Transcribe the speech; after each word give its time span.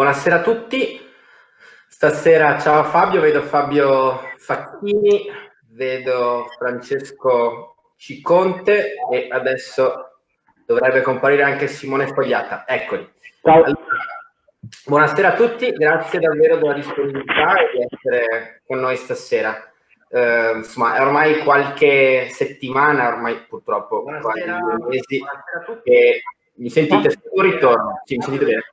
buonasera 0.00 0.36
a 0.36 0.40
tutti. 0.40 0.98
Stasera 1.86 2.58
ciao 2.58 2.84
Fabio, 2.84 3.20
vedo 3.20 3.42
Fabio 3.42 4.30
Facchini, 4.38 5.30
vedo 5.72 6.46
Francesco 6.56 7.92
Ciconte 7.96 8.94
e 9.12 9.28
adesso 9.30 10.20
dovrebbe 10.64 11.02
comparire 11.02 11.42
anche 11.42 11.66
Simone 11.66 12.06
Fogliata. 12.06 12.64
Eccoli. 12.66 13.06
Ciao. 13.42 13.62
Allora, 13.62 13.76
buonasera 14.86 15.34
a 15.34 15.34
tutti, 15.34 15.70
grazie 15.70 16.18
davvero 16.18 16.56
della 16.56 16.72
disponibilità 16.72 17.56
e 17.56 17.70
di 17.70 17.86
essere 17.86 18.62
con 18.66 18.80
noi 18.80 18.96
stasera. 18.96 19.70
Uh, 20.08 20.56
insomma, 20.56 20.94
è 20.94 21.02
ormai 21.02 21.44
qualche 21.44 22.30
settimana, 22.30 23.08
ormai 23.08 23.44
purtroppo 23.46 24.00
buonasera, 24.00 24.58
quasi 24.80 24.88
mesi, 24.88 25.24
che 25.84 26.22
mi 26.54 26.70
sentite? 26.70 27.10
Sul 27.10 27.44
ritorno? 27.44 28.00
Sì, 28.06 28.16
mi 28.16 28.22
sentite 28.22 28.44
bene? 28.46 28.64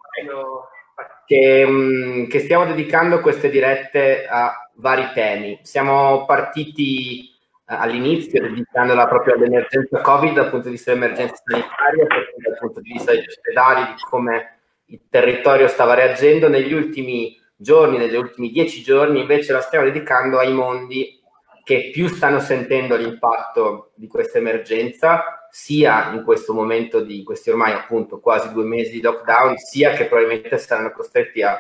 Che, 1.27 2.27
che, 2.29 2.39
stiamo 2.39 2.65
dedicando 2.65 3.19
queste 3.19 3.49
dirette 3.49 4.25
a 4.25 4.71
vari 4.75 5.09
temi. 5.13 5.59
Siamo 5.61 6.23
partiti 6.25 7.29
uh, 7.65 7.73
all'inizio 7.77 8.41
dedicandola 8.41 9.09
proprio 9.09 9.33
all'emergenza 9.35 9.99
Covid 9.99 10.33
dal 10.33 10.49
punto 10.49 10.67
di 10.67 10.75
vista 10.75 10.93
dell'emergenza 10.93 11.35
sanitaria, 11.43 12.07
dal 12.07 12.57
punto 12.57 12.79
di 12.79 12.93
vista 12.93 13.11
degli 13.11 13.25
ospedali, 13.27 13.87
di 13.87 14.01
come 14.09 14.59
il 14.85 15.01
territorio 15.09 15.67
stava 15.67 15.95
reagendo. 15.95 16.47
Negli 16.47 16.71
ultimi 16.71 17.37
giorni, 17.57 17.97
negli 17.97 18.15
ultimi 18.15 18.49
dieci 18.49 18.81
giorni, 18.81 19.19
invece 19.19 19.51
la 19.51 19.59
stiamo 19.59 19.83
dedicando 19.83 20.39
ai 20.39 20.53
mondi 20.53 21.19
che 21.67 21.89
più 21.91 22.07
stanno 22.07 22.39
sentendo 22.39 22.95
l'impatto 22.95 23.91
di 23.95 24.07
questa 24.07 24.37
emergenza, 24.37 25.46
sia 25.57 26.11
in 26.11 26.23
questo 26.23 26.53
momento 26.53 27.01
di 27.01 27.23
questi 27.23 27.49
ormai 27.49 27.73
appunto 27.73 28.19
quasi 28.19 28.53
due 28.53 28.63
mesi 28.63 28.91
di 28.91 29.01
lockdown, 29.01 29.57
sia 29.57 29.93
che 29.93 30.05
probabilmente 30.05 30.55
saranno 30.59 30.91
costretti 30.91 31.41
a, 31.41 31.59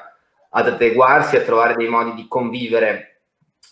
ad 0.51 0.67
adeguarsi, 0.67 1.35
a 1.35 1.41
trovare 1.41 1.73
dei 1.73 1.89
modi 1.89 2.13
di 2.13 2.27
convivere 2.27 3.23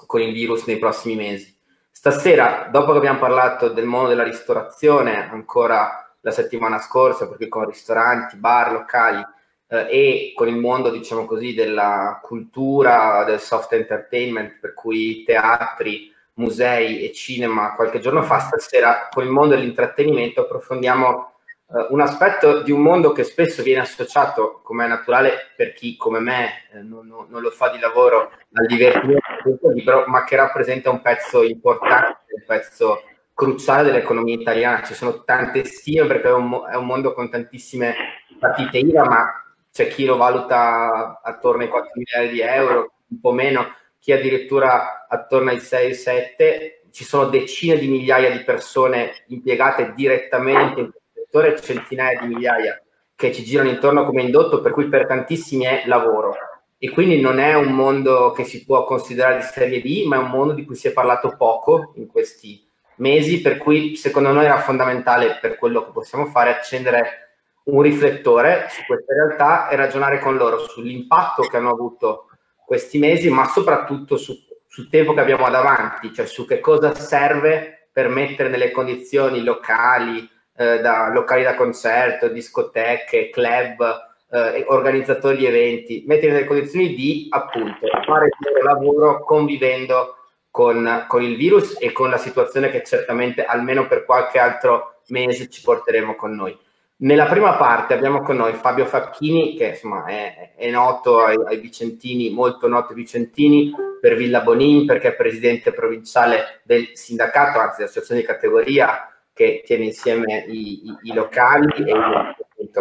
con 0.08 0.22
il 0.22 0.34
virus 0.34 0.66
nei 0.66 0.80
prossimi 0.80 1.16
mesi. 1.16 1.56
Stasera, 1.92 2.70
dopo 2.72 2.92
che 2.92 2.98
abbiamo 2.98 3.20
parlato 3.20 3.70
del 3.70 3.86
mondo 3.86 4.09
della 4.09 4.23
ristorazione, 4.23 5.30
ancora 5.30 6.12
la 6.22 6.32
settimana 6.32 6.80
scorsa, 6.80 7.30
perché 7.30 7.48
con 7.48 7.67
ristoranti, 7.67 8.36
bar, 8.38 8.72
locali 8.72 9.23
eh, 9.67 9.88
e 9.89 10.34
con 10.36 10.48
il 10.48 10.58
mondo, 10.58 10.89
diciamo 10.89 11.26
così, 11.26 11.54
della 11.54 12.20
cultura, 12.23 13.23
del 13.26 13.39
soft 13.39 13.73
entertainment, 13.73 14.58
per 14.60 14.73
cui 14.73 15.23
teatri, 15.23 16.12
musei 16.36 17.03
e 17.03 17.14
cinema 17.14 17.75
qualche 17.75 18.00
giorno 18.00 18.23
fa, 18.23 18.39
stasera 18.39 19.09
con 19.11 19.23
il 19.23 19.30
mondo 19.30 19.55
dell'intrattenimento 19.55 20.42
approfondiamo 20.42 21.33
eh, 21.67 21.88
un 21.89 22.00
aspetto 22.00 22.61
di 22.61 22.72
un 22.72 22.81
mondo 22.81 23.11
che 23.11 23.23
spesso 23.23 23.64
viene 23.64 23.81
associato, 23.81 24.61
come 24.64 24.86
è 24.86 24.88
naturale 24.88 25.52
per 25.55 25.73
chi 25.73 25.97
come 25.97 26.19
me 26.19 26.67
eh, 26.72 26.81
non, 26.81 27.08
non, 27.08 27.42
lo 27.42 27.50
fa 27.50 27.69
di 27.69 27.80
lavoro, 27.80 28.31
al 28.53 28.66
divertimento 28.67 29.58
del 29.61 29.73
libro, 29.73 30.03
ma 30.08 30.23
che 30.23 30.36
rappresenta 30.36 30.92
un 30.92 31.02
pezzo 31.02 31.42
importante, 31.42 32.33
un 32.36 32.44
pezzo 32.45 33.02
cruciale 33.33 33.83
dell'economia 33.83 34.36
italiana. 34.36 34.83
Ci 34.83 34.94
sono 34.94 35.23
tante 35.23 35.66
stime 35.66 36.05
perché 36.05 36.27
è 36.27 36.33
un, 36.33 36.67
è 36.72 36.75
un 36.75 36.86
mondo 36.86 37.14
con 37.14 37.31
tantissime 37.31 37.95
partite 38.39 38.77
IVA, 38.77 39.03
ma 39.03 39.25
c'è 39.72 39.88
chi 39.88 40.05
lo 40.05 40.17
valuta 40.17 41.20
attorno 41.23 41.64
ai 41.64 41.70
4 41.70 41.92
miliardi 41.95 42.33
di 42.33 42.42
euro, 42.42 42.94
un 43.09 43.20
po' 43.20 43.31
meno 43.31 43.73
chi 44.06 44.11
addirittura 44.11 45.08
attorno 45.09 45.50
ai 45.50 45.58
6-7, 45.58 46.92
ci 46.92 47.03
sono 47.03 47.25
decine 47.25 47.75
di 47.80 47.88
migliaia 47.88 48.30
di 48.30 48.44
persone 48.44 49.23
impiegate 49.30 49.94
direttamente 49.95 50.80
in 50.80 50.92
questo 50.92 51.09
settore, 51.16 51.59
centinaia 51.59 52.20
di 52.20 52.28
migliaia 52.28 52.80
che 53.16 53.33
ci 53.33 53.44
girano 53.44 53.70
intorno 53.70 54.06
come 54.06 54.22
indotto, 54.22 54.61
per 54.61 54.73
cui 54.73 54.89
per 54.89 55.08
tantissimi 55.08 55.64
è 55.64 55.86
lavoro. 55.88 56.36
E 56.78 56.92
quindi 56.92 57.20
non 57.20 57.39
è 57.39 57.56
un 57.56 57.72
mondo 57.72 58.30
che 58.30 58.44
si 58.44 58.64
può 58.64 58.83
considerare 58.83 59.38
di 59.38 59.42
serie 59.42 59.81
B, 59.81 60.06
ma 60.06 60.17
è 60.17 60.20
un 60.20 60.30
mondo 60.30 60.53
di 60.53 60.66
cui 60.66 60.76
si 60.76 60.88
è 60.88 60.94
parlato 60.94 61.36
poco 61.36 61.94
in 61.95 62.06
questi 62.06 62.64
mesi, 62.98 63.42
per 63.42 63.58
cui 63.58 63.95
secondo 63.95 64.32
noi 64.32 64.45
era 64.45 64.60
fondamentale 64.60 65.39
per 65.42 65.55
quello 65.55 65.83
che 65.83 65.92
possiamo 65.92 66.27
fare 66.27 66.52
accendere 66.52 67.39
un 67.64 67.82
riflettore 67.82 68.67
su 68.70 68.83
queste 68.86 69.16
realtà 69.16 69.67
e 69.70 69.76
ragionare 69.76 70.20
con 70.20 70.37
loro 70.37 70.60
sull'impatto 70.60 71.42
che 71.42 71.58
hanno 71.58 71.72
avuto 71.72 72.30
questi 72.75 72.99
mesi, 72.99 73.30
ma 73.30 73.45
soprattutto 73.47 74.17
su, 74.17 74.37
sul 74.67 74.89
tempo 74.89 75.13
che 75.13 75.21
abbiamo 75.21 75.49
davanti, 75.49 76.13
cioè 76.13 76.25
su 76.25 76.45
che 76.45 76.59
cosa 76.59 76.93
serve 76.93 77.87
per 77.91 78.09
mettere 78.09 78.49
nelle 78.49 78.71
condizioni 78.71 79.43
locali, 79.43 80.30
eh, 80.58 80.80
da, 80.81 81.09
locali 81.13 81.43
da 81.43 81.55
concerto, 81.55 82.27
discoteche, 82.27 83.30
club, 83.30 83.81
eh, 84.30 84.65
organizzatori 84.67 85.37
di 85.37 85.45
eventi, 85.45 86.03
mettere 86.05 86.33
nelle 86.33 86.45
condizioni 86.45 86.93
di 86.93 87.27
appunto 87.30 87.87
fare 88.05 88.25
il 88.25 88.33
loro 88.39 88.63
lavoro 88.63 89.23
convivendo 89.23 90.15
con, 90.52 91.05
con 91.07 91.21
il 91.21 91.37
virus 91.37 91.77
e 91.80 91.93
con 91.93 92.09
la 92.09 92.17
situazione 92.17 92.69
che 92.69 92.83
certamente 92.83 93.45
almeno 93.45 93.87
per 93.87 94.03
qualche 94.03 94.39
altro 94.39 95.02
mese 95.07 95.49
ci 95.49 95.61
porteremo 95.61 96.15
con 96.15 96.36
noi. 96.36 96.57
Nella 96.98 97.26
prima 97.26 97.58
parte 97.58 97.94
abbiamo 97.94 98.22
con 98.22 98.38
noi 98.38 98.54
Fabio 98.54 98.86
Facchini, 98.86 99.56
che 99.58 99.67
insomma 99.67 100.06
è, 100.06 100.54
è 100.56 100.70
noto 100.70 101.20
ai, 101.23 101.36
ai, 101.45 101.58
Vicentini, 101.60 102.30
molto 102.30 102.70
noto 102.70 102.89
ai 102.89 102.95
Vicentini, 102.95 103.73
per 104.00 104.16
Villa 104.16 104.39
Bonin, 104.39 104.86
perché 104.86 105.10
è 105.10 105.16
presidente 105.16 105.73
provinciale 105.73 106.61
del 106.64 106.92
sindacato, 106.94 107.60
anzi 107.60 107.78
dell'associazione 107.78 108.22
di 108.22 108.28
categoria 108.28 109.14
che 109.34 109.61
tiene 109.66 109.86
insieme 109.86 110.45
i, 110.48 110.88
i, 110.88 110.98
i 111.04 111.14
locali 111.14 111.84
e 111.84 111.92
il 111.92 112.73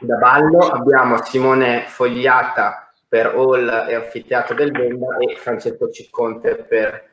da 0.00 0.16
ballo. 0.16 0.58
Abbiamo 0.58 1.22
Simone 1.22 1.84
Fogliata 1.86 2.92
per 3.08 3.26
Hall 3.34 3.68
e 3.88 3.94
Anfiteatro 3.94 4.54
del 4.54 4.72
Venda 4.72 5.16
e 5.18 5.36
Francesco 5.36 5.90
Cicconte 5.90 6.56
per 6.56 7.08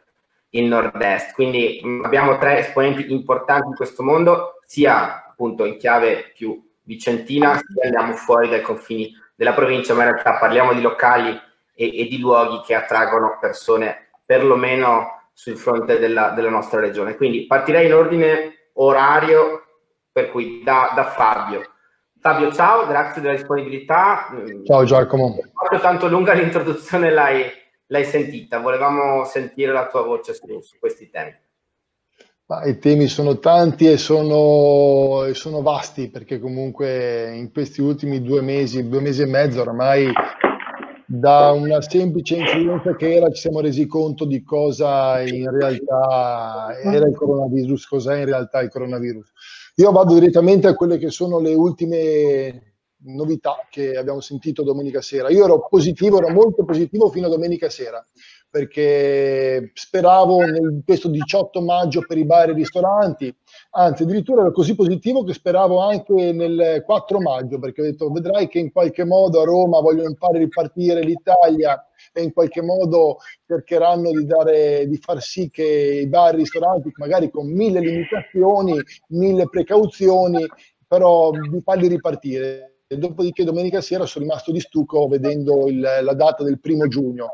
il 0.49 0.65
Nord-Est. 0.65 1.33
Quindi 1.33 1.79
mh, 1.83 2.03
abbiamo 2.03 2.37
tre 2.37 2.59
esponenti 2.59 3.11
importanti 3.11 3.67
in 3.67 3.75
questo 3.75 4.03
mondo, 4.03 4.59
sia 4.65 5.24
appunto 5.35 5.65
in 5.65 5.77
chiave 5.77 6.31
più 6.33 6.63
vicentina, 6.83 7.59
andiamo 7.83 8.13
fuori 8.13 8.47
dai 8.47 8.61
confini 8.61 9.13
della 9.35 9.53
provincia, 9.53 9.93
ma 9.93 10.05
in 10.05 10.11
realtà 10.11 10.37
parliamo 10.37 10.73
di 10.73 10.81
locali 10.81 11.37
e, 11.75 11.99
e 11.99 12.07
di 12.07 12.19
luoghi 12.19 12.61
che 12.65 12.73
attraggono 12.73 13.37
persone 13.39 14.11
perlomeno 14.25 15.29
sul 15.33 15.57
fronte 15.57 15.99
della, 15.99 16.29
della, 16.29 16.49
nostra 16.49 16.79
regione. 16.79 17.17
Quindi 17.17 17.45
partirei 17.45 17.85
in 17.85 17.93
ordine 17.93 18.69
orario, 18.75 19.63
per 20.09 20.31
cui 20.31 20.63
da, 20.63 20.93
da 20.95 21.03
Fabio. 21.03 21.61
Fabio, 22.21 22.51
ciao, 22.53 22.87
grazie 22.87 23.21
della 23.21 23.35
disponibilità. 23.35 24.29
Ciao 24.63 24.85
Giacomo. 24.85 25.37
Proprio 25.53 25.79
tanto 25.81 26.07
lunga 26.07 26.31
l'introduzione 26.31 27.11
l'hai, 27.11 27.43
l'hai, 27.87 28.05
sentita, 28.05 28.59
volevamo 28.59 29.25
sentire 29.25 29.73
la 29.73 29.87
tua 29.87 30.01
voce 30.03 30.33
su, 30.33 30.61
su 30.61 30.79
questi 30.79 31.09
temi. 31.09 31.35
Ma 32.47 32.63
I 32.63 32.77
temi 32.77 33.07
sono 33.07 33.39
tanti 33.39 33.89
e 33.89 33.97
sono, 33.97 35.23
e 35.25 35.33
sono, 35.33 35.63
vasti 35.63 36.11
perché 36.11 36.39
comunque 36.39 37.35
in 37.35 37.51
questi 37.51 37.81
ultimi 37.81 38.21
due 38.21 38.41
mesi, 38.41 38.87
due 38.87 39.01
mesi 39.01 39.23
e 39.23 39.25
mezzo 39.25 39.61
oramai 39.61 40.11
da 41.07 41.49
una 41.53 41.81
semplice 41.81 42.35
influenza 42.35 42.95
che 42.95 43.15
era 43.15 43.31
ci 43.31 43.41
siamo 43.41 43.61
resi 43.61 43.87
conto 43.87 44.25
di 44.25 44.43
cosa 44.43 45.21
in 45.21 45.49
realtà 45.49 46.77
era 46.83 47.07
il 47.07 47.15
coronavirus, 47.15 47.87
cos'è 47.87 48.19
in 48.19 48.25
realtà 48.25 48.61
il 48.61 48.69
coronavirus. 48.69 49.31
Io 49.77 49.91
vado 49.91 50.13
direttamente 50.13 50.67
a 50.67 50.75
quelle 50.75 50.99
che 50.99 51.09
sono 51.09 51.39
le 51.39 51.55
ultime 51.55 52.75
novità 53.05 53.55
che 53.71 53.97
abbiamo 53.97 54.21
sentito 54.21 54.61
domenica 54.61 55.01
sera. 55.01 55.31
Io 55.31 55.45
ero 55.45 55.67
positivo, 55.67 56.19
ero 56.19 56.29
molto 56.29 56.63
positivo 56.63 57.09
fino 57.09 57.25
a 57.25 57.29
domenica 57.29 57.69
sera 57.69 58.05
perché 58.55 59.71
speravo 59.73 60.41
in 60.41 60.81
questo 60.85 61.09
18 61.09 61.61
maggio 61.61 62.05
per 62.07 62.17
i 62.17 62.23
bar 62.23 62.47
e 62.47 62.51
i 62.53 62.55
ristoranti, 62.55 63.35
anzi 63.71 64.03
addirittura 64.03 64.43
ero 64.43 64.53
così 64.53 64.75
positivo 64.75 65.25
che 65.25 65.33
speravo 65.33 65.79
anche 65.79 66.31
nel 66.31 66.81
4 66.85 67.19
maggio, 67.19 67.59
perché 67.59 67.81
ho 67.81 67.83
detto 67.83 68.09
vedrai 68.11 68.47
che 68.47 68.59
in 68.59 68.71
qualche 68.71 69.03
modo 69.03 69.41
a 69.41 69.43
Roma 69.43 69.81
vogliono 69.81 70.15
fare 70.17 70.39
ripartire 70.39 71.01
l'Italia 71.01 71.85
e 72.13 72.23
in 72.23 72.31
qualche 72.31 72.61
modo 72.61 73.17
cercheranno 73.45 74.11
di, 74.11 74.25
dare, 74.25 74.87
di 74.87 74.95
far 74.95 75.21
sì 75.21 75.49
che 75.49 75.99
i 76.03 76.07
bar 76.07 76.31
e 76.31 76.37
i 76.37 76.39
ristoranti, 76.39 76.93
magari 76.95 77.29
con 77.29 77.51
mille 77.51 77.81
limitazioni, 77.81 78.79
mille 79.07 79.49
precauzioni, 79.49 80.45
però 80.87 81.31
di 81.31 81.59
farli 81.59 81.89
ripartire. 81.89 82.69
Dopodiché 82.87 83.43
domenica 83.43 83.81
sera 83.81 84.05
sono 84.05 84.25
rimasto 84.25 84.53
di 84.53 84.59
stucco 84.61 85.07
vedendo 85.07 85.67
il, 85.67 85.79
la 85.79 86.13
data 86.13 86.43
del 86.43 86.59
primo 86.59 86.87
giugno 86.87 87.31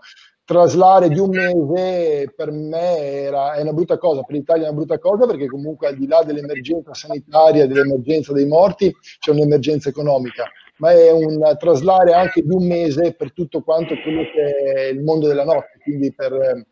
traslare 0.51 1.07
di 1.07 1.18
un 1.18 1.30
mese 1.30 2.33
per 2.36 2.51
me 2.51 2.98
era, 2.98 3.53
è 3.53 3.62
una 3.62 3.71
brutta 3.71 3.98
cosa, 3.98 4.21
per 4.24 4.36
l'Italia 4.36 4.65
è 4.65 4.68
una 4.68 4.75
brutta 4.75 5.00
cosa 5.00 5.25
perché 5.25 5.48
comunque 5.48 5.88
al 5.88 5.95
di 5.95 6.07
là 6.07 6.24
dell'emergenza 6.24 6.94
sanitaria, 6.94 7.65
dell'emergenza 7.68 8.33
dei 8.33 8.45
morti, 8.45 8.94
c'è 9.18 9.31
un'emergenza 9.31 9.88
economica, 9.88 10.44
ma 10.80 10.92
è 10.92 11.09
un 11.09 11.56
traslare 11.57 12.12
anche 12.12 12.42
di 12.42 12.53
un 12.53 12.68
mese 12.68 13.13
per 13.13 13.31
tutto 13.31 13.62
quanto 13.62 13.95
quello 14.03 14.24
che 14.24 14.74
è 14.74 14.88
il 14.88 15.01
mondo 15.01 15.27
della 15.27 15.45
notte, 15.45 15.80
quindi 15.81 16.13
per 16.13 16.65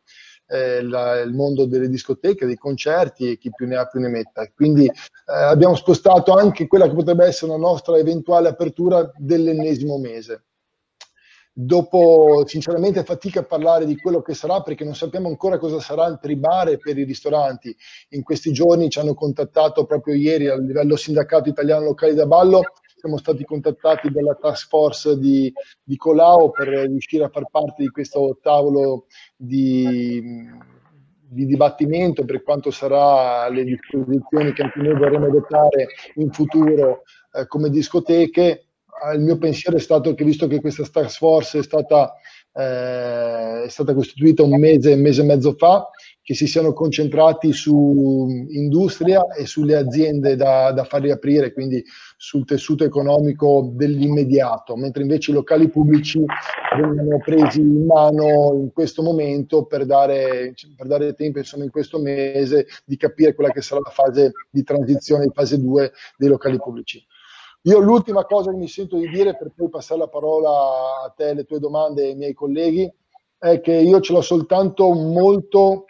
eh, 0.48 0.82
la, 0.82 1.20
il 1.20 1.34
mondo 1.34 1.66
delle 1.66 1.88
discoteche, 1.88 2.46
dei 2.46 2.58
concerti 2.58 3.32
e 3.32 3.38
chi 3.38 3.50
più 3.50 3.66
ne 3.66 3.78
ha 3.78 3.86
più 3.86 4.02
ne 4.02 4.10
metta. 4.10 4.46
Quindi 4.54 4.88
eh, 4.88 4.92
abbiamo 5.26 5.76
spostato 5.76 6.34
anche 6.34 6.68
quella 6.68 6.90
che 6.90 6.96
potrebbe 6.96 7.26
essere 7.26 7.52
la 7.54 7.58
nostra 7.58 7.98
eventuale 7.98 8.50
apertura 8.50 9.10
dell'ennesimo 9.16 9.98
mese. 9.98 10.44
Dopo, 11.62 12.44
sinceramente, 12.46 13.04
fatica 13.04 13.42
a 13.42 13.44
parlare 13.44 13.86
di 13.86 13.98
quello 13.98 14.22
che 14.22 14.34
sarà 14.34 14.62
perché 14.62 14.86
non 14.86 14.96
sappiamo 14.96 15.28
ancora 15.28 15.58
cosa 15.58 15.82
sarà 15.82 16.16
per 16.16 16.30
i 16.30 16.38
bar 16.38 16.70
e 16.70 16.78
per 16.78 16.98
i 16.98 17.04
ristoranti. 17.04 17.76
In 18.12 18.24
questi 18.24 18.54
giorni 18.54 18.90
ci 18.90 18.98
hanno 18.98 19.14
contattato 19.14 19.84
proprio 19.84 20.16
ieri 20.16 20.48
a 20.48 20.58
livello 20.58 20.96
sindacato 20.96 21.50
italiano 21.50 21.84
locali 21.84 22.16
da 22.16 22.26
ballo. 22.26 22.62
Siamo 22.96 23.18
stati 23.18 23.44
contattati 23.44 24.10
dalla 24.10 24.36
task 24.36 24.70
force 24.70 25.18
di, 25.18 25.52
di 25.84 25.98
Colau 25.98 26.50
per 26.50 26.70
riuscire 26.70 27.26
a 27.26 27.30
far 27.30 27.50
parte 27.52 27.84
di 27.84 27.90
questo 27.90 28.40
tavolo 28.42 29.08
di, 29.36 30.48
di 31.28 31.46
dibattimento 31.46 32.24
per 32.24 32.42
quanto 32.42 32.72
sarà 32.72 33.50
le 33.50 33.66
disposizioni 33.66 34.54
che 34.54 34.62
anche 34.62 34.80
noi 34.80 34.98
vorremmo 34.98 35.26
adottare 35.26 35.88
in 36.16 36.32
futuro 36.32 37.02
eh, 37.34 37.48
come 37.48 37.70
discoteche 37.70 38.69
il 39.14 39.22
mio 39.22 39.38
pensiero 39.38 39.78
è 39.78 39.80
stato 39.80 40.14
che 40.14 40.24
visto 40.24 40.48
che 40.48 40.60
questa 40.60 40.84
task 40.84 41.18
force 41.18 41.60
è 41.60 41.64
stata, 41.64 42.14
eh, 42.54 43.64
è 43.64 43.70
stata 43.70 43.94
costituita 43.94 44.44
un 44.44 44.58
mese, 44.60 44.94
un 44.94 45.02
mese 45.02 45.22
e 45.22 45.26
mezzo 45.26 45.54
fa, 45.58 45.90
che 46.30 46.36
si 46.36 46.46
siano 46.46 46.74
concentrati 46.74 47.52
su 47.52 48.46
industria 48.50 49.34
e 49.36 49.48
sulle 49.48 49.76
aziende 49.76 50.36
da, 50.36 50.72
da 50.72 50.84
far 50.84 51.02
riaprire, 51.02 51.52
quindi 51.54 51.84
sul 52.18 52.46
tessuto 52.46 52.84
economico 52.84 53.72
dell'immediato, 53.74 54.76
mentre 54.76 55.02
invece 55.02 55.32
i 55.32 55.34
locali 55.34 55.70
pubblici 55.70 56.24
vengono 56.78 57.18
presi 57.18 57.62
in 57.62 57.84
mano 57.84 58.54
in 58.62 58.72
questo 58.72 59.02
momento 59.02 59.66
per 59.66 59.88
dare, 59.88 60.54
per 60.76 60.86
dare 60.86 61.16
tempo, 61.16 61.40
insomma, 61.40 61.64
in 61.64 61.72
questo 61.72 61.98
mese 61.98 62.68
di 62.86 62.96
capire 62.96 63.34
quella 63.34 63.52
che 63.52 63.64
sarà 63.64 63.82
la 63.84 63.90
fase 63.90 64.34
di 64.52 64.62
transizione, 64.62 65.32
fase 65.34 65.60
2 65.60 65.92
dei 66.16 66.30
locali 66.30 66.58
pubblici. 66.58 67.04
Io 67.64 67.80
l'ultima 67.80 68.26
cosa 68.26 68.52
che 68.52 68.58
mi 68.58 68.68
sento 68.68 68.98
di 68.98 69.10
dire 69.10 69.36
per 69.36 69.52
poi 69.56 69.70
passare 69.70 70.00
la 70.00 70.08
parola 70.08 70.50
a 71.04 71.14
te, 71.16 71.34
le 71.34 71.44
tue 71.44 71.60
domande 71.60 72.04
e 72.04 72.10
ai 72.10 72.16
miei 72.16 72.34
colleghi, 72.34 72.92
è 73.38 73.60
che 73.60 73.74
io 73.74 74.00
ce 74.00 74.14
l'ho 74.14 74.22
soltanto 74.22 74.92
molto 74.94 75.86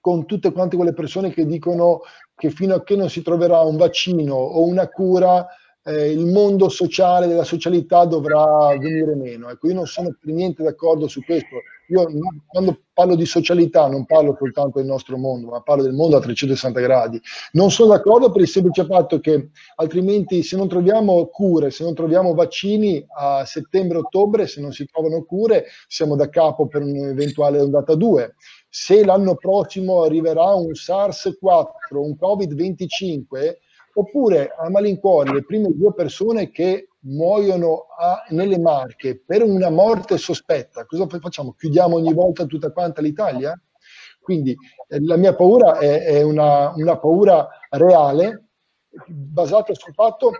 con 0.00 0.24
tutte 0.24 0.52
quante 0.52 0.76
quelle 0.76 0.94
persone 0.94 1.30
che 1.30 1.46
dicono 1.46 2.00
che 2.34 2.50
fino 2.50 2.74
a 2.74 2.82
che 2.82 2.96
non 2.96 3.10
si 3.10 3.22
troverà 3.22 3.60
un 3.60 3.76
vaccino 3.76 4.34
o 4.34 4.64
una 4.64 4.88
cura 4.88 5.46
eh, 5.82 6.10
il 6.10 6.26
mondo 6.26 6.68
sociale 6.68 7.26
della 7.26 7.44
socialità 7.44 8.04
dovrà 8.04 8.68
venire 8.78 9.14
meno. 9.14 9.50
Ecco, 9.50 9.68
io 9.68 9.74
non 9.74 9.86
sono 9.86 10.16
per 10.18 10.32
niente 10.32 10.62
d'accordo 10.62 11.08
su 11.08 11.22
questo. 11.24 11.56
Io 11.90 12.08
quando 12.46 12.82
parlo 12.92 13.16
di 13.16 13.26
socialità 13.26 13.88
non 13.88 14.06
parlo 14.06 14.36
soltanto 14.38 14.78
del 14.78 14.86
nostro 14.86 15.16
mondo, 15.16 15.48
ma 15.48 15.60
parlo 15.60 15.82
del 15.82 15.92
mondo 15.92 16.16
a 16.16 16.20
360 16.20 16.80
gradi. 16.80 17.20
Non 17.52 17.70
sono 17.70 17.90
d'accordo 17.90 18.30
per 18.30 18.42
il 18.42 18.48
semplice 18.48 18.84
fatto 18.84 19.18
che 19.18 19.50
altrimenti 19.76 20.42
se 20.44 20.56
non 20.56 20.68
troviamo 20.68 21.26
cure, 21.26 21.70
se 21.70 21.82
non 21.82 21.94
troviamo 21.94 22.32
vaccini 22.34 23.04
a 23.18 23.44
settembre-ottobre, 23.44 24.46
se 24.46 24.60
non 24.60 24.72
si 24.72 24.86
trovano 24.86 25.24
cure, 25.24 25.64
siamo 25.88 26.14
da 26.14 26.28
capo 26.28 26.68
per 26.68 26.82
un'eventuale 26.82 27.60
ondata 27.60 27.94
2 27.94 28.34
se 28.72 29.04
l'anno 29.04 29.34
prossimo 29.34 30.04
arriverà 30.04 30.54
un 30.54 30.70
SARS-4, 30.70 31.96
un 31.96 32.16
Covid-25, 32.16 33.56
Oppure 33.94 34.54
a 34.56 34.70
malincuore 34.70 35.32
le 35.32 35.44
prime 35.44 35.72
due 35.74 35.92
persone 35.92 36.50
che 36.50 36.89
muoiono 37.02 37.86
a, 37.96 38.24
nelle 38.30 38.58
Marche 38.58 39.22
per 39.24 39.42
una 39.42 39.70
morte 39.70 40.18
sospetta, 40.18 40.84
cosa 40.84 41.06
facciamo? 41.06 41.52
Chiudiamo 41.52 41.96
ogni 41.96 42.12
volta 42.12 42.44
tutta 42.44 42.72
quanta 42.72 43.00
l'Italia? 43.00 43.58
Quindi 44.20 44.54
eh, 44.88 45.02
la 45.02 45.16
mia 45.16 45.34
paura 45.34 45.78
è, 45.78 46.04
è 46.04 46.22
una, 46.22 46.72
una 46.74 46.98
paura 46.98 47.48
reale 47.70 48.48
basata 49.06 49.72
sul 49.74 49.94
fatto 49.94 50.32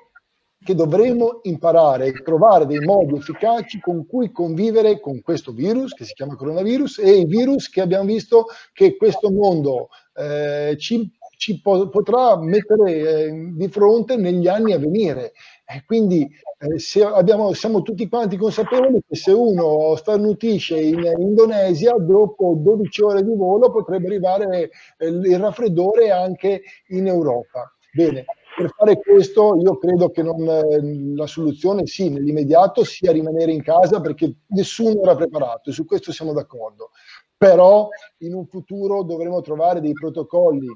che 0.62 0.74
dovremo 0.74 1.40
imparare 1.44 2.06
e 2.06 2.22
trovare 2.22 2.66
dei 2.66 2.80
modi 2.80 3.16
efficaci 3.16 3.80
con 3.80 4.06
cui 4.06 4.30
convivere 4.30 5.00
con 5.00 5.22
questo 5.22 5.52
virus 5.52 5.94
che 5.94 6.04
si 6.04 6.12
chiama 6.12 6.36
coronavirus 6.36 6.98
e 6.98 7.12
i 7.12 7.24
virus 7.24 7.70
che 7.70 7.80
abbiamo 7.80 8.04
visto 8.04 8.46
che 8.74 8.96
questo 8.96 9.30
mondo 9.30 9.88
eh, 10.14 10.76
ci 10.78 11.10
ci 11.40 11.58
po- 11.62 11.88
potrà 11.88 12.36
mettere 12.38 12.92
eh, 12.92 13.52
di 13.54 13.68
fronte 13.68 14.16
negli 14.16 14.46
anni 14.46 14.74
a 14.74 14.78
venire. 14.78 15.32
E 15.72 15.84
quindi 15.86 16.28
eh, 16.58 17.02
abbiamo, 17.04 17.52
siamo 17.52 17.82
tutti 17.82 18.08
quanti 18.08 18.36
consapevoli 18.36 19.00
che 19.06 19.14
se 19.14 19.30
uno 19.30 19.94
starnutisce 19.94 20.80
in 20.80 21.14
Indonesia, 21.18 21.92
dopo 21.92 22.54
12 22.58 23.02
ore 23.02 23.22
di 23.22 23.32
volo 23.36 23.70
potrebbe 23.70 24.08
arrivare 24.08 24.70
eh, 24.98 25.06
il 25.06 25.38
raffreddore 25.38 26.10
anche 26.10 26.62
in 26.88 27.06
Europa. 27.06 27.72
Bene, 27.92 28.24
per 28.56 28.72
fare 28.76 28.98
questo 28.98 29.56
io 29.60 29.78
credo 29.78 30.10
che 30.10 30.22
non, 30.22 30.42
eh, 30.48 31.14
la 31.14 31.26
soluzione 31.28 31.86
sì, 31.86 32.08
nell'immediato 32.08 32.82
sia 32.82 33.12
rimanere 33.12 33.52
in 33.52 33.62
casa 33.62 34.00
perché 34.00 34.38
nessuno 34.48 35.02
era 35.02 35.14
preparato 35.14 35.70
e 35.70 35.72
su 35.72 35.84
questo 35.84 36.10
siamo 36.10 36.32
d'accordo. 36.32 36.90
Però 37.36 37.88
in 38.18 38.34
un 38.34 38.44
futuro 38.46 39.04
dovremo 39.04 39.40
trovare 39.40 39.80
dei 39.80 39.92
protocolli 39.92 40.66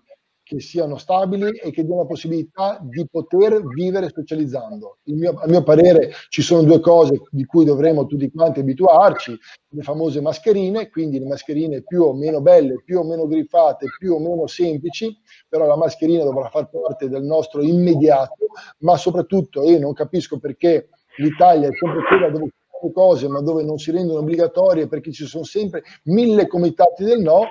che 0.44 0.61
siano 0.61 0.99
stabili 0.99 1.56
e 1.56 1.70
che 1.70 1.85
diano 1.85 2.02
la 2.02 2.06
possibilità 2.06 2.79
di 2.82 3.08
poter 3.11 3.67
vivere 3.67 4.11
socializzando. 4.14 4.99
Mio, 5.05 5.32
a 5.32 5.49
mio 5.49 5.62
parere 5.62 6.12
ci 6.29 6.43
sono 6.43 6.62
due 6.62 6.81
cose 6.81 7.23
di 7.31 7.44
cui 7.46 7.64
dovremmo 7.64 8.06
tutti 8.06 8.31
quanti 8.31 8.61
abituarci, 8.61 9.37
le 9.70 9.82
famose 9.82 10.20
mascherine, 10.20 10.91
quindi 10.91 11.19
le 11.19 11.26
mascherine 11.26 11.82
più 11.82 12.02
o 12.02 12.12
meno 12.12 12.43
belle, 12.43 12.82
più 12.85 12.99
o 12.99 13.05
meno 13.05 13.26
griffate, 13.26 13.87
più 13.99 14.12
o 14.14 14.20
meno 14.20 14.46
semplici, 14.46 15.17
però 15.49 15.67
la 15.67 15.76
mascherina 15.76 16.25
dovrà 16.25 16.49
far 16.50 16.69
parte 16.69 17.08
del 17.08 17.23
nostro 17.23 17.62
immediato, 17.62 18.47
ma 18.81 18.99
soprattutto 18.99 19.62
io 19.69 19.79
non 19.79 19.94
capisco 19.94 20.38
perché 20.38 20.90
l'Italia 21.17 21.69
è 21.69 21.73
sempre 21.73 22.02
quella 22.06 22.29
dove 22.29 22.50
cose 22.93 23.29
ma 23.29 23.40
dove 23.40 23.62
non 23.62 23.79
si 23.79 23.90
rendono 23.90 24.19
obbligatorie 24.19 24.88
perché 24.88 25.11
ci 25.11 25.25
sono 25.25 25.44
sempre 25.44 25.82
mille 26.05 26.47
comitati 26.47 27.02
del 27.02 27.20
no 27.20 27.47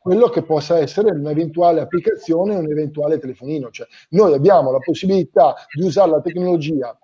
quello 0.00 0.28
che 0.28 0.42
possa 0.42 0.78
essere 0.78 1.10
un'eventuale 1.10 1.80
applicazione 1.80 2.54
un 2.54 2.70
eventuale 2.70 3.18
telefonino. 3.18 3.70
Cioè, 3.70 3.86
noi 4.10 4.32
abbiamo 4.32 4.70
la 4.70 4.78
possibilità 4.78 5.54
di 5.74 5.84
usare 5.84 6.10
la 6.10 6.20
tecnologia 6.22 6.98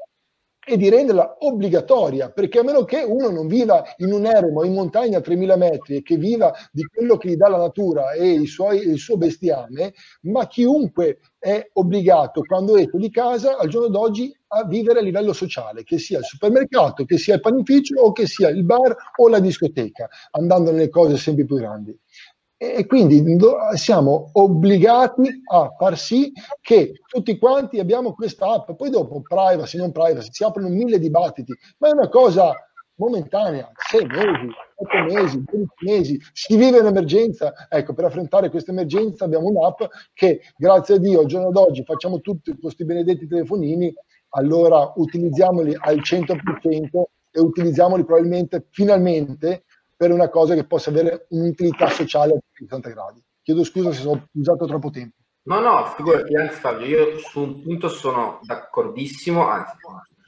e 0.68 0.76
di 0.76 0.88
renderla 0.88 1.36
obbligatoria, 1.38 2.30
perché 2.30 2.58
a 2.58 2.64
meno 2.64 2.82
che 2.84 3.02
uno 3.02 3.30
non 3.30 3.46
viva 3.46 3.84
in 3.98 4.12
un 4.12 4.26
eremo 4.26 4.64
in 4.64 4.72
montagna 4.72 5.18
a 5.18 5.20
3000 5.20 5.56
metri 5.56 5.96
e 5.96 6.02
che 6.02 6.16
viva 6.16 6.52
di 6.72 6.82
quello 6.82 7.16
che 7.16 7.28
gli 7.28 7.36
dà 7.36 7.48
la 7.48 7.58
natura 7.58 8.12
e 8.12 8.44
suoi, 8.46 8.80
il 8.80 8.98
suo 8.98 9.16
bestiame, 9.16 9.92
ma 10.22 10.48
chiunque 10.48 11.18
è 11.38 11.68
obbligato 11.74 12.40
quando 12.40 12.76
esce 12.76 12.96
di 12.96 13.10
casa 13.10 13.58
al 13.58 13.68
giorno 13.68 13.88
d'oggi 13.88 14.36
a 14.48 14.64
vivere 14.64 14.98
a 14.98 15.02
livello 15.02 15.32
sociale, 15.32 15.84
che 15.84 15.98
sia 15.98 16.18
il 16.18 16.24
supermercato, 16.24 17.04
che 17.04 17.16
sia 17.16 17.34
il 17.34 17.40
panificio 17.40 18.00
o 18.00 18.10
che 18.10 18.26
sia 18.26 18.48
il 18.48 18.64
bar 18.64 18.96
o 19.18 19.28
la 19.28 19.38
discoteca, 19.38 20.08
andando 20.32 20.72
nelle 20.72 20.88
cose 20.88 21.16
sempre 21.16 21.44
più 21.44 21.56
grandi 21.56 21.96
e 22.58 22.86
quindi 22.86 23.22
siamo 23.74 24.30
obbligati 24.32 25.42
a 25.50 25.74
far 25.76 25.98
sì 25.98 26.32
che 26.62 26.92
tutti 27.06 27.36
quanti 27.38 27.78
abbiamo 27.78 28.14
questa 28.14 28.46
app. 28.52 28.72
Poi 28.72 28.90
dopo 28.90 29.20
privacy, 29.20 29.76
non 29.76 29.92
privacy, 29.92 30.28
si 30.30 30.42
aprono 30.44 30.68
mille 30.68 30.98
dibattiti, 30.98 31.52
ma 31.78 31.88
è 31.88 31.92
una 31.92 32.08
cosa 32.08 32.52
momentanea, 32.98 33.70
sei 33.90 34.06
mesi, 34.06 34.48
otto 34.76 35.14
mesi, 35.14 35.44
12 35.44 35.66
mesi, 35.80 36.18
si 36.32 36.56
vive 36.56 36.78
un'emergenza. 36.78 37.52
Ecco, 37.68 37.92
per 37.92 38.06
affrontare 38.06 38.48
questa 38.48 38.70
emergenza 38.70 39.26
abbiamo 39.26 39.48
un'app 39.48 39.82
che, 40.14 40.40
grazie 40.56 40.94
a 40.94 40.98
Dio, 40.98 41.20
al 41.20 41.26
giorno 41.26 41.50
d'oggi 41.50 41.84
facciamo 41.84 42.20
tutti 42.20 42.56
questi 42.58 42.86
benedetti 42.86 43.26
telefonini, 43.26 43.92
allora 44.30 44.92
utilizziamoli 44.96 45.76
al 45.78 45.96
100% 46.00 47.02
e 47.32 47.40
utilizziamoli 47.40 48.02
probabilmente, 48.06 48.66
finalmente, 48.70 49.64
per 49.96 50.10
una 50.12 50.28
cosa 50.28 50.54
che 50.54 50.66
possa 50.66 50.90
avere 50.90 51.26
un'utilità 51.30 51.88
sociale 51.88 52.34
a 52.34 52.38
60 52.52 52.90
gradi. 52.90 53.24
Chiedo 53.42 53.64
scusa 53.64 53.92
se 53.92 54.06
ho 54.06 54.28
usato 54.32 54.66
troppo 54.66 54.90
tempo. 54.90 55.16
No, 55.44 55.60
no, 55.60 55.86
figurati, 55.96 56.34
anzi 56.34 56.58
Fabio, 56.58 56.86
io 56.86 57.18
su 57.18 57.40
un 57.40 57.62
punto 57.62 57.88
sono 57.88 58.40
d'accordissimo, 58.42 59.46
anzi, 59.46 59.76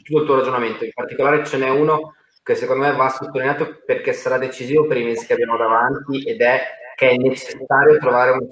tutto 0.05 0.21
il 0.21 0.27
tuo 0.27 0.37
ragionamento, 0.37 0.85
in 0.85 0.93
particolare 0.95 1.45
ce 1.45 1.59
n'è 1.59 1.69
uno 1.69 2.15
che 2.43 2.55
secondo 2.55 2.87
me 2.87 2.93
va 2.95 3.09
sottolineato 3.09 3.83
perché 3.85 4.13
sarà 4.13 4.39
decisivo 4.39 4.87
per 4.87 4.97
i 4.97 5.05
mesi 5.05 5.27
che 5.27 5.35
abbiamo 5.35 5.57
davanti 5.57 6.23
ed 6.23 6.41
è 6.41 6.61
che 6.95 7.11
è 7.11 7.17
necessario 7.17 7.99
trovare 7.99 8.31
un, 8.31 8.49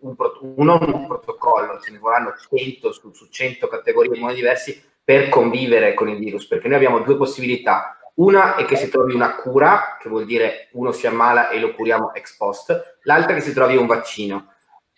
un, 0.00 0.16
uno, 0.56 0.78
un 0.80 1.06
protocollo, 1.06 1.78
ce 1.80 1.92
ne 1.92 1.98
vorranno 1.98 2.32
100 2.32 2.90
su, 2.90 3.12
su 3.12 3.28
100 3.28 3.68
categorie 3.68 4.14
in 4.14 4.20
modi 4.22 4.36
diversi 4.36 4.82
per 5.04 5.28
convivere 5.28 5.94
con 5.94 6.08
il 6.08 6.18
virus, 6.18 6.46
perché 6.46 6.66
noi 6.66 6.78
abbiamo 6.78 7.00
due 7.00 7.16
possibilità, 7.16 7.98
una 8.14 8.56
è 8.56 8.64
che 8.64 8.76
si 8.76 8.88
trovi 8.88 9.14
una 9.14 9.36
cura, 9.36 9.96
che 10.00 10.08
vuol 10.08 10.24
dire 10.24 10.68
uno 10.72 10.92
si 10.92 11.06
ammala 11.06 11.48
e 11.48 11.58
lo 11.58 11.74
curiamo 11.74 12.14
ex 12.14 12.36
post, 12.36 12.98
l'altra 13.02 13.32
è 13.32 13.34
che 13.34 13.40
si 13.40 13.52
trovi 13.52 13.76
un 13.76 13.86
vaccino 13.86 14.52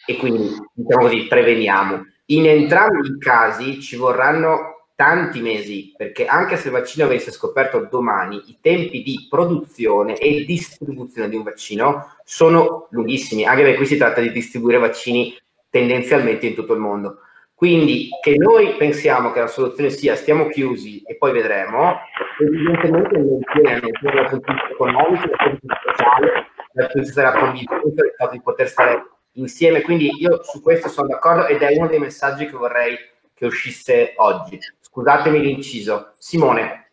e 0.06 0.16
quindi 0.16 0.54
diciamo 0.72 1.02
così 1.02 1.26
preveniamo. 1.26 2.04
In 2.26 2.46
entrambi 2.46 3.08
i 3.08 3.18
casi 3.18 3.80
ci 3.80 3.96
vorranno 3.96 4.88
tanti 4.96 5.40
mesi, 5.40 5.92
perché 5.96 6.26
anche 6.26 6.56
se 6.56 6.68
il 6.68 6.72
vaccino 6.72 7.06
venisse 7.06 7.30
scoperto 7.30 7.86
domani, 7.90 8.42
i 8.46 8.58
tempi 8.60 9.02
di 9.02 9.26
produzione 9.28 10.16
e 10.16 10.44
distribuzione 10.44 11.28
di 11.28 11.36
un 11.36 11.42
vaccino 11.42 12.16
sono 12.24 12.88
lunghissimi, 12.90 13.44
anche 13.44 13.62
perché 13.62 13.76
qui 13.76 13.86
si 13.86 13.98
tratta 13.98 14.20
di 14.22 14.32
distribuire 14.32 14.78
vaccini 14.78 15.36
tendenzialmente 15.68 16.46
in 16.46 16.54
tutto 16.54 16.72
il 16.72 16.80
mondo. 16.80 17.18
Quindi 17.56 18.10
che 18.20 18.36
noi 18.36 18.74
pensiamo 18.76 19.32
che 19.32 19.40
la 19.40 19.46
soluzione 19.46 19.88
sia 19.88 20.14
stiamo 20.14 20.48
chiusi 20.48 21.00
e 21.06 21.16
poi 21.16 21.32
vedremo, 21.32 22.00
evidentemente 22.38 23.16
non 23.16 23.40
tiene 23.50 23.80
né 23.80 23.90
dal 24.12 24.28
punto 24.28 24.68
economico, 24.70 25.26
dal 25.26 25.38
punto 25.38 25.48
di 25.48 25.58
vista 25.62 25.80
sociale, 25.86 26.32
dal 26.72 26.84
punto 26.84 26.92
di 26.92 27.00
vista 27.00 27.20
della 27.22 27.38
convivenza, 27.38 28.02
del 28.02 28.14
fatto 28.14 28.32
di 28.32 28.42
poter 28.42 28.68
stare 28.68 29.06
insieme. 29.32 29.80
Quindi 29.80 30.10
io 30.18 30.42
su 30.42 30.60
questo 30.60 30.90
sono 30.90 31.08
d'accordo 31.08 31.46
ed 31.46 31.62
è 31.62 31.74
uno 31.78 31.88
dei 31.88 31.98
messaggi 31.98 32.44
che 32.44 32.56
vorrei 32.58 32.94
che 33.32 33.46
uscisse 33.46 34.12
oggi. 34.16 34.58
Scusatemi 34.80 35.40
l'inciso. 35.40 36.12
Simone. 36.18 36.90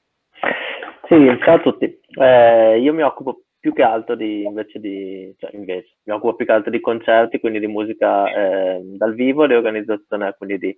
Sì, 1.10 1.39
ciao 1.43 1.55
a 1.55 1.60
tutti. 1.60 2.00
Eh, 2.22 2.79
io 2.79 2.93
mi 2.93 3.01
occupo 3.01 3.43
più 3.63 3.72
che 3.72 3.82
altro 3.82 4.15
di, 4.15 4.43
invece 4.43 4.77
di, 4.77 5.34
cioè 5.39 5.51
invece, 5.53 5.96
mi 6.03 6.13
occupo 6.13 6.36
più 6.36 6.46
che 6.46 6.51
altro 6.51 6.70
di 6.70 6.82
concerti, 6.82 7.39
quindi 7.39 7.62
di 7.62 7.67
musica 7.67 8.27
eh, 8.29 8.82
dal 8.84 9.13
vivo, 9.13 9.48
di 9.48 9.53
organizzazione 9.53 10.36
quindi 10.38 10.58
di, 10.58 10.77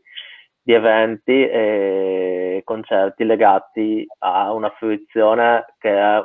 di 0.62 0.72
eventi 0.72 1.32
e 1.32 2.62
concerti 2.64 3.24
legati 3.24 4.06
a 4.20 4.54
una 4.54 4.70
fruizione 4.78 5.66
che 5.80 5.90
è 5.90 6.24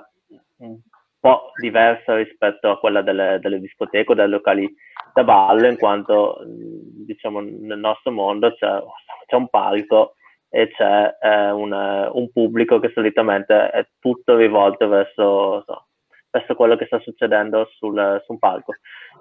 un 0.58 0.78
po' 1.18 1.52
diversa 1.58 2.16
rispetto 2.16 2.68
a 2.68 2.78
quella 2.78 3.00
delle, 3.00 3.38
delle 3.40 3.58
discoteche 3.58 4.12
o 4.12 4.14
dei 4.14 4.28
locali 4.28 4.70
da 5.14 5.24
ballo, 5.24 5.66
in 5.66 5.78
quanto 5.78 6.42
diciamo 6.44 7.40
nel 7.40 7.78
nostro 7.78 8.12
mondo 8.12 8.52
c'è, 8.52 8.82
c'è 9.24 9.34
un 9.34 9.48
palco 9.48 10.16
e 10.50 10.68
c'è 10.68 11.16
eh, 11.22 11.50
un, 11.52 11.72
un, 11.72 12.30
pubblico 12.30 12.78
che 12.80 12.90
solitamente 12.92 13.70
è 13.70 13.86
tutto 13.98 14.36
rivolto 14.36 14.88
verso 14.88 15.62
so, 15.64 15.84
verso 16.30 16.54
quello 16.54 16.76
che 16.76 16.86
sta 16.86 17.00
succedendo 17.00 17.68
sul, 17.76 18.22
su 18.24 18.32
un 18.32 18.38
palco. 18.38 18.74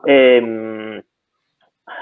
E, 0.04 0.40
mh, 0.40 1.04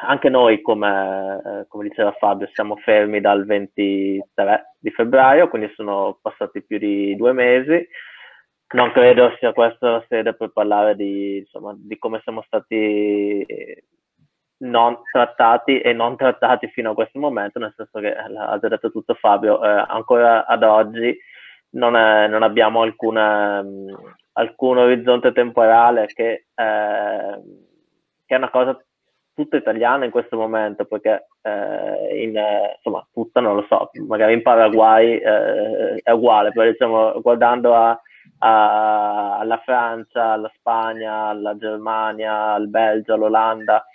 anche 0.05 0.29
noi, 0.29 0.61
come, 0.61 1.41
eh, 1.45 1.67
come, 1.67 1.87
diceva 1.87 2.11
Fabio, 2.13 2.49
siamo 2.53 2.75
fermi 2.77 3.21
dal 3.21 3.45
23 3.45 4.75
di 4.79 4.91
febbraio, 4.91 5.47
quindi 5.47 5.71
sono 5.75 6.19
passati 6.21 6.63
più 6.63 6.77
di 6.77 7.15
due 7.15 7.31
mesi. 7.31 7.87
Non 8.73 8.91
credo 8.91 9.33
sia 9.39 9.53
questa 9.53 9.91
la 9.91 10.05
sede 10.09 10.33
per 10.33 10.51
parlare 10.51 10.95
di, 10.95 11.37
insomma, 11.37 11.73
di 11.77 11.97
come 11.97 12.19
siamo 12.23 12.41
stati 12.41 13.45
non 14.59 14.99
trattati 15.11 15.79
e 15.79 15.93
non 15.93 16.17
trattati 16.17 16.67
fino 16.67 16.91
a 16.91 16.93
questo 16.93 17.19
momento, 17.19 17.59
nel 17.59 17.73
senso 17.75 17.99
che 17.99 18.13
ha 18.13 18.57
già 18.59 18.67
detto 18.67 18.91
tutto 18.91 19.13
Fabio, 19.13 19.63
eh, 19.63 19.85
ancora 19.87 20.45
ad 20.45 20.63
oggi 20.63 21.17
non, 21.77 21.95
è, 21.95 22.27
non 22.27 22.43
abbiamo 22.43 22.81
alcuna, 22.81 23.63
alcun 24.33 24.77
orizzonte 24.77 25.31
temporale 25.31 26.07
che, 26.07 26.47
eh, 26.53 27.41
che, 28.25 28.35
è 28.35 28.35
una 28.35 28.49
cosa 28.49 28.79
tutta 29.33 29.57
italiana 29.57 30.05
in 30.05 30.11
questo 30.11 30.35
momento, 30.35 30.85
perché 30.85 31.27
eh, 31.41 32.23
in, 32.23 32.39
insomma, 32.75 33.07
tutta 33.13 33.39
non 33.39 33.55
lo 33.55 33.65
so, 33.69 33.91
magari 34.07 34.33
in 34.33 34.41
Paraguay 34.41 35.17
eh, 35.17 35.99
è 36.01 36.11
uguale, 36.11 36.51
però 36.51 36.69
diciamo, 36.69 37.21
guardando 37.21 37.75
a, 37.75 37.99
a, 38.39 39.37
alla 39.37 39.61
Francia, 39.63 40.31
alla 40.31 40.51
Spagna, 40.57 41.27
alla 41.27 41.55
Germania, 41.55 42.53
al 42.53 42.67
Belgio, 42.67 43.13
all'Olanda, 43.13 43.85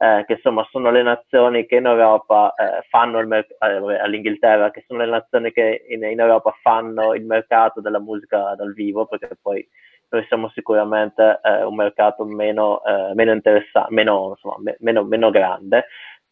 eh, 0.00 0.24
che 0.26 0.34
insomma 0.34 0.66
sono 0.70 0.90
le 0.90 1.02
nazioni 1.02 1.66
che 1.66 1.76
in 1.76 1.86
Europa 1.86 2.54
eh, 2.54 2.86
fanno 2.88 3.18
il 3.18 3.26
mercato, 3.26 3.90
eh, 3.90 3.98
all'Inghilterra, 3.98 4.70
che 4.70 4.84
sono 4.86 5.00
le 5.00 5.10
nazioni 5.10 5.50
che 5.50 5.86
in, 5.88 6.04
in, 6.04 6.20
Europa 6.20 6.56
fanno 6.62 7.14
il 7.14 7.24
mercato 7.24 7.80
della 7.80 7.98
musica 7.98 8.54
dal 8.54 8.72
vivo, 8.74 9.06
perché 9.06 9.36
poi 9.40 9.66
noi 10.10 10.24
siamo 10.28 10.48
sicuramente 10.50 11.40
eh, 11.42 11.64
un 11.64 11.74
mercato 11.74 12.24
meno, 12.24 12.82
eh, 12.84 13.12
meno 13.14 13.32
interessante, 13.32 13.92
meno, 13.92 14.30
insomma, 14.30 14.56
me, 14.60 14.76
meno, 14.80 15.02
meno 15.04 15.30
grande. 15.30 15.86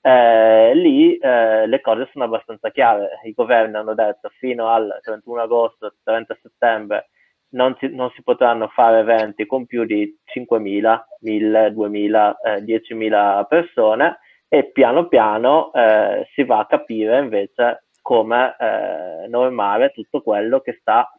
Lì 0.07 1.19
le 1.21 1.81
cose 1.83 2.09
sono 2.13 2.25
abbastanza 2.25 2.71
chiare. 2.71 3.19
I 3.25 3.33
governi 3.33 3.75
hanno 3.75 3.95
detto 3.95 4.31
fino 4.39 4.69
al 4.69 5.01
31 5.03 5.43
agosto, 5.43 5.95
30 6.05 6.39
settembre 6.41 7.09
non 7.51 7.77
si, 7.79 7.89
non 7.95 8.11
si, 8.15 8.23
potranno 8.23 8.69
fare 8.69 9.01
eventi 9.01 9.47
con 9.47 9.67
più 9.67 9.85
di 9.85 10.17
5.000, 10.35 11.01
1.000, 11.25 11.73
2.000, 11.73 12.35
eh, 12.45 12.65
10.000 12.65 13.47
persone 13.47 14.19
e 14.49 14.71
piano 14.71 15.09
piano 15.09 15.73
eh, 15.73 16.29
si 16.35 16.45
va 16.45 16.61
a 16.61 16.67
capire 16.67 17.19
invece 17.19 17.85
come 18.01 18.55
eh, 18.59 19.27
normare 19.29 19.91
tutto 19.91 20.23
quello 20.23 20.61
che 20.61 20.79
sta 20.81 21.11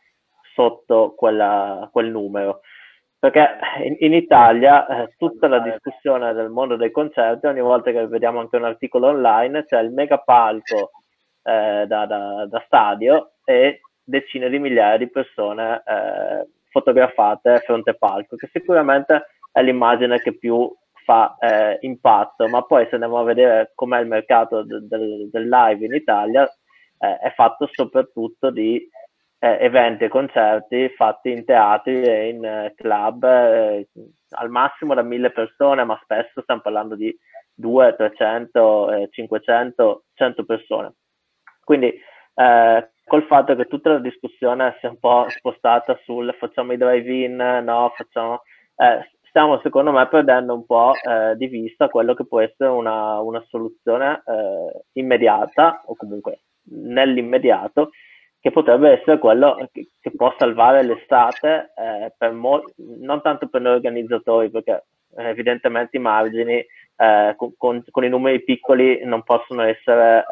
sotto 0.54 1.14
quella, 1.16 1.90
quel 1.92 2.10
numero. 2.10 2.62
Perché 3.20 3.58
in, 3.84 3.96
in 4.00 4.14
Italia 4.14 4.88
eh, 4.88 5.14
tutta 5.18 5.48
la 5.48 5.60
discussione 5.60 6.34
del 6.34 6.50
mondo 6.50 6.76
dei 6.76 6.92
concerti, 6.92 7.48
ogni 7.48 7.62
volta 7.62 7.92
che 7.92 8.08
vediamo 8.08 8.40
anche 8.40 8.58
un 8.58 8.66
articolo 8.66 9.08
online, 9.08 9.66
c'è 9.66 9.80
il 9.82 9.92
megapalco 9.92 10.92
eh, 11.44 11.86
da, 11.88 12.06
da, 12.06 12.46
da 12.48 12.64
stadio 12.66 13.32
e 13.44 13.82
decine 14.08 14.50
di 14.50 14.58
migliaia 14.58 14.98
di 14.98 15.10
persone 15.10 15.84
eh, 15.86 16.48
fotografate 16.70 17.62
fronte 17.66 17.96
palco, 17.96 18.38
che 18.38 18.50
sicuramente 18.52 19.28
è 19.52 19.62
l'immagine 19.62 20.20
che 20.20 20.38
più 20.38 20.74
fa 21.04 21.36
eh, 21.40 21.78
impatto, 21.82 22.48
ma 22.48 22.64
poi 22.64 22.86
se 22.86 22.96
andiamo 22.96 23.20
a 23.20 23.24
vedere 23.24 23.72
com'è 23.76 24.00
il 24.00 24.08
mercato 24.08 24.64
del, 24.64 24.88
del, 24.88 25.30
del 25.30 25.48
live 25.48 25.86
in 25.86 25.94
Italia, 25.94 26.44
eh, 27.00 27.18
è 27.18 27.34
fatto 27.34 27.70
soprattutto 27.72 28.50
di 28.50 28.90
eh, 29.40 29.58
eventi 29.62 30.06
e 30.06 30.10
concerti 30.10 30.90
fatti 30.96 31.32
in 31.32 31.46
teatri 31.46 32.02
e 32.02 32.30
in 32.30 32.44
eh, 32.44 32.74
club, 32.76 33.24
eh, 33.24 33.88
al 34.32 34.50
massimo 34.50 34.94
da 34.94 35.02
mille 35.02 35.32
persone, 35.32 35.84
ma 35.84 36.00
spesso 36.04 36.42
stiamo 36.42 36.62
parlando 36.62 36.96
di 36.96 37.16
200, 37.54 37.96
300, 37.96 39.08
500, 39.10 40.04
100 40.14 40.46
persone. 40.46 40.94
Quindi 41.64 41.94
eh, 42.34 42.92
col 43.08 43.24
fatto 43.24 43.56
che 43.56 43.66
tutta 43.66 43.92
la 43.92 44.00
discussione 44.00 44.76
sia 44.80 44.90
un 44.90 45.00
po' 45.00 45.26
spostata 45.30 45.98
sul 46.04 46.36
facciamo 46.38 46.74
i 46.74 46.78
drive-in, 46.78 47.36
no, 47.36 47.92
facciamo... 47.96 48.42
Eh, 48.76 49.10
stiamo 49.38 49.60
secondo 49.62 49.92
me 49.92 50.08
perdendo 50.08 50.56
un 50.56 50.66
po' 50.66 50.94
eh, 50.94 51.36
di 51.36 51.46
vista 51.48 51.90
quello 51.90 52.16
che 52.16 52.26
può 52.26 52.40
essere 52.40 52.70
una, 52.70 53.20
una 53.20 53.44
soluzione 53.50 54.24
eh, 54.26 54.84
immediata 54.94 55.84
o 55.86 55.96
comunque 55.96 56.42
nell'immediato 56.70 57.92
che 58.40 58.52
potrebbe 58.52 59.00
essere 59.00 59.20
quello 59.20 59.68
che, 59.72 59.90
che 60.00 60.12
può 60.16 60.34
salvare 60.40 60.84
l'estate 60.84 61.72
eh, 61.76 62.30
mo- 62.32 62.64
non 62.78 63.22
tanto 63.22 63.48
per 63.48 63.62
noi 63.62 63.76
organizzatori 63.76 64.50
perché 64.50 64.86
eh, 65.16 65.30
evidentemente 65.30 65.98
i 65.98 66.02
margini 66.02 66.66
eh, 66.96 67.34
con, 67.36 67.54
con, 67.58 67.84
con, 67.92 68.04
i 68.04 68.10
numeri 68.10 68.44
piccoli 68.44 69.06
non 69.06 69.22
possono 69.22 69.62
essere 69.64 70.26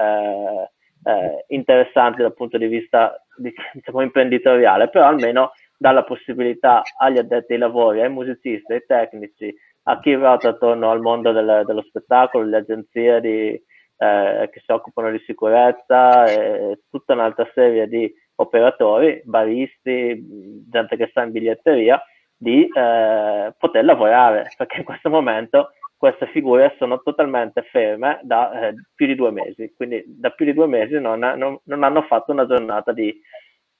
eh, 1.05 1.45
interessanti 1.49 2.21
dal 2.21 2.33
punto 2.33 2.57
di 2.57 2.67
vista 2.67 3.15
diciamo, 3.37 4.01
imprenditoriale, 4.01 4.89
però 4.89 5.05
almeno 5.05 5.51
dà 5.77 5.91
la 5.91 6.03
possibilità 6.03 6.81
agli 6.97 7.17
addetti 7.17 7.53
ai 7.53 7.59
lavori, 7.59 8.01
ai 8.01 8.09
musicisti, 8.09 8.73
ai 8.73 8.83
tecnici, 8.85 9.53
a 9.83 9.99
chi 9.99 10.15
ruota 10.15 10.49
attorno 10.49 10.89
al 10.89 11.01
mondo 11.01 11.31
del, 11.31 11.63
dello 11.65 11.83
spettacolo, 11.83 12.45
le 12.45 12.57
agenzie 12.57 13.21
di, 13.21 13.49
eh, 13.97 14.49
che 14.51 14.59
si 14.65 14.71
occupano 14.71 15.11
di 15.11 15.21
sicurezza 15.25 16.25
e 16.25 16.79
tutta 16.89 17.13
un'altra 17.13 17.47
serie 17.53 17.87
di 17.87 18.11
operatori, 18.35 19.21
baristi, 19.23 20.65
gente 20.67 20.97
che 20.97 21.07
sta 21.11 21.23
in 21.23 21.31
biglietteria, 21.31 22.01
di 22.35 22.67
eh, 22.67 23.53
poter 23.57 23.85
lavorare, 23.85 24.51
perché 24.57 24.79
in 24.79 24.83
questo 24.83 25.09
momento 25.09 25.69
queste 25.97 26.27
figure 26.27 26.75
sono 26.77 27.01
totalmente 27.01 27.63
ferme 27.63 28.19
da 28.23 28.67
eh, 28.67 28.75
più 28.93 29.07
di 29.07 29.15
due 29.15 29.31
mesi, 29.31 29.73
quindi 29.75 30.03
da 30.05 30.29
più 30.29 30.45
di 30.45 30.53
due 30.53 30.67
mesi 30.67 30.99
non, 30.99 31.19
non, 31.19 31.59
non 31.63 31.83
hanno 31.83 32.01
fatto 32.03 32.31
una 32.31 32.45
giornata 32.45 32.91
di, 32.91 33.17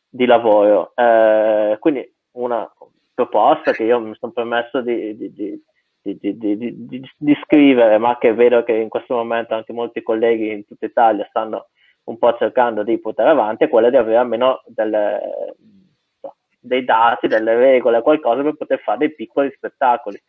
di 0.09 0.25
lavoro. 0.25 0.93
Eh, 0.95 1.77
quindi 1.79 2.09
una 2.31 2.69
proposta 3.13 3.71
che 3.71 3.83
io 3.83 3.99
mi 3.99 4.15
sono 4.19 4.31
permesso 4.31 4.81
di, 4.81 5.15
di, 5.17 5.61
di, 6.01 7.37
scrivere, 7.43 7.97
ma 7.97 8.17
che 8.17 8.33
vedo 8.33 8.63
che 8.63 8.73
in 8.73 8.89
questo 8.89 9.15
momento 9.15 9.53
anche 9.53 9.73
molti 9.73 10.01
colleghi 10.01 10.51
in 10.51 10.65
tutta 10.65 10.85
Italia 10.85 11.25
stanno 11.29 11.67
un 12.05 12.17
po' 12.17 12.35
cercando 12.37 12.83
di 12.83 12.99
portare 12.99 13.29
avanti, 13.29 13.63
è 13.63 13.69
quella 13.69 13.89
di 13.89 13.97
avere 13.97 14.17
almeno 14.17 14.61
delle, 14.67 15.55
dei 16.59 16.83
dati, 16.83 17.27
delle 17.27 17.55
regole, 17.55 18.01
qualcosa 18.01 18.43
per 18.43 18.55
poter 18.55 18.79
fare 18.79 18.99
dei 18.99 19.15
piccoli 19.15 19.51
spettacoli 19.55 20.21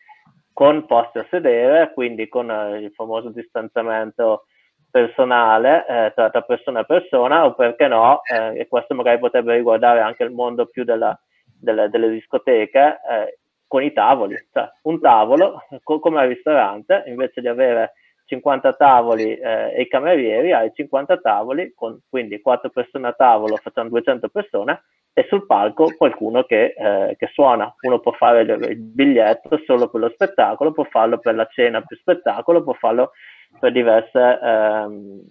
con 0.56 0.86
posti 0.86 1.18
a 1.18 1.26
sedere, 1.28 1.92
quindi 1.92 2.28
con 2.28 2.50
eh, 2.50 2.78
il 2.78 2.90
famoso 2.92 3.28
distanziamento 3.28 4.46
personale 4.90 5.84
eh, 5.86 6.12
tra, 6.14 6.30
tra, 6.30 6.40
persona 6.40 6.80
e 6.80 6.86
persona, 6.86 7.44
o 7.44 7.52
perché 7.52 7.86
no, 7.88 8.22
eh, 8.25 8.60
e 8.60 8.66
questo 8.66 8.94
magari 8.94 9.18
potrebbe 9.18 9.54
riguardare 9.54 10.00
anche 10.00 10.25
il 10.25 10.30
mondo 10.30 10.64
più 10.64 10.82
della, 10.82 11.14
delle, 11.44 11.90
delle, 11.90 12.08
discoteche, 12.08 12.78
eh, 12.80 13.38
con 13.66 13.82
i 13.82 13.92
tavoli, 13.92 14.34
cioè 14.50 14.66
un 14.84 14.98
tavolo 14.98 15.62
co- 15.82 15.98
come 15.98 16.20
al 16.20 16.28
ristorante, 16.28 17.04
invece 17.06 17.42
di 17.42 17.48
avere 17.48 17.92
50 18.25 18.72
tavoli 18.72 19.36
eh, 19.36 19.75
e 19.75 19.82
i 19.82 19.88
camerieri, 19.88 20.52
hai 20.52 20.72
50 20.72 21.18
tavoli, 21.18 21.75
con 21.75 22.00
quindi 22.08 22.40
4 22.40 22.70
persone 22.70 23.08
a 23.08 23.12
tavolo, 23.12 23.56
facciamo 23.56 23.90
200 23.90 24.30
persone, 24.30 24.84
e 25.18 25.25
sul 25.30 25.46
palco 25.46 25.94
qualcuno 25.96 26.42
che, 26.42 26.75
eh, 26.76 27.16
che 27.16 27.30
suona. 27.32 27.75
Uno 27.80 28.00
può 28.00 28.12
fare 28.12 28.42
il 28.42 28.76
biglietto 28.76 29.58
solo 29.64 29.88
per 29.88 30.02
lo 30.02 30.11
spettacolo, 30.11 30.73
può 30.73 30.85
farlo 30.85 31.16
per 31.16 31.35
la 31.35 31.46
cena 31.46 31.80
più 31.80 31.96
spettacolo, 31.96 32.62
può 32.62 32.75
farlo 32.75 33.12
per 33.58 33.73
diverse, 33.73 34.38
ehm, 34.42 35.23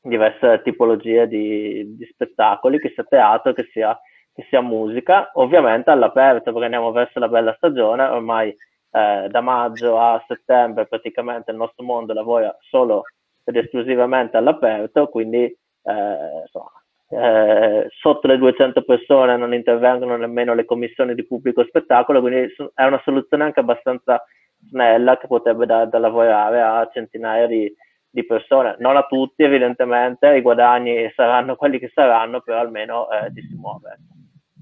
diverse 0.00 0.60
tipologie 0.62 1.26
di, 1.26 1.96
di 1.96 2.04
spettacoli, 2.04 2.78
che 2.78 2.92
sia 2.94 3.02
teatro, 3.02 3.52
che 3.52 3.68
sia, 3.72 3.98
che 4.32 4.46
sia 4.48 4.60
musica, 4.60 5.32
ovviamente 5.34 5.90
all'aperto 5.90 6.52
perché 6.52 6.66
andiamo 6.66 6.92
verso 6.92 7.18
la 7.18 7.28
bella 7.28 7.52
stagione, 7.56 8.04
ormai 8.04 8.50
eh, 8.92 9.26
da 9.28 9.40
maggio 9.40 9.98
a 9.98 10.24
settembre 10.28 10.86
praticamente 10.86 11.50
il 11.50 11.56
nostro 11.56 11.84
mondo 11.84 12.12
lavora 12.12 12.56
solo 12.60 13.02
ed 13.42 13.56
esclusivamente 13.56 14.36
all'aperto, 14.36 15.08
quindi 15.08 15.42
eh, 15.42 16.40
insomma, 16.42 16.70
eh, 17.08 17.86
sotto 18.00 18.26
le 18.26 18.36
200 18.36 18.82
persone 18.82 19.36
non 19.36 19.54
intervengono 19.54 20.16
nemmeno 20.16 20.54
le 20.54 20.64
commissioni 20.64 21.14
di 21.14 21.24
pubblico 21.24 21.64
spettacolo, 21.64 22.20
quindi 22.20 22.52
è 22.74 22.84
una 22.84 23.00
soluzione 23.04 23.44
anche 23.44 23.60
abbastanza 23.60 24.24
snella 24.68 25.16
che 25.18 25.26
potrebbe 25.28 25.66
dare 25.66 25.88
da 25.88 25.98
lavorare 25.98 26.60
a 26.60 26.88
centinaia 26.92 27.46
di, 27.46 27.72
di 28.10 28.26
persone, 28.26 28.76
non 28.80 28.96
a 28.96 29.06
tutti 29.06 29.44
evidentemente, 29.44 30.34
i 30.34 30.42
guadagni 30.42 31.10
saranno 31.14 31.54
quelli 31.54 31.78
che 31.78 31.90
saranno, 31.94 32.40
però 32.40 32.58
almeno 32.58 33.08
eh, 33.10 33.32
ci 33.34 33.46
si 33.46 33.54
muove. 33.54 33.98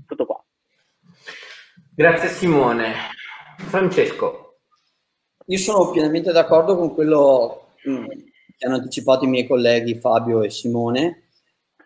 Tutto 0.06 0.26
qua. 0.26 0.44
Grazie 1.94 2.28
Simone. 2.28 2.92
Francesco. 3.56 4.58
Io 5.46 5.58
sono 5.58 5.90
pienamente 5.90 6.32
d'accordo 6.32 6.76
con 6.76 6.92
quello 6.92 7.68
mm, 7.88 8.06
che 8.56 8.66
hanno 8.66 8.76
anticipato 8.76 9.24
i 9.24 9.28
miei 9.28 9.46
colleghi 9.46 9.94
Fabio 9.94 10.42
e 10.42 10.50
Simone 10.50 11.23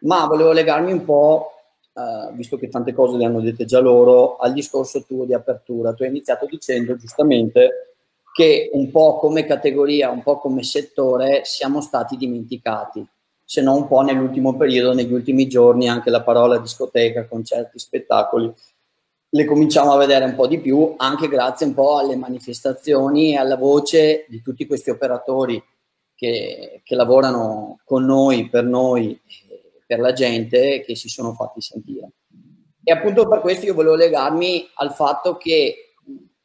ma 0.02 0.26
volevo 0.26 0.52
legarmi 0.52 0.93
un 0.93 1.05
po', 1.05 1.52
eh, 1.95 2.33
visto 2.35 2.57
che 2.57 2.69
tante 2.69 2.93
cose 2.93 3.17
le 3.17 3.25
hanno 3.25 3.40
dette 3.40 3.64
già 3.64 3.81
loro, 3.81 4.37
al 4.37 4.52
discorso 4.52 5.05
tuo 5.05 5.25
di 5.25 5.35
apertura. 5.35 5.93
Tu 5.93 6.02
hai 6.02 6.09
iniziato 6.09 6.47
dicendo 6.47 6.97
giustamente 6.97 7.95
che 8.33 8.71
un 8.73 8.90
po' 8.90 9.19
come 9.19 9.45
categoria, 9.45 10.11
un 10.11 10.23
po' 10.23 10.38
come 10.38 10.62
settore 10.62 11.43
siamo 11.45 11.81
stati 11.81 12.17
dimenticati, 12.17 13.05
se 13.45 13.62
non 13.62 13.78
un 13.78 13.88
po' 13.88 14.02
nell'ultimo 14.02 14.57
periodo, 14.57 14.93
negli 14.93 15.12
ultimi 15.12 15.49
giorni, 15.49 15.88
anche 15.88 16.11
la 16.11 16.23
parola 16.23 16.59
discoteca, 16.59 17.26
concerti, 17.26 17.78
spettacoli, 17.78 18.52
le 19.31 19.45
cominciamo 19.45 19.93
a 19.93 19.99
vedere 19.99 20.25
un 20.25 20.35
po' 20.35 20.47
di 20.47 20.59
più, 20.61 20.95
anche 20.97 21.28
grazie 21.28 21.67
un 21.67 21.75
po' 21.75 21.99
alle 21.99 22.17
manifestazioni 22.17 23.33
e 23.33 23.37
alla 23.37 23.57
voce 23.57 24.25
di 24.28 24.40
tutti 24.40 24.67
questi 24.67 24.90
operatori 24.90 25.62
che, 26.14 26.81
che 26.83 26.95
lavorano 26.95 27.81
con 27.85 28.05
noi, 28.05 28.49
per 28.49 28.64
noi 28.64 29.21
per 29.88 30.00
la 30.00 30.12
gente 30.12 30.83
che 30.83 30.95
si 30.95 31.09
sono 31.09 31.33
fatti 31.33 31.62
sentire. 31.62 32.11
E 32.85 32.92
appunto 32.92 33.26
per 33.26 33.40
questo 33.40 33.64
io 33.64 33.73
volevo 33.73 33.95
legarmi 33.95 34.68
al 34.75 34.92
fatto 34.92 35.38
che 35.38 35.95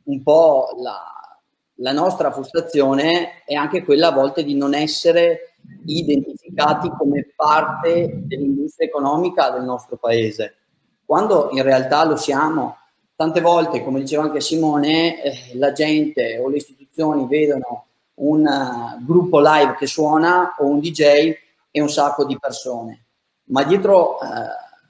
un 0.05 0.23
po' 0.23 0.77
la, 0.81 1.41
la 1.75 1.91
nostra 1.91 2.31
frustrazione 2.31 3.43
è 3.45 3.53
anche 3.53 3.83
quella 3.83 4.07
a 4.07 4.11
volte 4.13 4.45
di 4.45 4.55
non 4.55 4.73
essere 4.73 5.55
identificati 5.85 6.89
come 6.97 7.33
parte 7.35 8.21
dell'industria 8.23 8.87
economica 8.87 9.49
del 9.49 9.63
nostro 9.63 9.97
paese, 9.97 10.55
quando 11.03 11.49
in 11.51 11.63
realtà 11.63 12.05
lo 12.05 12.15
siamo. 12.15 12.77
Tante 13.13 13.41
volte, 13.41 13.83
come 13.83 13.99
diceva 13.99 14.23
anche 14.23 14.39
Simone, 14.39 15.21
eh, 15.21 15.57
la 15.57 15.73
gente 15.73 16.37
o 16.37 16.47
le 16.47 16.57
istituzioni 16.57 17.27
vedono 17.27 17.87
un 18.15 18.45
uh, 18.45 19.05
gruppo 19.05 19.39
live 19.41 19.75
che 19.77 19.85
suona 19.85 20.55
o 20.59 20.65
un 20.65 20.79
DJ 20.79 21.33
e 21.71 21.81
un 21.81 21.89
sacco 21.89 22.25
di 22.25 22.37
persone 22.39 23.02
ma 23.45 23.63
dietro 23.63 24.19
eh, 24.21 24.25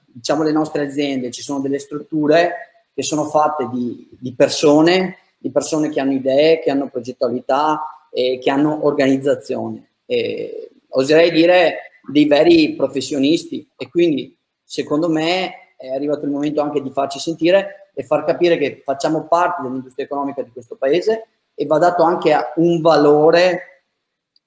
diciamo 0.04 0.42
le 0.42 0.52
nostre 0.52 0.82
aziende 0.84 1.30
ci 1.30 1.42
sono 1.42 1.60
delle 1.60 1.78
strutture 1.78 2.88
che 2.94 3.02
sono 3.02 3.24
fatte 3.24 3.68
di, 3.72 4.08
di, 4.18 4.34
persone, 4.34 5.18
di 5.38 5.50
persone 5.50 5.88
che 5.88 5.98
hanno 5.98 6.12
idee, 6.12 6.60
che 6.60 6.70
hanno 6.70 6.88
progettualità 6.88 8.06
e 8.10 8.38
che 8.40 8.50
hanno 8.50 8.86
organizzazione. 8.86 9.88
E, 10.06 10.70
oserei 10.90 11.32
dire 11.32 11.90
dei 12.08 12.26
veri 12.26 12.74
professionisti 12.76 13.68
e 13.76 13.88
quindi 13.88 14.36
secondo 14.62 15.08
me 15.08 15.74
è 15.76 15.88
arrivato 15.88 16.24
il 16.24 16.30
momento 16.30 16.60
anche 16.60 16.80
di 16.80 16.90
farci 16.90 17.18
sentire 17.18 17.90
e 17.94 18.04
far 18.04 18.24
capire 18.24 18.56
che 18.56 18.82
facciamo 18.84 19.26
parte 19.26 19.62
dell'industria 19.62 20.04
economica 20.04 20.42
di 20.42 20.50
questo 20.50 20.76
paese 20.76 21.26
e 21.54 21.66
va 21.66 21.78
dato 21.78 22.02
anche 22.04 22.34
un 22.56 22.80
valore 22.80 23.82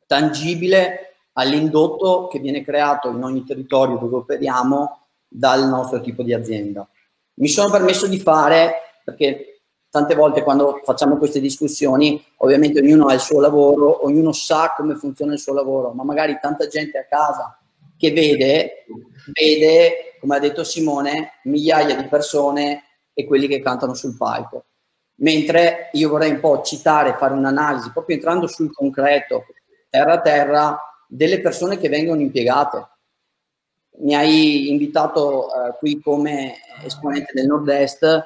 tangibile 0.06 1.17
all'indotto 1.40 2.28
che 2.28 2.40
viene 2.40 2.64
creato 2.64 3.10
in 3.10 3.24
ogni 3.24 3.44
territorio 3.44 3.98
dove 3.98 4.18
operiamo 4.18 5.08
dal 5.28 5.68
nostro 5.68 6.02
tipo 6.02 6.24
di 6.24 6.34
azienda. 6.34 6.88
Mi 7.36 7.48
sono 7.48 7.70
permesso 7.70 8.08
di 8.08 8.20
fare, 8.20 8.74
perché 9.04 9.62
tante 9.90 10.16
volte 10.16 10.42
quando 10.42 10.82
facciamo 10.84 11.18
queste 11.18 11.40
discussioni, 11.40 12.24
ovviamente 12.38 12.80
ognuno 12.80 13.08
ha 13.08 13.14
il 13.14 13.20
suo 13.20 13.40
lavoro, 13.40 14.06
ognuno 14.06 14.32
sa 14.32 14.74
come 14.76 14.96
funziona 14.96 15.34
il 15.34 15.40
suo 15.40 15.54
lavoro, 15.54 15.92
ma 15.92 16.04
magari 16.04 16.38
tanta 16.42 16.68
gente 16.68 16.98
a 16.98 17.06
casa 17.06 17.58
che 17.98 18.12
vede, 18.12 18.86
vede, 19.34 20.18
come 20.20 20.36
ha 20.38 20.40
detto 20.40 20.64
Simone, 20.64 21.40
migliaia 21.44 21.96
di 21.96 22.08
persone 22.08 22.84
e 23.14 23.26
quelli 23.26 23.48
che 23.48 23.62
cantano 23.62 23.94
sul 23.94 24.18
palco. 24.18 24.66
Mentre 25.20 25.90
io 25.94 26.10
vorrei 26.10 26.32
un 26.32 26.40
po' 26.40 26.62
citare, 26.62 27.16
fare 27.18 27.34
un'analisi, 27.34 27.92
proprio 27.92 28.16
entrando 28.16 28.48
sul 28.48 28.72
concreto, 28.72 29.46
terra 29.90 30.14
a 30.14 30.22
terra, 30.22 30.87
delle 31.08 31.40
persone 31.42 31.78
che 31.78 31.90
vengono 31.90 32.22
impiegate. 32.22 32.88
Mi 34.00 34.14
hai 34.14 34.70
invitato 34.70 35.48
eh, 35.48 35.76
qui 35.80 36.00
come 36.00 36.56
esponente 36.84 37.32
del 37.34 37.48
Nord-Est, 37.48 38.26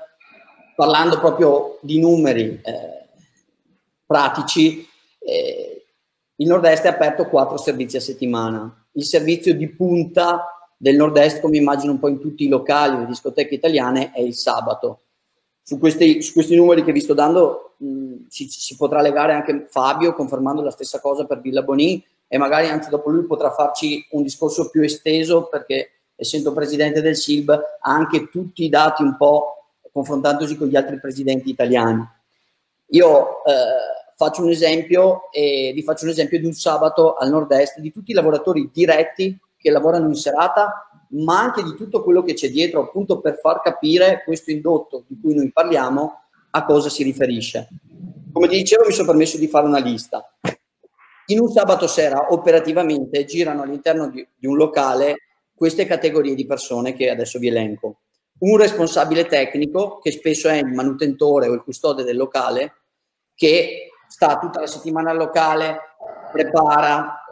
parlando 0.75 1.19
proprio 1.19 1.77
di 1.81 1.99
numeri 1.99 2.59
eh, 2.63 3.07
pratici. 4.05 4.85
Eh, 5.19 5.85
il 6.35 6.47
Nord-Est 6.47 6.83
è 6.83 6.89
aperto 6.89 7.27
quattro 7.27 7.57
servizi 7.57 7.97
a 7.97 8.01
settimana. 8.01 8.87
Il 8.93 9.05
servizio 9.05 9.55
di 9.55 9.69
punta 9.69 10.73
del 10.75 10.95
Nord-Est, 10.95 11.39
come 11.39 11.57
immagino 11.57 11.91
un 11.91 11.99
po' 11.99 12.07
in 12.07 12.19
tutti 12.19 12.43
i 12.43 12.49
locali, 12.49 12.97
le 12.97 13.05
discoteche 13.05 13.53
italiane, 13.53 14.11
è 14.11 14.19
il 14.19 14.33
sabato. 14.33 15.01
Su 15.61 15.77
questi, 15.77 16.21
su 16.23 16.33
questi 16.33 16.55
numeri 16.55 16.83
che 16.83 16.91
vi 16.91 16.99
sto 16.99 17.13
dando 17.13 17.75
mh, 17.77 18.25
si, 18.27 18.47
si, 18.49 18.75
potrà 18.75 18.99
legare 19.01 19.33
anche 19.33 19.67
Fabio, 19.69 20.15
confermando 20.15 20.63
la 20.63 20.71
stessa 20.71 20.99
cosa 20.99 21.25
per 21.25 21.39
Villa 21.39 21.61
Boni, 21.61 22.03
e 22.33 22.37
magari 22.37 22.69
anzi 22.69 22.89
dopo 22.89 23.09
lui 23.09 23.25
potrà 23.25 23.51
farci 23.51 24.07
un 24.11 24.23
discorso 24.23 24.69
più 24.69 24.81
esteso 24.83 25.49
perché 25.49 26.03
essendo 26.15 26.53
presidente 26.53 27.01
del 27.01 27.17
SILB 27.17 27.49
ha 27.49 27.91
anche 27.91 28.29
tutti 28.29 28.63
i 28.63 28.69
dati 28.69 29.03
un 29.03 29.17
po' 29.17 29.65
confrontandosi 29.91 30.55
con 30.55 30.69
gli 30.69 30.77
altri 30.77 30.97
presidenti 30.97 31.49
italiani. 31.49 32.07
Io 32.91 33.43
eh, 33.43 33.51
faccio 34.15 34.43
un 34.43 34.49
esempio 34.49 35.29
e 35.29 35.73
vi 35.75 35.83
faccio 35.83 36.05
un 36.05 36.11
esempio 36.11 36.39
di 36.39 36.45
un 36.45 36.53
sabato 36.53 37.15
al 37.15 37.29
nord-est 37.29 37.79
di 37.79 37.91
tutti 37.91 38.11
i 38.11 38.13
lavoratori 38.13 38.69
diretti 38.71 39.37
che 39.57 39.69
lavorano 39.69 40.07
in 40.07 40.15
serata, 40.15 40.87
ma 41.09 41.37
anche 41.37 41.63
di 41.63 41.75
tutto 41.75 42.01
quello 42.01 42.23
che 42.23 42.33
c'è 42.33 42.49
dietro, 42.49 42.79
appunto 42.79 43.19
per 43.19 43.39
far 43.41 43.59
capire 43.61 44.21
questo 44.23 44.51
indotto 44.51 45.03
di 45.05 45.19
cui 45.21 45.35
noi 45.35 45.51
parliamo 45.51 46.21
a 46.51 46.63
cosa 46.63 46.87
si 46.87 47.03
riferisce. 47.03 47.67
Come 48.31 48.47
dicevo, 48.47 48.85
mi 48.85 48.93
sono 48.93 49.09
permesso 49.09 49.37
di 49.37 49.49
fare 49.49 49.67
una 49.67 49.79
lista. 49.79 50.25
In 51.31 51.39
un 51.39 51.49
sabato 51.49 51.87
sera 51.87 52.33
operativamente 52.33 53.23
girano 53.23 53.61
all'interno 53.61 54.09
di, 54.09 54.25
di 54.35 54.47
un 54.47 54.57
locale 54.57 55.27
queste 55.55 55.85
categorie 55.85 56.35
di 56.35 56.45
persone 56.45 56.93
che 56.93 57.09
adesso 57.09 57.39
vi 57.39 57.47
elenco. 57.47 57.99
Un 58.39 58.57
responsabile 58.57 59.27
tecnico, 59.27 59.99
che 59.99 60.11
spesso 60.11 60.49
è 60.49 60.55
il 60.55 60.65
manutentore 60.65 61.47
o 61.47 61.53
il 61.53 61.63
custode 61.63 62.03
del 62.03 62.17
locale, 62.17 62.73
che 63.33 63.91
sta 64.09 64.39
tutta 64.39 64.59
la 64.59 64.67
settimana 64.67 65.11
al 65.11 65.17
locale, 65.17 65.77
prepara 66.33 67.23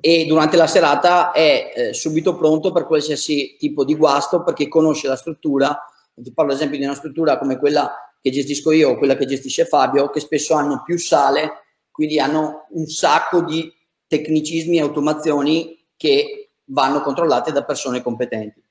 e 0.00 0.24
durante 0.24 0.56
la 0.56 0.66
serata 0.66 1.32
è 1.32 1.72
eh, 1.74 1.92
subito 1.92 2.34
pronto 2.36 2.72
per 2.72 2.86
qualsiasi 2.86 3.56
tipo 3.58 3.84
di 3.84 3.94
guasto 3.94 4.42
perché 4.42 4.68
conosce 4.68 5.06
la 5.06 5.16
struttura. 5.16 5.78
Ti 6.14 6.32
parlo 6.32 6.52
ad 6.52 6.56
esempio 6.56 6.78
di 6.78 6.84
una 6.84 6.94
struttura 6.94 7.36
come 7.36 7.58
quella 7.58 7.92
che 8.22 8.30
gestisco 8.30 8.72
io 8.72 8.90
o 8.90 8.96
quella 8.96 9.16
che 9.16 9.26
gestisce 9.26 9.66
Fabio, 9.66 10.08
che 10.08 10.20
spesso 10.20 10.54
hanno 10.54 10.82
più 10.82 10.96
sale 10.98 11.65
quindi 11.96 12.20
hanno 12.20 12.66
un 12.72 12.86
sacco 12.86 13.40
di 13.40 13.72
tecnicismi 14.06 14.76
e 14.76 14.82
automazioni 14.82 15.82
che 15.96 16.50
vanno 16.66 17.00
controllate 17.00 17.52
da 17.52 17.64
persone 17.64 18.02
competenti. 18.02 18.62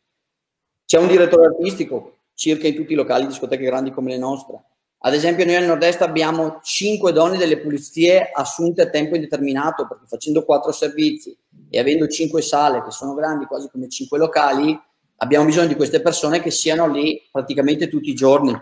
C'è 0.85 0.99
un 0.99 1.07
direttore 1.07 1.47
artistico 1.47 2.19
circa 2.35 2.67
in 2.67 2.75
tutti 2.75 2.93
i 2.93 2.95
locali 2.95 3.25
discoteche 3.25 3.63
grandi 3.63 3.89
come 3.89 4.11
le 4.11 4.19
nostre. 4.19 4.63
Ad 4.99 5.15
esempio 5.15 5.43
noi 5.43 5.55
al 5.55 5.65
nord-est 5.65 6.03
abbiamo 6.03 6.59
5 6.61 7.11
donne 7.11 7.37
delle 7.37 7.57
pulizie 7.57 8.29
assunte 8.31 8.83
a 8.83 8.89
tempo 8.89 9.15
indeterminato 9.15 9.87
perché 9.87 10.05
facendo 10.05 10.45
4 10.45 10.71
servizi 10.71 11.35
e 11.67 11.79
avendo 11.79 12.07
5 12.07 12.43
sale 12.43 12.83
che 12.83 12.91
sono 12.91 13.15
grandi 13.15 13.45
quasi 13.45 13.69
come 13.71 13.89
5 13.89 14.19
locali, 14.19 14.79
abbiamo 15.17 15.45
bisogno 15.45 15.67
di 15.67 15.75
queste 15.75 15.99
persone 15.99 16.41
che 16.41 16.51
siano 16.51 16.87
lì 16.87 17.19
praticamente 17.31 17.87
tutti 17.87 18.11
i 18.11 18.13
giorni. 18.13 18.55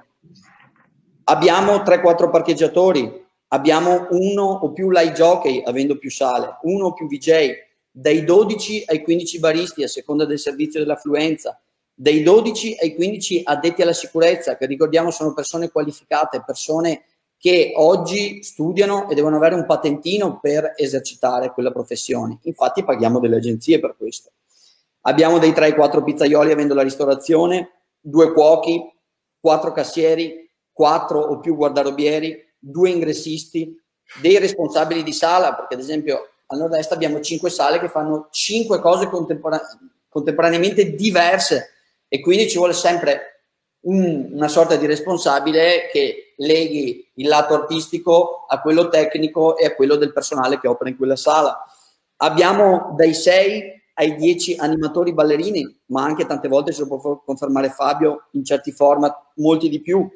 Abbiamo 1.26 1.76
3-4 1.76 2.30
parcheggiatori, 2.30 3.23
abbiamo 3.54 4.08
uno 4.10 4.44
o 4.44 4.72
più 4.72 4.90
live 4.90 5.14
jockey 5.14 5.62
avendo 5.64 5.98
più 5.98 6.10
sale, 6.10 6.58
uno 6.64 6.88
o 6.88 6.94
più 6.94 7.08
VJ, 7.08 7.52
dai 7.90 8.24
12 8.24 8.86
ai 8.88 9.04
15 9.04 9.40
baristi 9.40 9.84
a 9.84 9.88
seconda 9.88 10.26
del 10.26 10.40
servizio 10.40 10.80
dell'affluenza, 10.80 11.62
dai 11.94 12.24
12 12.24 12.78
ai 12.82 12.96
15 12.96 13.42
addetti 13.44 13.84
alla 13.84 13.94
sicurezza, 13.94 14.58
che 14.58 14.66
ricordiamo 14.66 15.12
sono 15.12 15.34
persone 15.34 15.70
qualificate, 15.70 16.44
persone 16.44 17.04
che 17.38 17.74
oggi 17.76 18.42
studiano 18.42 19.08
e 19.10 19.14
devono 19.14 19.36
avere 19.36 19.54
un 19.54 19.68
patentino 19.68 20.40
per 20.42 20.74
esercitare 20.76 21.52
quella 21.52 21.72
professione. 21.72 22.40
Infatti 22.44 22.84
paghiamo 22.84 23.20
delle 23.20 23.36
agenzie 23.36 23.80
per 23.80 23.96
questo. 23.96 24.32
Abbiamo 25.02 25.38
dei 25.38 25.52
3-4 25.52 26.04
pizzaioli 26.04 26.52
avendo 26.52 26.74
la 26.74 26.82
ristorazione, 26.82 27.82
due 28.00 28.32
cuochi, 28.32 28.82
quattro 29.40 29.72
cassieri, 29.74 30.50
quattro 30.72 31.20
o 31.20 31.40
più 31.40 31.56
guardarobieri, 31.56 32.52
due 32.64 32.90
ingressisti, 32.90 33.78
dei 34.22 34.38
responsabili 34.38 35.04
di 35.04 35.12
sala, 35.12 35.54
perché 35.54 35.74
ad 35.74 35.82
esempio 35.82 36.30
al 36.48 36.60
nord-est 36.60 36.92
abbiamo 36.92 37.20
cinque 37.20 37.50
sale 37.50 37.80
che 37.80 37.90
fanno 37.90 38.28
cinque 38.32 38.80
cose 38.80 39.08
contempora- 39.08 39.62
contemporaneamente 40.08 40.94
diverse 40.94 41.72
e 42.08 42.20
quindi 42.20 42.48
ci 42.48 42.58
vuole 42.58 42.74
sempre 42.74 43.34
un, 43.82 44.30
una 44.32 44.48
sorta 44.48 44.76
di 44.76 44.86
responsabile 44.86 45.90
che 45.92 46.34
leghi 46.38 47.12
il 47.16 47.28
lato 47.28 47.54
artistico 47.54 48.46
a 48.48 48.62
quello 48.62 48.90
tecnico 48.90 49.58
e 49.58 49.66
a 49.66 49.74
quello 49.74 49.96
del 49.96 50.14
personale 50.14 50.60
che 50.60 50.68
opera 50.68 50.90
in 50.90 50.98
quella 50.98 51.16
sala. 51.16 51.64
Abbiamo 52.18 52.94
dai 52.96 53.14
6 53.14 53.82
ai 53.96 54.16
10 54.16 54.56
animatori 54.58 55.14
ballerini, 55.14 55.82
ma 55.88 56.04
anche 56.04 56.26
tante 56.26 56.48
volte, 56.48 56.72
se 56.72 56.86
lo 56.86 57.00
può 57.00 57.22
confermare 57.24 57.70
Fabio, 57.70 58.28
in 58.32 58.44
certi 58.44 58.72
format 58.72 59.32
molti 59.36 59.70
di 59.70 59.82
più. 59.82 60.10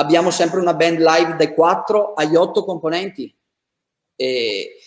Abbiamo 0.00 0.30
sempre 0.30 0.60
una 0.60 0.72
band 0.72 0.98
live 0.98 1.36
dai 1.36 1.52
4 1.52 2.14
agli 2.14 2.34
8 2.34 2.64
componenti, 2.64 3.36
e 4.16 4.78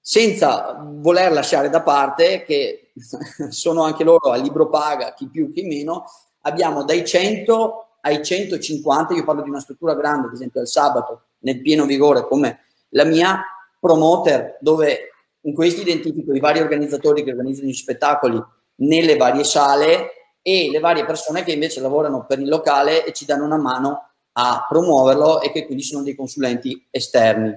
senza 0.00 0.78
voler 0.80 1.32
lasciare 1.32 1.68
da 1.68 1.82
parte 1.82 2.44
che 2.44 2.92
sono 3.50 3.82
anche 3.82 4.04
loro 4.04 4.30
a 4.30 4.36
libro 4.36 4.68
paga, 4.68 5.12
chi 5.12 5.28
più, 5.28 5.50
chi 5.52 5.64
meno, 5.64 6.04
abbiamo 6.42 6.84
dai 6.84 7.04
100 7.04 7.98
ai 8.02 8.24
150, 8.24 9.14
io 9.14 9.24
parlo 9.24 9.42
di 9.42 9.48
una 9.48 9.58
struttura 9.58 9.94
grande, 9.94 10.28
ad 10.28 10.34
esempio 10.34 10.60
al 10.60 10.68
sabato, 10.68 11.22
nel 11.38 11.60
pieno 11.60 11.84
vigore 11.84 12.24
come 12.24 12.60
la 12.90 13.04
mia, 13.04 13.42
promoter, 13.80 14.58
dove 14.60 15.08
in 15.40 15.52
questi 15.52 15.80
identifico 15.80 16.32
i 16.32 16.38
vari 16.38 16.60
organizzatori 16.60 17.24
che 17.24 17.32
organizzano 17.32 17.66
gli 17.66 17.74
spettacoli 17.74 18.40
nelle 18.76 19.16
varie 19.16 19.42
sale 19.42 20.36
e 20.42 20.70
le 20.70 20.78
varie 20.78 21.04
persone 21.04 21.42
che 21.42 21.52
invece 21.52 21.80
lavorano 21.80 22.24
per 22.24 22.38
il 22.38 22.48
locale 22.48 23.04
e 23.04 23.12
ci 23.12 23.24
danno 23.24 23.46
una 23.46 23.56
mano 23.56 24.10
a 24.36 24.66
promuoverlo 24.68 25.40
e 25.40 25.52
che 25.52 25.66
quindi 25.66 25.82
sono 25.82 26.02
dei 26.02 26.14
consulenti 26.14 26.86
esterni. 26.90 27.56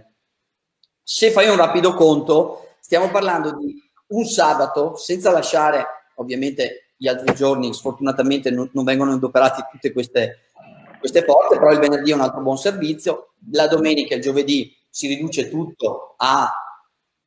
Se 1.02 1.32
fai 1.32 1.50
un 1.50 1.56
rapido 1.56 1.94
conto, 1.94 2.76
stiamo 2.80 3.10
parlando 3.10 3.56
di 3.58 3.82
un 4.08 4.26
sabato, 4.26 4.96
senza 4.96 5.32
lasciare 5.32 5.86
ovviamente 6.16 6.92
gli 6.98 7.08
altri 7.08 7.34
giorni 7.36 7.74
sfortunatamente 7.74 8.50
non, 8.50 8.70
non 8.74 8.84
vengono 8.84 9.14
adoperati 9.14 9.64
tutte 9.72 9.92
queste, 9.92 10.50
queste 11.00 11.24
porte, 11.24 11.58
però 11.58 11.72
il 11.72 11.80
venerdì 11.80 12.12
è 12.12 12.16
un 12.16 12.22
altro 12.22 12.42
buon 12.42 12.58
servizio, 12.58 13.34
la 13.52 13.68
domenica 13.68 14.14
e 14.14 14.18
il 14.18 14.24
giovedì 14.24 14.76
si 14.90 15.08
riduce 15.08 15.50
tutto 15.50 16.16
a 16.18 16.52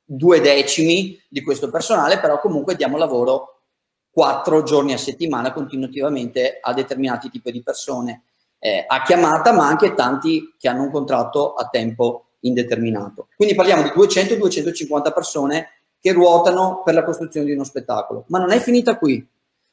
due 0.04 0.40
decimi 0.40 1.20
di 1.28 1.42
questo 1.42 1.70
personale, 1.70 2.18
però 2.18 2.40
comunque 2.40 2.74
diamo 2.74 2.96
lavoro 2.96 3.62
quattro 4.10 4.62
giorni 4.64 4.92
a 4.92 4.98
settimana 4.98 5.52
continuativamente 5.52 6.58
a 6.60 6.72
determinati 6.74 7.30
tipi 7.30 7.52
di 7.52 7.62
persone 7.62 8.24
eh, 8.60 8.84
a 8.86 9.02
chiamata, 9.02 9.52
ma 9.52 9.66
anche 9.66 9.94
tanti 9.94 10.54
che 10.56 10.68
hanno 10.68 10.84
un 10.84 10.92
contratto 10.92 11.54
a 11.54 11.68
tempo 11.68 12.26
indeterminato. 12.40 13.26
Quindi 13.34 13.56
parliamo 13.56 13.82
di 13.82 13.88
200-250 13.88 15.12
persone 15.12 15.68
che 16.00 16.12
ruotano 16.12 16.82
per 16.84 16.94
la 16.94 17.02
costruzione 17.02 17.46
di 17.46 17.52
uno 17.52 17.64
spettacolo. 17.64 18.24
Ma 18.28 18.38
non 18.38 18.52
è 18.52 18.58
finita 18.60 18.96
qui 18.96 19.26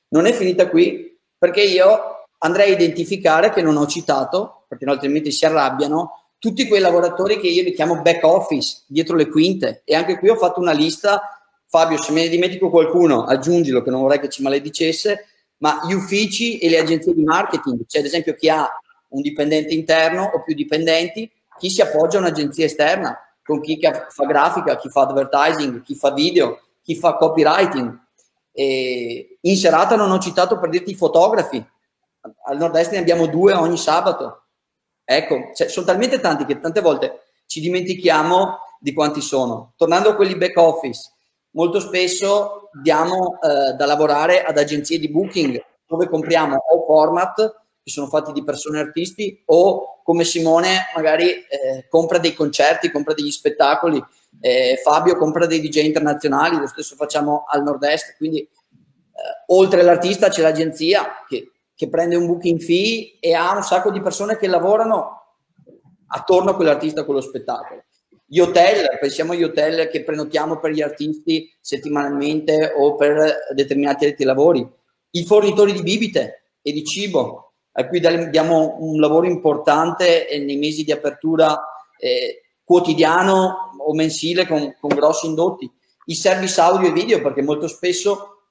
non 0.09 0.25
è 0.25 0.31
finita 0.31 0.69
qui 0.69 1.17
perché 1.37 1.61
io 1.61 2.25
andrei 2.39 2.71
a 2.71 2.75
identificare 2.75 3.51
che 3.51 3.61
non 3.61 3.77
ho 3.77 3.85
citato, 3.87 4.65
perché 4.67 4.85
altrimenti 4.85 5.31
si 5.31 5.45
arrabbiano, 5.45 6.29
tutti 6.39 6.67
quei 6.67 6.79
lavoratori 6.79 7.39
che 7.39 7.47
io 7.47 7.63
li 7.63 7.73
chiamo 7.73 8.01
back 8.01 8.23
office, 8.23 8.83
dietro 8.87 9.15
le 9.15 9.27
quinte. 9.27 9.81
E 9.83 9.95
anche 9.95 10.17
qui 10.17 10.29
ho 10.29 10.35
fatto 10.35 10.59
una 10.59 10.71
lista. 10.71 11.21
Fabio, 11.65 12.01
se 12.01 12.11
me 12.13 12.21
ne 12.21 12.29
dimentico 12.29 12.69
qualcuno, 12.69 13.25
aggiungilo 13.25 13.81
che 13.81 13.89
non 13.89 14.01
vorrei 14.01 14.19
che 14.19 14.29
ci 14.29 14.41
maledicesse, 14.41 15.25
ma 15.57 15.81
gli 15.85 15.93
uffici 15.93 16.59
e 16.59 16.69
le 16.69 16.79
agenzie 16.79 17.13
di 17.13 17.23
marketing, 17.23 17.85
cioè 17.87 18.01
ad 18.01 18.07
esempio 18.07 18.35
chi 18.35 18.49
ha 18.49 18.67
un 19.09 19.21
dipendente 19.21 19.73
interno 19.73 20.31
o 20.33 20.43
più 20.43 20.53
dipendenti, 20.53 21.31
chi 21.57 21.69
si 21.69 21.81
appoggia 21.81 22.17
a 22.17 22.21
un'agenzia 22.21 22.65
esterna, 22.65 23.17
con 23.43 23.61
chi 23.61 23.79
fa 23.79 24.25
grafica, 24.25 24.77
chi 24.77 24.89
fa 24.89 25.01
advertising, 25.01 25.81
chi 25.81 25.95
fa 25.95 26.11
video, 26.11 26.61
chi 26.83 26.95
fa 26.95 27.15
copywriting, 27.15 27.97
e 28.51 29.37
in 29.39 29.55
serata 29.55 29.95
non 29.95 30.11
ho 30.11 30.19
citato 30.19 30.59
per 30.59 30.69
dirti 30.69 30.91
i 30.91 30.95
fotografi. 30.95 31.63
Al 32.45 32.57
nord-est 32.57 32.91
ne 32.91 32.97
abbiamo 32.97 33.27
due 33.27 33.53
ogni 33.53 33.77
sabato. 33.77 34.43
Ecco, 35.05 35.51
cioè, 35.55 35.69
sono 35.69 35.85
talmente 35.85 36.19
tanti 36.19 36.43
che 36.43 36.59
tante 36.59 36.81
volte 36.81 37.21
ci 37.45 37.61
dimentichiamo 37.61 38.57
di 38.79 38.93
quanti 38.93 39.21
sono. 39.21 39.73
Tornando 39.77 40.09
a 40.09 40.15
quelli 40.15 40.35
back 40.35 40.57
office, 40.57 41.11
molto 41.57 41.79
spesso 41.79 42.69
diamo 42.81 43.39
eh, 43.41 43.73
da 43.73 43.85
lavorare 43.85 44.43
ad 44.43 44.57
agenzie 44.57 44.99
di 44.99 45.09
booking 45.09 45.59
dove 45.85 46.07
compriamo 46.07 46.55
o 46.55 46.85
format 46.85 47.35
che 47.83 47.89
sono 47.89 48.07
fatti 48.07 48.31
di 48.31 48.43
persone 48.43 48.79
artisti 48.79 49.41
o 49.45 50.01
come 50.03 50.23
Simone 50.23 50.87
magari 50.95 51.29
eh, 51.29 51.87
compra 51.89 52.19
dei 52.19 52.33
concerti, 52.33 52.91
compra 52.91 53.13
degli 53.13 53.31
spettacoli 53.31 54.01
eh, 54.39 54.79
Fabio 54.83 55.17
compra 55.17 55.45
dei 55.45 55.61
DJ 55.61 55.85
internazionali, 55.85 56.57
lo 56.57 56.67
stesso 56.67 56.95
facciamo 56.95 57.45
al 57.47 57.63
nord-est, 57.63 58.15
quindi 58.17 58.39
eh, 58.39 58.49
oltre 59.47 59.81
all'artista 59.81 60.29
c'è 60.29 60.41
l'agenzia 60.41 61.23
che, 61.27 61.51
che, 61.73 61.89
prende 61.89 62.15
un 62.15 62.27
booking 62.27 62.59
fee 62.59 63.17
e 63.19 63.33
ha 63.33 63.55
un 63.55 63.63
sacco 63.63 63.91
di 63.91 64.01
persone 64.01 64.37
che 64.37 64.47
lavorano 64.47 65.15
attorno 66.07 66.51
a 66.51 66.55
quell'artista, 66.55 67.01
a 67.01 67.03
quello 67.03 67.21
spettacolo. 67.21 67.83
Gli 68.29 68.39
hotel, 68.39 68.97
pensiamo 68.99 69.31
agli 69.31 69.43
hotel 69.43 69.87
che 69.87 70.03
prenotiamo 70.03 70.59
per 70.59 70.71
gli 70.71 70.81
artisti 70.81 71.49
settimanalmente 71.61 72.73
o 72.75 72.95
per 72.95 73.37
determinati 73.55 74.13
lavori, 74.25 74.67
i 75.11 75.23
fornitori 75.23 75.71
di 75.71 75.81
bibite 75.81 76.55
e 76.61 76.73
di 76.73 76.83
cibo, 76.83 77.53
a 77.71 77.87
cui 77.87 78.01
diamo 78.01 78.75
un 78.81 78.99
lavoro 78.99 79.27
importante 79.27 80.27
nei 80.45 80.57
mesi 80.57 80.83
di 80.83 80.91
apertura 80.91 81.57
eh, 81.97 82.41
quotidiano 82.65 83.71
o 83.77 83.93
mensile 83.93 84.45
con, 84.45 84.75
con 84.77 84.89
grossi 84.89 85.27
indotti, 85.27 85.71
i 86.07 86.15
service 86.15 86.59
audio 86.59 86.89
e 86.89 86.91
video, 86.91 87.21
perché 87.21 87.41
molto 87.41 87.69
spesso 87.69 88.41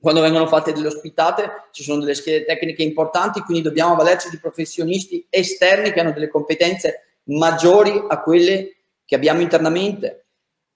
quando 0.00 0.20
vengono 0.20 0.46
fatte 0.46 0.72
delle 0.72 0.86
ospitate 0.86 1.68
ci 1.72 1.82
sono 1.82 1.98
delle 1.98 2.14
schede 2.14 2.44
tecniche 2.44 2.84
importanti, 2.84 3.40
quindi 3.40 3.64
dobbiamo 3.64 3.94
avvalerci 3.94 4.30
di 4.30 4.38
professionisti 4.38 5.26
esterni 5.28 5.90
che 5.90 5.98
hanno 5.98 6.12
delle 6.12 6.28
competenze 6.28 7.18
maggiori 7.24 8.00
a 8.06 8.22
quelle 8.22 8.77
che 9.08 9.14
abbiamo 9.14 9.40
internamente. 9.40 10.26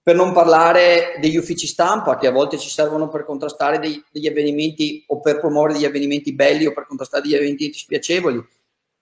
Per 0.01 0.15
non 0.15 0.33
parlare 0.33 1.19
degli 1.21 1.37
uffici 1.37 1.67
stampa 1.67 2.17
che 2.17 2.25
a 2.25 2.31
volte 2.31 2.57
ci 2.57 2.67
servono 2.67 3.09
per 3.09 3.25
contrastare 3.25 3.77
dei, 3.77 4.03
degli 4.11 4.27
avvenimenti 4.27 5.05
o 5.09 5.19
per 5.19 5.39
promuovere 5.39 5.75
degli 5.75 5.85
avvenimenti 5.85 6.33
belli 6.33 6.65
o 6.65 6.73
per 6.73 6.87
contrastare 6.87 7.21
degli 7.21 7.35
avvenimenti 7.35 7.71
spiacevoli. 7.71 8.43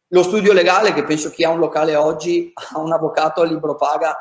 Lo 0.09 0.23
studio 0.23 0.51
legale, 0.51 0.93
che 0.93 1.05
penso 1.05 1.29
chi 1.29 1.45
ha 1.45 1.49
un 1.49 1.59
locale 1.59 1.95
oggi 1.95 2.51
ha 2.53 2.77
un 2.77 2.91
avvocato 2.91 3.41
a 3.41 3.45
libro 3.45 3.75
paga 3.75 4.17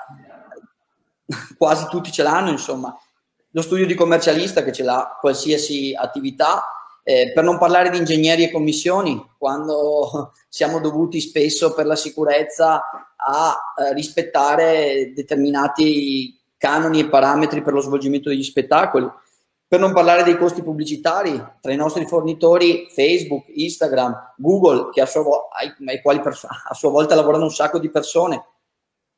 quasi 1.58 1.86
tutti 1.88 2.12
ce 2.12 2.22
l'hanno, 2.22 2.50
insomma. 2.50 2.96
Lo 3.50 3.62
studio 3.62 3.84
di 3.86 3.94
commercialista 3.94 4.62
che 4.62 4.70
ce 4.70 4.84
l'ha 4.84 5.18
qualsiasi 5.20 5.92
attività, 5.92 6.64
eh, 7.02 7.32
per 7.34 7.42
non 7.42 7.58
parlare 7.58 7.90
di 7.90 7.98
ingegneri 7.98 8.44
e 8.44 8.52
commissioni, 8.52 9.20
quando 9.36 10.32
siamo 10.48 10.78
dovuti 10.78 11.20
spesso 11.20 11.74
per 11.74 11.86
la 11.86 11.96
sicurezza 11.96 12.80
a 13.24 13.56
eh, 13.76 13.92
rispettare 13.92 15.12
determinati 15.14 16.38
canoni 16.56 17.00
e 17.00 17.08
parametri 17.08 17.62
per 17.62 17.72
lo 17.72 17.80
svolgimento 17.80 18.28
degli 18.28 18.42
spettacoli. 18.42 19.08
Per 19.66 19.78
non 19.78 19.92
parlare 19.92 20.24
dei 20.24 20.36
costi 20.36 20.62
pubblicitari 20.62 21.40
tra 21.60 21.72
i 21.72 21.76
nostri 21.76 22.04
fornitori 22.04 22.88
Facebook, 22.90 23.44
Instagram, 23.46 24.34
Google, 24.36 24.90
che 24.90 25.00
a 25.00 25.06
sua, 25.06 25.22
vo- 25.22 25.48
ai, 25.48 25.72
ai 25.86 26.02
quali 26.02 26.20
perso- 26.20 26.48
a 26.48 26.74
sua 26.74 26.90
volta 26.90 27.14
lavorano 27.14 27.44
un 27.44 27.52
sacco 27.52 27.78
di 27.78 27.88
persone. 27.88 28.44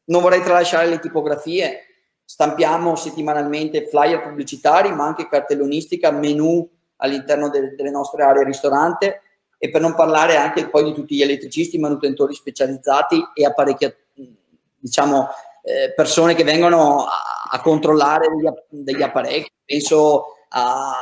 Non 0.05 0.21
vorrei 0.21 0.43
tralasciare 0.43 0.89
le 0.89 0.99
tipografie, 0.99 1.81
stampiamo 2.25 2.97
settimanalmente 2.97 3.89
flyer 3.89 4.23
pubblicitari, 4.23 4.93
ma 4.93 5.07
anche 5.07 5.27
cartellonistica, 5.27 6.11
menu 6.11 6.69
all'interno 6.97 7.49
de- 7.49 7.75
delle 7.75 7.91
nostre 7.91 8.23
aree 8.23 8.45
ristorante 8.45 9.23
e 9.65 9.71
per 9.71 9.81
non 9.81 9.95
parlare 9.95 10.35
anche 10.35 10.69
poi 10.69 10.83
di 10.83 10.93
tutti 10.93 11.15
gli 11.15 11.23
elettricisti, 11.23 11.79
manutentori 11.79 12.35
specializzati 12.35 13.23
e 13.33 13.45
apparecchiatori, 13.45 14.37
diciamo, 14.77 15.29
eh, 15.63 15.93
persone 15.95 16.35
che 16.35 16.43
vengono 16.43 17.05
a, 17.05 17.49
a 17.49 17.61
controllare 17.61 18.27
degli, 18.27 18.83
degli, 18.83 19.03
apparecchi. 19.03 19.53
Penso 19.65 20.25
a, 20.49 20.91
a, 20.91 20.97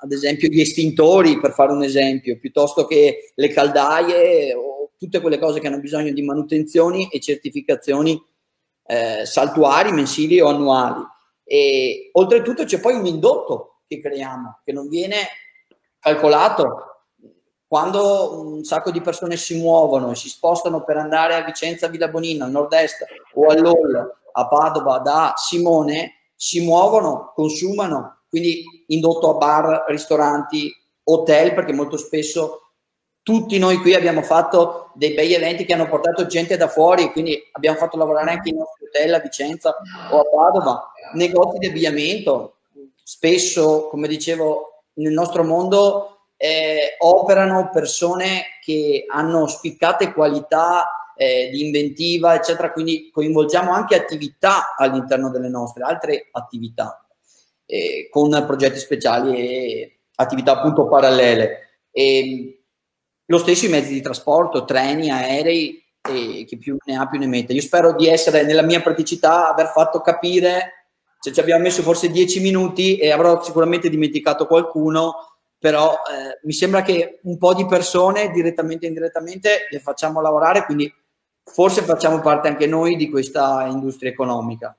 ad 0.00 0.10
esempio 0.10 0.48
gli 0.48 0.62
estintori, 0.62 1.38
per 1.38 1.52
fare 1.52 1.72
un 1.72 1.82
esempio, 1.82 2.38
piuttosto 2.38 2.86
che 2.86 3.30
le 3.34 3.48
caldaie 3.48 4.54
o 4.54 4.92
tutte 4.96 5.20
quelle 5.20 5.38
cose 5.38 5.60
che 5.60 5.66
hanno 5.66 5.80
bisogno 5.80 6.12
di 6.12 6.22
manutenzioni 6.22 7.10
e 7.10 7.20
certificazioni 7.20 8.18
eh, 8.86 9.26
saltuari, 9.26 9.92
mensili 9.92 10.40
o 10.40 10.46
annuali. 10.46 11.04
E 11.44 12.08
oltretutto 12.12 12.64
c'è 12.64 12.80
poi 12.80 12.94
un 12.94 13.04
indotto 13.04 13.80
che 13.86 14.00
creiamo, 14.00 14.60
che 14.64 14.72
non 14.72 14.88
viene 14.88 15.26
calcolato 15.98 16.86
quando 17.72 18.38
un 18.38 18.64
sacco 18.64 18.90
di 18.90 19.00
persone 19.00 19.38
si 19.38 19.58
muovono 19.58 20.10
e 20.10 20.14
si 20.14 20.28
spostano 20.28 20.84
per 20.84 20.98
andare 20.98 21.36
a 21.36 21.42
Vicenza, 21.42 21.88
Villa 21.88 22.08
Bonina, 22.08 22.44
al 22.44 22.50
nord-est 22.50 23.06
o 23.32 23.46
all'Oll, 23.46 24.14
a 24.30 24.46
Padova, 24.46 24.98
da 24.98 25.32
Simone, 25.38 26.32
si 26.36 26.60
muovono, 26.60 27.32
consumano, 27.34 28.24
quindi 28.28 28.62
indotto 28.88 29.30
a 29.30 29.38
bar, 29.38 29.84
ristoranti, 29.88 30.70
hotel, 31.04 31.54
perché 31.54 31.72
molto 31.72 31.96
spesso 31.96 32.72
tutti 33.22 33.58
noi 33.58 33.78
qui 33.78 33.94
abbiamo 33.94 34.20
fatto 34.20 34.90
dei 34.92 35.14
bei 35.14 35.32
eventi 35.32 35.64
che 35.64 35.72
hanno 35.72 35.88
portato 35.88 36.26
gente 36.26 36.58
da 36.58 36.68
fuori, 36.68 37.10
quindi 37.10 37.42
abbiamo 37.52 37.78
fatto 37.78 37.96
lavorare 37.96 38.32
anche 38.32 38.50
i 38.50 38.54
nostri 38.54 38.84
hotel 38.84 39.14
a 39.14 39.20
Vicenza 39.20 39.74
o 40.10 40.20
a 40.20 40.24
Padova, 40.24 40.92
negozi 41.14 41.56
di 41.56 41.68
abbigliamento, 41.68 42.56
spesso, 43.02 43.88
come 43.88 44.08
dicevo, 44.08 44.82
nel 44.96 45.14
nostro 45.14 45.42
mondo 45.42 46.11
eh, 46.44 46.96
operano 46.98 47.70
persone 47.72 48.58
che 48.60 49.04
hanno 49.08 49.46
spiccate 49.46 50.12
qualità 50.12 51.12
eh, 51.16 51.50
di 51.52 51.64
inventiva, 51.64 52.34
eccetera, 52.34 52.72
quindi 52.72 53.10
coinvolgiamo 53.12 53.70
anche 53.70 53.94
attività 53.94 54.74
all'interno 54.76 55.30
delle 55.30 55.48
nostre, 55.48 55.84
altre 55.84 56.30
attività, 56.32 57.06
eh, 57.64 58.08
con 58.10 58.28
progetti 58.44 58.80
speciali 58.80 59.36
e 59.36 60.00
attività 60.16 60.58
appunto 60.58 60.88
parallele. 60.88 61.84
E 61.92 62.64
lo 63.24 63.38
stesso 63.38 63.66
i 63.66 63.70
mezzi 63.70 63.92
di 63.92 64.00
trasporto, 64.00 64.64
treni, 64.64 65.10
aerei, 65.10 65.80
e 66.00 66.44
chi 66.44 66.58
più 66.58 66.76
ne 66.84 66.96
ha 66.96 67.06
più 67.06 67.20
ne 67.20 67.28
mette. 67.28 67.52
Io 67.52 67.60
spero 67.60 67.94
di 67.94 68.08
essere 68.08 68.42
nella 68.42 68.62
mia 68.62 68.82
praticità, 68.82 69.48
aver 69.48 69.68
fatto 69.68 70.00
capire, 70.00 70.88
cioè 71.20 71.32
ci 71.32 71.38
abbiamo 71.38 71.62
messo 71.62 71.82
forse 71.82 72.10
dieci 72.10 72.40
minuti 72.40 72.96
e 72.96 73.12
avrò 73.12 73.40
sicuramente 73.44 73.88
dimenticato 73.88 74.48
qualcuno, 74.48 75.31
però 75.62 75.92
eh, 75.92 76.40
mi 76.42 76.52
sembra 76.52 76.82
che 76.82 77.20
un 77.22 77.38
po' 77.38 77.54
di 77.54 77.64
persone 77.66 78.32
direttamente 78.32 78.84
e 78.84 78.88
indirettamente 78.88 79.68
le 79.70 79.78
facciamo 79.78 80.20
lavorare, 80.20 80.64
quindi 80.64 80.92
forse 81.44 81.82
facciamo 81.82 82.20
parte 82.20 82.48
anche 82.48 82.66
noi 82.66 82.96
di 82.96 83.08
questa 83.08 83.64
industria 83.66 84.10
economica. 84.10 84.76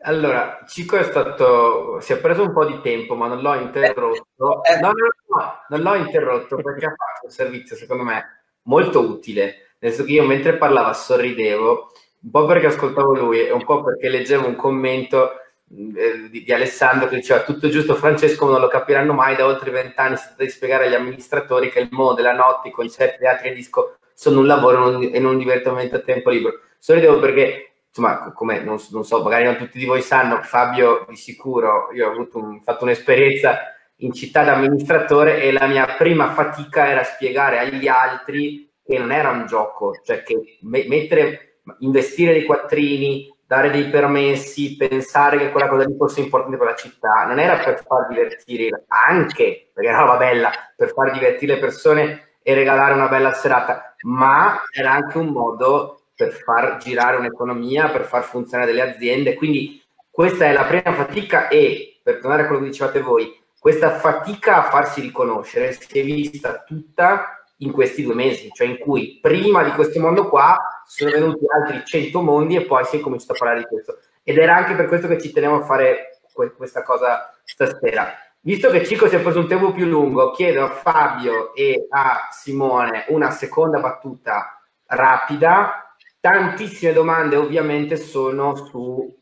Allora, 0.00 0.64
Cico 0.66 0.96
è 0.96 1.04
stato, 1.04 2.00
si 2.00 2.14
è 2.14 2.18
preso 2.18 2.42
un 2.42 2.52
po' 2.52 2.64
di 2.64 2.80
tempo, 2.80 3.14
ma 3.14 3.28
non 3.28 3.42
l'ho 3.42 3.54
interrotto. 3.54 4.64
Eh, 4.64 4.80
no, 4.80 4.88
no, 4.88 5.36
no, 5.36 5.52
non 5.68 5.80
l'ho 5.80 5.94
interrotto 5.94 6.56
perché 6.56 6.86
ha 6.86 6.88
fatto 6.88 7.26
un 7.26 7.30
servizio, 7.30 7.76
secondo 7.76 8.02
me, 8.02 8.42
molto 8.62 8.98
utile. 8.98 9.74
Nel 9.78 9.92
senso 9.92 10.04
che 10.04 10.14
io 10.14 10.24
mentre 10.24 10.56
parlava 10.56 10.92
sorridevo, 10.92 11.92
un 12.22 12.30
po' 12.32 12.44
perché 12.44 12.66
ascoltavo 12.66 13.14
lui 13.14 13.46
e 13.46 13.52
un 13.52 13.64
po' 13.64 13.84
perché 13.84 14.08
leggevo 14.08 14.48
un 14.48 14.56
commento 14.56 15.30
eh, 15.30 15.41
di, 15.74 16.42
di, 16.44 16.52
Alessandro 16.52 17.08
che 17.08 17.16
diceva 17.16 17.42
tutto 17.42 17.70
giusto 17.70 17.94
Francesco 17.94 18.46
non 18.46 18.60
lo 18.60 18.68
capiranno 18.68 19.14
mai 19.14 19.36
da 19.36 19.46
oltre 19.46 19.70
vent'anni 19.70 20.18
si 20.18 20.26
tratta 20.26 20.44
di 20.44 20.50
spiegare 20.50 20.86
agli 20.86 20.94
amministratori 20.94 21.70
che 21.70 21.80
il 21.80 21.88
mondo 21.92 22.12
della 22.12 22.34
notte, 22.34 22.68
i 22.68 22.72
concetti 22.72 23.16
di 23.20 23.26
altri 23.26 23.54
disco 23.54 23.96
sono 24.12 24.40
un 24.40 24.46
lavoro 24.46 25.00
e 25.00 25.18
non 25.18 25.32
un 25.32 25.38
divertimento 25.38 25.96
a 25.96 26.00
tempo 26.00 26.28
libero. 26.28 26.60
Sorridevo 26.78 27.18
perché 27.20 27.72
insomma 27.88 28.32
come 28.32 28.62
non, 28.62 28.78
non, 28.90 29.04
so 29.04 29.22
magari 29.22 29.44
non 29.44 29.56
tutti 29.56 29.78
di 29.78 29.86
voi 29.86 30.02
sanno 30.02 30.42
Fabio 30.42 31.06
di 31.08 31.16
sicuro 31.16 31.90
io 31.94 32.10
ho 32.10 32.28
un, 32.34 32.60
fatto 32.62 32.84
un'esperienza 32.84 33.58
in 33.96 34.12
città 34.12 34.44
da 34.44 34.54
amministratore 34.54 35.42
e 35.42 35.52
la 35.52 35.66
mia 35.66 35.86
prima 35.96 36.32
fatica 36.32 36.88
era 36.88 37.04
spiegare 37.04 37.58
agli 37.58 37.88
altri 37.88 38.70
che 38.84 38.98
non 38.98 39.12
era 39.12 39.30
un 39.30 39.46
gioco 39.46 40.00
cioè 40.04 40.22
che 40.22 40.58
me, 40.62 40.84
mettere 40.88 41.60
investire 41.80 42.32
dei 42.32 42.44
quattrini 42.44 43.31
dare 43.52 43.68
dei 43.68 43.90
permessi, 43.90 44.78
pensare 44.78 45.36
che 45.36 45.50
quella 45.50 45.68
cosa 45.68 45.84
lì 45.84 45.94
fosse 45.94 46.22
importante 46.22 46.56
per 46.56 46.68
la 46.68 46.74
città, 46.74 47.26
non 47.26 47.38
era 47.38 47.58
per 47.58 47.84
far 47.86 48.06
divertire, 48.08 48.84
anche, 48.88 49.68
perché 49.74 49.90
era 49.90 49.98
una 49.98 50.12
roba 50.12 50.24
bella, 50.24 50.50
per 50.74 50.90
far 50.94 51.12
divertire 51.12 51.56
le 51.56 51.60
persone 51.60 52.36
e 52.42 52.54
regalare 52.54 52.94
una 52.94 53.08
bella 53.08 53.34
serata, 53.34 53.94
ma 54.04 54.62
era 54.74 54.92
anche 54.92 55.18
un 55.18 55.26
modo 55.26 56.04
per 56.16 56.32
far 56.32 56.78
girare 56.78 57.18
un'economia, 57.18 57.90
per 57.90 58.06
far 58.06 58.22
funzionare 58.22 58.70
delle 58.70 58.90
aziende. 58.90 59.34
Quindi 59.34 59.84
questa 60.10 60.46
è 60.46 60.52
la 60.54 60.64
prima 60.64 60.94
fatica 60.94 61.48
e, 61.48 62.00
per 62.02 62.20
tornare 62.20 62.44
a 62.44 62.46
quello 62.46 62.62
che 62.62 62.68
dicevate 62.68 63.02
voi, 63.02 63.38
questa 63.58 63.98
fatica 63.98 64.56
a 64.56 64.70
farsi 64.70 65.02
riconoscere 65.02 65.72
si 65.72 65.98
è 65.98 66.02
vista 66.02 66.64
tutta 66.66 67.41
in 67.62 67.72
questi 67.72 68.02
due 68.02 68.14
mesi, 68.14 68.50
cioè 68.52 68.66
in 68.66 68.78
cui 68.78 69.18
prima 69.20 69.62
di 69.62 69.70
questo 69.72 70.00
mondo 70.00 70.28
qua 70.28 70.82
sono 70.86 71.10
venuti 71.10 71.44
altri 71.48 71.82
100 71.84 72.20
mondi 72.20 72.56
e 72.56 72.64
poi 72.64 72.84
si 72.84 72.96
è 72.96 73.00
cominciato 73.00 73.32
a 73.32 73.36
parlare 73.36 73.60
di 73.60 73.66
questo. 73.66 73.98
Ed 74.22 74.38
era 74.38 74.56
anche 74.56 74.74
per 74.74 74.86
questo 74.86 75.08
che 75.08 75.20
ci 75.20 75.32
tenevo 75.32 75.56
a 75.56 75.64
fare 75.64 76.20
que- 76.32 76.52
questa 76.52 76.82
cosa 76.82 77.32
stasera. 77.44 78.14
Visto 78.40 78.70
che 78.70 78.84
Cico 78.84 79.08
si 79.08 79.14
è 79.14 79.20
preso 79.20 79.38
un 79.38 79.46
tempo 79.46 79.72
più 79.72 79.86
lungo, 79.86 80.32
chiedo 80.32 80.64
a 80.64 80.70
Fabio 80.70 81.54
e 81.54 81.86
a 81.90 82.28
Simone 82.32 83.04
una 83.08 83.30
seconda 83.30 83.78
battuta 83.78 84.60
rapida. 84.86 85.96
Tantissime 86.18 86.92
domande 86.92 87.36
ovviamente 87.36 87.96
sono 87.96 88.54
su 88.56 89.20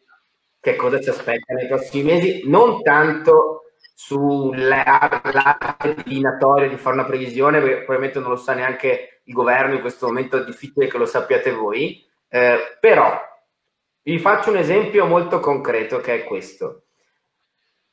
che 0.59 0.76
cosa 0.76 1.00
ci 1.00 1.09
aspetta 1.09 1.55
nei 1.55 1.66
prossimi 1.66 2.03
mesi, 2.03 2.42
non 2.46 2.83
tanto 2.83 3.59
sull'arte 4.02 5.94
divinatoria 6.04 6.68
di 6.68 6.78
fare 6.78 6.94
una 6.94 7.04
previsione, 7.04 7.60
perché 7.60 7.84
probabilmente 7.84 8.18
non 8.18 8.30
lo 8.30 8.36
sa 8.36 8.54
neanche 8.54 9.20
il 9.24 9.34
governo 9.34 9.74
in 9.74 9.82
questo 9.82 10.06
momento, 10.06 10.38
è 10.38 10.44
difficile 10.44 10.88
che 10.88 10.96
lo 10.96 11.04
sappiate 11.04 11.52
voi, 11.52 12.02
eh, 12.28 12.78
però 12.80 13.20
vi 14.02 14.18
faccio 14.18 14.50
un 14.50 14.56
esempio 14.56 15.04
molto 15.04 15.38
concreto 15.38 16.00
che 16.00 16.14
è 16.14 16.24
questo. 16.24 16.84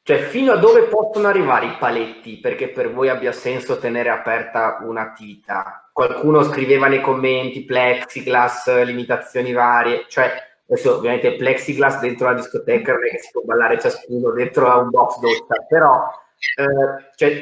Cioè, 0.01 0.19
fino 0.19 0.53
a 0.53 0.57
dove 0.57 0.83
possono 0.83 1.27
arrivare 1.27 1.65
i 1.65 1.75
paletti 1.77 2.39
perché 2.39 2.69
per 2.69 2.93
voi 2.93 3.09
abbia 3.09 3.33
senso 3.33 3.77
tenere 3.77 4.07
aperta 4.07 4.77
un'attività? 4.83 5.89
Qualcuno 5.91 6.41
scriveva 6.43 6.87
nei 6.87 7.01
commenti 7.01 7.65
plexiglass, 7.65 8.83
limitazioni 8.83 9.51
varie, 9.51 10.05
cioè 10.07 10.46
Adesso 10.69 10.97
ovviamente 10.97 11.35
plexiglass 11.35 11.99
dentro 11.99 12.27
la 12.27 12.33
discoteca 12.33 12.91
non 12.91 13.05
è 13.05 13.09
che 13.09 13.19
si 13.19 13.29
può 13.31 13.41
ballare 13.43 13.79
ciascuno 13.79 14.31
dentro 14.31 14.69
a 14.69 14.77
un 14.77 14.89
box 14.89 15.19
doccia, 15.19 15.65
però 15.67 16.09
eh, 16.57 17.11
cioè, 17.15 17.41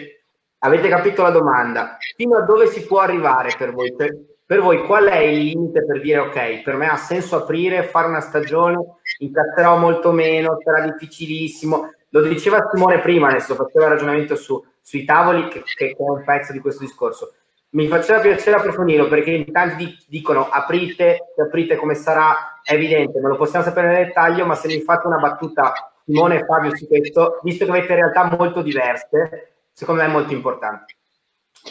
avete 0.59 0.87
capito 0.87 1.23
la 1.23 1.31
domanda. 1.31 1.97
Fino 2.15 2.37
a 2.37 2.41
dove 2.41 2.67
si 2.67 2.85
può 2.85 2.99
arrivare 2.99 3.55
per 3.57 3.73
voi? 3.73 3.95
Per, 3.95 4.15
per, 4.45 4.61
voi 4.61 4.83
qual 4.83 5.05
è 5.05 5.17
il 5.17 5.39
limite 5.39 5.83
per 5.83 6.01
dire 6.01 6.19
ok, 6.19 6.61
per 6.61 6.75
me 6.75 6.87
ha 6.87 6.97
senso 6.97 7.37
aprire, 7.37 7.83
fare 7.83 8.07
una 8.07 8.21
stagione, 8.21 8.77
incasserò 9.17 9.75
molto 9.77 10.11
meno, 10.11 10.59
sarà 10.63 10.85
difficilissimo. 10.85 11.93
Lo 12.09 12.21
diceva 12.21 12.69
Simone 12.71 12.99
prima, 12.99 13.29
adesso 13.29 13.55
faceva 13.55 13.85
il 13.85 13.91
ragionamento 13.91 14.35
su, 14.35 14.63
sui 14.81 15.03
tavoli, 15.03 15.47
che, 15.47 15.63
che 15.63 15.89
è 15.89 15.95
un 15.97 16.23
pezzo 16.23 16.51
di 16.51 16.59
questo 16.59 16.83
discorso 16.83 17.33
mi 17.75 17.87
faceva 17.87 18.19
piacere 18.19 18.57
approfondirlo 18.57 19.07
perché 19.07 19.31
in 19.31 19.51
tanti 19.51 19.97
dicono 20.07 20.47
aprite, 20.49 21.33
aprite 21.37 21.75
come 21.75 21.93
sarà, 21.93 22.61
è 22.63 22.73
evidente, 22.73 23.19
non 23.19 23.31
lo 23.31 23.37
possiamo 23.37 23.65
sapere 23.65 23.87
nel 23.87 24.05
dettaglio, 24.05 24.45
ma 24.45 24.55
se 24.55 24.67
mi 24.67 24.79
fate 24.79 25.07
una 25.07 25.17
battuta 25.17 25.73
Simone 26.05 26.39
e 26.39 26.45
Fabio 26.45 26.75
su 26.75 26.87
questo, 26.87 27.39
visto 27.43 27.65
che 27.65 27.71
avete 27.71 27.95
realtà 27.95 28.33
molto 28.37 28.61
diverse, 28.61 29.63
secondo 29.73 30.01
me 30.01 30.07
è 30.07 30.11
molto 30.11 30.33
importante. 30.33 30.95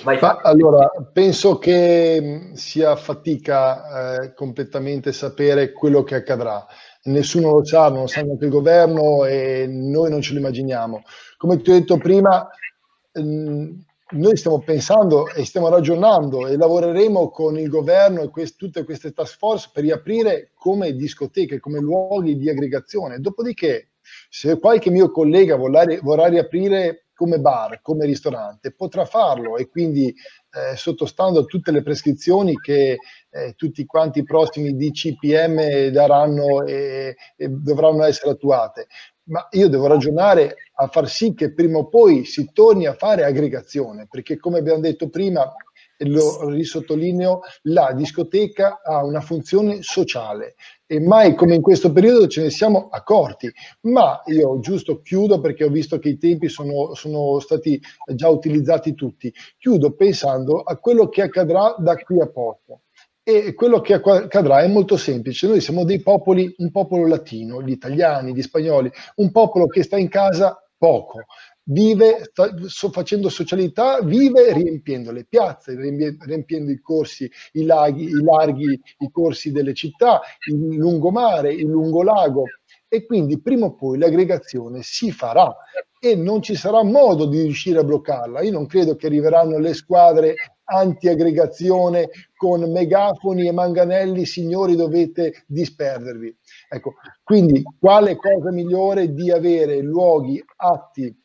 Ma, 0.02 0.40
allora, 0.42 0.90
penso 1.12 1.58
che 1.58 2.50
sia 2.54 2.96
fatica 2.96 4.22
eh, 4.22 4.34
completamente 4.34 5.12
sapere 5.12 5.72
quello 5.72 6.02
che 6.02 6.16
accadrà. 6.16 6.66
Nessuno 7.04 7.52
lo 7.52 7.64
sa, 7.64 7.88
non 7.90 8.00
lo 8.00 8.06
sa 8.08 8.22
neanche 8.22 8.44
il 8.44 8.50
governo 8.50 9.24
e 9.24 9.66
noi 9.68 10.10
non 10.10 10.20
ce 10.20 10.32
lo 10.32 10.40
immaginiamo. 10.40 11.02
Come 11.36 11.62
ti 11.62 11.70
ho 11.70 11.74
detto 11.74 11.96
prima, 11.96 12.46
mh, 13.12 13.70
noi 14.10 14.36
stiamo 14.36 14.60
pensando 14.60 15.28
e 15.32 15.44
stiamo 15.44 15.68
ragionando 15.68 16.46
e 16.46 16.56
lavoreremo 16.56 17.30
con 17.30 17.58
il 17.58 17.68
governo 17.68 18.22
e 18.22 18.28
quest- 18.28 18.56
tutte 18.56 18.84
queste 18.84 19.12
task 19.12 19.38
force 19.38 19.70
per 19.72 19.82
riaprire 19.82 20.50
come 20.54 20.94
discoteche, 20.94 21.58
come 21.58 21.80
luoghi 21.80 22.36
di 22.36 22.50
aggregazione. 22.50 23.18
Dopodiché, 23.18 23.90
se 24.28 24.58
qualche 24.58 24.90
mio 24.90 25.10
collega 25.10 25.56
vorrà, 25.56 25.84
vorrà 26.02 26.26
riaprire 26.26 27.06
come 27.14 27.38
bar, 27.38 27.80
come 27.80 28.06
ristorante, 28.06 28.72
potrà 28.72 29.04
farlo 29.04 29.56
e 29.56 29.68
quindi 29.68 30.08
eh, 30.08 30.76
sottostando 30.76 31.40
a 31.40 31.44
tutte 31.44 31.70
le 31.70 31.82
prescrizioni 31.82 32.58
che 32.60 32.98
eh, 33.30 33.54
tutti 33.56 33.86
quanti 33.86 34.18
i 34.18 34.24
prossimi 34.24 34.74
DCPM 34.74 35.88
daranno 35.88 36.64
e, 36.66 37.16
e 37.36 37.48
dovranno 37.48 38.02
essere 38.02 38.32
attuate 38.32 38.88
ma 39.24 39.46
io 39.52 39.68
devo 39.68 39.86
ragionare 39.86 40.56
a 40.74 40.86
far 40.88 41.08
sì 41.08 41.34
che 41.34 41.52
prima 41.52 41.78
o 41.78 41.88
poi 41.88 42.24
si 42.24 42.50
torni 42.52 42.86
a 42.86 42.94
fare 42.94 43.24
aggregazione, 43.24 44.06
perché 44.10 44.36
come 44.36 44.58
abbiamo 44.58 44.80
detto 44.80 45.08
prima, 45.08 45.54
e 45.96 46.08
lo 46.08 46.48
risottolineo, 46.48 47.40
la 47.62 47.92
discoteca 47.92 48.80
ha 48.82 49.04
una 49.04 49.20
funzione 49.20 49.82
sociale 49.82 50.56
e 50.86 51.00
mai 51.00 51.34
come 51.34 51.54
in 51.54 51.62
questo 51.62 51.92
periodo 51.92 52.26
ce 52.26 52.42
ne 52.42 52.50
siamo 52.50 52.88
accorti. 52.90 53.50
Ma 53.82 54.20
io 54.26 54.58
giusto 54.58 55.00
chiudo 55.00 55.40
perché 55.40 55.64
ho 55.64 55.70
visto 55.70 55.98
che 55.98 56.10
i 56.10 56.18
tempi 56.18 56.48
sono, 56.48 56.94
sono 56.94 57.38
stati 57.38 57.80
già 58.06 58.28
utilizzati 58.28 58.94
tutti. 58.94 59.32
Chiudo 59.56 59.94
pensando 59.94 60.60
a 60.62 60.76
quello 60.78 61.08
che 61.08 61.22
accadrà 61.22 61.74
da 61.78 61.94
qui 61.96 62.20
a 62.20 62.28
poco. 62.28 62.80
E 63.26 63.54
quello 63.54 63.80
che 63.80 63.94
accadrà 63.94 64.60
è 64.60 64.68
molto 64.68 64.98
semplice. 64.98 65.46
Noi 65.46 65.62
siamo 65.62 65.84
dei 65.84 66.02
popoli, 66.02 66.54
un 66.58 66.70
popolo 66.70 67.06
latino, 67.06 67.62
gli 67.62 67.70
italiani, 67.70 68.34
gli 68.34 68.42
spagnoli, 68.42 68.90
un 69.16 69.30
popolo 69.30 69.66
che 69.66 69.82
sta 69.82 69.96
in 69.96 70.08
casa 70.08 70.62
poco. 70.76 71.24
vive 71.66 72.30
facendo 72.90 73.28
socialità, 73.28 74.00
vive 74.02 74.52
riempiendo 74.52 75.10
le 75.10 75.24
piazze, 75.24 75.74
riempiendo 75.74 76.70
i 76.70 76.80
corsi, 76.80 77.30
i 77.52 77.64
laghi, 77.64 78.04
i 78.04 78.22
larghi, 78.22 78.78
i 78.98 79.10
corsi 79.10 79.50
delle 79.50 79.72
città, 79.72 80.20
il 80.48 80.76
lungomare, 80.76 81.52
il 81.52 81.66
lungolago 81.66 82.44
e 82.88 83.06
quindi 83.06 83.40
prima 83.40 83.66
o 83.66 83.74
poi 83.74 83.98
l'aggregazione 83.98 84.80
si 84.82 85.10
farà 85.10 85.52
e 86.04 86.14
non 86.16 86.42
ci 86.42 86.54
sarà 86.54 86.82
modo 86.84 87.24
di 87.24 87.40
riuscire 87.40 87.78
a 87.78 87.84
bloccarla. 87.84 88.42
Io 88.42 88.52
non 88.52 88.66
credo 88.66 88.94
che 88.94 89.06
arriveranno 89.06 89.58
le 89.58 89.72
squadre 89.72 90.34
anti-aggregazione 90.64 92.10
con 92.36 92.70
megafoni 92.70 93.46
e 93.46 93.52
manganelli, 93.52 94.26
signori 94.26 94.76
dovete 94.76 95.44
disperdervi. 95.46 96.36
Ecco, 96.68 96.94
quindi 97.22 97.62
quale 97.78 98.16
cosa 98.16 98.50
migliore 98.50 99.14
di 99.14 99.30
avere 99.30 99.80
luoghi 99.80 100.42
atti 100.56 101.22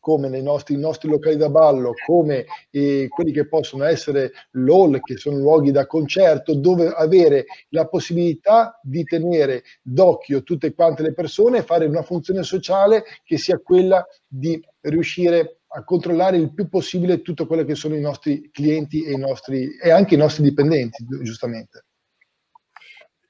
come 0.00 0.28
nei 0.28 0.42
nostri, 0.42 0.76
nostri, 0.76 1.08
locali 1.08 1.36
da 1.36 1.48
ballo, 1.48 1.92
come 2.04 2.46
eh, 2.70 3.06
quelli 3.08 3.30
che 3.30 3.46
possono 3.46 3.84
essere 3.84 4.32
l'hall, 4.52 4.98
che 5.00 5.16
sono 5.16 5.36
luoghi 5.36 5.70
da 5.70 5.86
concerto, 5.86 6.54
dove 6.54 6.88
avere 6.88 7.44
la 7.68 7.86
possibilità 7.86 8.80
di 8.82 9.04
tenere 9.04 9.62
d'occhio 9.82 10.42
tutte 10.42 10.74
quante 10.74 11.02
le 11.02 11.12
persone 11.12 11.58
e 11.58 11.62
fare 11.62 11.86
una 11.86 12.02
funzione 12.02 12.42
sociale 12.42 13.04
che 13.22 13.38
sia 13.38 13.58
quella 13.58 14.04
di 14.26 14.60
riuscire 14.80 15.60
a 15.72 15.84
controllare 15.84 16.36
il 16.36 16.52
più 16.52 16.68
possibile 16.68 17.22
tutto 17.22 17.46
quello 17.46 17.64
che 17.64 17.76
sono 17.76 17.94
i 17.94 18.00
nostri 18.00 18.50
clienti 18.50 19.04
e, 19.04 19.12
i 19.12 19.18
nostri, 19.18 19.76
e 19.76 19.90
anche 19.90 20.14
i 20.14 20.18
nostri 20.18 20.42
dipendenti, 20.42 21.06
giustamente. 21.22 21.84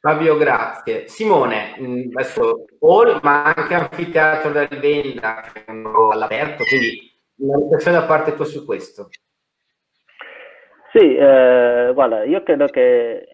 Fabio, 0.00 0.38
grazie. 0.38 1.08
Simone, 1.08 1.76
mm, 1.78 2.10
adesso 2.14 2.64
hall, 2.80 3.20
ma 3.22 3.52
anche 3.52 3.74
anfiteatro 3.74 4.50
da 4.50 4.66
rivenda 4.66 5.42
all'aperto, 6.10 6.64
quindi 6.64 7.12
una 7.36 7.58
riflessione 7.58 7.98
da 7.98 8.06
parte 8.06 8.34
tua 8.34 8.46
su 8.46 8.64
questo. 8.64 9.10
Sì, 10.92 11.14
eh, 11.14 11.90
guarda, 11.92 12.24
io 12.24 12.42
credo 12.42 12.64
che 12.68 13.26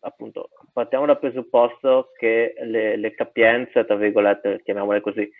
appunto 0.00 0.48
partiamo 0.72 1.06
dal 1.06 1.20
presupposto 1.20 2.10
che 2.18 2.54
le, 2.64 2.96
le 2.96 3.14
capienze, 3.14 3.84
tra 3.84 3.94
virgolette, 3.94 4.60
chiamiamole 4.64 5.00
così, 5.00 5.30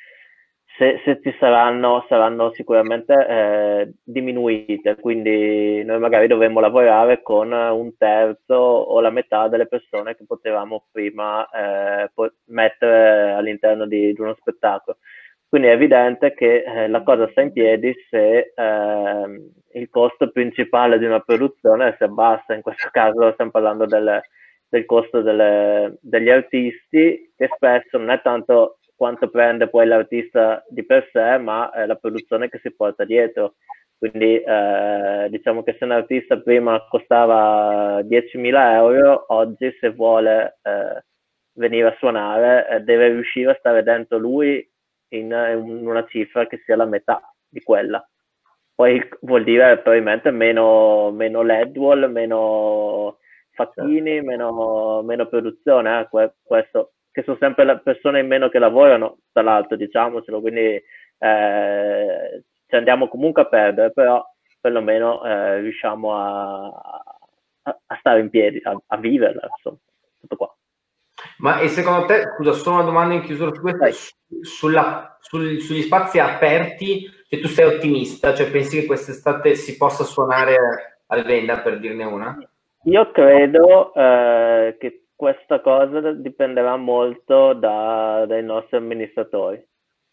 se, 0.79 1.01
se 1.05 1.21
ci 1.21 1.37
saranno, 1.41 2.07
saranno 2.09 2.53
sicuramente 2.53 3.13
eh, 3.13 3.93
diminuite, 4.05 4.95
quindi 4.95 5.83
noi 5.85 5.99
magari 5.99 6.29
dovremmo 6.29 6.61
lavorare 6.61 7.21
con 7.21 7.51
un 7.51 7.97
terzo 7.97 8.55
o 8.55 9.01
la 9.01 9.11
metà 9.11 9.49
delle 9.49 9.67
persone 9.67 10.15
che 10.17 10.25
potevamo 10.25 10.87
prima 10.93 11.47
eh, 11.51 12.11
mettere 12.47 13.33
all'interno 13.33 13.87
di, 13.87 14.13
di, 14.13 14.21
uno 14.21 14.37
spettacolo. 14.39 14.99
Quindi 15.49 15.69
è 15.69 15.73
evidente 15.73 16.33
che 16.35 16.63
eh, 16.63 16.89
la 16.89 17.03
cosa 17.03 17.29
sta 17.31 17.41
in 17.41 17.53
piedi 17.53 17.93
se 18.09 18.53
ehm, 18.55 19.51
il 19.73 19.89
costo 19.91 20.31
principale 20.31 20.99
di 20.99 21.07
una 21.07 21.21
produzione 21.21 21.95
si 21.97 22.05
abbassa, 22.05 22.55
in 22.55 22.63
questo 22.63 22.89
caso 22.93 23.33
stiamo 23.33 23.51
parlando 23.51 23.85
del, 23.87 24.21
del 24.69 24.85
costo 24.85 25.23
delle, 25.23 25.99
degli 26.01 26.31
artisti, 26.31 27.33
che 27.37 27.49
spesso 27.57 27.99
non 27.99 28.11
è 28.11 28.21
tanto 28.23 28.78
quanto 28.99 29.31
prende 29.31 29.69
poi 29.69 29.87
l'artista 29.87 30.65
di 30.69 30.85
per 30.85 31.09
sé, 31.13 31.39
ma 31.39 31.71
eh, 31.71 31.87
la 31.87 31.95
produzione 31.95 32.49
che 32.49 32.59
si 32.61 32.75
porta 32.75 33.05
dietro. 33.05 33.55
Quindi 33.97 34.41
eh, 34.43 35.29
diciamo 35.31 35.63
che 35.63 35.77
se 35.79 35.85
un 35.85 35.93
artista 35.93 36.37
prima 36.41 36.85
costava 36.89 38.01
10.000 38.01 38.73
euro, 38.75 39.25
oggi 39.29 39.73
se 39.79 39.91
vuole 39.91 40.59
eh, 40.63 41.05
venire 41.53 41.89
a 41.89 41.97
suonare 41.99 42.69
eh, 42.69 42.81
deve 42.81 43.09
riuscire 43.09 43.53
a 43.53 43.57
stare 43.59 43.85
dentro 43.85 44.19
lui 44.19 44.69
in, 45.11 45.27
in, 45.27 45.87
una 45.87 46.05
cifra 46.07 46.47
che 46.49 46.61
sia 46.65 46.75
la 46.75 46.85
metà 46.85 47.21
di 47.49 47.61
quella. 47.63 48.05
Poi 48.75 49.01
vuol 49.21 49.45
dire 49.45 49.79
probabilmente 49.79 50.33
meno, 50.33 51.13
meno 51.13 51.43
LED 51.43 51.77
wall, 51.77 52.11
meno 52.11 53.19
facchini, 53.51 54.23
meno, 54.23 55.03
meno 55.03 55.27
produzione. 55.27 56.01
Eh, 56.01 56.33
questo 56.43 56.95
che 57.19 57.25
sono 57.25 57.37
sempre 57.41 57.65
le 57.65 57.81
persone 57.81 58.21
in 58.21 58.29
meno 58.29 58.49
che 58.49 58.61
lavorano, 58.61 59.19
tra 59.33 59.43
l'altro, 59.43 59.77
diciamocelo, 59.77 60.41
quindi 60.41 60.81
eh, 61.19 62.43
ci 62.69 62.77
andiamo 62.77 63.09
comunque 63.09 63.43
a 63.43 63.47
perdere, 63.47 63.91
però 63.91 64.25
perlomeno 64.61 65.25
eh, 65.25 65.59
riusciamo 65.59 66.15
a, 66.15 66.67
a, 67.63 67.79
a, 67.87 67.97
stare 67.99 68.21
in 68.21 68.31
piedi, 68.31 68.61
a, 68.63 68.81
a 68.87 68.97
viverla, 68.99 69.49
insomma, 69.57 69.79
tutto 70.21 70.37
qua. 70.37 70.57
Ma 71.39 71.59
e 71.59 71.67
secondo 71.67 72.05
te, 72.05 72.23
scusa, 72.37 72.53
solo 72.53 72.77
una 72.77 72.85
domanda 72.85 73.15
in 73.15 73.23
chiusura 73.23 73.53
su 73.53 73.61
questo, 73.61 74.17
sulla, 74.43 75.17
sul, 75.21 75.59
sugli 75.59 75.83
spazi 75.83 76.21
aperti, 76.21 77.11
che 77.29 77.41
tu 77.41 77.49
sei 77.49 77.67
ottimista, 77.67 78.33
cioè 78.33 78.49
pensi 78.49 78.79
che 78.79 78.87
quest'estate 78.87 79.57
si 79.57 79.77
possa 79.77 80.05
suonare 80.05 81.03
al 81.07 81.25
Venda, 81.25 81.59
per 81.59 81.81
dirne 81.81 82.05
una? 82.05 82.39
Io 82.85 83.11
credo 83.11 83.93
eh, 83.93 84.77
che 84.79 85.08
questa 85.19 85.61
cosa 85.61 86.13
dipenderà 86.13 86.77
molto 86.77 87.53
da, 87.53 88.25
dai 88.25 88.45
nostri 88.45 88.77
amministratori 88.77 89.61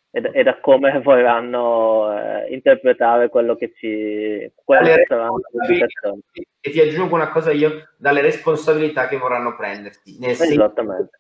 e 0.10 0.20
da, 0.20 0.32
e 0.32 0.42
da 0.42 0.60
come 0.60 1.00
vorranno 1.06 2.12
eh, 2.12 2.52
interpretare 2.52 3.30
quello 3.30 3.56
che 3.56 3.72
ci 3.76 4.52
quello 4.56 4.84
che 4.84 5.06
saranno 5.08 5.42
le 5.68 5.88
e 6.60 6.72
ti 6.72 6.80
aggiungo 6.80 7.14
una 7.14 7.30
cosa 7.30 7.52
io 7.52 7.90
dalle 7.98 8.22
responsabilità 8.22 9.08
che 9.08 9.18
vorranno 9.18 9.56
prendersi 9.56 10.18
nel 10.18 10.32
esattamente. 10.32 11.20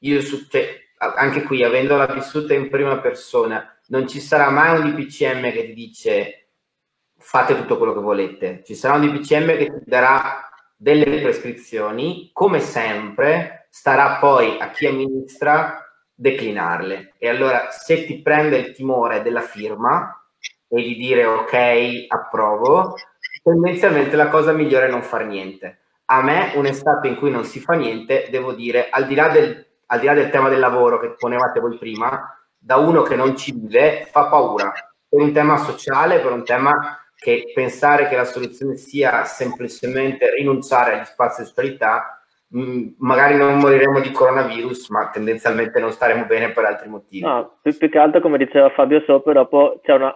io 0.00 0.20
su, 0.20 0.46
cioè, 0.50 0.68
anche 0.98 1.42
qui 1.44 1.64
avendola 1.64 2.04
vissuta 2.08 2.52
in 2.52 2.68
prima 2.68 2.98
persona 3.00 3.78
non 3.86 4.06
ci 4.06 4.20
sarà 4.20 4.50
mai 4.50 4.78
un 4.78 4.90
DPCM 4.90 5.52
che 5.52 5.64
ti 5.64 5.72
dice 5.72 6.48
fate 7.16 7.56
tutto 7.56 7.78
quello 7.78 7.94
che 7.94 8.00
volete. 8.00 8.62
Ci 8.62 8.74
sarà 8.74 8.96
un 8.96 9.06
DPCM 9.06 9.56
che 9.56 9.66
ti 9.66 9.84
darà 9.86 10.45
delle 10.76 11.20
prescrizioni, 11.22 12.30
come 12.32 12.60
sempre 12.60 13.68
starà 13.70 14.18
poi 14.18 14.58
a 14.58 14.70
chi 14.70 14.86
amministra 14.86 15.86
declinarle. 16.14 17.14
E 17.18 17.28
allora 17.28 17.70
se 17.70 18.04
ti 18.04 18.20
prende 18.20 18.58
il 18.58 18.72
timore 18.72 19.22
della 19.22 19.40
firma 19.40 20.22
e 20.68 20.82
di 20.82 20.96
dire 20.96 21.24
ok, 21.24 22.06
approvo, 22.08 22.94
tendenzialmente 23.42 24.16
la 24.16 24.28
cosa 24.28 24.52
migliore 24.52 24.86
è 24.86 24.90
non 24.90 25.02
fare 25.02 25.24
niente. 25.24 25.80
A 26.06 26.22
me 26.22 26.52
un'estate 26.54 27.08
in 27.08 27.16
cui 27.16 27.30
non 27.30 27.44
si 27.44 27.60
fa 27.60 27.74
niente, 27.74 28.28
devo 28.30 28.52
dire, 28.52 28.88
al 28.90 29.06
di 29.06 29.14
là 29.14 29.28
del, 29.28 29.66
al 29.86 30.00
di 30.00 30.06
là 30.06 30.14
del 30.14 30.30
tema 30.30 30.48
del 30.48 30.60
lavoro 30.60 30.98
che 30.98 31.14
ponevate 31.14 31.60
voi 31.60 31.78
prima, 31.78 32.36
da 32.56 32.76
uno 32.76 33.02
che 33.02 33.16
non 33.16 33.36
ci 33.36 33.52
vive 33.52 34.06
fa 34.10 34.26
paura. 34.26 34.72
Per 35.08 35.20
un 35.20 35.32
tema 35.32 35.56
sociale, 35.56 36.20
per 36.20 36.32
un 36.32 36.44
tema 36.44 36.98
che 37.16 37.50
pensare 37.54 38.08
che 38.08 38.16
la 38.16 38.24
soluzione 38.24 38.76
sia 38.76 39.24
semplicemente 39.24 40.34
rinunciare 40.34 40.94
agli 40.94 41.04
spazi 41.04 41.42
di 41.42 41.48
socialità, 41.48 42.20
mh, 42.48 42.60
mm, 42.60 42.88
magari 42.98 43.36
non 43.36 43.58
moriremo 43.58 44.00
di 44.00 44.10
coronavirus, 44.10 44.90
ma 44.90 45.10
tendenzialmente 45.10 45.80
non 45.80 45.92
staremo 45.92 46.26
bene 46.26 46.52
per 46.52 46.64
altri 46.64 46.88
motivi. 46.88 47.24
No, 47.24 47.58
più, 47.62 47.76
più 47.76 47.88
che 47.88 47.98
altro, 47.98 48.20
come 48.20 48.38
diceva 48.38 48.70
Fabio 48.70 49.02
sopra, 49.06 49.32
dopo 49.32 49.80
c'è 49.82 49.94
una, 49.94 50.14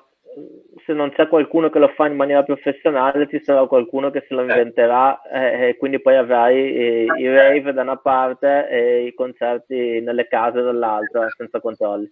se 0.85 0.93
non 0.93 1.11
c'è 1.11 1.29
qualcuno 1.29 1.71
che 1.71 1.79
lo 1.79 1.89
fa 1.89 2.07
in 2.07 2.17
maniera 2.17 2.43
professionale, 2.43 3.29
ci 3.29 3.41
sarà 3.43 3.67
qualcuno 3.67 4.11
che 4.11 4.25
se 4.29 4.35
lo 4.35 4.43
inventerà 4.43 5.21
eh, 5.23 5.69
e 5.69 5.77
quindi 5.77 6.01
poi 6.01 6.17
avrai 6.17 6.57
eh, 6.57 7.07
i 7.17 7.29
rave 7.29 7.73
da 7.73 7.83
una 7.83 7.97
parte 7.97 8.69
e 8.69 9.07
i 9.07 9.15
concerti 9.15 10.01
nelle 10.01 10.27
case 10.29 10.61
dall'altra, 10.61 11.27
senza 11.37 11.61
controlli. 11.61 12.11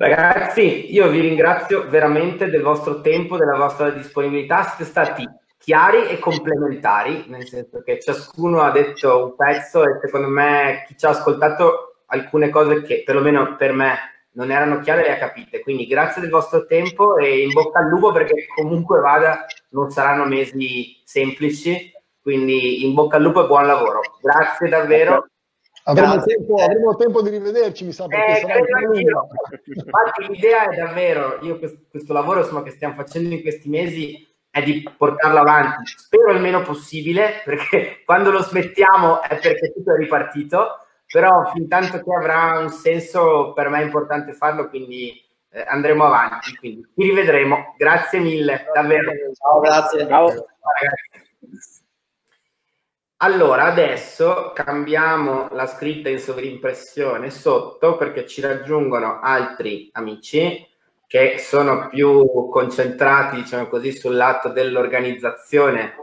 Ragazzi, 0.00 0.94
io 0.94 1.08
vi 1.08 1.18
ringrazio 1.18 1.88
veramente 1.88 2.48
del 2.48 2.62
vostro 2.62 3.00
tempo, 3.00 3.36
della 3.36 3.56
vostra 3.56 3.90
disponibilità. 3.90 4.62
Siete 4.62 4.84
stati 4.84 5.28
chiari 5.58 6.06
e 6.06 6.20
complementari, 6.20 7.24
nel 7.26 7.44
senso 7.48 7.82
che 7.82 7.98
ciascuno 7.98 8.60
ha 8.60 8.70
detto 8.70 9.24
un 9.24 9.34
pezzo 9.34 9.82
e 9.82 9.98
secondo 10.00 10.28
me 10.28 10.84
chi 10.86 10.96
ci 10.96 11.04
ha 11.04 11.08
ascoltato 11.08 12.02
alcune 12.06 12.48
cose 12.48 12.82
che 12.82 13.02
perlomeno 13.04 13.56
per 13.56 13.72
me 13.72 13.96
non 14.34 14.52
erano 14.52 14.78
chiare 14.78 15.02
le 15.02 15.14
ha 15.14 15.18
capite. 15.18 15.62
Quindi 15.62 15.84
grazie 15.88 16.20
del 16.20 16.30
vostro 16.30 16.64
tempo 16.66 17.16
e 17.16 17.42
in 17.42 17.50
bocca 17.50 17.80
al 17.80 17.88
lupo 17.88 18.12
perché 18.12 18.46
comunque 18.54 19.00
vada 19.00 19.46
non 19.70 19.90
saranno 19.90 20.26
mesi 20.26 21.02
semplici. 21.04 21.90
Quindi 22.22 22.84
in 22.84 22.94
bocca 22.94 23.16
al 23.16 23.22
lupo 23.22 23.42
e 23.42 23.48
buon 23.48 23.66
lavoro. 23.66 24.00
Grazie 24.22 24.68
davvero. 24.68 25.26
Avremo 25.88 26.22
tempo, 26.22 26.54
avremo 26.56 26.96
tempo, 26.96 27.22
di 27.22 27.30
rivederci, 27.30 27.84
mi 27.86 27.92
sa, 27.92 28.06
perché 28.06 28.40
eh, 28.40 29.00
Infatti 29.74 30.26
l'idea 30.28 30.68
è 30.68 30.76
davvero, 30.76 31.38
io 31.40 31.58
questo, 31.58 31.78
questo 31.88 32.12
lavoro 32.12 32.40
insomma, 32.40 32.62
che 32.62 32.72
stiamo 32.72 32.94
facendo 32.94 33.34
in 33.34 33.40
questi 33.40 33.70
mesi 33.70 34.26
è 34.50 34.62
di 34.62 34.86
portarlo 34.96 35.38
avanti, 35.38 35.86
spero 35.86 36.32
il 36.32 36.42
meno 36.42 36.60
possibile, 36.60 37.40
perché 37.44 38.02
quando 38.04 38.30
lo 38.30 38.42
smettiamo 38.42 39.22
è 39.22 39.38
perché 39.38 39.72
tutto 39.72 39.94
è 39.94 39.96
ripartito, 39.96 40.86
però 41.06 41.50
fin 41.54 41.68
tanto 41.68 42.02
che 42.02 42.14
avrà 42.14 42.58
un 42.58 42.68
senso 42.68 43.54
per 43.54 43.70
me 43.70 43.80
è 43.80 43.84
importante 43.84 44.34
farlo, 44.34 44.68
quindi 44.68 45.24
eh, 45.50 45.64
andremo 45.66 46.04
avanti. 46.04 46.54
Quindi 46.56 46.82
ci 46.94 47.08
rivedremo. 47.08 47.74
Grazie 47.78 48.18
mille, 48.18 48.66
davvero. 48.74 49.10
Ciao, 49.32 49.60
grazie. 49.60 50.06
Ciao. 50.06 50.28
Ciao 50.28 50.44
ragazzi. 50.80 51.76
Allora, 53.20 53.64
adesso 53.64 54.52
cambiamo 54.54 55.48
la 55.50 55.66
scritta 55.66 56.08
in 56.08 56.20
sovrimpressione 56.20 57.30
sotto 57.30 57.96
perché 57.96 58.28
ci 58.28 58.40
raggiungono 58.40 59.18
altri 59.20 59.90
amici 59.94 60.64
che 61.04 61.38
sono 61.38 61.88
più 61.88 62.48
concentrati, 62.48 63.34
diciamo 63.34 63.66
così, 63.66 63.90
sul 63.90 64.14
lato 64.14 64.50
dell'organizzazione 64.50 65.96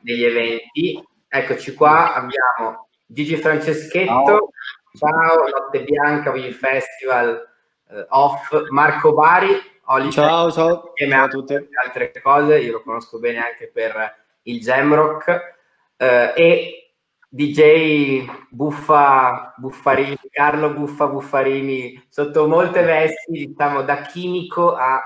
degli 0.00 0.22
eventi. 0.22 1.02
Eccoci 1.26 1.72
qua, 1.72 2.12
abbiamo 2.12 2.88
Gigi 3.06 3.36
Franceschetto, 3.36 4.50
ciao, 4.98 5.48
Notte 5.48 5.82
Bianca, 5.82 6.30
Wii 6.30 6.52
Festival, 6.52 7.42
uh, 7.88 8.04
Off, 8.10 8.68
Marco 8.68 9.14
Bari, 9.14 9.58
Oli, 9.84 10.10
ciao, 10.10 10.52
ciao, 10.52 10.92
ciao 10.94 11.24
a 11.24 11.28
tutti. 11.28 11.54
Altre 11.54 12.12
cose, 12.20 12.58
io 12.58 12.72
lo 12.72 12.82
conosco 12.82 13.18
bene 13.18 13.38
anche 13.38 13.70
per 13.72 14.14
il 14.42 14.60
Jamrock 14.60 15.58
uh, 16.00 16.32
e 16.34 16.94
DJ 17.28 18.26
Buffa 18.50 19.54
Buffarini, 19.56 20.18
Carlo 20.30 20.72
Buffa 20.72 21.06
Buffarini, 21.06 22.02
sotto 22.08 22.48
molte 22.48 22.82
vesti, 22.82 23.46
diciamo 23.46 23.82
da 23.82 24.00
chimico 24.00 24.74
a 24.74 25.00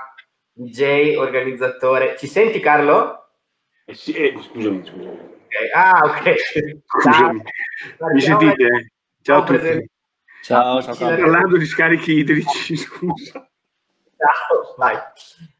DJ 0.51 1.17
organizzatore. 1.17 2.15
Ci 2.17 2.27
senti 2.27 2.59
Carlo? 2.59 3.27
Eh 3.85 3.93
sì, 3.93 4.13
eh, 4.13 4.35
scusami, 4.41 4.83
scusami. 4.83 5.33
Okay. 5.45 5.69
Ah, 5.73 6.01
ok. 6.03 6.35
Scusami. 6.85 7.43
Mi 8.13 8.21
sentite? 8.21 8.91
Ciao 9.21 9.41
a 9.41 9.43
tutti. 9.43 9.89
Ciao, 10.41 10.81
ciao. 10.81 10.93
Sto 10.93 11.07
parlando 11.07 11.57
di 11.57 11.65
scarichi 11.65 12.13
idrici, 12.13 12.75
scusa. 12.77 13.47
Ciao, 14.17 14.75
vai. 14.77 14.97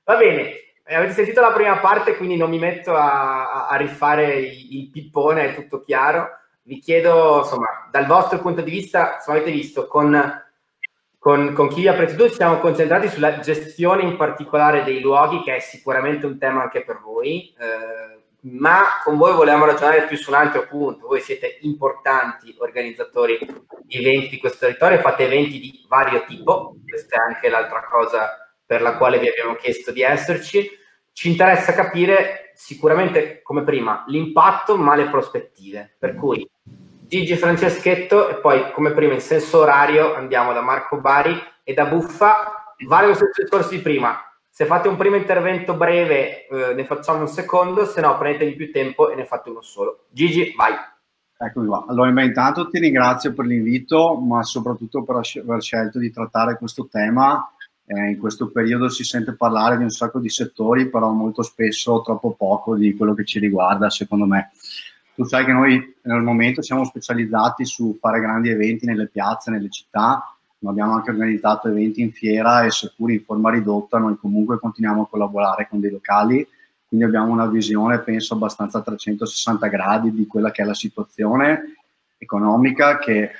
Va 0.03 0.17
bene, 0.17 0.64
avete 0.87 1.13
sentito 1.13 1.41
la 1.41 1.51
prima 1.51 1.77
parte, 1.79 2.15
quindi 2.15 2.37
non 2.37 2.49
mi 2.49 2.59
metto 2.59 2.93
a, 2.93 3.67
a 3.67 3.75
rifare 3.75 4.37
il 4.37 4.89
pippone, 4.91 5.51
è 5.51 5.55
tutto 5.55 5.79
chiaro 5.79 6.43
vi 6.65 6.79
chiedo, 6.79 7.39
insomma, 7.39 7.87
dal 7.91 8.07
vostro 8.07 8.39
punto 8.39 8.61
di 8.61 8.71
vista, 8.71 9.19
se 9.19 9.29
avete 9.29 9.51
visto, 9.51 9.87
con, 9.87 10.43
con, 11.19 11.53
con 11.53 11.67
chi 11.67 11.81
vi 11.81 11.87
ha 11.87 11.93
preceduto 11.93 12.29
ci 12.29 12.35
siamo 12.35 12.59
concentrati 12.59 13.07
sulla 13.07 13.39
gestione 13.39 14.01
in 14.01 14.17
particolare 14.17 14.83
dei 14.83 14.99
luoghi, 14.99 15.43
che 15.43 15.55
è 15.55 15.59
sicuramente 15.59 16.25
un 16.25 16.39
tema 16.39 16.63
anche 16.63 16.83
per 16.83 16.99
voi, 16.99 17.53
eh, 17.59 18.23
ma 18.47 18.99
con 19.03 19.17
voi 19.17 19.33
volevamo 19.33 19.65
ragionare 19.65 20.07
più 20.07 20.17
su 20.17 20.31
un 20.31 20.37
altro 20.37 20.65
punto. 20.65 21.07
Voi 21.07 21.21
siete 21.21 21.59
importanti 21.61 22.55
organizzatori 22.57 23.37
di 23.83 23.97
eventi 23.97 24.29
di 24.29 24.39
questo 24.39 24.65
territorio, 24.65 24.99
fate 24.99 25.25
eventi 25.25 25.59
di 25.59 25.85
vario 25.87 26.23
tipo, 26.25 26.77
questa 26.87 27.17
è 27.17 27.19
anche 27.19 27.49
l'altra 27.49 27.83
cosa 27.83 28.44
per 28.65 28.81
la 28.81 28.97
quale 28.97 29.19
vi 29.19 29.27
abbiamo 29.27 29.55
chiesto 29.55 29.91
di 29.91 30.01
esserci. 30.01 30.69
Ci 31.11 31.29
interessa 31.29 31.73
capire 31.73 32.51
sicuramente 32.55 33.41
come 33.41 33.63
prima 33.63 34.03
l'impatto 34.07 34.77
ma 34.77 34.95
le 34.95 35.09
prospettive, 35.09 35.95
per 35.97 36.15
cui 36.15 36.47
Gigi 37.07 37.35
Franceschetto 37.35 38.29
e 38.29 38.35
poi 38.35 38.71
come 38.71 38.91
prima 38.91 39.13
in 39.13 39.21
senso 39.21 39.59
orario 39.59 40.15
andiamo 40.15 40.53
da 40.53 40.61
Marco 40.61 40.99
Bari 40.99 41.39
e 41.63 41.73
da 41.73 41.85
Buffa. 41.85 42.73
Vale 42.87 43.07
lo 43.07 43.13
stesso 43.13 43.41
discorso 43.41 43.69
di 43.69 43.79
prima. 43.79 44.19
Se 44.49 44.65
fate 44.65 44.87
un 44.87 44.95
primo 44.95 45.15
intervento 45.15 45.75
breve 45.75 46.47
eh, 46.47 46.73
ne 46.73 46.85
facciamo 46.85 47.19
un 47.19 47.27
secondo, 47.27 47.85
se 47.85 48.01
no 48.01 48.17
prendetevi 48.17 48.55
più 48.55 48.71
tempo 48.71 49.09
e 49.09 49.15
ne 49.15 49.25
fate 49.25 49.49
uno 49.49 49.61
solo. 49.61 50.05
Gigi, 50.09 50.53
vai. 50.55 50.73
Eccomi 51.37 51.67
qua. 51.67 51.85
Allora, 51.89 52.23
intanto 52.23 52.69
ti 52.69 52.79
ringrazio 52.79 53.33
per 53.33 53.45
l'invito, 53.45 54.15
ma 54.15 54.41
soprattutto 54.43 55.03
per 55.03 55.15
aver 55.17 55.61
scelto 55.61 55.99
di 55.99 56.09
trattare 56.09 56.57
questo 56.57 56.87
tema. 56.89 57.54
Eh, 57.87 58.09
in 58.09 58.17
questo 58.17 58.49
periodo 58.49 58.89
si 58.89 59.03
sente 59.03 59.33
parlare 59.33 59.77
di 59.77 59.83
un 59.83 59.91
sacco 59.91 60.19
di 60.19 60.29
settori, 60.29 60.89
però 60.89 61.11
molto 61.11 61.43
spesso 61.43 62.01
troppo 62.01 62.33
poco 62.33 62.75
di 62.75 62.95
quello 62.95 63.13
che 63.13 63.25
ci 63.25 63.39
riguarda, 63.39 63.89
secondo 63.89 64.25
me. 64.25 64.49
Tu 65.13 65.23
sai 65.23 65.45
che 65.45 65.53
noi 65.53 65.95
nel 66.01 66.21
momento 66.21 66.61
siamo 66.61 66.83
specializzati 66.83 67.63
su 67.65 67.97
fare 67.99 68.19
grandi 68.19 68.49
eventi 68.49 68.85
nelle 68.85 69.07
piazze, 69.07 69.51
nelle 69.51 69.69
città, 69.69 70.35
ma 70.59 70.71
abbiamo 70.71 70.93
anche 70.93 71.11
organizzato 71.11 71.67
eventi 71.67 72.01
in 72.01 72.11
fiera 72.11 72.63
e 72.63 72.71
seppur 72.71 73.11
in 73.11 73.21
forma 73.21 73.51
ridotta 73.51 73.99
noi 73.99 74.17
comunque 74.17 74.59
continuiamo 74.59 75.03
a 75.03 75.07
collaborare 75.07 75.67
con 75.69 75.79
dei 75.79 75.91
locali, 75.91 76.45
quindi 76.87 77.05
abbiamo 77.05 77.31
una 77.31 77.45
visione 77.45 77.99
penso 77.99 78.33
abbastanza 78.33 78.79
a 78.79 78.81
360 78.81 79.67
gradi 79.67 80.11
di 80.11 80.25
quella 80.25 80.51
che 80.51 80.63
è 80.63 80.65
la 80.65 80.73
situazione 80.73 81.75
economica 82.17 82.97
che 82.97 83.31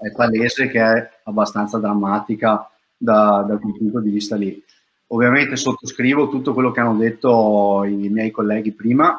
è 0.00 0.12
palese 0.12 0.68
che 0.68 0.80
è 0.80 1.10
abbastanza 1.24 1.78
drammatica 1.78 2.70
da, 2.98 3.44
da 3.48 3.56
quel 3.56 3.76
punto 3.78 4.00
di 4.00 4.10
vista 4.10 4.36
lì. 4.36 4.62
Ovviamente 5.08 5.56
sottoscrivo 5.56 6.28
tutto 6.28 6.52
quello 6.52 6.70
che 6.70 6.80
hanno 6.80 6.96
detto 6.96 7.84
i 7.84 8.10
miei 8.10 8.30
colleghi 8.30 8.72
prima, 8.72 9.18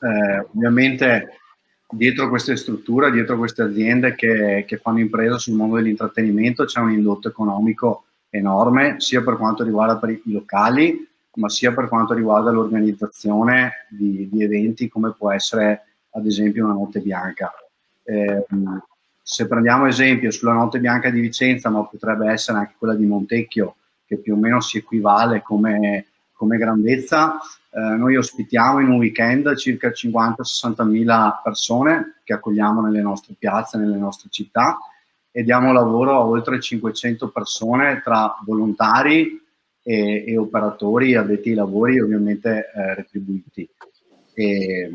eh, 0.00 0.46
ovviamente 0.54 1.38
dietro 1.88 2.28
queste 2.28 2.56
strutture, 2.56 3.10
dietro 3.10 3.38
queste 3.38 3.62
aziende 3.62 4.14
che, 4.14 4.64
che, 4.66 4.76
fanno 4.76 4.98
impresa 4.98 5.38
sul 5.38 5.54
mondo 5.54 5.76
dell'intrattenimento 5.76 6.64
c'è 6.64 6.80
un 6.80 6.92
indotto 6.92 7.28
economico 7.28 8.04
enorme, 8.28 8.96
sia 8.98 9.22
per 9.22 9.36
quanto 9.36 9.62
riguarda 9.62 9.98
per 9.98 10.10
i 10.10 10.20
locali, 10.24 11.08
ma 11.34 11.48
sia 11.48 11.72
per 11.72 11.88
quanto 11.88 12.14
riguarda 12.14 12.50
l'organizzazione 12.50 13.86
di, 13.88 14.28
di 14.30 14.42
eventi 14.42 14.88
come 14.88 15.14
può 15.16 15.30
essere 15.30 15.84
ad 16.10 16.26
esempio 16.26 16.64
una 16.64 16.74
notte 16.74 17.00
bianca. 17.00 17.50
Eh, 18.04 18.44
se 19.22 19.46
prendiamo 19.46 19.86
esempio 19.86 20.30
sulla 20.30 20.52
notte 20.52 20.80
bianca 20.80 21.08
di 21.08 21.20
Vicenza, 21.20 21.70
ma 21.70 21.84
potrebbe 21.84 22.30
essere 22.30 22.58
anche 22.58 22.74
quella 22.76 22.94
di 22.94 23.06
Montecchio, 23.06 23.76
che 24.04 24.18
più 24.18 24.34
o 24.34 24.36
meno 24.36 24.60
si 24.60 24.78
equivale 24.78 25.42
come, 25.42 26.06
come 26.32 26.58
grandezza, 26.58 27.38
eh, 27.74 27.80
noi 27.80 28.16
ospitiamo 28.16 28.80
in 28.80 28.88
un 28.88 28.96
weekend 28.96 29.54
circa 29.56 29.88
50-60 29.88 30.86
mila 30.86 31.40
persone 31.42 32.20
che 32.24 32.34
accogliamo 32.34 32.82
nelle 32.82 33.00
nostre 33.00 33.34
piazze, 33.38 33.78
nelle 33.78 33.96
nostre 33.96 34.28
città 34.30 34.76
e 35.30 35.42
diamo 35.42 35.72
lavoro 35.72 36.12
a 36.12 36.26
oltre 36.26 36.60
500 36.60 37.30
persone 37.30 38.02
tra 38.04 38.36
volontari 38.44 39.40
e, 39.82 40.24
e 40.26 40.36
operatori 40.36 41.14
addetti 41.14 41.48
ai 41.48 41.54
lavori 41.54 41.98
ovviamente 41.98 42.70
eh, 42.74 42.94
retribuiti. 42.94 43.68
E 44.34 44.90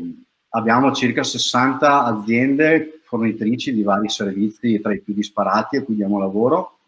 abbiamo 0.58 0.92
circa 0.92 1.22
60 1.22 2.04
aziende 2.04 3.00
fornitrici 3.04 3.72
di 3.72 3.82
vari 3.82 4.08
servizi 4.08 4.80
tra 4.80 4.92
i 4.92 5.00
più 5.00 5.14
disparati 5.14 5.76
a 5.76 5.82
cui 5.82 5.94
diamo 5.94 6.18
lavoro, 6.18 6.78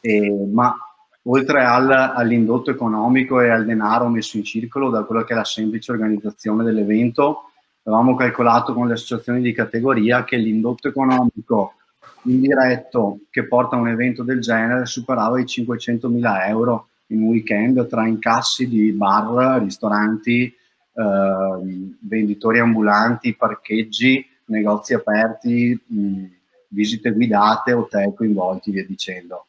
e, 0.00 0.30
ma 0.52 0.74
oltre 1.22 1.64
al, 1.64 1.90
all'indotto 1.90 2.70
economico 2.70 3.40
e 3.40 3.48
al 3.48 3.64
denaro 3.64 4.08
messo 4.08 4.36
in 4.36 4.44
circolo 4.44 4.90
da 4.90 5.02
quella 5.04 5.24
che 5.24 5.32
è 5.32 5.36
la 5.36 5.44
semplice 5.44 5.90
organizzazione 5.92 6.62
dell'evento, 6.62 7.50
avevamo 7.84 8.14
calcolato 8.14 8.74
con 8.74 8.86
le 8.86 8.94
associazioni 8.94 9.40
di 9.40 9.52
categoria 9.52 10.24
che 10.24 10.36
l'indotto 10.36 10.88
economico 10.88 11.74
indiretto 12.22 13.20
che 13.30 13.46
porta 13.46 13.76
a 13.76 13.80
un 13.80 13.88
evento 13.88 14.22
del 14.22 14.40
genere 14.40 14.86
superava 14.86 15.40
i 15.40 15.46
500 15.46 16.08
mila 16.08 16.46
euro 16.46 16.88
in 17.08 17.22
un 17.22 17.28
weekend 17.28 17.86
tra 17.86 18.06
incassi 18.06 18.68
di 18.68 18.92
bar, 18.92 19.62
ristoranti, 19.62 20.54
eh, 20.94 21.96
venditori 22.00 22.60
ambulanti, 22.60 23.34
parcheggi, 23.34 24.26
negozi 24.46 24.94
aperti, 24.94 25.78
mh, 25.84 26.24
visite 26.68 27.12
guidate, 27.12 27.72
hotel 27.72 28.14
coinvolti, 28.14 28.70
via 28.70 28.86
dicendo. 28.86 29.46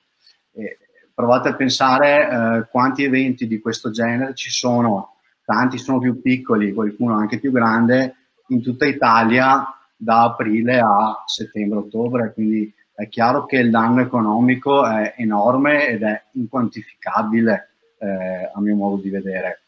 E, 0.54 0.78
provate 1.14 1.50
a 1.50 1.56
pensare 1.56 2.30
eh, 2.30 2.68
quanti 2.70 3.04
eventi 3.04 3.48
di 3.48 3.60
questo 3.60 3.90
genere 3.90 4.34
ci 4.36 4.50
sono, 4.50 5.16
tanti 5.46 5.78
sono 5.78 6.00
più 6.00 6.22
piccoli, 6.22 6.74
qualcuno 6.74 7.16
anche 7.16 7.40
più 7.40 7.52
grande, 7.52 8.16
in 8.50 8.62
tutta 8.62 8.86
Italia 8.86 9.66
da 9.96 10.24
aprile 10.24 10.80
a 10.80 11.24
settembre-ottobre, 11.26 12.34
quindi 12.34 12.72
è 12.94 13.08
chiaro 13.08 13.46
che 13.46 13.58
il 13.58 13.70
danno 13.70 14.02
economico 14.02 14.86
è 14.86 15.16
enorme 15.18 15.88
ed 15.88 16.04
è 16.04 16.24
inquantificabile 16.34 17.70
eh, 18.00 18.52
a 18.54 18.60
mio 18.60 18.76
modo 18.76 19.02
di 19.02 19.10
vedere. 19.10 19.65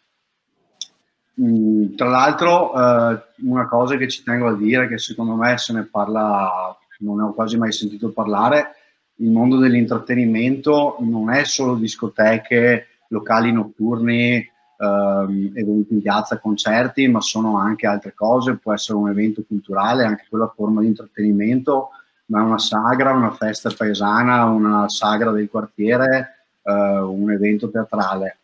Mm, 1.40 1.96
tra 1.96 2.10
l'altro, 2.10 2.74
eh, 2.74 3.22
una 3.44 3.68
cosa 3.68 3.96
che 3.96 4.08
ci 4.08 4.24
tengo 4.24 4.48
a 4.48 4.56
dire, 4.56 4.88
che 4.88 4.98
secondo 4.98 5.36
me 5.36 5.58
se 5.58 5.74
ne 5.74 5.84
parla, 5.84 6.76
non 7.00 7.18
ne 7.18 7.24
ho 7.24 7.34
quasi 7.34 7.58
mai 7.58 7.72
sentito 7.72 8.12
parlare, 8.12 8.74
il 9.18 9.30
mondo 9.30 9.58
dell'intrattenimento 9.58 10.98
non 11.00 11.32
è 11.32 11.44
solo 11.44 11.76
discoteche, 11.76 12.88
locali 13.10 13.52
notturni, 13.52 14.36
ehm, 14.78 15.52
eventi 15.54 15.94
in 15.94 16.02
piazza, 16.02 16.40
concerti, 16.40 17.08
ma 17.08 17.22
sono 17.22 17.58
anche 17.58 17.88
altre 17.88 18.14
cose, 18.14 18.58
può 18.58 18.74
essere 18.74 18.98
un 18.98 19.10
evento 19.10 19.44
culturale, 19.48 20.06
anche 20.06 20.26
quella 20.30 20.52
forma 20.56 20.82
di 20.82 20.88
intrattenimento, 20.88 21.90
ma 22.28 22.44
una 22.44 22.60
sagra, 22.60 23.14
una 23.14 23.32
festa 23.32 23.72
paesana, 23.76 24.46
una 24.46 24.90
sagra 24.90 25.32
del 25.32 25.50
quartiere, 25.50 26.46
eh, 26.64 26.72
un 27.00 27.32
evento 27.32 27.70
teatrale. 27.70 28.40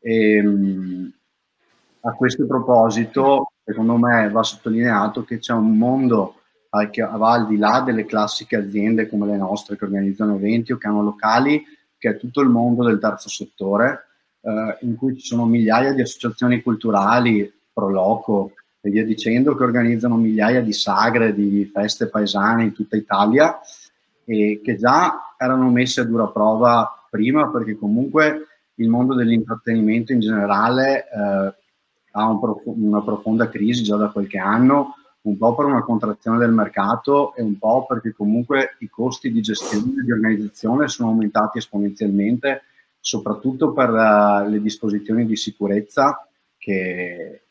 E, 0.00 0.36
ehm, 0.36 1.12
a 2.00 2.12
questo 2.12 2.46
proposito, 2.46 3.52
secondo 3.64 3.96
me 3.96 4.30
va 4.30 4.42
sottolineato 4.42 5.24
che 5.24 5.38
c'è 5.38 5.52
un 5.52 5.76
mondo 5.76 6.34
che 6.90 7.02
va 7.02 7.32
al 7.32 7.46
di 7.46 7.56
là 7.56 7.80
delle 7.80 8.04
classiche 8.04 8.56
aziende 8.56 9.08
come 9.08 9.26
le 9.26 9.36
nostre 9.36 9.76
che 9.76 9.84
organizzano 9.84 10.36
eventi 10.36 10.72
o 10.72 10.76
che 10.76 10.86
hanno 10.86 11.02
locali, 11.02 11.64
che 11.96 12.10
è 12.10 12.16
tutto 12.16 12.40
il 12.40 12.48
mondo 12.48 12.84
del 12.84 12.98
terzo 12.98 13.28
settore, 13.28 14.06
eh, 14.42 14.78
in 14.82 14.96
cui 14.96 15.18
ci 15.18 15.26
sono 15.26 15.46
migliaia 15.46 15.92
di 15.92 16.02
associazioni 16.02 16.62
culturali, 16.62 17.52
pro 17.72 17.88
loco 17.88 18.52
e 18.80 18.90
via 18.90 19.04
dicendo, 19.04 19.56
che 19.56 19.62
organizzano 19.62 20.16
migliaia 20.16 20.60
di 20.60 20.72
sagre, 20.72 21.34
di 21.34 21.64
feste 21.72 22.08
paesane 22.08 22.64
in 22.64 22.72
tutta 22.72 22.96
Italia 22.96 23.58
e 24.24 24.60
che 24.62 24.76
già 24.76 25.34
erano 25.38 25.70
messe 25.70 26.02
a 26.02 26.04
dura 26.04 26.26
prova 26.26 27.06
prima 27.10 27.48
perché 27.48 27.76
comunque 27.76 28.46
il 28.74 28.88
mondo 28.88 29.14
dell'intrattenimento 29.14 30.12
in 30.12 30.20
generale 30.20 31.04
eh, 31.04 31.54
ha 32.18 32.28
un 32.28 32.40
prof- 32.40 32.62
una 32.64 33.02
profonda 33.02 33.48
crisi 33.48 33.82
già 33.82 33.96
da 33.96 34.10
qualche 34.10 34.38
anno, 34.38 34.94
un 35.22 35.36
po' 35.36 35.54
per 35.54 35.66
una 35.66 35.82
contrazione 35.82 36.38
del 36.38 36.52
mercato 36.52 37.34
e 37.34 37.42
un 37.42 37.58
po' 37.58 37.86
perché 37.86 38.12
comunque 38.12 38.76
i 38.80 38.88
costi 38.88 39.30
di 39.30 39.40
gestione 39.40 40.00
e 40.00 40.04
di 40.04 40.12
organizzazione 40.12 40.88
sono 40.88 41.10
aumentati 41.10 41.58
esponenzialmente, 41.58 42.62
soprattutto 42.98 43.72
per 43.72 43.90
uh, 43.90 44.48
le 44.48 44.60
disposizioni 44.60 45.26
di 45.26 45.36
sicurezza 45.36 46.26
che, 46.56 47.42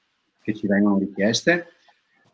che 0.41 0.53
ci 0.53 0.68
vengono 0.68 0.97
richieste 0.97 1.68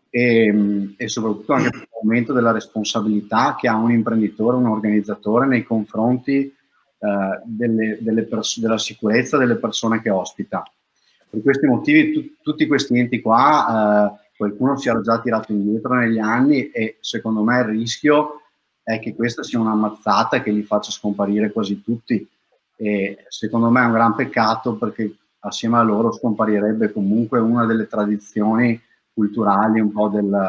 e, 0.09 0.93
e, 0.95 1.07
soprattutto 1.07 1.53
anche 1.53 1.69
per 1.69 1.87
l'aumento 1.91 2.33
della 2.33 2.51
responsabilità 2.51 3.55
che 3.59 3.67
ha 3.67 3.75
un 3.75 3.91
imprenditore, 3.91 4.57
un 4.57 4.67
organizzatore 4.67 5.47
nei 5.47 5.63
confronti 5.63 6.53
uh, 6.99 7.07
delle, 7.45 7.97
delle 7.99 8.23
pers- 8.23 8.59
della 8.59 8.77
sicurezza 8.77 9.37
delle 9.37 9.55
persone 9.55 10.01
che 10.01 10.09
ospita. 10.09 10.63
Per 11.33 11.41
questi 11.41 11.65
motivi 11.65 12.13
tu- 12.13 12.35
tutti 12.43 12.67
questi 12.67 12.95
enti 12.99 13.19
qua 13.19 14.11
uh, 14.13 14.35
qualcuno 14.37 14.77
si 14.77 14.87
era 14.87 15.01
già 15.01 15.19
tirato 15.19 15.51
indietro 15.51 15.95
negli 15.95 16.19
anni 16.19 16.69
e 16.69 16.97
secondo 16.99 17.41
me 17.41 17.57
il 17.57 17.65
rischio 17.65 18.41
è 18.83 18.99
che 18.99 19.15
questa 19.15 19.41
sia 19.41 19.59
una 19.59 19.73
mazzata 19.73 20.43
che 20.43 20.51
li 20.51 20.61
faccia 20.61 20.91
scomparire 20.91 21.51
quasi 21.51 21.81
tutti. 21.81 22.29
E 22.75 23.25
secondo 23.29 23.71
me 23.71 23.81
è 23.81 23.85
un 23.85 23.93
gran 23.93 24.13
peccato 24.13 24.75
perché 24.75 25.11
assieme 25.39 25.77
a 25.77 25.81
loro 25.81 26.11
scomparirebbe 26.11 26.91
comunque 26.91 27.39
una 27.39 27.65
delle 27.65 27.87
tradizioni 27.87 28.79
culturali 29.11 29.79
un 29.79 29.91
po' 29.91 30.09
del, 30.09 30.39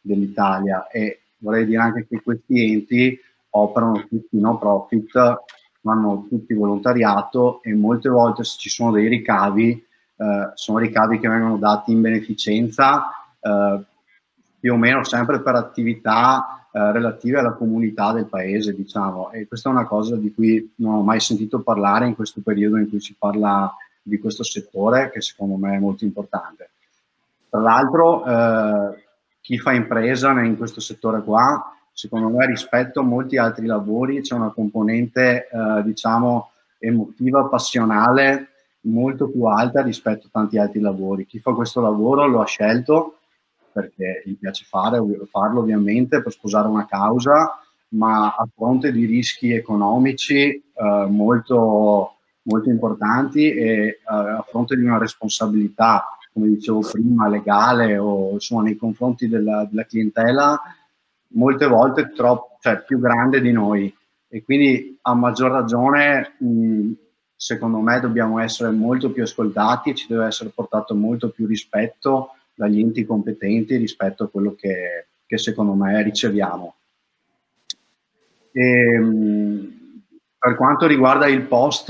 dell'Italia. 0.00 0.86
E 0.86 1.22
vorrei 1.38 1.66
dire 1.66 1.82
anche 1.82 2.06
che 2.08 2.22
questi 2.22 2.72
enti 2.72 3.18
operano 3.50 4.06
tutti 4.08 4.38
no 4.38 4.58
profit, 4.58 5.42
fanno 5.80 6.24
tutti 6.28 6.54
volontariato 6.54 7.60
e 7.64 7.74
molte 7.74 8.08
volte 8.08 8.44
se 8.44 8.58
ci 8.58 8.68
sono 8.68 8.92
dei 8.92 9.08
ricavi 9.08 9.88
eh, 10.20 10.50
sono 10.52 10.78
ricavi 10.78 11.18
che 11.18 11.28
vengono 11.28 11.56
dati 11.56 11.92
in 11.92 12.02
beneficenza 12.02 13.10
eh, 13.40 13.80
più 14.60 14.74
o 14.74 14.76
meno 14.76 15.02
sempre 15.02 15.40
per 15.40 15.54
attività 15.54 16.68
eh, 16.70 16.92
relative 16.92 17.38
alla 17.38 17.54
comunità 17.54 18.12
del 18.12 18.26
paese, 18.26 18.74
diciamo. 18.74 19.30
E 19.30 19.48
questa 19.48 19.70
è 19.70 19.72
una 19.72 19.86
cosa 19.86 20.16
di 20.16 20.34
cui 20.34 20.74
non 20.76 20.96
ho 20.96 21.02
mai 21.02 21.20
sentito 21.20 21.62
parlare 21.62 22.06
in 22.06 22.14
questo 22.14 22.42
periodo 22.44 22.76
in 22.76 22.90
cui 22.90 23.00
si 23.00 23.16
parla 23.18 23.74
di 24.02 24.18
questo 24.18 24.42
settore, 24.42 25.10
che 25.10 25.22
secondo 25.22 25.56
me 25.56 25.76
è 25.76 25.78
molto 25.78 26.04
importante. 26.04 26.68
Tra 27.48 27.60
l'altro, 27.60 28.24
eh, 28.26 29.04
chi 29.40 29.58
fa 29.58 29.72
impresa 29.72 30.30
in 30.42 30.58
questo 30.58 30.80
settore 30.80 31.22
qua, 31.22 31.74
secondo 31.92 32.28
me 32.28 32.44
rispetto 32.46 33.00
a 33.00 33.04
molti 33.04 33.38
altri 33.38 33.64
lavori 33.64 34.20
c'è 34.20 34.34
una 34.34 34.50
componente, 34.50 35.48
eh, 35.48 35.82
diciamo, 35.82 36.50
emotiva, 36.78 37.46
passionale 37.46 38.49
molto 38.82 39.28
più 39.28 39.44
alta 39.44 39.82
rispetto 39.82 40.26
a 40.26 40.30
tanti 40.32 40.58
altri 40.58 40.80
lavori. 40.80 41.26
Chi 41.26 41.38
fa 41.38 41.52
questo 41.52 41.80
lavoro 41.80 42.26
lo 42.26 42.40
ha 42.40 42.46
scelto 42.46 43.16
perché 43.72 44.22
gli 44.24 44.36
piace 44.36 44.64
fare, 44.64 45.00
farlo 45.30 45.60
ovviamente 45.60 46.22
per 46.22 46.32
sposare 46.32 46.68
una 46.68 46.86
causa, 46.86 47.60
ma 47.90 48.34
a 48.34 48.46
fronte 48.54 48.92
di 48.92 49.04
rischi 49.04 49.52
economici 49.52 50.48
eh, 50.50 51.06
molto, 51.08 52.16
molto 52.42 52.68
importanti 52.68 53.52
e 53.52 53.64
eh, 53.64 53.98
a 54.04 54.44
fronte 54.46 54.76
di 54.76 54.84
una 54.84 54.98
responsabilità, 54.98 56.04
come 56.32 56.48
dicevo 56.48 56.80
prima, 56.80 57.28
legale 57.28 57.96
o 57.98 58.32
insomma 58.32 58.62
nei 58.62 58.76
confronti 58.76 59.28
della, 59.28 59.66
della 59.68 59.84
clientela, 59.84 60.60
molte 61.34 61.66
volte 61.66 62.10
troppo, 62.12 62.58
cioè, 62.60 62.82
più 62.82 62.98
grande 62.98 63.40
di 63.40 63.52
noi. 63.52 63.92
E 64.28 64.44
quindi 64.44 64.96
a 65.02 65.14
maggior 65.14 65.50
ragione, 65.50 66.36
mh, 66.38 66.92
secondo 67.42 67.78
me, 67.78 67.98
dobbiamo 68.00 68.38
essere 68.38 68.70
molto 68.70 69.10
più 69.10 69.22
ascoltati 69.22 69.88
e 69.88 69.94
ci 69.94 70.06
deve 70.06 70.26
essere 70.26 70.50
portato 70.54 70.94
molto 70.94 71.30
più 71.30 71.46
rispetto 71.46 72.34
dagli 72.52 72.80
enti 72.80 73.06
competenti 73.06 73.76
rispetto 73.76 74.24
a 74.24 74.28
quello 74.28 74.54
che, 74.54 75.06
che 75.24 75.38
secondo 75.38 75.72
me 75.72 76.02
riceviamo. 76.02 76.74
E, 78.52 78.62
ehm, 78.62 80.02
per 80.36 80.54
quanto 80.54 80.86
riguarda 80.86 81.28
il 81.28 81.46
post, 81.46 81.86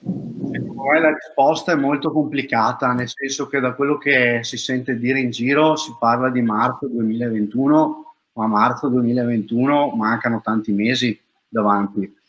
secondo 0.00 0.82
me 0.90 0.98
la 0.98 1.12
risposta 1.12 1.72
è 1.72 1.76
molto 1.76 2.10
complicata, 2.10 2.90
nel 2.94 3.10
senso 3.10 3.48
che 3.48 3.60
da 3.60 3.74
quello 3.74 3.98
che 3.98 4.40
si 4.44 4.56
sente 4.56 4.96
dire 4.96 5.20
in 5.20 5.28
giro 5.28 5.76
si 5.76 5.94
parla 5.98 6.30
di 6.30 6.40
marzo 6.40 6.86
2021, 6.86 8.14
ma 8.32 8.44
a 8.44 8.48
marzo 8.48 8.88
2021 8.88 9.90
mancano 9.94 10.40
tanti 10.42 10.72
mesi 10.72 11.20
davanti 11.46 12.20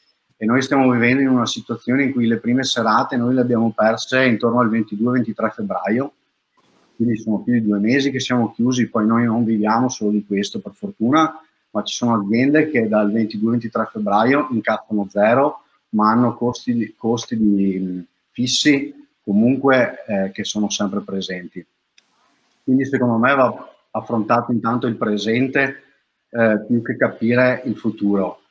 e 0.43 0.45
noi 0.45 0.61
stiamo 0.61 0.91
vivendo 0.91 1.21
in 1.21 1.29
una 1.29 1.45
situazione 1.45 2.03
in 2.03 2.11
cui 2.11 2.27
le 2.27 2.37
prime 2.37 2.63
serate 2.63 3.15
noi 3.15 3.33
le 3.33 3.39
abbiamo 3.39 3.71
perse 3.71 4.25
intorno 4.25 4.59
al 4.59 4.69
22-23 4.69 5.49
febbraio 5.51 6.13
quindi 6.95 7.17
sono 7.17 7.41
più 7.41 7.53
di 7.53 7.63
due 7.63 7.79
mesi 7.79 8.11
che 8.11 8.19
siamo 8.19 8.53
chiusi, 8.53 8.89
poi 8.89 9.05
noi 9.05 9.25
non 9.25 9.43
viviamo 9.43 9.89
solo 9.89 10.11
di 10.11 10.25
questo 10.25 10.59
per 10.59 10.73
fortuna, 10.73 11.39
ma 11.71 11.83
ci 11.83 11.95
sono 11.95 12.15
aziende 12.15 12.69
che 12.69 12.87
dal 12.87 13.11
22-23 13.11 13.89
febbraio 13.91 14.47
incappano 14.51 15.07
zero, 15.09 15.63
ma 15.89 16.11
hanno 16.11 16.35
costi, 16.35 16.93
costi 16.95 17.37
di, 17.37 18.05
fissi 18.29 18.93
comunque 19.23 20.03
eh, 20.07 20.31
che 20.31 20.43
sono 20.43 20.69
sempre 20.69 21.01
presenti. 21.01 21.65
Quindi 22.63 22.85
secondo 22.85 23.17
me 23.17 23.35
va 23.35 23.73
affrontato 23.91 24.51
intanto 24.51 24.87
il 24.87 24.95
presente 24.95 25.83
eh, 26.29 26.63
più 26.67 26.81
che 26.81 26.95
capire 26.95 27.63
il 27.65 27.75
futuro. 27.75 28.42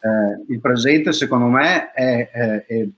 Eh, 0.00 0.44
il 0.52 0.60
presente 0.60 1.12
secondo 1.12 1.46
me 1.46 1.90
è, 1.92 2.30
è, 2.30 2.64
è, 2.66 2.88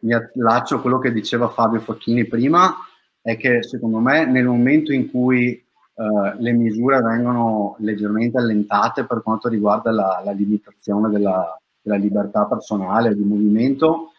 mi 0.00 0.12
allaccio 0.12 0.76
a 0.76 0.80
quello 0.80 0.98
che 0.98 1.12
diceva 1.12 1.48
Fabio 1.48 1.80
Facchini 1.80 2.26
prima, 2.26 2.74
è 3.20 3.36
che 3.36 3.62
secondo 3.62 3.98
me 3.98 4.26
nel 4.26 4.46
momento 4.46 4.92
in 4.92 5.08
cui 5.08 5.64
uh, 5.94 6.36
le 6.38 6.52
misure 6.52 7.00
vengono 7.00 7.76
leggermente 7.78 8.38
allentate 8.38 9.04
per 9.04 9.22
quanto 9.22 9.48
riguarda 9.48 9.92
la, 9.92 10.20
la 10.24 10.32
limitazione 10.32 11.08
della, 11.08 11.56
della, 11.80 11.96
libertà 11.96 12.46
personale 12.46 13.14
di 13.14 13.22
movimento, 13.22 14.10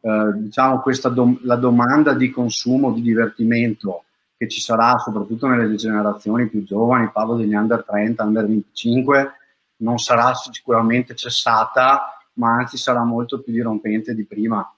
uh, 0.00 0.32
diciamo 0.34 0.80
questa 0.80 1.08
dom- 1.08 1.40
la 1.42 1.56
domanda 1.56 2.14
di 2.14 2.30
consumo, 2.30 2.92
di 2.92 3.02
divertimento 3.02 4.04
che 4.36 4.48
ci 4.48 4.60
sarà 4.60 4.98
soprattutto 4.98 5.48
nelle 5.48 5.74
generazioni 5.74 6.48
più 6.48 6.62
giovani, 6.62 7.10
parlo 7.12 7.34
degli 7.34 7.54
under 7.54 7.84
30, 7.84 8.22
under 8.22 8.46
25, 8.46 9.32
non 9.76 9.98
sarà 9.98 10.34
sicuramente 10.34 11.14
cessata, 11.14 12.18
ma 12.34 12.54
anzi 12.54 12.76
sarà 12.76 13.02
molto 13.04 13.40
più 13.40 13.52
dirompente 13.52 14.14
di 14.14 14.24
prima 14.24 14.68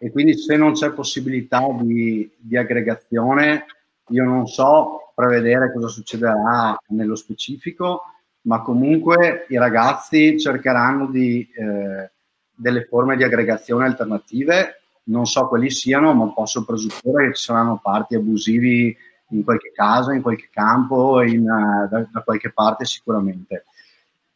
e 0.00 0.12
quindi 0.12 0.38
se 0.38 0.56
non 0.56 0.72
c'è 0.72 0.92
possibilità 0.92 1.66
di, 1.80 2.30
di 2.36 2.56
aggregazione, 2.56 3.66
io 4.10 4.24
non 4.24 4.46
so 4.46 5.12
prevedere 5.12 5.72
cosa 5.72 5.88
succederà 5.88 6.78
nello 6.88 7.16
specifico, 7.16 8.02
ma 8.42 8.62
comunque 8.62 9.46
i 9.48 9.58
ragazzi 9.58 10.38
cercheranno 10.38 11.06
di, 11.06 11.40
eh, 11.52 12.10
delle 12.54 12.84
forme 12.84 13.16
di 13.16 13.24
aggregazione 13.24 13.86
alternative, 13.86 14.82
non 15.04 15.26
so 15.26 15.48
quali 15.48 15.68
siano, 15.68 16.14
ma 16.14 16.32
posso 16.32 16.64
presupporre 16.64 17.28
che 17.28 17.34
ci 17.34 17.42
saranno 17.42 17.80
parti 17.82 18.14
abusivi 18.14 18.96
in 19.30 19.42
qualche 19.42 19.72
casa, 19.74 20.14
in 20.14 20.22
qualche 20.22 20.48
campo, 20.52 21.22
in, 21.22 21.40
uh, 21.40 21.88
da, 21.88 22.06
da, 22.10 22.22
qualche 22.22 22.52
parte 22.52 22.84
sicuramente. 22.84 23.64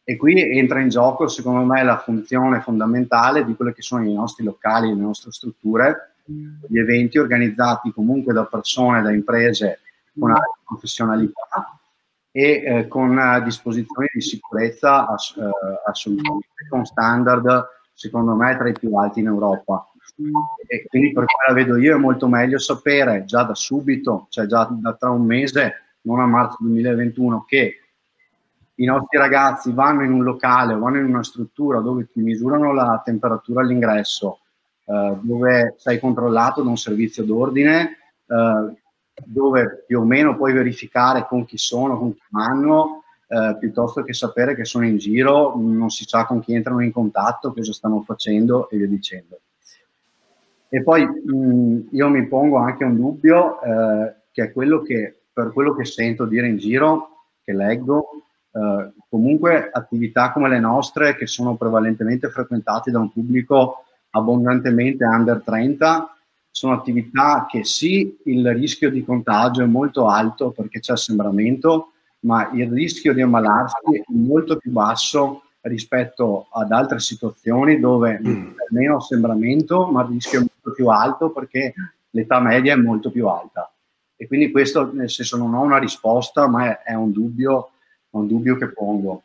E 0.05 0.17
qui 0.17 0.39
entra 0.57 0.81
in 0.81 0.89
gioco, 0.89 1.27
secondo 1.27 1.63
me, 1.63 1.83
la 1.83 1.97
funzione 1.97 2.59
fondamentale 2.59 3.45
di 3.45 3.55
quelli 3.55 3.73
che 3.73 3.81
sono 3.81 4.03
i 4.03 4.13
nostri 4.13 4.43
locali, 4.43 4.89
le 4.89 4.95
nostre 4.95 5.31
strutture, 5.31 6.15
gli 6.25 6.77
eventi 6.77 7.17
organizzati 7.17 7.91
comunque 7.91 8.33
da 8.33 8.45
persone, 8.45 9.01
da 9.01 9.11
imprese 9.11 9.79
con 10.17 10.31
alta 10.31 10.59
professionalità 10.65 11.79
e 12.31 12.63
eh, 12.65 12.87
con 12.87 13.41
disposizioni 13.43 14.07
di 14.13 14.21
sicurezza 14.21 15.07
ass- 15.07 15.37
eh, 15.37 15.49
assolutamente 15.87 16.47
con 16.67 16.85
standard, 16.85 17.67
secondo 17.93 18.33
me, 18.35 18.57
tra 18.57 18.69
i 18.69 18.73
più 18.73 18.93
alti 18.95 19.19
in 19.19 19.27
Europa. 19.27 19.87
E 20.67 20.85
quindi 20.87 21.13
per 21.13 21.25
come 21.25 21.43
la 21.47 21.53
vedo 21.53 21.77
io 21.77 21.95
è 21.95 21.99
molto 21.99 22.27
meglio 22.27 22.59
sapere 22.59 23.23
già 23.25 23.43
da 23.43 23.55
subito, 23.55 24.27
cioè 24.29 24.45
già 24.47 24.67
da 24.69 24.93
tra 24.93 25.09
un 25.11 25.25
mese, 25.25 25.73
non 26.01 26.19
a 26.19 26.25
marzo 26.25 26.57
2021, 26.59 27.45
che 27.47 27.82
i 28.75 28.85
nostri 28.85 29.17
ragazzi 29.17 29.71
vanno 29.71 30.03
in 30.03 30.11
un 30.11 30.23
locale 30.23 30.73
o 30.73 30.79
vanno 30.79 30.97
in 30.97 31.05
una 31.05 31.23
struttura 31.23 31.79
dove 31.79 32.07
ti 32.09 32.21
misurano 32.21 32.73
la 32.73 33.01
temperatura 33.03 33.61
all'ingresso, 33.61 34.39
eh, 34.85 35.17
dove 35.21 35.75
sei 35.77 35.99
controllato 35.99 36.63
da 36.63 36.69
un 36.69 36.77
servizio 36.77 37.23
d'ordine, 37.23 37.97
eh, 38.25 38.73
dove 39.25 39.83
più 39.85 39.99
o 39.99 40.05
meno 40.05 40.35
puoi 40.35 40.53
verificare 40.53 41.25
con 41.27 41.45
chi 41.45 41.57
sono, 41.57 41.97
con 41.99 42.13
chi 42.13 42.23
vanno, 42.29 43.03
eh, 43.27 43.57
piuttosto 43.59 44.03
che 44.03 44.13
sapere 44.13 44.55
che 44.55 44.65
sono 44.65 44.85
in 44.85 44.97
giro, 44.97 45.53
non 45.55 45.89
si 45.89 46.05
sa 46.07 46.25
con 46.25 46.39
chi 46.39 46.53
entrano 46.53 46.81
in 46.81 46.91
contatto, 46.91 47.53
cosa 47.53 47.73
stanno 47.73 48.01
facendo 48.01 48.69
e 48.69 48.77
via 48.77 48.87
dicendo. 48.87 49.39
E 50.69 50.81
poi 50.81 51.05
mh, 51.05 51.89
io 51.91 52.09
mi 52.09 52.27
pongo 52.27 52.57
anche 52.57 52.83
un 52.83 52.95
dubbio, 52.95 53.61
eh, 53.61 54.15
che 54.31 54.43
è 54.45 54.51
quello 54.51 54.81
che, 54.81 55.21
per 55.31 55.51
quello 55.53 55.75
che 55.75 55.85
sento 55.85 56.25
dire 56.25 56.47
in 56.47 56.57
giro, 56.57 57.27
che 57.43 57.53
leggo, 57.53 58.23
eh, 58.53 58.91
comunque 59.09 59.69
attività 59.71 60.31
come 60.31 60.47
le 60.47 60.59
nostre 60.59 61.15
che 61.15 61.27
sono 61.27 61.55
prevalentemente 61.55 62.29
frequentate 62.29 62.91
da 62.91 62.99
un 62.99 63.11
pubblico 63.11 63.85
abbondantemente 64.11 65.03
under 65.05 65.41
30, 65.43 66.15
sono 66.51 66.73
attività 66.73 67.47
che 67.49 67.63
sì, 67.63 68.15
il 68.25 68.53
rischio 68.53 68.91
di 68.91 69.03
contagio 69.03 69.63
è 69.63 69.65
molto 69.65 70.07
alto 70.07 70.51
perché 70.51 70.79
c'è 70.79 70.93
assembramento, 70.93 71.93
ma 72.19 72.51
il 72.53 72.71
rischio 72.71 73.13
di 73.13 73.21
ammalarsi 73.21 73.75
è 73.91 74.03
molto 74.09 74.57
più 74.57 74.71
basso 74.71 75.41
rispetto 75.61 76.47
ad 76.51 76.71
altre 76.71 76.99
situazioni 76.99 77.79
dove 77.79 78.19
mm. 78.19 78.51
c'è 78.51 78.65
meno 78.69 78.97
assembramento, 78.97 79.87
ma 79.87 80.03
il 80.03 80.09
rischio 80.09 80.41
è 80.41 80.41
molto 80.41 80.71
più 80.75 80.87
alto 80.89 81.31
perché 81.31 81.73
l'età 82.11 82.39
media 82.39 82.73
è 82.73 82.77
molto 82.77 83.09
più 83.09 83.27
alta. 83.27 83.71
E 84.15 84.27
quindi 84.27 84.51
questo, 84.51 84.91
nel 84.93 85.09
senso, 85.09 85.37
non 85.37 85.53
ho 85.53 85.61
una 85.61 85.79
risposta, 85.79 86.47
ma 86.47 86.65
è, 86.69 86.91
è 86.91 86.93
un, 86.93 87.11
dubbio, 87.11 87.71
un 88.13 88.27
dubbio 88.27 88.55
che 88.57 88.69
pongo. 88.69 89.23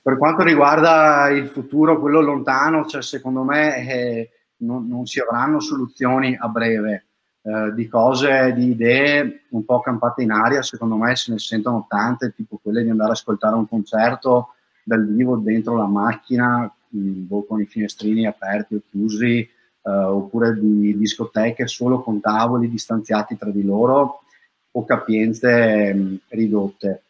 Per 0.00 0.16
quanto 0.16 0.42
riguarda 0.42 1.28
il 1.28 1.48
futuro, 1.48 2.00
quello 2.00 2.20
lontano, 2.20 2.86
cioè 2.86 3.02
secondo 3.02 3.42
me 3.42 3.88
eh, 3.88 4.30
non, 4.58 4.86
non, 4.88 5.06
si 5.06 5.20
avranno 5.20 5.60
soluzioni 5.60 6.36
a 6.38 6.48
breve. 6.48 7.04
Eh, 7.42 7.72
di 7.72 7.88
cose, 7.88 8.52
di 8.52 8.70
idee 8.70 9.44
un 9.50 9.64
po' 9.64 9.80
campate 9.80 10.22
in 10.22 10.32
aria, 10.32 10.60
secondo 10.62 10.96
me 10.96 11.14
se 11.16 11.32
ne 11.32 11.38
sentono 11.38 11.86
tante, 11.88 12.34
tipo 12.34 12.58
quelle 12.60 12.82
di 12.82 12.90
andare 12.90 13.10
ad 13.10 13.16
ascoltare 13.16 13.54
un 13.54 13.68
concerto 13.68 14.54
dal 14.82 15.06
vivo 15.06 15.36
dentro 15.36 15.76
la 15.76 15.86
macchina, 15.86 16.70
boh, 16.88 17.44
con 17.44 17.60
i 17.60 17.66
finestrini 17.66 18.26
aperti 18.26 18.74
o 18.74 18.82
chiusi, 18.90 19.38
eh, 19.38 19.90
oppure 19.90 20.58
di 20.58 20.96
discoteche 20.98 21.66
solo 21.66 22.02
con 22.02 22.20
tavoli 22.20 22.68
distanziati 22.68 23.36
tra 23.36 23.50
di 23.50 23.64
loro 23.64 24.22
o 24.70 24.84
capienze 24.84 25.94
mh, 25.94 26.18
ridotte. 26.28 27.02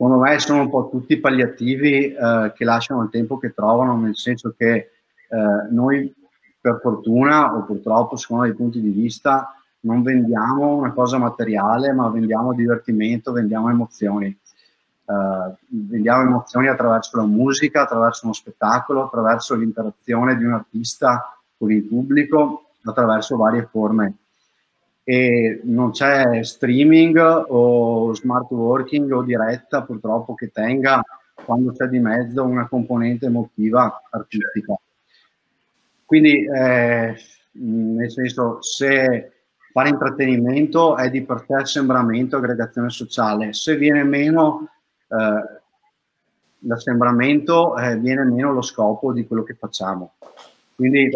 Secondo 0.00 0.22
me 0.22 0.38
sono 0.38 0.62
un 0.62 0.70
po' 0.70 0.88
tutti 0.88 1.20
palliativi 1.20 2.06
eh, 2.06 2.52
che 2.54 2.64
lasciano 2.64 3.02
il 3.02 3.10
tempo 3.10 3.36
che 3.36 3.52
trovano, 3.52 3.98
nel 3.98 4.16
senso 4.16 4.54
che 4.56 4.72
eh, 4.74 4.92
noi 5.68 6.10
per 6.58 6.78
fortuna 6.80 7.54
o 7.54 7.64
purtroppo, 7.66 8.16
secondo 8.16 8.46
i 8.46 8.54
punti 8.54 8.80
di 8.80 8.88
vista, 8.88 9.54
non 9.80 10.02
vendiamo 10.02 10.74
una 10.74 10.92
cosa 10.92 11.18
materiale, 11.18 11.92
ma 11.92 12.08
vendiamo 12.08 12.54
divertimento, 12.54 13.32
vendiamo 13.32 13.68
emozioni. 13.68 14.34
Uh, 15.04 15.54
vendiamo 15.68 16.22
emozioni 16.22 16.68
attraverso 16.68 17.18
la 17.18 17.26
musica, 17.26 17.82
attraverso 17.82 18.24
uno 18.24 18.32
spettacolo, 18.32 19.04
attraverso 19.04 19.54
l'interazione 19.54 20.34
di 20.38 20.44
un 20.44 20.54
artista 20.54 21.38
con 21.58 21.72
il 21.72 21.82
pubblico, 21.82 22.70
attraverso 22.84 23.36
varie 23.36 23.68
forme. 23.70 24.14
E 25.10 25.60
non 25.64 25.90
c'è 25.90 26.44
streaming 26.44 27.18
o 27.48 28.14
smart 28.14 28.48
working 28.52 29.10
o 29.10 29.24
diretta 29.24 29.82
purtroppo 29.82 30.34
che 30.34 30.52
tenga 30.52 31.02
quando 31.44 31.72
c'è 31.72 31.86
di 31.86 31.98
mezzo 31.98 32.44
una 32.44 32.68
componente 32.68 33.26
emotiva 33.26 34.02
artistica. 34.08 34.78
Quindi, 36.04 36.44
eh, 36.44 37.16
nel 37.52 38.10
senso, 38.12 38.62
se 38.62 39.32
fare 39.72 39.88
intrattenimento 39.88 40.96
è 40.96 41.10
di 41.10 41.22
per 41.22 41.44
sé 41.44 41.54
assembramento, 41.54 42.36
aggregazione 42.36 42.90
sociale, 42.90 43.52
se 43.52 43.76
viene 43.76 44.04
meno 44.04 44.68
eh, 45.08 45.60
l'assembramento, 46.60 47.76
eh, 47.76 47.96
viene 47.96 48.22
meno 48.22 48.52
lo 48.52 48.62
scopo 48.62 49.12
di 49.12 49.26
quello 49.26 49.42
che 49.42 49.54
facciamo. 49.54 50.12
Quindi, 50.80 51.10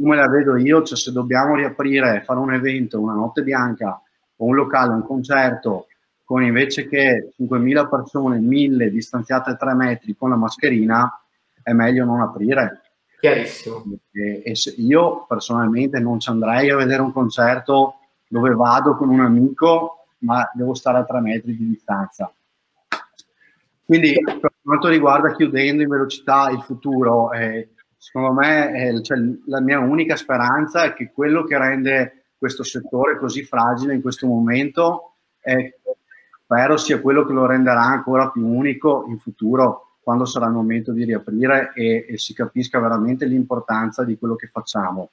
come 0.00 0.16
la 0.16 0.30
vedo 0.30 0.56
io, 0.56 0.82
cioè, 0.82 0.96
se 0.96 1.12
dobbiamo 1.12 1.54
riaprire, 1.54 2.22
fare 2.22 2.40
un 2.40 2.54
evento, 2.54 2.98
una 2.98 3.12
notte 3.12 3.42
bianca, 3.42 4.00
o 4.36 4.44
un 4.46 4.54
locale, 4.54 4.94
un 4.94 5.04
concerto, 5.04 5.88
con 6.24 6.42
invece 6.42 6.88
che 6.88 7.34
5.000 7.38 7.88
persone, 7.90 8.38
1.000 8.38 8.88
distanziate 8.88 9.50
a 9.50 9.56
3 9.56 9.74
metri 9.74 10.16
con 10.16 10.30
la 10.30 10.36
mascherina, 10.36 11.22
è 11.62 11.72
meglio 11.72 12.06
non 12.06 12.22
aprire. 12.22 12.80
Chiarissimo. 13.20 13.84
E, 14.10 14.42
e 14.42 14.54
io 14.78 15.26
personalmente 15.28 16.00
non 16.00 16.18
ci 16.18 16.30
andrei 16.30 16.70
a 16.70 16.76
vedere 16.76 17.02
un 17.02 17.12
concerto 17.12 17.96
dove 18.26 18.54
vado 18.54 18.96
con 18.96 19.10
un 19.10 19.20
amico, 19.20 20.06
ma 20.20 20.50
devo 20.54 20.72
stare 20.72 20.96
a 20.96 21.04
3 21.04 21.20
metri 21.20 21.54
di 21.54 21.68
distanza. 21.68 22.32
Quindi 23.84 24.14
per 24.22 24.52
quanto 24.62 24.88
riguarda 24.88 25.34
chiudendo 25.34 25.82
in 25.82 25.90
velocità 25.90 26.48
il 26.48 26.62
futuro, 26.62 27.32
eh, 27.32 27.68
secondo 28.00 28.32
me 28.32 28.72
eh, 28.72 29.02
cioè, 29.02 29.18
la 29.44 29.60
mia 29.60 29.78
unica 29.78 30.16
speranza 30.16 30.84
è 30.84 30.94
che 30.94 31.12
quello 31.12 31.44
che 31.44 31.58
rende 31.58 32.24
questo 32.38 32.62
settore 32.62 33.18
così 33.18 33.44
fragile 33.44 33.94
in 33.94 34.00
questo 34.00 34.26
momento 34.26 35.16
è, 35.38 35.74
spero 36.42 36.78
sia 36.78 36.98
quello 36.98 37.26
che 37.26 37.34
lo 37.34 37.44
renderà 37.44 37.82
ancora 37.82 38.30
più 38.30 38.46
unico 38.46 39.04
in 39.08 39.18
futuro 39.18 39.96
quando 40.02 40.24
sarà 40.24 40.46
il 40.46 40.52
momento 40.52 40.92
di 40.92 41.04
riaprire 41.04 41.72
e, 41.74 42.06
e 42.08 42.16
si 42.16 42.32
capisca 42.32 42.80
veramente 42.80 43.26
l'importanza 43.26 44.02
di 44.02 44.16
quello 44.16 44.34
che 44.34 44.46
facciamo. 44.46 45.10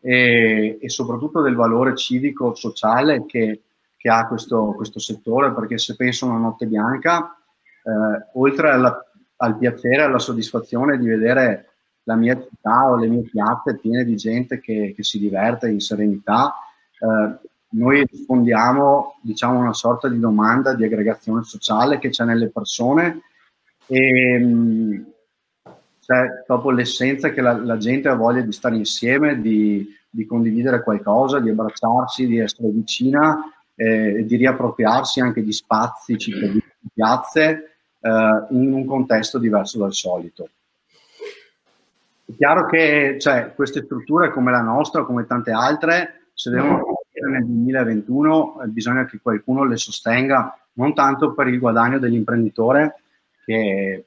E, 0.00 0.76
e 0.80 0.88
soprattutto 0.88 1.40
del 1.40 1.54
valore 1.54 1.94
civico-sociale 1.94 3.26
che, 3.26 3.62
che 3.96 4.08
ha 4.08 4.26
questo, 4.26 4.72
questo 4.74 4.98
settore 4.98 5.52
perché 5.52 5.78
se 5.78 5.94
penso 5.94 6.26
a 6.26 6.30
una 6.30 6.38
notte 6.40 6.66
bianca 6.66 7.36
eh, 7.84 8.28
oltre 8.34 8.70
alla, 8.70 9.04
al 9.36 9.56
piacere 9.56 10.02
e 10.02 10.06
alla 10.06 10.18
soddisfazione 10.18 10.98
di 10.98 11.06
vedere 11.06 11.68
la 12.08 12.16
mia 12.16 12.34
città 12.34 12.90
o 12.90 12.96
le 12.96 13.06
mie 13.06 13.22
piazze 13.22 13.76
piene 13.76 14.02
di 14.02 14.16
gente 14.16 14.60
che, 14.60 14.94
che 14.96 15.02
si 15.04 15.18
diverte 15.18 15.68
in 15.68 15.78
serenità, 15.78 16.54
eh, 16.98 17.46
noi 17.70 18.02
rispondiamo 18.10 19.18
diciamo 19.20 19.58
una 19.58 19.74
sorta 19.74 20.08
di 20.08 20.18
domanda 20.18 20.74
di 20.74 20.84
aggregazione 20.84 21.44
sociale 21.44 21.98
che 21.98 22.08
c'è 22.08 22.24
nelle 22.24 22.48
persone 22.48 23.20
e 23.86 24.38
mh, 24.38 25.06
c'è 26.00 26.44
proprio 26.46 26.70
l'essenza 26.70 27.28
che 27.28 27.42
la, 27.42 27.52
la, 27.52 27.76
gente 27.76 28.08
ha 28.08 28.14
voglia 28.14 28.40
di 28.40 28.52
stare 28.52 28.76
insieme, 28.76 29.42
di, 29.42 29.86
di, 30.08 30.24
condividere 30.24 30.82
qualcosa, 30.82 31.40
di 31.40 31.50
abbracciarsi, 31.50 32.26
di 32.26 32.38
essere 32.38 32.70
vicina 32.70 33.38
eh, 33.74 34.24
di 34.24 34.36
riappropriarsi 34.36 35.20
anche 35.20 35.42
di 35.42 35.52
spazi 35.52 36.16
cittadini, 36.16 36.64
piazze 36.94 37.76
eh, 38.00 38.46
in 38.48 38.72
un 38.72 38.86
contesto 38.86 39.38
diverso 39.38 39.76
dal 39.76 39.92
solito. 39.92 40.48
È 42.28 42.36
chiaro 42.36 42.66
che 42.66 43.16
cioè, 43.18 43.54
queste 43.54 43.82
strutture 43.84 44.30
come 44.30 44.50
la 44.50 44.60
nostra, 44.60 45.04
come 45.04 45.24
tante 45.24 45.50
altre, 45.50 46.28
se 46.34 46.50
devono 46.50 46.84
partire 46.84 47.30
nel 47.30 47.46
2021 47.46 48.62
eh, 48.62 48.66
bisogna 48.66 49.06
che 49.06 49.18
qualcuno 49.22 49.64
le 49.64 49.78
sostenga, 49.78 50.54
non 50.74 50.92
tanto 50.92 51.32
per 51.32 51.46
il 51.48 51.58
guadagno 51.58 51.98
dell'imprenditore 51.98 53.00
che 53.46 54.04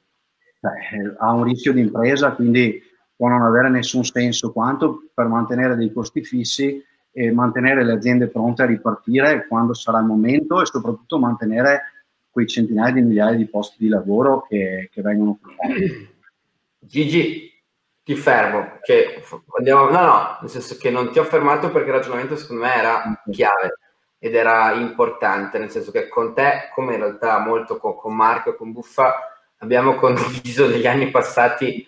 cioè, 0.60 0.72
ha 1.18 1.34
un 1.34 1.44
rischio 1.46 1.74
di 1.74 1.82
impresa, 1.82 2.34
quindi 2.34 2.80
può 3.16 3.28
non 3.28 3.42
avere 3.42 3.70
nessun 3.70 4.04
senso, 4.04 4.52
quanto 4.52 5.10
per 5.16 5.26
mantenere 5.26 5.76
dei 5.76 5.92
costi 5.92 6.24
fissi 6.24 6.80
e 7.12 7.32
mantenere 7.32 7.84
le 7.84 7.94
aziende 7.94 8.28
pronte 8.28 8.62
a 8.62 8.68
ripartire 8.68 9.48
quando 9.48 9.74
sarà 9.74 9.98
il 9.98 10.06
momento 10.06 10.62
e 10.62 10.68
soprattutto 10.68 11.18
mantenere 11.18 11.82
quei 12.30 12.46
centinaia 12.46 12.94
di 12.94 13.02
migliaia 13.02 13.36
di 13.36 13.48
posti 13.48 13.78
di 13.80 13.90
lavoro 13.90 14.46
che, 14.48 14.90
che 14.94 15.02
vengono 15.02 15.40
creati. 15.42 16.08
Gigi, 16.78 17.51
ti 18.04 18.16
fermo, 18.16 18.80
che 18.82 19.24
andiamo, 19.58 19.90
no, 19.90 20.02
no, 20.02 20.38
nel 20.42 20.50
senso 20.50 20.76
che 20.78 20.90
non 20.90 21.12
ti 21.12 21.20
ho 21.20 21.24
fermato 21.24 21.70
perché 21.70 21.90
il 21.90 21.96
ragionamento 21.96 22.36
secondo 22.36 22.64
me 22.64 22.74
era 22.76 23.22
chiave 23.30 23.78
ed 24.18 24.36
era 24.36 24.74
importante, 24.74 25.60
nel 25.60 25.70
senso 25.72 25.92
che 25.92 26.08
con 26.08 26.34
te, 26.34 26.70
come 26.74 26.94
in 26.94 27.00
realtà 27.00 27.40
molto 27.40 27.78
con, 27.78 27.96
con 27.96 28.16
Marco 28.16 28.52
e 28.52 28.56
con 28.56 28.72
Buffa, 28.72 29.32
abbiamo 29.58 29.96
condiviso 29.96 30.68
negli 30.68 30.88
anni 30.88 31.10
passati 31.10 31.88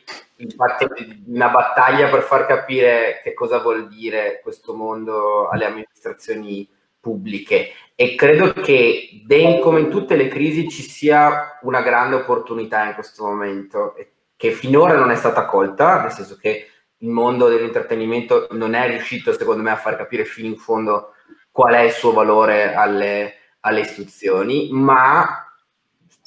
una 1.27 1.49
battaglia 1.49 2.09
per 2.09 2.21
far 2.23 2.45
capire 2.45 3.21
che 3.23 3.33
cosa 3.33 3.59
vuol 3.59 3.87
dire 3.87 4.39
questo 4.41 4.73
mondo 4.73 5.47
alle 5.47 5.65
amministrazioni 5.65 6.67
pubbliche. 6.99 7.71
E 7.95 8.15
credo 8.15 8.53
che 8.53 9.21
den, 9.25 9.59
come 9.61 9.81
in 9.81 9.89
tutte 9.89 10.15
le 10.15 10.27
crisi 10.27 10.69
ci 10.69 10.81
sia 10.81 11.59
una 11.61 11.81
grande 11.81 12.15
opportunità 12.15 12.85
in 12.85 12.93
questo 12.93 13.25
momento 13.25 13.95
che 14.43 14.51
finora 14.51 14.97
non 14.97 15.09
è 15.09 15.15
stata 15.15 15.45
colta, 15.45 16.01
nel 16.01 16.11
senso 16.11 16.35
che 16.35 16.67
il 16.97 17.07
mondo 17.07 17.47
dell'intrattenimento 17.47 18.49
non 18.51 18.73
è 18.73 18.89
riuscito 18.89 19.31
secondo 19.31 19.63
me 19.63 19.71
a 19.71 19.77
far 19.77 19.95
capire 19.95 20.25
fino 20.25 20.49
in 20.49 20.57
fondo 20.57 21.13
qual 21.49 21.75
è 21.75 21.79
il 21.79 21.93
suo 21.93 22.11
valore 22.11 22.73
alle, 22.73 23.35
alle 23.61 23.79
istituzioni, 23.79 24.67
ma 24.73 25.49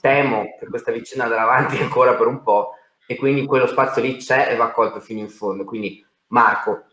temo 0.00 0.56
che 0.58 0.66
questa 0.66 0.92
vicenda 0.92 1.24
andrà 1.24 1.42
avanti 1.42 1.76
ancora 1.82 2.14
per 2.14 2.26
un 2.26 2.42
po' 2.42 2.70
e 3.06 3.16
quindi 3.16 3.44
quello 3.44 3.66
spazio 3.66 4.00
lì 4.00 4.16
c'è 4.16 4.50
e 4.50 4.56
va 4.56 4.70
colto 4.70 4.98
fino 5.00 5.20
in 5.20 5.28
fondo. 5.28 5.66
Quindi 5.66 6.02
Marco. 6.28 6.84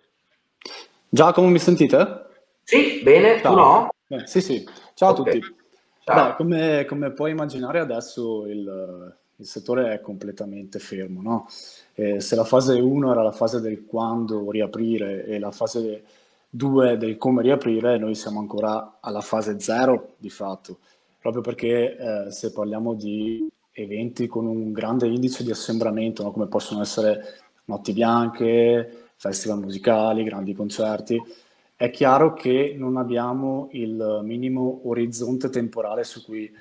Giacomo, 1.07 1.47
mi 1.47 1.59
sentite? 1.59 2.26
Sì, 2.63 2.99
bene, 3.01 3.39
Ciao. 3.39 3.53
tu 3.53 3.57
no? 3.57 3.89
Eh, 4.09 4.28
sì, 4.28 4.41
sì. 4.41 4.67
Ciao 4.93 5.11
okay. 5.11 5.38
a 5.38 5.39
tutti. 5.39 5.55
Ciao. 6.03 6.28
Beh, 6.32 6.36
come, 6.36 6.86
come, 6.86 7.13
puoi 7.13 7.32
immaginare 7.32 7.80
adesso 7.80 8.45
il, 8.45 9.21
il, 9.44 9.50
settore 9.50 9.94
è 9.94 10.02
completamente 10.02 10.80
fermo, 10.80 11.22
no? 11.22 11.48
Eh, 11.94 12.20
se 12.20 12.36
la 12.36 12.44
fase 12.44 12.80
1 12.80 13.12
era 13.12 13.22
la 13.22 13.32
fase 13.32 13.60
del 13.62 13.86
quando 13.86 14.50
riaprire 14.50 15.26
e 15.26 15.39
la 15.39 15.52
fase 15.52 16.04
2 16.50 16.98
del 16.98 17.18
come 17.18 17.41
riaprire, 17.41 17.98
noi 17.98 18.16
siamo 18.16 18.39
ancora 18.39 18.98
alla 19.00 19.22
fase 19.22 19.60
0 19.60 20.16
di 20.18 20.30
fatto, 20.30 20.80
proprio 21.20 21.41
perché 21.41 21.98
eh, 21.98 22.32
se 22.32 22.52
parliamo 22.52 22.94
di 22.94 23.48
eventi 23.72 24.28
con 24.28 24.46
un 24.46 24.72
grande 24.72 25.08
indice 25.08 25.44
di 25.44 25.52
assembramento, 25.52 26.24
no? 26.24 26.32
come 26.32 26.48
possono 26.48 26.82
essere 26.82 27.39
notti 27.66 27.91
bianche, 27.94 29.10
festival 29.16 29.60
musicali, 29.60 30.24
grandi 30.24 30.54
concerti, 30.54 31.22
è 31.76 31.89
chiaro 31.89 32.34
che 32.34 32.76
non 32.78 32.98
abbiamo 32.98 33.70
il 33.72 34.22
minimo 34.24 34.82
orizzonte 34.84 35.50
temporale 35.50 36.04
su 36.04 36.24
cui 36.24 36.52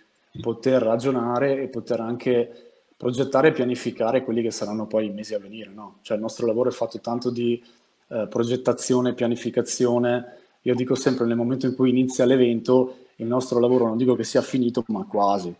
poter 0.40 0.82
ragionare 0.82 1.62
e 1.62 1.68
poter 1.68 2.00
anche 2.00 2.71
progettare 3.02 3.48
e 3.48 3.52
pianificare 3.52 4.22
quelli 4.22 4.42
che 4.42 4.52
saranno 4.52 4.86
poi 4.86 5.06
i 5.06 5.10
mesi 5.10 5.34
a 5.34 5.40
venire. 5.40 5.72
No? 5.74 5.96
Cioè 6.02 6.16
il 6.16 6.22
nostro 6.22 6.46
lavoro 6.46 6.68
è 6.68 6.72
fatto 6.72 7.00
tanto 7.00 7.30
di 7.30 7.60
eh, 8.06 8.28
progettazione, 8.30 9.12
pianificazione. 9.12 10.36
Io 10.62 10.74
dico 10.76 10.94
sempre 10.94 11.26
nel 11.26 11.34
momento 11.36 11.66
in 11.66 11.74
cui 11.74 11.90
inizia 11.90 12.24
l'evento, 12.24 12.98
il 13.16 13.26
nostro 13.26 13.58
lavoro 13.58 13.88
non 13.88 13.96
dico 13.96 14.14
che 14.14 14.22
sia 14.22 14.40
finito, 14.40 14.84
ma 14.86 15.04
quasi. 15.04 15.52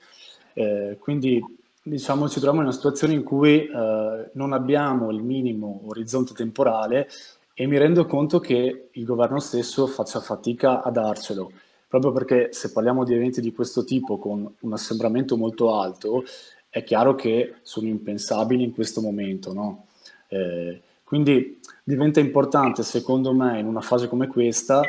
Eh, 0.52 0.98
quindi 1.00 1.44
diciamo 1.82 2.28
ci 2.28 2.34
troviamo 2.34 2.60
in 2.60 2.66
una 2.66 2.76
situazione 2.76 3.14
in 3.14 3.24
cui 3.24 3.66
eh, 3.66 4.30
non 4.34 4.52
abbiamo 4.52 5.10
il 5.10 5.20
minimo 5.20 5.80
orizzonte 5.86 6.34
temporale 6.34 7.08
e 7.54 7.66
mi 7.66 7.76
rendo 7.76 8.06
conto 8.06 8.38
che 8.38 8.90
il 8.92 9.04
governo 9.04 9.40
stesso 9.40 9.88
faccia 9.88 10.20
fatica 10.20 10.80
a 10.80 10.92
darcelo, 10.92 11.50
proprio 11.88 12.12
perché 12.12 12.52
se 12.52 12.70
parliamo 12.70 13.02
di 13.02 13.14
eventi 13.14 13.40
di 13.40 13.52
questo 13.52 13.82
tipo 13.82 14.16
con 14.16 14.48
un 14.60 14.72
assembramento 14.72 15.36
molto 15.36 15.74
alto, 15.74 16.22
è 16.74 16.84
chiaro 16.84 17.14
che 17.14 17.56
sono 17.60 17.86
impensabili 17.86 18.64
in 18.64 18.72
questo 18.72 19.02
momento. 19.02 19.52
No? 19.52 19.88
Eh, 20.28 20.80
quindi 21.04 21.60
diventa 21.84 22.18
importante, 22.18 22.82
secondo 22.82 23.34
me, 23.34 23.58
in 23.58 23.66
una 23.66 23.82
fase 23.82 24.08
come 24.08 24.26
questa, 24.26 24.80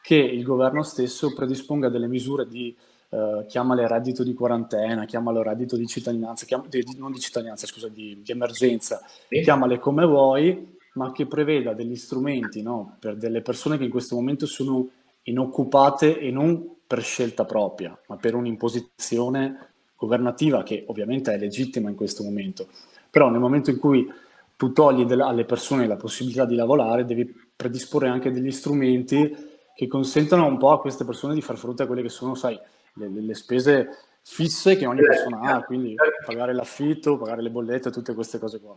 che 0.00 0.14
il 0.14 0.42
governo 0.42 0.82
stesso 0.82 1.34
predisponga 1.34 1.90
delle 1.90 2.08
misure 2.08 2.48
di 2.48 2.74
Uh, 3.10 3.46
chiamale 3.46 3.88
reddito 3.88 4.22
di 4.22 4.34
quarantena, 4.34 5.06
chiamalo 5.06 5.42
reddito 5.42 5.78
di 5.78 5.86
cittadinanza, 5.86 6.44
chiam- 6.44 6.68
di, 6.68 6.84
non 6.98 7.10
di 7.10 7.18
cittadinanza, 7.18 7.66
scusa, 7.66 7.88
di, 7.88 8.20
di 8.22 8.32
emergenza, 8.32 9.00
sì. 9.30 9.40
chiamale 9.40 9.78
come 9.78 10.04
vuoi, 10.04 10.76
ma 10.92 11.10
che 11.12 11.24
preveda 11.24 11.72
degli 11.72 11.96
strumenti 11.96 12.60
no? 12.60 12.98
per 13.00 13.16
delle 13.16 13.40
persone 13.40 13.78
che 13.78 13.84
in 13.84 13.90
questo 13.90 14.14
momento 14.14 14.44
sono 14.44 14.90
inoccupate 15.22 16.18
e 16.18 16.30
non 16.30 16.80
per 16.86 17.02
scelta 17.02 17.46
propria, 17.46 17.98
ma 18.08 18.18
per 18.18 18.34
un'imposizione 18.34 19.68
governativa 19.98 20.62
che 20.62 20.84
ovviamente 20.86 21.34
è 21.34 21.38
legittima 21.38 21.90
in 21.90 21.96
questo 21.96 22.22
momento. 22.22 22.68
Però 23.10 23.28
nel 23.28 23.40
momento 23.40 23.70
in 23.70 23.78
cui 23.78 24.08
tu 24.56 24.72
togli 24.72 25.10
alle 25.12 25.44
persone 25.44 25.86
la 25.86 25.96
possibilità 25.96 26.44
di 26.44 26.54
lavorare, 26.54 27.04
devi 27.04 27.32
predisporre 27.54 28.08
anche 28.08 28.30
degli 28.30 28.50
strumenti 28.50 29.34
che 29.74 29.86
consentano 29.86 30.46
un 30.46 30.56
po' 30.56 30.70
a 30.70 30.80
queste 30.80 31.04
persone 31.04 31.34
di 31.34 31.42
far 31.42 31.56
fronte 31.56 31.82
a 31.82 31.86
quelle 31.86 32.02
che 32.02 32.08
sono, 32.08 32.34
sai, 32.34 32.58
le, 32.94 33.08
le 33.08 33.34
spese 33.34 33.88
fisse 34.22 34.76
che 34.76 34.86
ogni 34.86 35.00
persona 35.00 35.54
ha, 35.54 35.62
quindi 35.62 35.94
pagare 36.24 36.52
l'affitto, 36.52 37.16
pagare 37.16 37.42
le 37.42 37.50
bollette, 37.50 37.90
tutte 37.90 38.14
queste 38.14 38.38
cose 38.38 38.60
qua. 38.60 38.76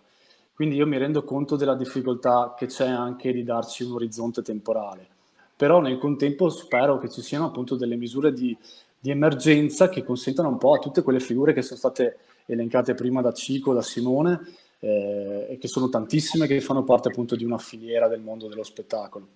Quindi 0.53 0.75
io 0.75 0.85
mi 0.85 0.97
rendo 0.97 1.23
conto 1.23 1.55
della 1.55 1.75
difficoltà 1.75 2.53
che 2.55 2.67
c'è 2.67 2.87
anche 2.87 3.31
di 3.31 3.43
darci 3.43 3.83
un 3.83 3.93
orizzonte 3.93 4.43
temporale, 4.43 5.07
però 5.55 5.79
nel 5.79 5.97
contempo 5.97 6.49
spero 6.49 6.99
che 6.99 7.09
ci 7.09 7.21
siano 7.21 7.45
appunto 7.45 7.75
delle 7.75 7.95
misure 7.95 8.31
di, 8.31 8.55
di 9.01 9.09
emergenza 9.09 9.89
che 9.89 10.03
consentano 10.03 10.47
un 10.47 10.59
po' 10.59 10.75
a 10.75 10.79
tutte 10.79 11.01
quelle 11.01 11.19
figure 11.19 11.53
che 11.53 11.63
sono 11.63 11.79
state 11.79 12.17
elencate 12.45 12.93
prima 12.93 13.21
da 13.21 13.33
Cico, 13.33 13.73
da 13.73 13.81
Simone, 13.81 14.39
eh, 14.79 15.47
e 15.49 15.57
che 15.57 15.67
sono 15.67 15.89
tantissime 15.89 16.45
che 16.45 16.61
fanno 16.61 16.83
parte 16.83 17.07
appunto 17.07 17.35
di 17.35 17.43
una 17.43 17.57
filiera 17.57 18.07
del 18.07 18.21
mondo 18.21 18.47
dello 18.47 18.63
spettacolo. 18.63 19.27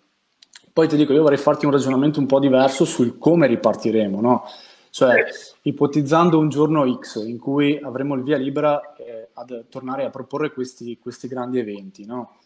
Poi 0.71 0.87
ti 0.87 0.95
dico, 0.97 1.13
io 1.13 1.23
vorrei 1.23 1.37
farti 1.37 1.65
un 1.65 1.71
ragionamento 1.71 2.19
un 2.19 2.27
po' 2.27 2.39
diverso 2.39 2.85
sul 2.85 3.17
come 3.17 3.47
ripartiremo, 3.47 4.21
no? 4.21 4.43
Cioè, 4.91 5.25
ipotizzando 5.63 6.37
un 6.37 6.49
giorno 6.49 6.99
X 6.99 7.25
in 7.25 7.39
cui 7.39 7.77
avremo 7.79 8.13
il 8.15 8.23
via 8.23 8.37
libera 8.37 8.93
eh, 8.95 9.29
ad 9.33 9.65
tornare 9.67 10.05
a 10.05 10.09
proporre 10.09 10.51
questi, 10.51 10.99
questi 10.99 11.27
grandi 11.27 11.57
eventi, 11.57 12.05
no? 12.05 12.37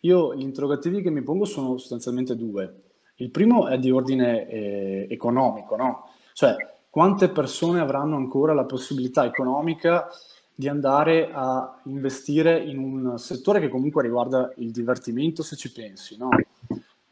Io 0.00 0.34
gli 0.34 0.42
interrogativi 0.42 1.02
che 1.02 1.10
mi 1.10 1.22
pongo 1.22 1.44
sono 1.44 1.76
sostanzialmente 1.76 2.36
due. 2.36 2.82
Il 3.16 3.30
primo 3.30 3.68
è 3.68 3.78
di 3.78 3.90
ordine 3.90 4.48
eh, 4.48 5.06
economico, 5.10 5.76
no? 5.76 6.08
Cioè, 6.34 6.56
quante 6.90 7.28
persone 7.28 7.78
avranno 7.78 8.16
ancora 8.16 8.54
la 8.54 8.64
possibilità 8.64 9.24
economica 9.24 10.08
di 10.52 10.68
andare 10.68 11.30
a 11.32 11.80
investire 11.84 12.58
in 12.58 12.78
un 12.78 13.18
settore 13.18 13.60
che 13.60 13.68
comunque 13.68 14.02
riguarda 14.02 14.52
il 14.56 14.72
divertimento, 14.72 15.44
se 15.44 15.54
ci 15.54 15.70
pensi, 15.70 16.16
no? 16.16 16.30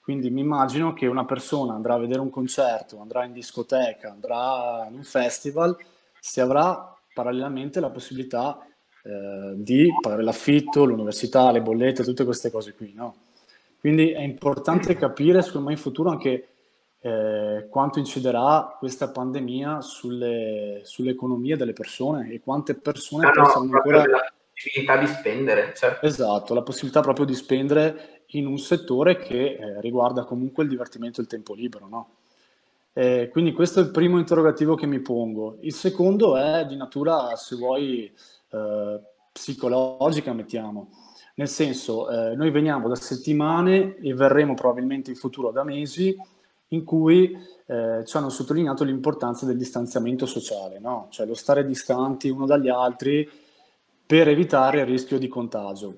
Quindi 0.01 0.29
mi 0.31 0.41
immagino 0.41 0.93
che 0.93 1.07
una 1.07 1.25
persona 1.25 1.73
andrà 1.75 1.95
a 1.95 1.99
vedere 1.99 2.19
un 2.19 2.31
concerto, 2.31 3.01
andrà 3.01 3.25
in 3.25 3.33
discoteca, 3.33 4.11
andrà 4.11 4.87
in 4.89 4.97
un 4.97 5.05
festival, 5.05 5.77
se 6.19 6.41
avrà 6.41 6.93
parallelamente 7.15 7.79
la 7.79 7.91
possibilità 7.91 8.59
eh, 9.05 9.53
di 9.55 9.89
pagare 10.01 10.25
l'affitto, 10.25 10.85
l'università, 10.85 11.53
le 11.53 11.63
bollette, 11.63 12.03
tutte 12.03 12.25
queste 12.25 12.51
cose 12.51 12.75
qui. 12.75 12.93
No? 12.93 13.15
Quindi 13.79 14.11
è 14.11 14.23
importante 14.23 14.97
capire, 14.97 15.43
secondo 15.43 15.69
me, 15.69 15.75
in 15.75 15.79
futuro 15.79 16.11
anche 16.11 16.52
eh, 17.05 17.67
quanto 17.69 17.99
inciderà 17.99 18.77
questa 18.79 19.11
pandemia 19.11 19.81
sulle, 19.81 20.83
sull'economia 20.85 21.57
delle 21.57 21.73
persone 21.73 22.31
e 22.31 22.41
quante 22.41 22.75
persone 22.75 23.27
ah, 23.27 23.33
no, 23.35 23.43
possono 23.43 23.75
ancora... 23.75 24.07
La 24.07 24.33
possibilità 24.53 24.97
di 24.97 25.07
spendere. 25.09 25.73
Cioè. 25.75 25.99
Esatto, 26.03 26.55
la 26.55 26.63
possibilità 26.63 27.01
proprio 27.01 27.27
di 27.27 27.35
spendere 27.35 28.25
in 28.35 28.47
un 28.47 28.57
settore 28.59 29.17
che 29.17 29.57
eh, 29.59 29.81
riguarda 29.81 30.25
comunque 30.25 30.63
il 30.63 30.69
divertimento 30.69 31.19
e 31.19 31.25
il 31.25 31.29
tempo 31.29 31.55
libero. 31.55 31.89
No? 31.89 32.11
Eh, 32.93 33.29
quindi 33.33 33.53
questo 33.53 33.81
è 33.81 33.83
il 33.83 33.91
primo 33.91 34.19
interrogativo 34.19 34.77
che 34.77 34.87
mi 34.87 35.01
pongo. 35.01 35.57
Il 35.63 35.75
secondo 35.75 36.37
è 36.37 36.65
di 36.67 36.77
natura, 36.77 37.35
se 37.35 37.57
vuoi, 37.57 38.13
eh, 38.51 39.01
psicologica, 39.33 40.33
mettiamo. 40.33 40.91
Nel 41.35 41.49
senso, 41.49 42.09
eh, 42.09 42.37
noi 42.37 42.51
veniamo 42.51 42.87
da 42.87 42.95
settimane 42.95 43.97
e 43.97 44.15
verremo 44.15 44.55
probabilmente 44.55 45.11
in 45.11 45.17
futuro 45.17 45.51
da 45.51 45.65
mesi 45.65 46.17
in 46.73 46.85
cui 46.85 47.37
eh, 47.67 48.03
ci 48.05 48.17
hanno 48.17 48.29
sottolineato 48.29 48.85
l'importanza 48.85 49.47
del 49.47 49.57
distanziamento 49.57 50.27
sociale, 50.27 50.79
no? 50.79 51.09
cioè 51.11 51.27
lo 51.27 51.35
stare 51.35 51.65
distanti 51.67 52.29
uno 52.29 52.47
dagli 52.47 52.69
altri 52.69 53.29
per 54.05 54.29
evitare 54.29 54.81
il 54.81 54.87
rischio 54.87 55.19
di 55.19 55.29
contagio. 55.29 55.95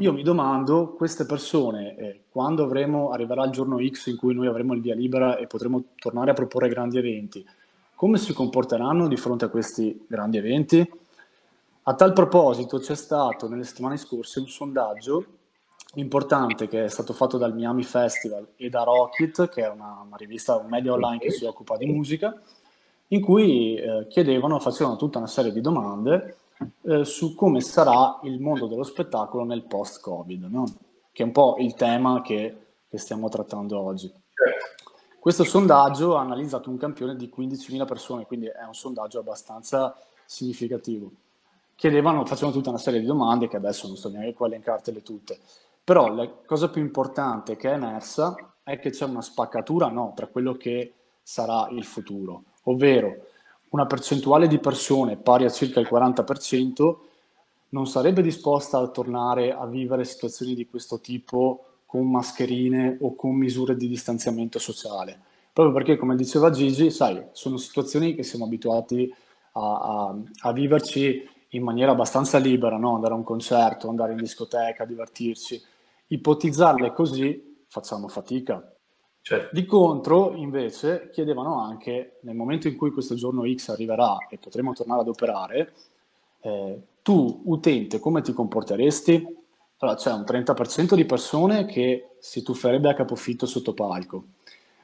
Io 0.00 0.12
mi 0.12 0.22
domando, 0.22 0.94
queste 0.94 1.26
persone, 1.26 1.96
eh, 1.96 2.20
quando 2.28 2.64
avremo, 2.64 3.10
arriverà 3.10 3.44
il 3.44 3.52
giorno 3.52 3.78
X 3.78 4.06
in 4.06 4.16
cui 4.16 4.34
noi 4.34 4.46
avremo 4.46 4.74
il 4.74 4.80
via 4.80 4.94
libera 4.94 5.36
e 5.36 5.46
potremo 5.46 5.82
tornare 5.96 6.32
a 6.32 6.34
proporre 6.34 6.68
grandi 6.68 6.98
eventi, 6.98 7.44
come 7.94 8.18
si 8.18 8.32
comporteranno 8.32 9.08
di 9.08 9.16
fronte 9.16 9.46
a 9.46 9.48
questi 9.48 10.04
grandi 10.06 10.36
eventi? 10.36 10.86
A 11.84 11.94
tal 11.94 12.12
proposito 12.12 12.78
c'è 12.78 12.96
stato 12.96 13.48
nelle 13.48 13.64
settimane 13.64 13.96
scorse 13.96 14.40
un 14.40 14.48
sondaggio 14.48 15.24
importante 15.96 16.68
che 16.68 16.84
è 16.84 16.88
stato 16.88 17.12
fatto 17.12 17.38
dal 17.38 17.54
Miami 17.54 17.82
Festival 17.82 18.46
e 18.56 18.68
da 18.68 18.82
Rocket, 18.82 19.48
che 19.48 19.62
è 19.62 19.68
una, 19.68 20.02
una 20.06 20.16
rivista, 20.16 20.56
un 20.56 20.68
media 20.68 20.92
online 20.92 21.18
che 21.18 21.30
si 21.30 21.44
occupa 21.44 21.76
di 21.76 21.86
musica, 21.86 22.40
in 23.08 23.20
cui 23.20 23.76
eh, 23.76 24.06
chiedevano, 24.08 24.58
facevano 24.58 24.96
tutta 24.96 25.18
una 25.18 25.26
serie 25.26 25.52
di 25.52 25.60
domande 25.60 26.36
eh, 26.82 27.04
su 27.04 27.34
come 27.34 27.60
sarà 27.60 28.18
il 28.22 28.40
mondo 28.40 28.66
dello 28.66 28.82
spettacolo 28.82 29.44
nel 29.44 29.62
post-Covid, 29.62 30.44
no? 30.44 30.64
che 31.12 31.22
è 31.22 31.26
un 31.26 31.32
po' 31.32 31.56
il 31.58 31.74
tema 31.74 32.22
che, 32.22 32.56
che 32.88 32.98
stiamo 32.98 33.28
trattando 33.28 33.80
oggi. 33.80 34.12
Questo 35.18 35.44
sondaggio 35.44 36.16
ha 36.16 36.20
analizzato 36.20 36.70
un 36.70 36.76
campione 36.76 37.16
di 37.16 37.32
15.000 37.36 37.86
persone, 37.86 38.26
quindi 38.26 38.46
è 38.46 38.64
un 38.64 38.74
sondaggio 38.74 39.18
abbastanza 39.18 39.96
significativo. 40.24 41.10
Chiedevano, 41.74 42.24
facevano 42.24 42.52
tutta 42.52 42.70
una 42.70 42.78
serie 42.78 43.00
di 43.00 43.06
domande 43.06 43.48
che 43.48 43.56
adesso 43.56 43.86
non 43.86 43.96
sto 43.96 44.08
neanche 44.08 44.34
qua 44.34 44.46
a 44.46 44.50
elencartele 44.50 45.02
tutte, 45.02 45.38
però 45.86 46.12
la 46.12 46.28
cosa 46.44 46.68
più 46.68 46.82
importante 46.82 47.54
che 47.54 47.70
è 47.70 47.74
emersa 47.74 48.34
è 48.64 48.80
che 48.80 48.90
c'è 48.90 49.04
una 49.04 49.22
spaccatura 49.22 49.86
no, 49.86 50.14
tra 50.16 50.26
quello 50.26 50.54
che 50.54 50.94
sarà 51.22 51.68
il 51.70 51.84
futuro, 51.84 52.42
ovvero 52.64 53.26
una 53.68 53.86
percentuale 53.86 54.48
di 54.48 54.58
persone 54.58 55.16
pari 55.16 55.44
a 55.44 55.48
circa 55.48 55.78
il 55.78 55.86
40% 55.88 56.96
non 57.68 57.86
sarebbe 57.86 58.20
disposta 58.20 58.78
a 58.78 58.88
tornare 58.88 59.52
a 59.52 59.64
vivere 59.66 60.02
situazioni 60.02 60.56
di 60.56 60.66
questo 60.66 60.98
tipo 60.98 61.66
con 61.86 62.10
mascherine 62.10 62.98
o 63.02 63.14
con 63.14 63.36
misure 63.36 63.76
di 63.76 63.86
distanziamento 63.86 64.58
sociale. 64.58 65.20
Proprio 65.52 65.72
perché, 65.72 65.96
come 65.96 66.16
diceva 66.16 66.50
Gigi, 66.50 66.90
sai, 66.90 67.26
sono 67.30 67.58
situazioni 67.58 68.16
che 68.16 68.24
siamo 68.24 68.46
abituati 68.46 69.14
a, 69.52 69.60
a, 69.60 70.16
a 70.40 70.52
viverci 70.52 71.28
in 71.50 71.62
maniera 71.62 71.92
abbastanza 71.92 72.38
libera, 72.38 72.76
no? 72.76 72.96
andare 72.96 73.14
a 73.14 73.16
un 73.16 73.22
concerto, 73.22 73.88
andare 73.88 74.12
in 74.12 74.18
discoteca, 74.18 74.84
divertirci. 74.84 75.74
Ipotizzarle 76.08 76.92
così 76.92 77.64
facciamo 77.68 78.08
fatica. 78.08 78.72
Certo. 79.20 79.48
Di 79.52 79.64
contro, 79.64 80.34
invece, 80.36 81.10
chiedevano 81.12 81.60
anche, 81.60 82.18
nel 82.22 82.36
momento 82.36 82.68
in 82.68 82.76
cui 82.76 82.92
questo 82.92 83.16
giorno 83.16 83.42
X 83.44 83.70
arriverà 83.70 84.18
e 84.30 84.38
potremo 84.38 84.72
tornare 84.72 85.00
ad 85.00 85.08
operare, 85.08 85.72
eh, 86.42 86.80
tu, 87.02 87.42
utente, 87.46 87.98
come 87.98 88.22
ti 88.22 88.32
comporteresti? 88.32 89.36
Allora, 89.78 89.96
c'è 89.96 90.12
un 90.12 90.22
30% 90.22 90.94
di 90.94 91.04
persone 91.04 91.66
che 91.66 92.10
si 92.20 92.42
tufferebbe 92.42 92.88
a 92.88 92.94
capofitto 92.94 93.46
sotto 93.46 93.74
palco, 93.74 94.24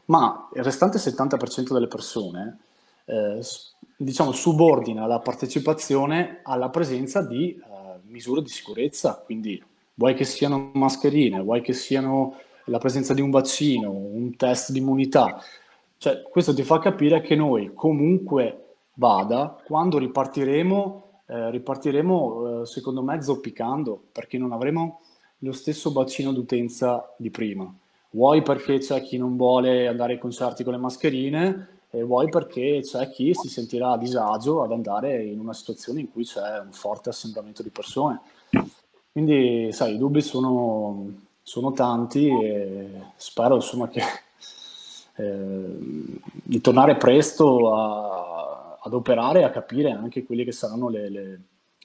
ma 0.07 0.49
il 0.55 0.63
restante 0.65 0.99
70% 0.99 1.73
delle 1.73 1.87
persone, 1.87 2.59
eh, 3.05 3.41
diciamo, 3.97 4.33
subordina 4.33 5.07
la 5.07 5.21
partecipazione 5.21 6.41
alla 6.43 6.69
presenza 6.69 7.23
di 7.23 7.51
eh, 7.51 8.01
misure 8.07 8.43
di 8.43 8.49
sicurezza, 8.49 9.23
quindi 9.25 9.63
vuoi 10.03 10.15
che 10.15 10.25
siano 10.25 10.73
mascherine, 10.75 11.41
vuoi 11.41 11.61
che 11.61 11.73
siano 11.73 12.35
la 12.65 12.79
presenza 12.79 13.15
di 13.15 13.21
un 13.21 13.31
vaccino, 13.31 13.93
un 13.93 14.35
test 14.35 14.73
di 14.73 14.79
immunità. 14.79 15.41
Cioè, 15.97 16.23
questo 16.23 16.53
ti 16.53 16.65
fa 16.65 16.81
capire 16.81 17.21
che 17.21 17.37
noi 17.37 17.71
comunque 17.73 18.79
vada, 18.95 19.57
quando 19.65 19.99
ripartiremo, 19.99 21.05
eh, 21.27 21.51
ripartiremo 21.53 22.63
eh, 22.63 22.67
secondo 22.67 23.01
me 23.05 23.23
zoppicando, 23.23 24.03
perché 24.11 24.39
non 24.39 24.51
avremo 24.51 25.03
lo 25.39 25.53
stesso 25.53 25.93
bacino 25.93 26.33
d'utenza 26.33 27.15
di 27.17 27.31
prima. 27.31 27.73
Vuoi 28.11 28.43
perché 28.43 28.79
c'è 28.79 29.03
chi 29.03 29.17
non 29.19 29.37
vuole 29.37 29.87
andare 29.87 30.15
ai 30.15 30.19
concerti 30.19 30.65
con 30.65 30.73
le 30.73 30.81
mascherine, 30.81 31.69
e 31.91 32.03
vuoi 32.03 32.29
perché 32.29 32.81
c'è 32.83 33.09
chi 33.09 33.35
si 33.35 33.49
sentirà 33.49 33.93
a 33.93 33.99
disagio 33.99 34.63
ad 34.63 34.73
andare 34.73 35.23
in 35.23 35.39
una 35.39 35.53
situazione 35.53 36.01
in 36.01 36.11
cui 36.11 36.25
c'è 36.25 36.59
un 36.59 36.73
forte 36.73 37.11
assembramento 37.11 37.63
di 37.63 37.71
persone. 37.71 38.21
Quindi, 39.13 39.71
sai, 39.73 39.95
i 39.95 39.99
dubbi 39.99 40.23
sono, 40.23 41.13
sono 41.43 41.73
tanti 41.73 42.29
e 42.29 42.89
spero 43.17 43.57
insomma 43.57 43.89
che 43.89 44.01
eh, 45.17 45.77
di 46.31 46.61
tornare 46.63 46.97
presto 46.97 47.75
a, 47.75 48.79
ad 48.81 48.93
operare 48.95 49.41
e 49.41 49.45
a 49.45 49.51
capire 49.51 49.91
anche 49.91 50.25
quelli 50.25 50.45
che 50.45 50.53
saranno 50.53 50.89
le, 50.89 51.11
le, 51.11 51.41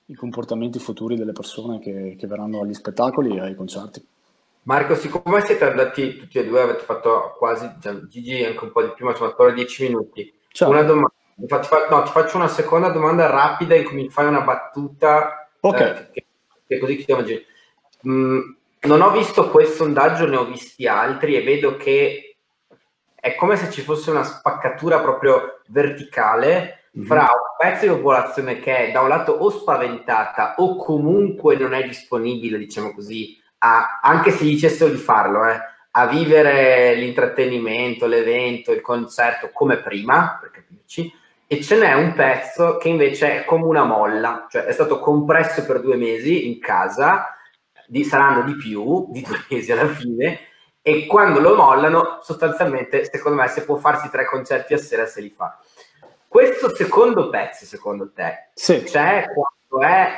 i 0.05 0.13
comportamenti 0.13 0.80
futuri 0.80 1.17
delle 1.17 1.34
persone 1.34 1.80
che, 1.80 2.15
che 2.17 2.28
verranno 2.28 2.61
agli 2.61 2.73
spettacoli 2.73 3.36
e 3.36 3.41
ai 3.41 3.55
concerti. 3.55 4.05
Marco, 4.63 4.95
siccome 4.95 5.41
siete 5.41 5.65
andati 5.65 6.15
tutti 6.15 6.39
e 6.39 6.45
due, 6.45 6.61
avete 6.61 6.84
fatto 6.84 7.36
quasi, 7.38 7.69
cioè, 7.82 7.95
Gigi 8.07 8.43
anche 8.43 8.63
un 8.63 8.71
po' 8.71 8.84
di 8.84 8.91
più, 8.95 9.05
ma 9.05 9.15
sono 9.15 9.30
ancora 9.30 9.51
dieci 9.51 9.84
minuti. 9.84 10.34
Ciao. 10.49 10.69
Una 10.69 10.84
domanda, 10.84 11.13
ti 11.36 11.47
faccio, 11.47 11.75
no, 11.89 12.03
ti 12.03 12.11
faccio 12.11 12.38
una 12.38 12.47
seconda 12.47 12.89
domanda 12.89 13.28
rapida 13.28 13.75
in 13.75 13.86
cui 13.86 13.95
mi 13.95 14.09
fai 14.09 14.28
una 14.28 14.41
battuta. 14.41 15.49
Ok. 15.61 15.80
Eh, 15.80 16.09
che, 16.11 16.25
che 16.68 16.80
così 16.80 16.97
chiamo 16.97 17.24
mm, 18.07 18.39
Non 18.82 19.01
ho 19.01 19.11
visto 19.11 19.49
questo 19.49 19.84
sondaggio, 19.84 20.28
ne 20.28 20.36
ho 20.36 20.45
visti 20.45 20.88
altri 20.88 21.36
e 21.36 21.43
vedo 21.43 21.78
che 21.78 22.38
è 23.15 23.36
come 23.36 23.55
se 23.55 23.72
ci 23.72 23.82
fosse 23.82 24.11
una 24.11 24.24
spaccatura 24.24 24.99
proprio 24.99 25.61
verticale 25.68 26.84
mm-hmm. 26.95 27.07
fra 27.07 27.22
un 27.22 27.55
pezzo 27.57 27.86
di 27.86 27.91
popolazione 27.91 28.59
che 28.59 28.88
è 28.88 28.91
da 28.91 29.01
un 29.01 29.09
lato 29.09 29.32
o 29.32 29.49
spaventata 29.49 30.55
o 30.57 30.76
comunque 30.76 31.55
non 31.57 31.74
è 31.74 31.84
disponibile, 31.84 32.57
diciamo 32.57 32.93
così, 32.93 33.41
a, 33.59 33.99
anche 34.01 34.32
se 34.32 34.45
gli 34.45 34.51
dicessero 34.51 34.91
di 34.91 34.97
farlo, 34.97 35.45
eh, 35.45 35.59
a 35.91 36.05
vivere 36.05 36.93
l'intrattenimento, 36.95 38.05
l'evento, 38.05 38.72
il 38.72 38.82
concerto 38.82 39.49
come 39.51 39.78
prima, 39.78 40.38
per 40.39 40.51
capirci, 40.51 41.11
e 41.48 41.62
ce 41.62 41.78
n'è 41.78 41.93
un 41.93 42.14
pezzo 42.14 42.76
che 42.76 42.89
invece 42.89 43.39
è 43.39 43.45
come 43.45 43.64
una 43.64 43.86
molla, 43.86 44.48
cioè 44.50 44.64
è 44.64 44.74
stato 44.74 45.00
compresso 45.00 45.66
per 45.66 45.80
due 45.80 45.95
mesi 45.95 46.45
in 46.45 46.60
casa, 46.60 47.38
di, 47.88 48.04
saranno 48.04 48.43
di 48.43 48.56
più, 48.58 49.08
di 49.10 49.22
due 49.22 49.41
mesi 49.50 49.72
alla 49.72 49.88
fine, 49.88 50.39
e 50.82 51.06
quando 51.06 51.39
lo 51.39 51.56
mollano, 51.56 52.20
sostanzialmente, 52.22 53.06
secondo 53.06 53.41
me, 53.41 53.48
se 53.48 53.64
può 53.64 53.78
farsi 53.78 54.10
tre 54.10 54.26
concerti 54.26 54.74
a 54.74 54.78
sera, 54.78 55.06
se 55.06 55.22
li 55.22 55.30
fa. 55.30 55.58
Questo 56.28 56.76
secondo 56.76 57.30
pezzo, 57.30 57.66
secondo 57.66 58.12
te, 58.12 58.50
sì. 58.54 58.84
c'è 58.84 59.26
quando 59.34 59.88
è 59.88 60.12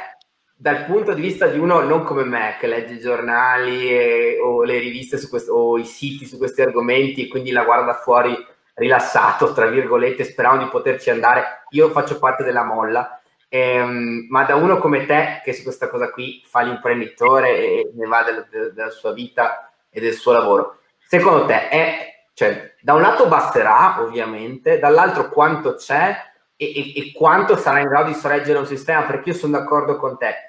dal 0.56 0.86
punto 0.86 1.14
di 1.14 1.22
vista 1.22 1.48
di 1.48 1.58
uno 1.58 1.80
non 1.82 2.04
come 2.04 2.24
me 2.24 2.58
che 2.60 2.68
legge 2.68 2.96
i 2.96 3.00
giornali 3.00 3.88
e, 3.88 4.40
o 4.44 4.64
le 4.64 4.78
riviste 4.78 5.18
su 5.18 5.30
questo, 5.30 5.54
o 5.54 5.78
i 5.78 5.86
siti 5.86 6.26
su 6.26 6.38
questi 6.38 6.62
argomenti 6.62 7.24
e 7.24 7.28
quindi 7.30 7.52
la 7.52 7.64
guarda 7.64 7.94
fuori 7.94 8.36
rilassato, 8.80 9.54
tra 9.54 9.68
virgolette, 9.68 10.24
sperando 10.24 10.64
di 10.64 10.70
poterci 10.70 11.10
andare. 11.12 11.66
Io 11.72 11.90
faccio 11.90 12.18
parte 12.18 12.44
della 12.44 12.64
molla, 12.64 13.22
ehm, 13.48 14.28
ma 14.30 14.44
da 14.46 14.56
uno 14.56 14.78
come 14.80 15.06
te 15.06 15.42
che 15.44 15.54
su 15.54 15.62
questa 15.64 15.90
cosa 15.90 16.10
qui 16.10 16.42
fa 16.46 16.62
l'imprenditore 16.62 17.58
e 17.58 17.92
ne 17.94 18.08
va 18.08 18.24
del, 18.24 18.48
del, 18.50 18.74
della 18.74 18.90
sua 18.90 19.12
vita 19.12 19.72
e 19.90 20.00
del 20.00 20.14
suo 20.14 20.32
lavoro, 20.32 20.80
secondo 20.98 21.46
te 21.46 21.70
è, 21.70 22.26
cioè, 22.34 22.76
da 22.82 22.94
un 22.94 23.02
lato 23.02 23.28
basterà 23.28 24.02
ovviamente, 24.02 24.80
dall'altro 24.80 25.30
quanto 25.30 25.76
c'è 25.76 26.16
e, 26.56 26.66
e, 26.66 26.94
e 26.96 27.12
quanto 27.12 27.58
sarà 27.58 27.80
in 27.80 27.90
grado 27.90 28.08
di 28.08 28.16
sorreggere 28.16 28.58
un 28.58 28.66
sistema? 28.66 29.04
Perché 29.04 29.30
io 29.30 29.36
sono 29.36 29.58
d'accordo 29.58 29.98
con 29.98 30.18
te 30.18 30.48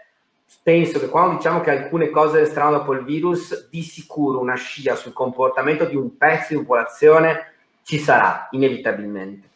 penso 0.63 0.99
che 0.99 1.09
quando 1.09 1.37
diciamo 1.37 1.61
che 1.61 1.71
alcune 1.71 2.11
cose 2.11 2.41
resteranno 2.41 2.79
dopo 2.79 2.93
il 2.93 3.05
virus, 3.05 3.69
di 3.69 3.83
sicuro 3.83 4.41
una 4.41 4.57
scia 4.57 4.97
sul 4.97 5.13
comportamento 5.13 5.85
di 5.85 5.97
un 5.97 6.17
pezzo 6.17 6.55
di 6.55 6.61
popolazione 6.61 7.50
ci 7.91 7.99
sarà, 7.99 8.47
inevitabilmente. 8.53 9.49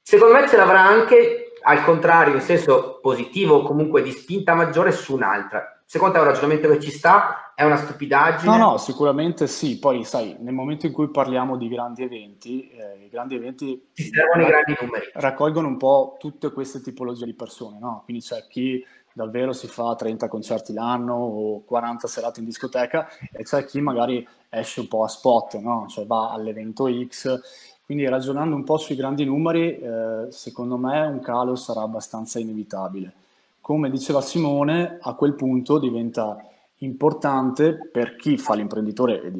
Secondo 0.00 0.34
me 0.34 0.48
ce 0.48 0.56
l'avrà 0.56 0.82
anche 0.82 1.54
al 1.62 1.82
contrario, 1.82 2.34
in 2.34 2.40
senso 2.40 3.00
positivo 3.02 3.56
o 3.56 3.62
comunque 3.62 4.02
di 4.02 4.12
spinta 4.12 4.54
maggiore 4.54 4.92
su 4.92 5.14
un'altra. 5.14 5.82
Secondo 5.84 6.14
te 6.14 6.20
è 6.20 6.22
un 6.22 6.28
ragionamento 6.28 6.68
che 6.68 6.78
ci 6.78 6.92
sta? 6.92 7.52
È 7.56 7.64
una 7.64 7.76
stupidaggine? 7.76 8.56
No, 8.56 8.70
no, 8.70 8.76
sicuramente 8.76 9.48
sì. 9.48 9.80
Poi, 9.80 10.04
sai, 10.04 10.36
nel 10.38 10.54
momento 10.54 10.86
in 10.86 10.92
cui 10.92 11.10
parliamo 11.10 11.56
di 11.56 11.66
grandi 11.66 12.04
eventi, 12.04 12.70
eh, 12.70 13.04
i 13.04 13.08
grandi 13.08 13.34
eventi 13.34 13.88
ci 13.92 14.12
servono 14.12 14.44
i 14.44 14.46
grandi 14.46 14.76
numeri. 14.80 15.10
Raccolgono 15.14 15.66
un 15.66 15.76
po' 15.76 16.14
tutte 16.20 16.52
queste 16.52 16.80
tipologie 16.80 17.24
di 17.24 17.34
persone, 17.34 17.78
no? 17.80 18.02
Quindi 18.04 18.22
c'è 18.22 18.46
chi 18.48 18.84
davvero 19.12 19.52
si 19.52 19.66
fa 19.66 19.96
30 19.96 20.28
concerti 20.28 20.72
l'anno 20.72 21.14
o 21.14 21.64
40 21.64 22.06
serate 22.06 22.38
in 22.38 22.46
discoteca 22.46 23.08
e 23.32 23.42
c'è 23.42 23.64
chi 23.64 23.80
magari 23.80 24.24
esce 24.48 24.80
un 24.80 24.88
po' 24.88 25.04
a 25.04 25.08
spot, 25.08 25.58
no? 25.58 25.86
cioè 25.88 26.06
va 26.06 26.30
all'evento 26.30 26.86
X. 27.06 27.40
Quindi 27.84 28.08
ragionando 28.08 28.56
un 28.56 28.64
po' 28.64 28.78
sui 28.78 28.96
grandi 28.96 29.24
numeri, 29.24 29.78
eh, 29.78 30.26
secondo 30.30 30.76
me 30.76 31.06
un 31.06 31.20
calo 31.20 31.54
sarà 31.54 31.82
abbastanza 31.82 32.40
inevitabile. 32.40 33.12
Come 33.60 33.90
diceva 33.90 34.20
Simone, 34.20 34.98
a 35.00 35.14
quel 35.14 35.34
punto 35.34 35.78
diventa 35.78 36.36
importante 36.78 37.88
per 37.90 38.16
chi 38.16 38.36
fa 38.38 38.54
l'imprenditore 38.54 39.22
e 39.22 39.32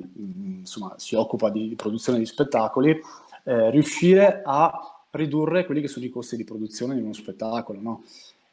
insomma, 0.58 0.94
si 0.96 1.14
occupa 1.14 1.50
di 1.50 1.74
produzione 1.76 2.18
di 2.18 2.26
spettacoli, 2.26 3.00
eh, 3.44 3.70
riuscire 3.70 4.42
a 4.44 5.04
ridurre 5.10 5.66
quelli 5.66 5.80
che 5.80 5.88
sono 5.88 6.04
i 6.04 6.10
costi 6.10 6.36
di 6.36 6.44
produzione 6.44 6.94
di 6.94 7.00
uno 7.00 7.12
spettacolo. 7.12 7.80
No? 7.80 8.04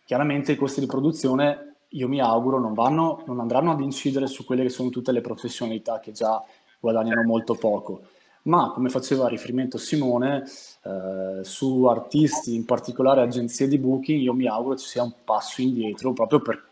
Chiaramente 0.06 0.51
i 0.51 0.58
costi 0.58 0.80
di 0.80 0.86
produzione, 0.86 1.72
io 1.93 2.07
mi 2.07 2.19
auguro, 2.19 2.59
non, 2.59 2.73
vanno, 2.73 3.23
non 3.25 3.39
andranno 3.39 3.71
ad 3.71 3.81
incidere 3.81 4.27
su 4.27 4.45
quelle 4.45 4.63
che 4.63 4.69
sono 4.69 4.89
tutte 4.89 5.11
le 5.11 5.21
professionalità 5.21 5.99
che 5.99 6.11
già 6.11 6.43
guadagnano 6.79 7.23
molto 7.23 7.55
poco, 7.55 8.01
ma 8.43 8.71
come 8.71 8.89
faceva 8.89 9.27
riferimento 9.27 9.77
Simone, 9.77 10.43
eh, 10.83 11.43
su 11.43 11.85
artisti, 11.85 12.55
in 12.55 12.65
particolare 12.65 13.21
agenzie 13.21 13.67
di 13.67 13.77
booking, 13.77 14.21
io 14.21 14.33
mi 14.33 14.47
auguro 14.47 14.75
ci 14.75 14.87
sia 14.87 15.03
un 15.03 15.13
passo 15.23 15.61
indietro 15.61 16.13
proprio 16.13 16.39
per 16.39 16.63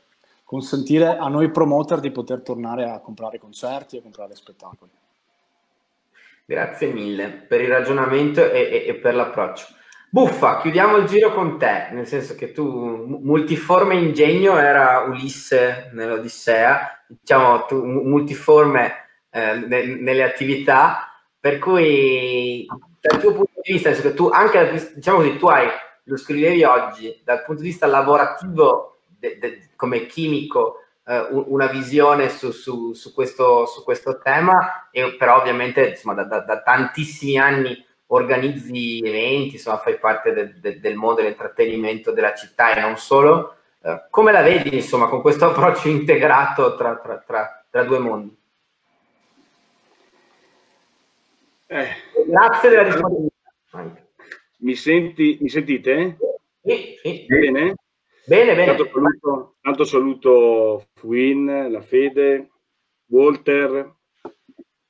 consentire 0.44 1.18
a 1.18 1.30
noi 1.30 1.50
promoter 1.50 2.02
di 2.02 2.12
poter 2.12 2.42
tornare 2.42 2.90
a 2.90 3.00
comprare 3.00 3.40
concerti 3.40 3.96
e 3.96 4.00
a 4.00 4.02
comprare 4.02 4.36
spettacoli. 4.36 4.92
Grazie 6.44 6.92
mille 6.92 7.30
per 7.30 7.62
il 7.62 7.70
ragionamento 7.70 8.44
e, 8.52 8.60
e, 8.60 8.86
e 8.88 8.96
per 8.96 9.16
l'approccio. 9.16 9.68
Buffa, 10.14 10.60
chiudiamo 10.60 10.98
il 10.98 11.06
giro 11.06 11.34
con 11.34 11.58
te, 11.58 11.88
nel 11.92 12.06
senso 12.06 12.36
che 12.36 12.52
tu, 12.52 12.66
multiforme 13.22 13.96
ingegno 13.96 14.58
era 14.58 15.06
Ulisse 15.08 15.90
nell'Odissea, 15.94 17.06
diciamo 17.08 17.64
tu, 17.64 17.82
multiforme 17.86 18.92
eh, 19.30 19.54
ne, 19.56 19.86
nelle 19.86 20.24
attività, 20.24 21.08
per 21.40 21.60
cui 21.60 22.68
dal 23.00 23.22
tuo 23.22 23.32
punto 23.32 23.62
di 23.64 23.72
vista, 23.72 23.88
nel 23.88 24.02
che 24.02 24.14
tu 24.14 24.28
anche, 24.28 24.92
diciamo 24.96 25.20
così, 25.20 25.38
tu 25.38 25.48
hai, 25.48 25.70
lo 26.04 26.18
scrivevi 26.18 26.66
oggi, 26.66 27.22
dal 27.24 27.46
punto 27.46 27.62
di 27.62 27.70
vista 27.70 27.88
lavorativo 27.88 29.04
de, 29.08 29.38
de, 29.40 29.70
come 29.78 30.08
chimico, 30.08 30.80
eh, 31.06 31.26
una 31.32 31.68
visione 31.68 32.28
su, 32.28 32.52
su, 32.52 32.92
su, 32.92 33.14
questo, 33.14 33.66
su, 33.66 33.82
questo, 33.86 34.20
tema, 34.20 34.90
e, 34.92 35.16
però 35.16 35.40
ovviamente 35.40 35.88
insomma, 35.88 36.16
da, 36.16 36.26
da, 36.26 36.42
da 36.42 36.62
tantissimi 36.62 37.38
anni 37.38 37.82
organizzi 38.14 39.02
eventi, 39.04 39.56
insomma 39.56 39.78
fai 39.78 39.98
parte 39.98 40.34
de, 40.34 40.60
de, 40.60 40.80
del 40.80 40.96
mondo 40.96 41.22
dell'intrattenimento 41.22 42.12
della 42.12 42.34
città 42.34 42.76
e 42.76 42.82
non 42.82 42.98
solo. 42.98 43.56
Eh, 43.82 44.08
come 44.10 44.32
la 44.32 44.42
vedi, 44.42 44.76
insomma, 44.76 45.08
con 45.08 45.22
questo 45.22 45.46
approccio 45.50 45.88
integrato 45.88 46.76
tra, 46.76 46.98
tra, 46.98 47.18
tra, 47.20 47.66
tra 47.70 47.84
due 47.84 48.00
mondi? 48.00 48.38
Eh. 51.68 51.88
Grazie 52.28 52.70
della 52.70 52.84
disponibilità. 52.84 53.40
Mi, 54.58 54.76
senti, 54.76 55.38
mi 55.42 55.50
sentite? 55.50 56.18
Sì, 56.62 56.96
sì. 57.02 57.26
Bene? 57.28 57.76
Bene, 58.26 58.56
bene. 58.56 58.66
Tanto 58.66 58.90
saluto, 58.92 59.56
tanto 59.62 59.84
saluto 59.86 60.88
Fuin, 60.94 61.72
la 61.72 61.82
Fede, 61.82 62.50
Walter, 63.08 63.96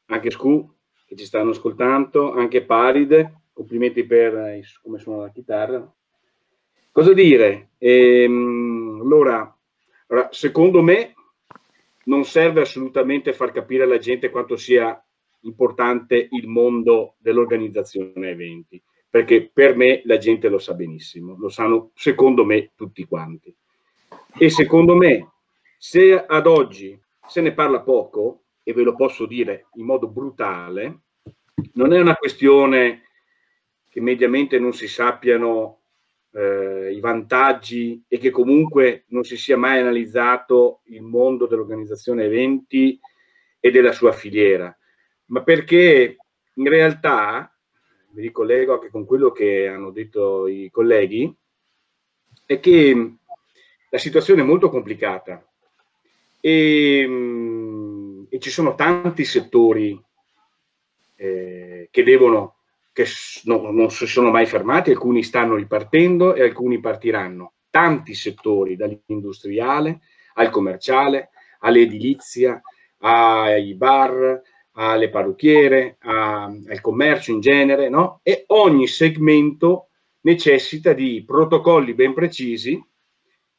anche 0.08 0.32
Scu 0.32 0.80
che 1.12 1.18
ci 1.18 1.26
stanno 1.26 1.50
ascoltando, 1.50 2.32
anche 2.32 2.64
Paride, 2.64 3.42
complimenti 3.52 4.06
per 4.06 4.34
eh, 4.34 4.64
come 4.82 4.98
suona 4.98 5.24
la 5.24 5.30
chitarra. 5.30 5.94
Cosa 6.90 7.12
dire? 7.12 7.72
Ehm, 7.80 9.02
allora, 9.02 9.54
allora, 10.08 10.30
secondo 10.32 10.82
me 10.82 11.14
non 12.06 12.24
serve 12.24 12.62
assolutamente 12.62 13.34
far 13.34 13.52
capire 13.52 13.84
alla 13.84 13.98
gente 13.98 14.30
quanto 14.30 14.56
sia 14.56 15.06
importante 15.42 16.30
il 16.32 16.48
mondo 16.48 17.16
dell'organizzazione 17.18 18.30
eventi, 18.30 18.82
perché 19.10 19.50
per 19.54 19.76
me 19.76 20.04
la 20.06 20.18
gente 20.18 20.48
lo 20.48 20.60
sa 20.60 20.76
benissimo, 20.76 21.36
lo 21.38 21.50
sanno 21.50 21.92
secondo 21.94 22.46
me 22.46 22.72
tutti 22.74 23.04
quanti. 23.04 23.54
E 24.40 24.50
secondo 24.50 24.96
me, 24.96 25.30
se 25.78 26.26
ad 26.26 26.48
oggi 26.48 26.98
se 27.28 27.42
ne 27.42 27.52
parla 27.52 27.82
poco, 27.82 28.41
e 28.64 28.74
ve 28.74 28.84
lo 28.84 28.96
posso 28.96 29.26
dire 29.26 29.68
in 29.76 29.86
modo 29.86 30.08
brutale, 30.08 31.02
non 31.74 31.94
è 31.94 32.00
una 32.00 32.16
questione 32.16 33.04
che 33.90 34.02
mediamente 34.02 34.60
non 34.60 34.74
si 34.74 34.88
sappiano 34.88 35.82
eh, 36.32 36.92
i 36.94 37.00
vantaggi 37.00 38.04
e 38.08 38.18
che 38.18 38.30
comunque 38.30 39.06
non 39.10 39.24
si 39.24 39.36
sia 39.36 39.58
mai 39.58 39.80
analizzato 39.80 40.82
il 40.86 41.02
mondo 41.02 41.46
dell'organizzazione 41.46 42.24
eventi 42.24 43.00
e 43.60 43.72
della 43.72 43.92
sua 43.92 44.12
filiera, 44.12 44.76
ma 45.26 45.44
perché 45.44 46.16
in 46.56 46.68
realtà, 46.68 47.54
mi 48.14 48.22
ricollego 48.22 48.74
anche 48.74 48.90
con 48.90 49.06
quello 49.06 49.32
che 49.32 49.68
hanno 49.68 49.92
detto 49.92 50.48
i 50.48 50.70
colleghi, 50.72 51.34
è 52.46 52.60
che 52.60 53.16
la 53.90 53.98
situazione 53.98 54.42
è 54.42 54.46
molto 54.46 54.70
complicata. 54.70 55.46
E, 56.40 57.06
ci 58.42 58.50
sono 58.50 58.76
tanti 58.76 59.24
settori 59.24 59.98
eh, 61.16 61.88
che 61.90 62.04
devono 62.04 62.56
che 62.94 63.06
no, 63.46 63.72
non 63.72 63.90
si 63.90 64.06
sono 64.06 64.32
mai 64.32 64.46
fermati, 64.46 64.92
alcuni 64.92 65.24
stanno 65.24 65.56
ripartendo 65.56 66.34
e 66.36 66.42
alcuni 66.42 66.80
partiranno. 66.82 67.54
Tanti 67.70 68.14
settori, 68.14 68.76
dall'industriale 68.76 70.02
al 70.36 70.50
commerciale, 70.50 71.30
all'edilizia, 71.60 72.62
ai 73.00 73.74
bar, 73.76 74.42
alle 74.74 75.10
parrucchiere, 75.10 75.98
a, 76.00 76.44
al 76.44 76.82
commercio 76.82 77.32
in 77.32 77.40
genere, 77.40 77.90
no? 77.90 78.20
E 78.24 78.44
ogni 78.48 78.88
segmento 78.88 79.88
necessita 80.22 80.94
di 80.94 81.24
protocolli 81.26 81.94
ben 81.94 82.14
precisi 82.14 82.84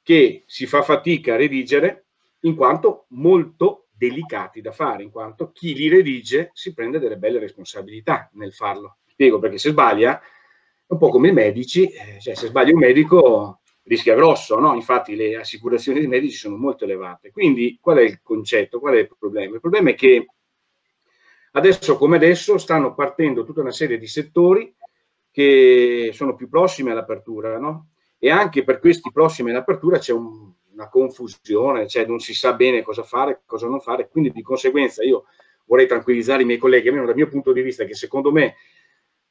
che 0.02 0.42
si 0.46 0.66
fa 0.66 0.82
fatica 0.82 1.34
a 1.34 1.36
redigere 1.36 2.06
in 2.40 2.54
quanto 2.54 3.06
molto 3.10 3.81
delicati 4.08 4.60
da 4.60 4.72
fare, 4.72 5.04
in 5.04 5.10
quanto 5.10 5.52
chi 5.52 5.74
li 5.74 5.88
redige 5.88 6.50
si 6.54 6.74
prende 6.74 6.98
delle 6.98 7.16
belle 7.16 7.38
responsabilità 7.38 8.28
nel 8.32 8.52
farlo. 8.52 8.96
Spiego 9.06 9.38
perché 9.38 9.58
se 9.58 9.70
sbaglia, 9.70 10.20
un 10.86 10.98
po' 10.98 11.08
come 11.08 11.28
i 11.28 11.32
medici, 11.32 11.86
eh, 11.86 12.18
cioè 12.20 12.34
se 12.34 12.48
sbaglia 12.48 12.72
un 12.72 12.80
medico 12.80 13.60
rischia 13.84 14.16
grosso, 14.16 14.58
no? 14.58 14.74
Infatti 14.74 15.14
le 15.14 15.36
assicurazioni 15.36 16.00
dei 16.00 16.08
medici 16.08 16.34
sono 16.34 16.56
molto 16.56 16.82
elevate. 16.82 17.30
Quindi 17.30 17.78
qual 17.80 17.98
è 17.98 18.02
il 18.02 18.20
concetto? 18.22 18.80
Qual 18.80 18.94
è 18.94 18.98
il 18.98 19.16
problema? 19.16 19.54
Il 19.54 19.60
problema 19.60 19.90
è 19.90 19.94
che 19.94 20.26
adesso 21.52 21.96
come 21.96 22.16
adesso 22.16 22.58
stanno 22.58 22.94
partendo 22.94 23.44
tutta 23.44 23.60
una 23.60 23.70
serie 23.70 23.98
di 23.98 24.08
settori 24.08 24.74
che 25.30 26.10
sono 26.12 26.34
più 26.34 26.48
prossimi 26.48 26.90
all'apertura, 26.90 27.56
no? 27.58 27.90
E 28.18 28.30
anche 28.30 28.64
per 28.64 28.80
questi 28.80 29.10
prossimi 29.12 29.50
all'apertura 29.50 29.98
c'è 29.98 30.12
un, 30.12 30.52
una 30.72 30.88
confusione, 30.88 31.86
cioè 31.86 32.06
non 32.06 32.18
si 32.18 32.34
sa 32.34 32.54
bene 32.54 32.82
cosa 32.82 33.02
fare, 33.02 33.42
cosa 33.44 33.66
non 33.66 33.80
fare, 33.80 34.08
quindi 34.08 34.30
di 34.30 34.42
conseguenza 34.42 35.02
io 35.02 35.24
vorrei 35.66 35.86
tranquillizzare 35.86 36.42
i 36.42 36.46
miei 36.46 36.58
colleghi, 36.58 36.88
almeno 36.88 37.06
dal 37.06 37.14
mio 37.14 37.28
punto 37.28 37.52
di 37.52 37.62
vista, 37.62 37.84
che 37.84 37.94
secondo 37.94 38.32
me 38.32 38.56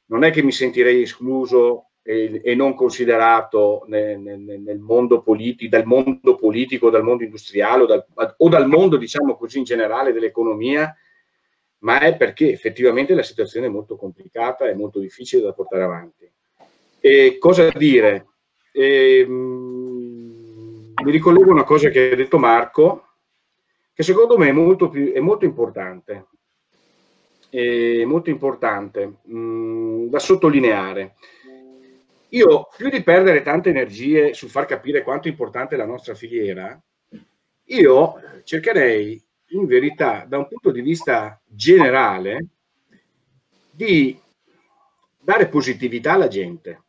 non 0.06 0.24
è 0.24 0.30
che 0.30 0.42
mi 0.42 0.52
sentirei 0.52 1.02
escluso 1.02 1.90
e, 2.02 2.40
e 2.44 2.54
non 2.54 2.74
considerato 2.74 3.84
nel, 3.86 4.18
nel, 4.18 4.40
nel, 4.40 4.78
mondo 4.78 5.22
politico, 5.22 5.76
dal 5.76 5.86
mondo 5.86 6.36
politico, 6.36 6.90
dal 6.90 7.04
mondo 7.04 7.22
industriale 7.22 7.82
o 7.82 7.86
dal, 7.86 8.06
o 8.36 8.48
dal 8.48 8.68
mondo, 8.68 8.96
diciamo 8.96 9.36
così, 9.36 9.58
in 9.58 9.64
generale 9.64 10.12
dell'economia, 10.12 10.94
ma 11.78 12.00
è 12.00 12.16
perché 12.16 12.50
effettivamente 12.50 13.14
la 13.14 13.22
situazione 13.22 13.66
è 13.66 13.70
molto 13.70 13.96
complicata 13.96 14.68
e 14.68 14.74
molto 14.74 14.98
difficile 14.98 15.42
da 15.42 15.52
portare 15.52 15.82
avanti. 15.84 16.30
E 17.00 17.38
cosa 17.38 17.68
dire? 17.70 18.26
E, 18.72 19.24
mh, 19.26 19.81
mi 21.02 21.10
ricollego 21.10 21.50
a 21.50 21.54
una 21.54 21.64
cosa 21.64 21.88
che 21.88 22.12
ha 22.12 22.16
detto 22.16 22.38
Marco, 22.38 23.08
che 23.92 24.02
secondo 24.02 24.38
me 24.38 24.48
è 24.48 24.52
molto, 24.52 24.88
più, 24.88 25.12
è 25.12 25.20
molto 25.20 25.44
importante, 25.44 26.28
è 27.50 28.04
molto 28.04 28.30
importante 28.30 29.18
mh, 29.22 30.06
da 30.06 30.18
sottolineare. 30.18 31.14
Io, 32.30 32.68
più 32.74 32.88
di 32.88 33.02
perdere 33.02 33.42
tante 33.42 33.68
energie 33.68 34.32
sul 34.32 34.48
far 34.48 34.64
capire 34.64 35.02
quanto 35.02 35.28
è 35.28 35.30
importante 35.30 35.76
la 35.76 35.84
nostra 35.84 36.14
filiera, 36.14 36.80
io 37.64 38.14
cercherei 38.44 39.22
in 39.48 39.66
verità, 39.66 40.24
da 40.26 40.38
un 40.38 40.48
punto 40.48 40.70
di 40.70 40.80
vista 40.80 41.40
generale, 41.44 42.46
di 43.70 44.18
dare 45.18 45.48
positività 45.48 46.12
alla 46.12 46.28
gente, 46.28 46.82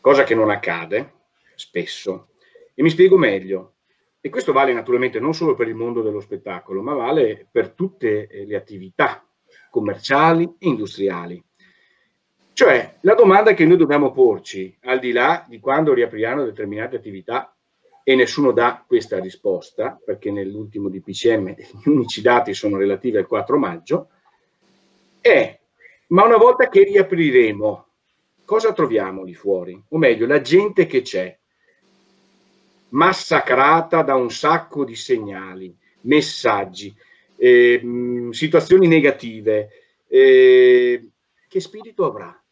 cosa 0.00 0.22
che 0.22 0.34
non 0.34 0.50
accade 0.50 1.12
spesso. 1.56 2.28
E 2.74 2.82
mi 2.82 2.90
spiego 2.90 3.16
meglio. 3.16 3.74
E 4.20 4.30
questo 4.30 4.52
vale 4.52 4.72
naturalmente 4.72 5.20
non 5.20 5.34
solo 5.34 5.54
per 5.54 5.68
il 5.68 5.74
mondo 5.74 6.02
dello 6.02 6.20
spettacolo, 6.20 6.82
ma 6.82 6.94
vale 6.94 7.46
per 7.50 7.70
tutte 7.70 8.28
le 8.46 8.56
attività 8.56 9.26
commerciali 9.70 10.44
e 10.58 10.68
industriali. 10.68 11.42
Cioè, 12.52 12.98
la 13.00 13.14
domanda 13.14 13.52
che 13.52 13.66
noi 13.66 13.76
dobbiamo 13.76 14.12
porci, 14.12 14.76
al 14.82 15.00
di 15.00 15.12
là 15.12 15.44
di 15.48 15.58
quando 15.58 15.92
riapriranno 15.92 16.44
determinate 16.44 16.96
attività, 16.96 17.54
e 18.06 18.14
nessuno 18.14 18.52
dà 18.52 18.84
questa 18.86 19.18
risposta, 19.18 19.98
perché 20.04 20.30
nell'ultimo 20.30 20.88
DPCM 20.88 21.54
gli 21.82 21.88
unici 21.88 22.20
dati 22.20 22.54
sono 22.54 22.76
relativi 22.76 23.16
al 23.16 23.26
4 23.26 23.58
maggio, 23.58 24.08
è, 25.20 25.58
ma 26.08 26.24
una 26.24 26.36
volta 26.36 26.68
che 26.68 26.84
riapriremo, 26.84 27.86
cosa 28.44 28.72
troviamo 28.72 29.24
lì 29.24 29.34
fuori? 29.34 29.82
O 29.88 29.98
meglio, 29.98 30.26
la 30.26 30.40
gente 30.40 30.86
che 30.86 31.02
c'è, 31.02 31.36
massacrata 32.94 34.02
da 34.02 34.14
un 34.14 34.30
sacco 34.30 34.84
di 34.84 34.94
segnali, 34.94 35.76
messaggi, 36.02 36.94
eh, 37.36 38.28
situazioni 38.30 38.86
negative, 38.86 39.68
eh, 40.06 41.08
che 41.48 41.60
spirito 41.60 42.04
avrà? 42.04 42.42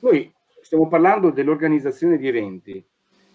Noi 0.00 0.32
stiamo 0.62 0.88
parlando 0.88 1.30
dell'organizzazione 1.30 2.16
di 2.16 2.26
eventi, 2.26 2.84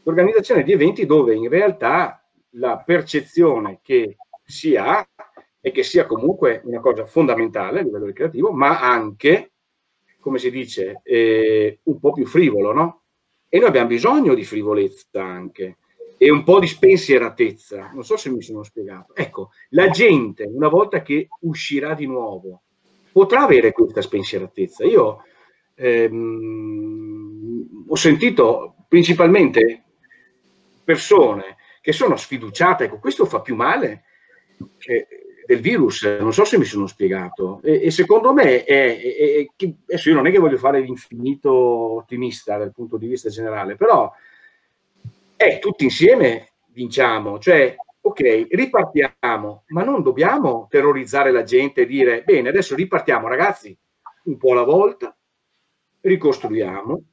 l'organizzazione 0.03 0.63
di 0.63 0.71
eventi 0.71 1.05
dove 1.05 1.35
in 1.35 1.47
realtà 1.47 2.23
la 2.51 2.77
percezione 2.77 3.79
che 3.83 4.17
si 4.43 4.75
ha 4.75 5.07
è 5.59 5.71
che 5.71 5.83
sia 5.83 6.05
comunque 6.05 6.61
una 6.63 6.79
cosa 6.79 7.05
fondamentale 7.05 7.79
a 7.79 7.83
livello 7.83 8.05
ricreativo, 8.05 8.51
ma 8.51 8.79
anche, 8.79 9.51
come 10.19 10.39
si 10.39 10.49
dice, 10.49 11.01
eh, 11.03 11.79
un 11.83 11.99
po' 11.99 12.13
più 12.13 12.25
frivolo, 12.25 12.73
no? 12.73 13.01
E 13.47 13.59
noi 13.59 13.67
abbiamo 13.67 13.87
bisogno 13.87 14.33
di 14.33 14.43
frivolezza 14.43 15.23
anche 15.23 15.77
e 16.17 16.31
un 16.31 16.43
po' 16.43 16.59
di 16.59 16.67
spensieratezza. 16.67 17.91
Non 17.93 18.03
so 18.03 18.17
se 18.17 18.29
mi 18.29 18.41
sono 18.41 18.63
spiegato. 18.63 19.15
Ecco, 19.15 19.51
la 19.69 19.89
gente, 19.89 20.43
una 20.43 20.67
volta 20.67 21.01
che 21.01 21.27
uscirà 21.41 21.93
di 21.93 22.07
nuovo, 22.07 22.63
potrà 23.11 23.43
avere 23.43 23.71
questa 23.71 24.01
spensieratezza. 24.01 24.83
Io 24.83 25.23
ehm, 25.75 27.05
ho 27.87 27.95
sentito 27.95 28.75
principalmente 28.87 29.83
persone 30.83 31.57
che 31.81 31.91
sono 31.93 32.15
sfiduciate, 32.15 32.85
ecco, 32.85 32.99
questo 32.99 33.25
fa 33.25 33.41
più 33.41 33.55
male 33.55 34.03
del 35.45 35.61
virus, 35.61 36.03
non 36.19 36.33
so 36.33 36.43
se 36.43 36.57
mi 36.57 36.65
sono 36.65 36.87
spiegato. 36.87 37.61
E, 37.63 37.85
e 37.85 37.91
secondo 37.91 38.33
me 38.33 38.65
è, 38.65 38.97
è, 38.97 39.45
è, 39.55 39.73
adesso 39.83 40.09
io 40.09 40.15
non 40.15 40.27
è 40.27 40.31
che 40.31 40.39
voglio 40.39 40.57
fare 40.57 40.81
l'infinito 40.81 41.51
ottimista 41.51 42.57
dal 42.57 42.73
punto 42.73 42.97
di 42.97 43.07
vista 43.07 43.29
generale, 43.29 43.75
però 43.75 44.11
è 45.37 45.59
tutti 45.59 45.85
insieme 45.85 46.55
vinciamo, 46.71 47.39
cioè 47.39 47.75
ok, 48.01 48.47
ripartiamo, 48.49 49.63
ma 49.67 49.83
non 49.83 50.01
dobbiamo 50.01 50.67
terrorizzare 50.69 51.31
la 51.31 51.43
gente 51.43 51.81
e 51.81 51.85
dire 51.85 52.23
bene, 52.23 52.49
adesso 52.49 52.75
ripartiamo 52.75 53.27
ragazzi, 53.27 53.77
un 54.23 54.37
po' 54.37 54.51
alla 54.51 54.63
volta, 54.63 55.15
ricostruiamo, 56.01 57.03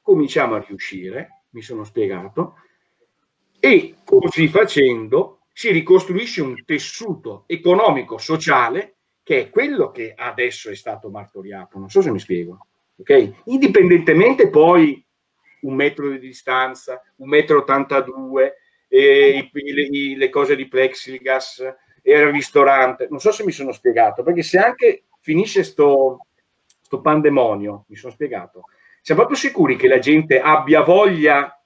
cominciamo 0.00 0.54
a 0.54 0.64
riuscire, 0.66 1.44
mi 1.50 1.62
sono 1.62 1.84
spiegato, 1.84 2.56
e 3.58 3.94
così 4.04 4.48
facendo 4.48 5.46
si 5.52 5.70
ricostruisce 5.70 6.42
un 6.42 6.64
tessuto 6.64 7.44
economico, 7.46 8.18
sociale, 8.18 8.96
che 9.22 9.40
è 9.40 9.50
quello 9.50 9.90
che 9.90 10.12
adesso 10.14 10.68
è 10.68 10.74
stato 10.74 11.08
martoriato. 11.08 11.78
Non 11.78 11.88
so 11.88 12.02
se 12.02 12.10
mi 12.10 12.18
spiego. 12.18 12.66
Okay? 12.96 13.34
Indipendentemente 13.44 14.50
poi 14.50 15.02
un 15.64 15.74
metro 15.74 16.08
di 16.08 16.18
distanza, 16.18 17.02
un 17.16 17.28
metro 17.28 17.58
82, 17.58 18.56
e 18.88 19.50
i, 19.52 20.16
le, 20.16 20.28
cose 20.28 20.54
di 20.54 20.68
plexiglass 20.68 21.60
e 22.00 22.12
il 22.12 22.30
ristorante. 22.30 23.08
Non 23.10 23.18
so 23.18 23.32
se 23.32 23.44
mi 23.44 23.52
sono 23.52 23.72
spiegato, 23.72 24.22
perché 24.22 24.42
se 24.42 24.58
anche 24.58 25.04
finisce 25.20 25.64
sto, 25.64 26.26
sto 26.80 27.00
pandemonio, 27.00 27.86
mi 27.88 27.96
sono 27.96 28.12
spiegato, 28.12 28.66
siamo 29.00 29.22
proprio 29.22 29.40
sicuri 29.40 29.76
che 29.76 29.88
la 29.88 29.98
gente 29.98 30.40
abbia 30.40 30.82
voglia 30.82 31.60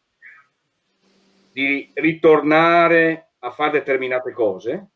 di 1.53 1.91
ritornare 1.95 3.33
a 3.41 3.51
fare 3.51 3.73
determinate 3.73 4.33
cose, 4.33 4.89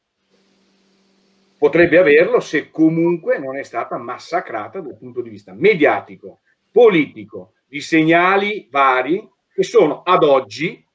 potrebbe 1.59 1.99
averlo 1.99 2.41
se 2.41 2.71
comunque 2.71 3.39
non 3.39 3.57
è 3.57 3.63
stata 3.63 3.97
massacrata 3.97 4.81
dal 4.81 4.97
punto 4.97 5.21
di 5.21 5.29
vista 5.29 5.53
mediatico, 5.53 6.41
politico, 6.71 7.53
di 7.73 7.81
segnali 7.81 8.69
vari 8.71 9.27
che 9.51 9.63
sono 9.63 10.03
ad 10.03 10.25
oggi 10.25 10.87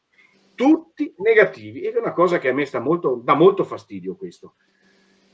tutti 0.53 1.11
negativi. 1.17 1.81
Ed 1.81 1.95
è 1.95 1.97
una 1.97 2.13
cosa 2.13 2.37
che 2.37 2.49
a 2.49 2.53
me 2.53 2.65
sta 2.65 2.79
molto, 2.79 3.19
dà 3.23 3.33
molto 3.33 3.63
fastidio 3.63 4.15
questo. 4.15 4.53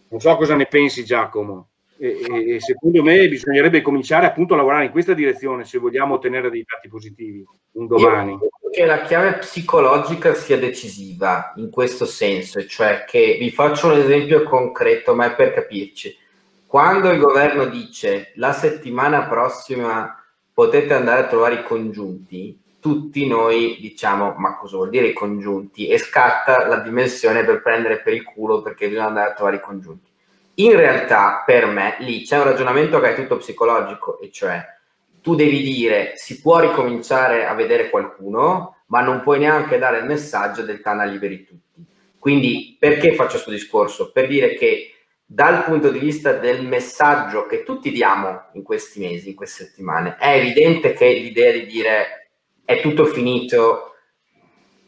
Non 0.07 0.21
so 0.21 0.33
cosa 0.37 0.55
ne 0.55 0.67
pensi 0.67 1.03
Giacomo. 1.03 1.71
E, 1.97 2.53
e, 2.55 2.59
secondo 2.61 3.03
me 3.03 3.27
bisognerebbe 3.27 3.81
cominciare 3.81 4.25
appunto 4.25 4.53
a 4.53 4.57
lavorare 4.57 4.85
in 4.85 4.91
questa 4.91 5.13
direzione 5.13 5.65
se 5.65 5.79
vogliamo 5.79 6.13
ottenere 6.13 6.49
dei 6.49 6.63
dati 6.65 6.87
positivi 6.87 7.43
un 7.73 7.87
domani. 7.87 8.31
Io 8.31 8.37
credo 8.37 8.69
che 8.71 8.85
la 8.85 9.01
chiave 9.01 9.39
psicologica 9.39 10.33
sia 10.35 10.57
decisiva 10.57 11.51
in 11.57 11.69
questo 11.69 12.05
senso, 12.05 12.65
cioè 12.65 13.03
che 13.05 13.35
vi 13.37 13.51
faccio 13.51 13.87
un 13.87 13.99
esempio 13.99 14.43
concreto, 14.43 15.13
ma 15.13 15.25
è 15.25 15.35
per 15.35 15.51
capirci. 15.51 16.15
Quando 16.65 17.09
il 17.09 17.19
governo 17.19 17.65
dice 17.65 18.31
la 18.35 18.53
settimana 18.53 19.27
prossima 19.27 20.22
potete 20.53 20.93
andare 20.93 21.21
a 21.21 21.27
trovare 21.27 21.55
i 21.55 21.63
congiunti, 21.63 22.59
tutti 22.79 23.25
noi 23.27 23.77
diciamo 23.79 24.35
ma 24.37 24.57
cosa 24.57 24.75
vuol 24.75 24.89
dire 24.89 25.07
i 25.07 25.13
congiunti 25.13 25.87
e 25.87 25.97
scatta 25.97 26.67
la 26.67 26.79
dimensione 26.79 27.45
per 27.45 27.61
prendere 27.61 28.01
per 28.01 28.13
il 28.13 28.23
culo 28.23 28.61
perché 28.61 28.87
bisogna 28.87 29.07
andare 29.07 29.29
a 29.29 29.33
trovare 29.33 29.55
i 29.55 29.61
congiunti. 29.61 30.11
In 30.55 30.75
realtà 30.75 31.43
per 31.45 31.65
me 31.65 31.95
lì 31.99 32.23
c'è 32.23 32.37
un 32.37 32.43
ragionamento 32.43 32.99
che 32.99 33.11
è 33.11 33.15
tutto 33.15 33.37
psicologico 33.37 34.19
e 34.19 34.29
cioè 34.31 34.63
tu 35.21 35.33
devi 35.33 35.61
dire 35.63 36.13
si 36.15 36.41
può 36.41 36.59
ricominciare 36.59 37.47
a 37.47 37.53
vedere 37.53 37.89
qualcuno 37.89 38.75
ma 38.87 39.01
non 39.01 39.21
puoi 39.21 39.39
neanche 39.39 39.79
dare 39.79 39.99
il 39.99 40.05
messaggio 40.05 40.61
del 40.61 40.81
canale 40.81 41.11
liberi 41.11 41.45
tutti. 41.45 41.85
Quindi 42.19 42.75
perché 42.77 43.15
faccio 43.15 43.31
questo 43.31 43.51
discorso? 43.51 44.11
Per 44.11 44.27
dire 44.27 44.55
che 44.55 44.92
dal 45.33 45.63
punto 45.63 45.89
di 45.89 45.97
vista 45.97 46.33
del 46.33 46.63
messaggio 46.63 47.47
che 47.47 47.63
tutti 47.63 47.89
diamo 47.89 48.49
in 48.53 48.61
questi 48.61 48.99
mesi, 48.99 49.29
in 49.29 49.35
queste 49.35 49.63
settimane, 49.63 50.15
è 50.19 50.35
evidente 50.35 50.93
che 50.93 51.11
l'idea 51.11 51.51
di 51.51 51.65
dire 51.65 52.29
è 52.63 52.79
tutto 52.81 53.05
finito, 53.05 53.95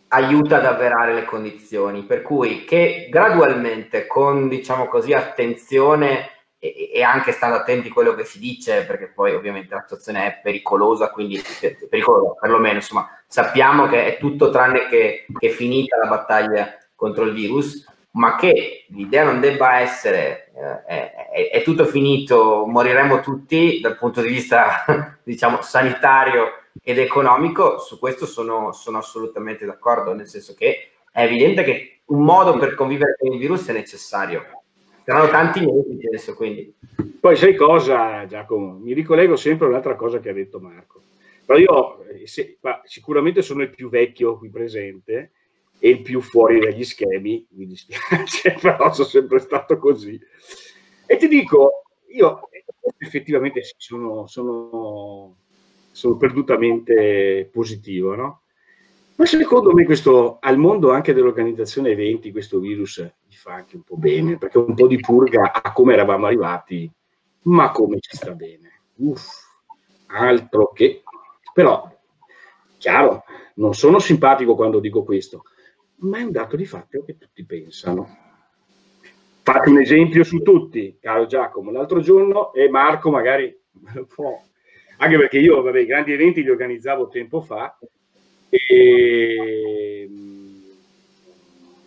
aiuta 0.09 0.57
ad 0.57 0.65
avverare 0.65 1.15
le 1.15 1.25
condizioni, 1.25 2.03
per 2.03 2.21
cui 2.21 2.63
che 2.63 3.07
gradualmente, 3.09 4.05
con 4.05 4.47
diciamo 4.47 4.85
così 4.85 5.13
attenzione 5.13 6.29
e, 6.59 6.91
e, 6.93 7.01
anche 7.01 7.31
stando 7.31 7.55
attenti 7.55 7.87
a 7.87 7.93
quello 7.93 8.13
che 8.13 8.23
si 8.23 8.37
dice, 8.37 8.85
perché 8.85 9.07
poi 9.07 9.33
ovviamente 9.33 9.73
l'attuazione 9.73 10.27
è 10.27 10.41
pericolosa, 10.43 11.09
quindi 11.09 11.41
pericolosa 11.89 12.35
perlomeno, 12.39 12.75
insomma, 12.75 13.09
sappiamo 13.25 13.87
che 13.87 14.05
è 14.05 14.17
tutto 14.19 14.51
tranne 14.51 14.85
che, 14.89 15.25
che 15.39 15.49
finita 15.49 15.97
la 15.97 16.07
battaglia 16.07 16.77
contro 16.93 17.23
il 17.23 17.33
virus, 17.33 17.83
ma 18.15 18.35
che 18.35 18.85
l'idea 18.89 19.23
non 19.23 19.39
debba 19.39 19.79
essere 19.79 20.51
eh, 20.87 21.11
è, 21.31 21.49
è, 21.51 21.61
tutto 21.63 21.85
finito, 21.85 22.65
moriremo 22.65 23.19
tutti 23.19 23.79
dal 23.81 23.97
punto 23.97 24.21
di 24.21 24.29
vista 24.29 24.85
diciamo 25.23 25.61
sanitario 25.61 26.63
ed 26.81 26.97
economico, 26.97 27.77
su 27.79 27.99
questo 27.99 28.25
sono, 28.25 28.71
sono 28.71 28.99
assolutamente 28.99 29.65
d'accordo, 29.65 30.13
nel 30.13 30.27
senso 30.27 30.53
che 30.53 30.89
è 31.11 31.23
evidente 31.23 31.63
che 31.63 31.99
un 32.05 32.23
modo 32.23 32.57
per 32.57 32.75
convivere 32.75 33.15
con 33.17 33.31
il 33.31 33.39
virus 33.39 33.67
è 33.67 33.73
necessario. 33.73 34.43
Saranno 35.03 35.29
tanti 35.29 35.59
mesi, 35.65 35.97
penso, 35.97 36.35
quindi. 36.35 36.73
Poi 37.19 37.35
sai 37.35 37.55
cosa, 37.55 38.25
Giacomo? 38.25 38.77
Mi 38.79 38.93
ricollego 38.93 39.35
sempre 39.35 39.65
a 39.65 39.69
un'altra 39.69 39.95
cosa 39.95 40.19
che 40.19 40.29
ha 40.29 40.33
detto 40.33 40.59
Marco. 40.59 41.01
Però 41.45 41.59
io 41.59 42.05
se, 42.25 42.57
sicuramente 42.83 43.41
sono 43.41 43.61
il 43.61 43.69
più 43.69 43.89
vecchio 43.89 44.37
qui 44.37 44.49
presente 44.49 45.31
e 45.85 45.89
il 45.89 46.01
più 46.01 46.19
fuori 46.19 46.59
dagli 46.59 46.83
schemi, 46.83 47.45
mi 47.51 47.67
dispiace, 47.67 48.57
però 48.59 48.91
sono 48.91 49.07
sempre 49.07 49.37
stato 49.37 49.77
così. 49.77 50.19
E 51.05 51.17
ti 51.17 51.27
dico, 51.27 51.83
io 52.07 52.49
effettivamente 52.97 53.61
sono, 53.77 54.25
sono 54.25 55.35
sono 55.91 56.17
perdutamente 56.17 57.47
positivo, 57.53 58.15
no? 58.15 58.41
Ma 59.17 59.25
secondo 59.25 59.73
me 59.73 59.85
questo, 59.85 60.39
al 60.41 60.57
mondo 60.57 60.91
anche 60.91 61.13
dell'organizzazione 61.13 61.91
eventi, 61.91 62.31
questo 62.31 62.59
virus 62.59 62.99
gli 63.27 63.35
fa 63.35 63.53
anche 63.53 63.75
un 63.75 63.83
po' 63.83 63.95
bene, 63.95 64.39
perché 64.39 64.57
un 64.57 64.73
po' 64.73 64.87
di 64.87 64.99
purga 64.99 65.53
a 65.53 65.71
come 65.71 65.93
eravamo 65.93 66.25
arrivati, 66.25 66.91
ma 67.43 67.69
come 67.69 67.99
ci 67.99 68.17
sta 68.17 68.33
bene. 68.33 68.81
Uff, 68.95 69.25
altro 70.07 70.71
che... 70.73 71.03
Però, 71.53 71.89
chiaro, 72.77 73.23
non 73.55 73.75
sono 73.75 73.99
simpatico 73.99 74.55
quando 74.55 74.79
dico 74.79 75.03
questo, 75.03 75.43
ma 75.97 76.19
è 76.19 76.23
un 76.23 76.31
dato 76.31 76.55
di 76.55 76.65
fatto 76.65 77.03
che 77.03 77.17
tutti 77.17 77.45
pensano. 77.45 78.23
Fate 79.43 79.69
un 79.69 79.79
esempio 79.79 80.23
su 80.23 80.41
tutti, 80.41 80.97
caro 80.99 81.25
Giacomo. 81.25 81.71
L'altro 81.71 81.99
giorno, 81.99 82.53
e 82.53 82.69
Marco 82.69 83.11
magari 83.11 83.55
me 83.71 83.91
lo 83.93 84.05
può 84.05 84.41
anche 84.97 85.17
perché 85.17 85.39
io 85.39 85.61
vabbè, 85.61 85.79
i 85.79 85.85
grandi 85.85 86.13
eventi 86.13 86.41
li 86.41 86.49
organizzavo 86.49 87.07
tempo 87.09 87.41
fa 87.41 87.77
e 88.49 90.07
mm, 90.09 90.69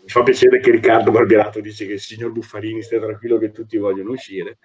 mi 0.03 0.09
fa 0.09 0.23
piacere 0.23 0.61
che 0.61 0.71
Riccardo 0.71 1.11
Barbierato 1.11 1.61
dice 1.61 1.87
che 1.87 1.95
il 1.95 2.01
signor 2.01 2.33
Buffarini 2.33 2.83
stia 2.83 3.01
tranquillo 3.01 3.39
che 3.39 3.51
tutti 3.51 3.79
vogliono 3.79 4.11
uscire 4.11 4.59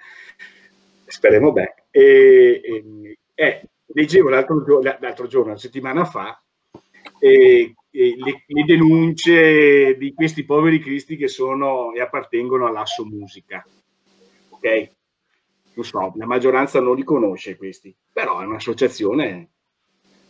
speriamo 1.06 1.52
bene 1.52 1.86
e, 1.90 2.62
e 2.64 3.18
eh, 3.36 3.70
leggevo 3.86 4.30
l'altro, 4.30 4.82
l'altro, 4.82 5.28
giorno, 5.28 5.52
una 5.52 5.60
settimana 5.60 6.04
fa 6.06 6.42
e, 7.20 7.74
e 7.96 8.16
le, 8.18 8.44
le, 8.48 8.64
denunce 8.66 9.96
di 9.98 10.14
questi 10.14 10.44
poveri 10.44 10.80
cristi 10.80 11.16
che 11.16 11.28
sono 11.28 11.94
e 11.94 12.02
appartengono 12.02 12.66
all'asso 12.66 13.06
musica 13.06 13.66
ok 14.50 14.90
lo 15.76 15.84
so, 15.84 16.14
la 16.16 16.26
maggioranza 16.26 16.80
non 16.80 16.96
li 16.96 17.04
conosce 17.04 17.58
questi, 17.58 17.96
però 18.12 18.40
è 18.40 18.46
un'associazione 18.46 19.50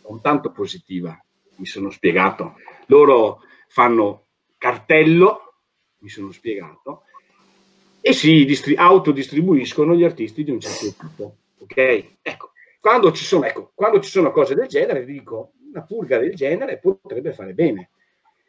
non 0.08 0.20
tanto 0.20 0.50
positiva, 0.50 1.18
mi 1.56 1.66
sono 1.66 1.90
spiegato. 1.90 2.54
Loro 2.86 3.40
fanno 3.68 4.26
cartello, 4.58 5.60
mi 5.98 6.08
sono 6.08 6.30
spiegato, 6.30 7.02
e 8.00 8.12
si 8.12 8.44
distri- 8.44 8.76
autodistribuiscono 8.76 9.94
gli 9.94 10.04
artisti 10.04 10.44
di 10.44 10.50
un 10.50 10.60
certo 10.60 10.94
tipo. 10.98 11.36
Ok? 11.58 12.16
Ecco, 12.22 12.52
quando 12.80 13.12
ci 13.12 13.24
sono, 13.24 13.44
ecco, 13.44 13.72
quando 13.74 14.00
ci 14.00 14.10
sono 14.10 14.30
cose 14.30 14.54
del 14.54 14.66
genere, 14.66 15.04
dico, 15.04 15.52
una 15.74 15.84
purga 15.84 16.18
del 16.18 16.34
genere 16.34 16.78
potrebbe 16.78 17.32
fare 17.32 17.52
bene. 17.52 17.90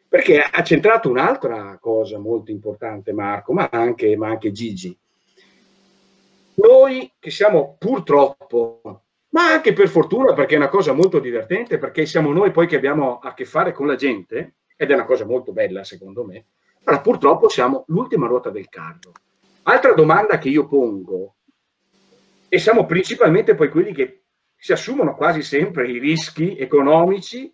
Perché 0.08 0.40
ha 0.40 0.62
centrato 0.62 1.10
un'altra 1.10 1.76
cosa 1.80 2.18
molto 2.18 2.50
importante, 2.50 3.12
Marco, 3.12 3.52
ma 3.52 3.68
anche, 3.70 4.16
ma 4.16 4.28
anche 4.28 4.52
Gigi 4.52 4.96
noi 6.56 7.12
che 7.18 7.30
siamo 7.30 7.76
purtroppo, 7.78 9.02
ma 9.30 9.52
anche 9.52 9.72
per 9.72 9.88
fortuna, 9.88 10.32
perché 10.32 10.54
è 10.54 10.58
una 10.58 10.68
cosa 10.68 10.92
molto 10.92 11.18
divertente, 11.18 11.78
perché 11.78 12.06
siamo 12.06 12.32
noi 12.32 12.50
poi 12.50 12.66
che 12.66 12.76
abbiamo 12.76 13.18
a 13.18 13.34
che 13.34 13.44
fare 13.44 13.72
con 13.72 13.86
la 13.86 13.96
gente, 13.96 14.54
ed 14.76 14.90
è 14.90 14.94
una 14.94 15.04
cosa 15.04 15.24
molto 15.24 15.52
bella 15.52 15.84
secondo 15.84 16.24
me, 16.24 16.46
allora 16.84 17.02
purtroppo 17.02 17.48
siamo 17.48 17.84
l'ultima 17.88 18.26
ruota 18.26 18.50
del 18.50 18.68
carro. 18.68 19.12
Altra 19.64 19.92
domanda 19.92 20.38
che 20.38 20.48
io 20.48 20.66
pongo, 20.66 21.34
e 22.48 22.58
siamo 22.58 22.86
principalmente 22.86 23.54
poi 23.54 23.68
quelli 23.68 23.92
che 23.92 24.22
si 24.56 24.72
assumono 24.72 25.14
quasi 25.14 25.42
sempre 25.42 25.90
i 25.90 25.98
rischi 25.98 26.56
economici, 26.56 27.52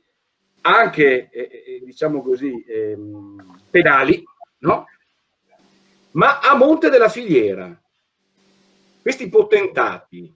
anche 0.62 1.28
eh, 1.30 1.40
eh 1.66 1.82
diciamo 1.84 2.22
così, 2.22 2.62
eh, 2.64 2.96
pedali, 3.70 4.22
no? 4.58 4.86
Ma 6.12 6.40
a 6.40 6.54
monte 6.54 6.90
della 6.90 7.08
filiera, 7.08 7.80
questi 9.00 9.28
potentati 9.28 10.32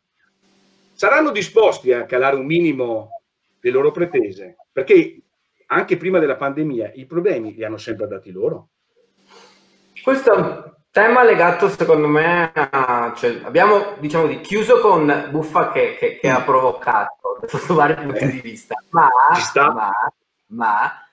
saranno 0.92 1.30
disposti 1.30 1.92
a 1.92 2.06
calare 2.06 2.36
un 2.36 2.46
minimo 2.46 3.10
le 3.60 3.70
loro 3.70 3.90
pretese, 3.90 4.56
perché 4.72 5.20
anche 5.66 5.96
prima 5.96 6.18
della 6.18 6.36
pandemia 6.36 6.92
i 6.94 7.06
problemi 7.06 7.54
li 7.54 7.64
hanno 7.64 7.76
sempre 7.76 8.06
dati 8.06 8.30
loro. 8.30 8.70
Questo 10.02 10.75
tema 10.96 11.24
legato 11.24 11.68
secondo 11.68 12.08
me 12.08 12.50
a, 12.54 13.12
cioè, 13.14 13.40
abbiamo 13.42 13.96
diciamo 13.98 14.26
di 14.26 14.40
chiuso 14.40 14.80
con 14.80 15.28
Buffa 15.30 15.70
che, 15.70 15.94
che, 15.98 16.16
che 16.18 16.30
ha 16.30 16.40
provocato 16.40 17.40
sotto 17.44 17.74
vari 17.74 17.96
punti 17.96 18.30
di 18.30 18.40
vista, 18.40 18.82
ma, 18.88 19.06
ma, 19.74 19.90
ma 20.46 21.06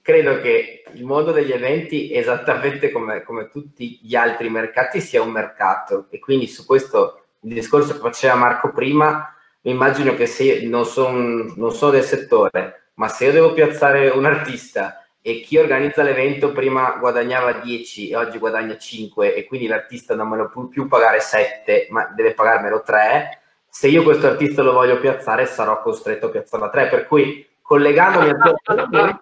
credo 0.00 0.40
che 0.40 0.84
il 0.92 1.04
mondo 1.04 1.32
degli 1.32 1.50
eventi, 1.50 2.14
esattamente 2.14 2.92
come, 2.92 3.24
come, 3.24 3.48
tutti 3.48 3.98
gli 4.00 4.14
altri 4.14 4.48
mercati, 4.50 5.00
sia 5.00 5.20
un 5.20 5.32
mercato. 5.32 6.06
E 6.10 6.20
quindi 6.20 6.46
su 6.46 6.64
questo 6.64 7.24
il 7.40 7.54
discorso 7.54 7.94
che 7.94 7.98
faceva 7.98 8.36
Marco 8.36 8.70
prima, 8.70 9.34
mi 9.62 9.72
immagino 9.72 10.14
che 10.14 10.26
se 10.26 10.64
non 10.64 10.86
sono 10.86 11.52
non 11.56 11.72
so 11.72 11.90
del 11.90 12.04
settore, 12.04 12.90
ma 12.94 13.08
se 13.08 13.24
io 13.24 13.32
devo 13.32 13.52
piazzare 13.52 14.10
un 14.10 14.26
artista 14.26 15.03
e 15.26 15.40
chi 15.40 15.56
organizza 15.56 16.02
l'evento 16.02 16.52
prima 16.52 16.98
guadagnava 17.00 17.52
10 17.52 18.10
e 18.10 18.16
oggi 18.16 18.36
guadagna 18.36 18.76
5 18.76 19.34
e 19.34 19.46
quindi 19.46 19.66
l'artista 19.66 20.14
non 20.14 20.28
me 20.28 20.36
lo 20.36 20.50
può 20.50 20.66
più 20.66 20.86
pagare 20.86 21.20
7, 21.20 21.86
ma 21.88 22.12
deve 22.14 22.34
pagarmelo 22.34 22.82
3, 22.82 23.40
se 23.66 23.88
io 23.88 24.02
questo 24.02 24.26
artista 24.26 24.60
lo 24.60 24.72
voglio 24.72 25.00
piazzare 25.00 25.46
sarò 25.46 25.80
costretto 25.80 26.26
a 26.26 26.28
piazzarlo 26.28 26.66
a 26.66 26.68
3. 26.68 26.88
Per 26.88 27.06
cui 27.06 27.44
collegandomi 27.62 28.28
a 28.28 28.36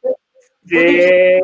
sì. 0.66 1.38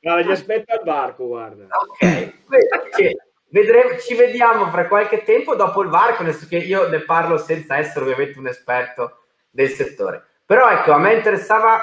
No, 0.00 0.20
gli 0.20 0.30
aspetta 0.32 0.74
al 0.74 0.82
varco, 0.84 1.28
guarda. 1.28 1.66
Ok, 1.68 3.16
vedremo, 3.48 3.96
ci 3.96 4.16
vediamo 4.16 4.66
fra 4.70 4.88
qualche 4.88 5.22
tempo 5.22 5.54
dopo 5.54 5.82
il 5.82 5.88
varco, 5.88 6.24
nel 6.24 6.32
senso 6.32 6.48
che 6.48 6.56
io 6.56 6.88
ne 6.88 6.98
parlo 6.98 7.38
senza 7.38 7.76
essere 7.78 8.04
ovviamente 8.06 8.40
un 8.40 8.48
esperto 8.48 9.20
del 9.50 9.68
settore. 9.68 10.24
Però 10.44 10.68
ecco, 10.68 10.90
a 10.90 10.98
me 10.98 11.14
interessava 11.14 11.80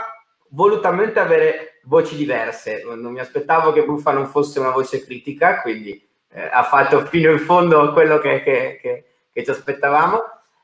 volutamente 0.49 1.19
avere 1.19 1.76
voci 1.87 2.15
diverse. 2.15 2.83
Non 2.83 3.11
mi 3.11 3.19
aspettavo 3.19 3.71
che 3.71 3.83
Buffa 3.83 4.11
non 4.11 4.27
fosse 4.27 4.59
una 4.59 4.71
voce 4.71 5.03
critica, 5.03 5.61
quindi 5.61 6.05
eh, 6.29 6.49
ha 6.51 6.63
fatto 6.63 7.05
fino 7.05 7.31
in 7.31 7.39
fondo 7.39 7.93
quello 7.93 8.19
che, 8.19 8.43
che, 8.43 8.77
che, 8.81 9.05
che, 9.31 9.43
ci 9.43 9.49
aspettavamo. 9.49 10.21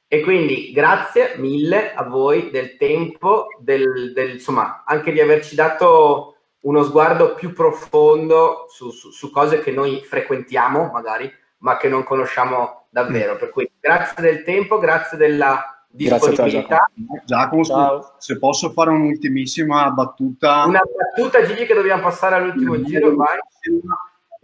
E 0.08 0.22
quindi 0.22 0.72
grazie 0.72 1.36
mille 1.38 1.94
a 1.94 2.04
voi 2.04 2.52
del 2.52 2.78
tempo, 2.78 3.48
del, 3.58 4.14
del, 4.14 4.32
insomma, 4.34 4.84
anche 4.86 5.12
di 5.12 5.20
averci 5.20 5.56
dato 5.56 6.36
uno 6.62 6.84
sguardo 6.84 7.34
più 7.34 7.52
profondo 7.52 8.66
su, 8.70 8.92
su, 8.92 9.10
su, 9.10 9.32
cose 9.32 9.60
che 9.60 9.72
noi 9.72 10.02
frequentiamo, 10.02 10.92
magari, 10.94 11.32
ma 11.60 11.78
che 11.78 11.90
non 11.90 12.04
conosciamo 12.04 12.86
davvero. 12.90 13.38
Per 13.38 13.50
cui 13.50 13.70
grazie 13.80 14.22
del 14.22 14.44
tempo, 14.44 14.78
grazie 14.78 15.18
della 15.18 15.73
disponibilità. 15.94 16.90
Giacomo, 17.26 17.64
Giacomo 17.64 18.16
se 18.18 18.38
posso 18.38 18.72
fare 18.72 18.90
un'ultimissima 18.90 19.92
battuta. 19.92 20.66
Una 20.66 20.82
battuta, 20.82 21.46
Gigi, 21.46 21.66
che 21.66 21.74
dobbiamo 21.74 22.02
passare 22.02 22.36
all'ultimo 22.36 22.82
giro, 22.82 23.16
vai 23.16 23.38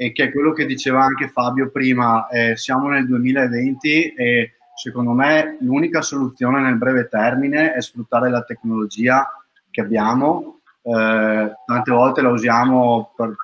e 0.02 0.14
che 0.14 0.24
è 0.24 0.32
quello 0.32 0.54
che 0.54 0.66
diceva 0.66 1.02
anche 1.02 1.28
Fabio 1.28 1.70
prima, 1.72 2.30
eh, 2.30 2.56
siamo 2.56 2.88
nel 2.88 3.06
2020 3.06 4.14
e 4.14 4.54
secondo 4.74 5.12
me 5.12 5.58
l'unica 5.60 6.02
soluzione 6.02 6.62
nel 6.62 6.78
breve 6.78 7.10
termine 7.10 7.74
è 7.74 7.82
sfruttare 7.82 8.30
la 8.30 8.44
tecnologia 8.44 9.30
che 9.70 9.82
abbiamo, 9.82 10.62
eh, 10.84 11.52
tante 11.66 11.92
volte 11.92 12.22
la 12.22 12.30
usiamo 12.30 13.12
per 13.14 13.36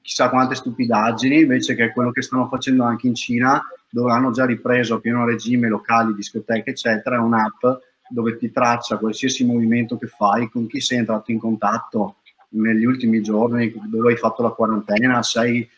chissà 0.00 0.30
quante 0.30 0.54
stupidaggini, 0.54 1.40
invece 1.40 1.74
che 1.74 1.92
quello 1.92 2.10
che 2.10 2.22
stanno 2.22 2.48
facendo 2.48 2.84
anche 2.84 3.06
in 3.06 3.14
Cina, 3.14 3.62
dove 3.90 4.12
hanno 4.12 4.30
già 4.30 4.44
ripreso 4.44 4.96
a 4.96 5.00
pieno 5.00 5.24
regime 5.24 5.68
locali, 5.68 6.14
discoteche, 6.14 6.70
eccetera, 6.70 7.16
è 7.16 7.20
un'app 7.20 7.64
dove 8.08 8.36
ti 8.36 8.50
traccia 8.50 8.98
qualsiasi 8.98 9.44
movimento 9.44 9.98
che 9.98 10.06
fai, 10.06 10.48
con 10.48 10.66
chi 10.66 10.80
sei 10.80 10.98
entrato 10.98 11.30
in 11.30 11.38
contatto 11.38 12.16
negli 12.50 12.84
ultimi 12.84 13.20
giorni, 13.20 13.72
dove 13.86 14.12
hai 14.12 14.16
fatto 14.16 14.42
la 14.42 14.50
quarantena, 14.50 15.22
sei 15.22 15.68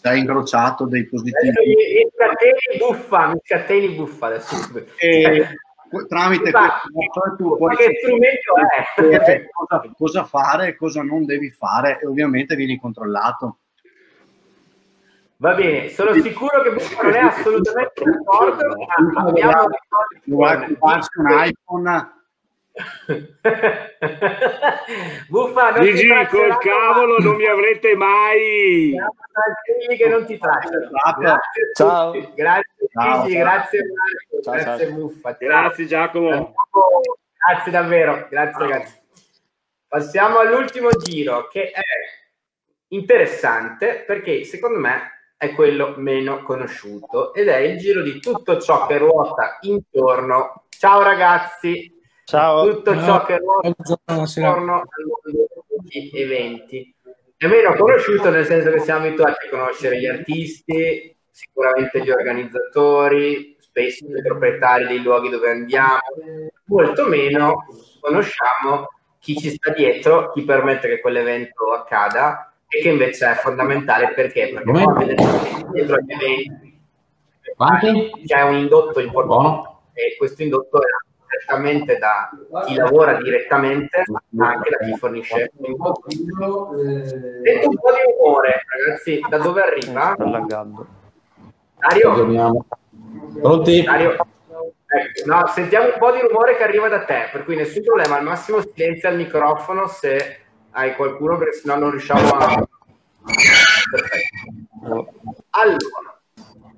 sei 0.00 0.20
incrociato 0.20 0.86
dei 0.86 1.04
positivi. 1.04 1.50
Mi 1.50 2.10
scateni 2.12 2.78
buffa, 2.78 3.28
mi 3.28 3.40
scateni 3.42 3.88
buffa 3.94 4.26
adesso. 4.26 4.56
E, 4.98 5.48
tramite 6.08 6.50
questo 6.50 7.36
tu 7.36 7.56
puoi 7.56 7.76
che 7.76 7.92
strumento 8.00 8.54
è? 9.28 9.46
Cosa, 9.52 9.92
cosa 9.96 10.24
fare, 10.24 10.76
cosa 10.76 11.02
non 11.02 11.24
devi 11.24 11.50
fare 11.50 12.00
e 12.00 12.06
ovviamente 12.06 12.56
vieni 12.56 12.78
controllato. 12.78 13.58
Va 15.38 15.54
bene, 15.54 15.88
sono 15.90 16.14
sicuro 16.14 16.62
che 16.62 16.70
Buffa 16.72 17.02
non 17.02 17.14
è 17.14 17.18
assolutamente 17.18 18.02
d'accordo. 18.04 18.74
Abbiamo 19.16 19.66
un 20.24 21.44
iPhone 21.44 22.14
Buffa, 25.28 25.70
non 25.70 25.84
Gigi, 25.84 26.08
col 26.28 26.58
cavolo 26.58 27.18
non 27.18 27.36
mi 27.36 27.46
avrete 27.46 27.96
mai. 27.96 28.94
che 29.96 30.08
non 30.08 30.26
ti 30.26 30.36
tracciano. 30.38 30.90
Ciao. 31.74 32.12
Grazie 32.34 32.88
ciao, 32.92 33.22
Gigi, 33.22 33.32
ciao. 33.32 33.42
grazie 33.42 33.80
Marco, 33.82 34.42
ciao, 34.42 34.54
grazie 34.54 34.86
ciao. 34.86 34.96
Buffa. 34.96 35.36
Grazie 35.38 35.86
Giacomo. 35.86 36.54
Grazie 37.46 37.72
davvero, 37.72 38.26
grazie 38.28 38.66
ragazzi. 38.66 39.00
Passiamo 39.88 40.38
all'ultimo 40.38 40.90
giro 40.90 41.48
che 41.48 41.70
è 41.70 41.80
interessante 42.88 44.04
perché 44.06 44.44
secondo 44.44 44.78
me 44.78 45.15
è 45.36 45.52
quello 45.52 45.94
meno 45.96 46.42
conosciuto 46.42 47.34
ed 47.34 47.48
è 47.48 47.58
il 47.58 47.78
giro 47.78 48.02
di 48.02 48.18
tutto 48.20 48.58
ciò 48.58 48.86
che 48.86 48.98
ruota 48.98 49.58
intorno. 49.60 50.64
Ciao 50.68 51.02
ragazzi, 51.02 51.94
Ciao. 52.24 52.68
tutto 52.68 52.98
ciò 53.02 53.24
che 53.24 53.36
ruota 53.36 53.68
intorno 53.68 54.74
al 54.74 55.04
mondo 55.04 55.64
degli 55.82 56.10
eventi. 56.18 56.94
È 57.36 57.46
meno 57.46 57.74
conosciuto 57.74 58.30
nel 58.30 58.46
senso 58.46 58.70
che 58.70 58.80
siamo 58.80 59.06
abituati 59.06 59.46
a 59.46 59.50
conoscere 59.50 59.98
gli 60.00 60.06
artisti, 60.06 61.14
sicuramente 61.30 62.02
gli 62.02 62.10
organizzatori, 62.10 63.56
spesso 63.58 64.06
i 64.06 64.22
proprietari 64.22 64.86
dei 64.86 65.02
luoghi 65.02 65.28
dove 65.28 65.50
andiamo, 65.50 66.00
molto 66.66 67.06
meno 67.06 67.66
conosciamo 68.00 68.88
chi 69.18 69.36
ci 69.36 69.50
sta 69.50 69.70
dietro, 69.72 70.30
chi 70.32 70.44
permette 70.44 70.88
che 70.88 71.00
quell'evento 71.00 71.72
accada 71.72 72.55
e 72.68 72.80
che 72.80 72.88
invece 72.88 73.30
è 73.30 73.34
fondamentale 73.34 74.12
perché? 74.12 74.50
Perché 74.52 74.70
poi 74.70 75.14
dietro 75.72 75.96
agli 75.96 76.12
eventi 76.12 76.80
c'è 78.26 78.42
un 78.42 78.56
indotto 78.56 79.00
importante 79.00 79.68
e 79.92 80.16
questo 80.18 80.42
indotto 80.42 80.78
è 80.80 80.86
direttamente 81.28 81.98
da 81.98 82.30
chi 82.66 82.74
lavora 82.74 83.14
direttamente, 83.14 84.02
ma 84.30 84.48
anche 84.48 84.70
da 84.70 84.84
chi 84.84 84.96
fornisce 84.96 85.50
Sento 85.56 85.68
un 85.68 85.76
po' 85.76 86.02
di 86.06 86.24
rumore, 88.18 88.62
ragazzi, 88.84 89.20
da 89.28 89.38
dove 89.38 89.62
arriva? 89.62 90.14
Dario? 91.78 92.64
Pronti? 93.40 93.82
Dario? 93.82 94.12
Ecco, 94.88 95.22
no, 95.26 95.46
sentiamo 95.48 95.86
un 95.86 95.98
po' 95.98 96.12
di 96.12 96.20
rumore 96.20 96.56
che 96.56 96.62
arriva 96.62 96.88
da 96.88 97.04
te, 97.04 97.28
per 97.32 97.44
cui 97.44 97.56
nessun 97.56 97.82
problema, 97.82 98.16
al 98.18 98.24
massimo 98.24 98.60
silenzio 98.60 99.08
al 99.08 99.16
microfono 99.16 99.86
se 99.88 100.45
hai 100.76 100.94
qualcuno, 100.94 101.38
perché 101.38 101.56
sennò 101.56 101.76
non 101.76 101.90
riusciamo 101.90 102.28
a... 102.28 102.68
Perfetto. 103.90 105.12
Allora, 105.50 106.20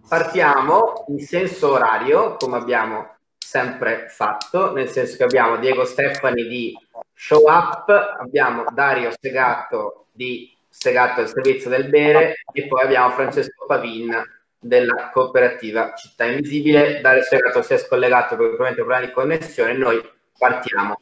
partiamo 0.08 1.04
in 1.08 1.18
senso 1.20 1.72
orario, 1.72 2.36
come 2.36 2.56
abbiamo 2.56 3.16
sempre 3.36 4.06
fatto, 4.08 4.72
nel 4.72 4.88
senso 4.88 5.16
che 5.16 5.24
abbiamo 5.24 5.56
Diego 5.56 5.84
Stefani 5.84 6.46
di 6.46 6.78
Show 7.12 7.42
Up, 7.48 7.88
abbiamo 8.18 8.64
Dario 8.70 9.10
Segato 9.18 10.06
di 10.12 10.54
Segato 10.68 11.20
al 11.20 11.28
servizio 11.28 11.68
del 11.68 11.88
bere 11.88 12.36
e 12.52 12.66
poi 12.68 12.82
abbiamo 12.82 13.10
Francesco 13.10 13.66
Pavin 13.66 14.22
della 14.60 15.10
cooperativa 15.12 15.94
Città 15.94 16.24
Invisibile. 16.26 17.00
Dario 17.00 17.22
Segato 17.22 17.62
si 17.62 17.74
è 17.74 17.78
scollegato 17.78 18.36
per 18.36 18.54
problemi 18.54 19.06
di 19.06 19.12
connessione, 19.12 19.72
noi 19.72 20.00
partiamo. 20.38 21.00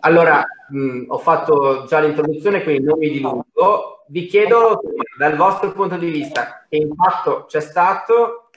Allora, 0.00 0.44
mh, 0.70 1.04
ho 1.08 1.18
fatto 1.18 1.84
già 1.86 2.00
l'introduzione, 2.00 2.62
quindi 2.62 2.84
non 2.84 2.98
mi 2.98 3.10
dilungo. 3.10 4.04
Vi 4.08 4.26
chiedo 4.26 4.80
dal 5.18 5.36
vostro 5.36 5.72
punto 5.72 5.96
di 5.96 6.10
vista 6.10 6.66
che 6.68 6.76
impatto 6.76 7.44
c'è 7.46 7.60
stato 7.60 8.50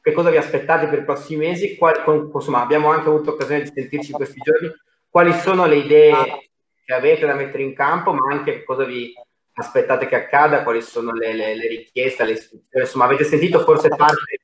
che 0.00 0.12
cosa 0.12 0.30
vi 0.30 0.36
aspettate 0.36 0.86
per 0.86 1.00
i 1.00 1.04
prossimi 1.04 1.46
mesi, 1.46 1.76
quali, 1.76 1.98
insomma 2.32 2.62
abbiamo 2.62 2.90
anche 2.90 3.08
avuto 3.08 3.32
occasione 3.32 3.62
di 3.62 3.72
sentirci 3.74 4.12
questi 4.12 4.38
giorni, 4.40 4.72
quali 5.08 5.32
sono 5.32 5.66
le 5.66 5.76
idee 5.78 6.50
che 6.84 6.94
avete 6.94 7.26
da 7.26 7.34
mettere 7.34 7.64
in 7.64 7.74
campo, 7.74 8.12
ma 8.12 8.30
anche 8.30 8.62
cosa 8.62 8.84
vi 8.84 9.12
aspettate 9.54 10.06
che 10.06 10.14
accada, 10.14 10.62
quali 10.62 10.80
sono 10.80 11.12
le, 11.12 11.34
le, 11.34 11.56
le 11.56 11.66
richieste, 11.66 12.24
le 12.24 12.32
istruzioni, 12.32 12.84
insomma 12.84 13.06
avete 13.06 13.24
sentito 13.24 13.58
forse 13.60 13.88
parte 13.88 14.42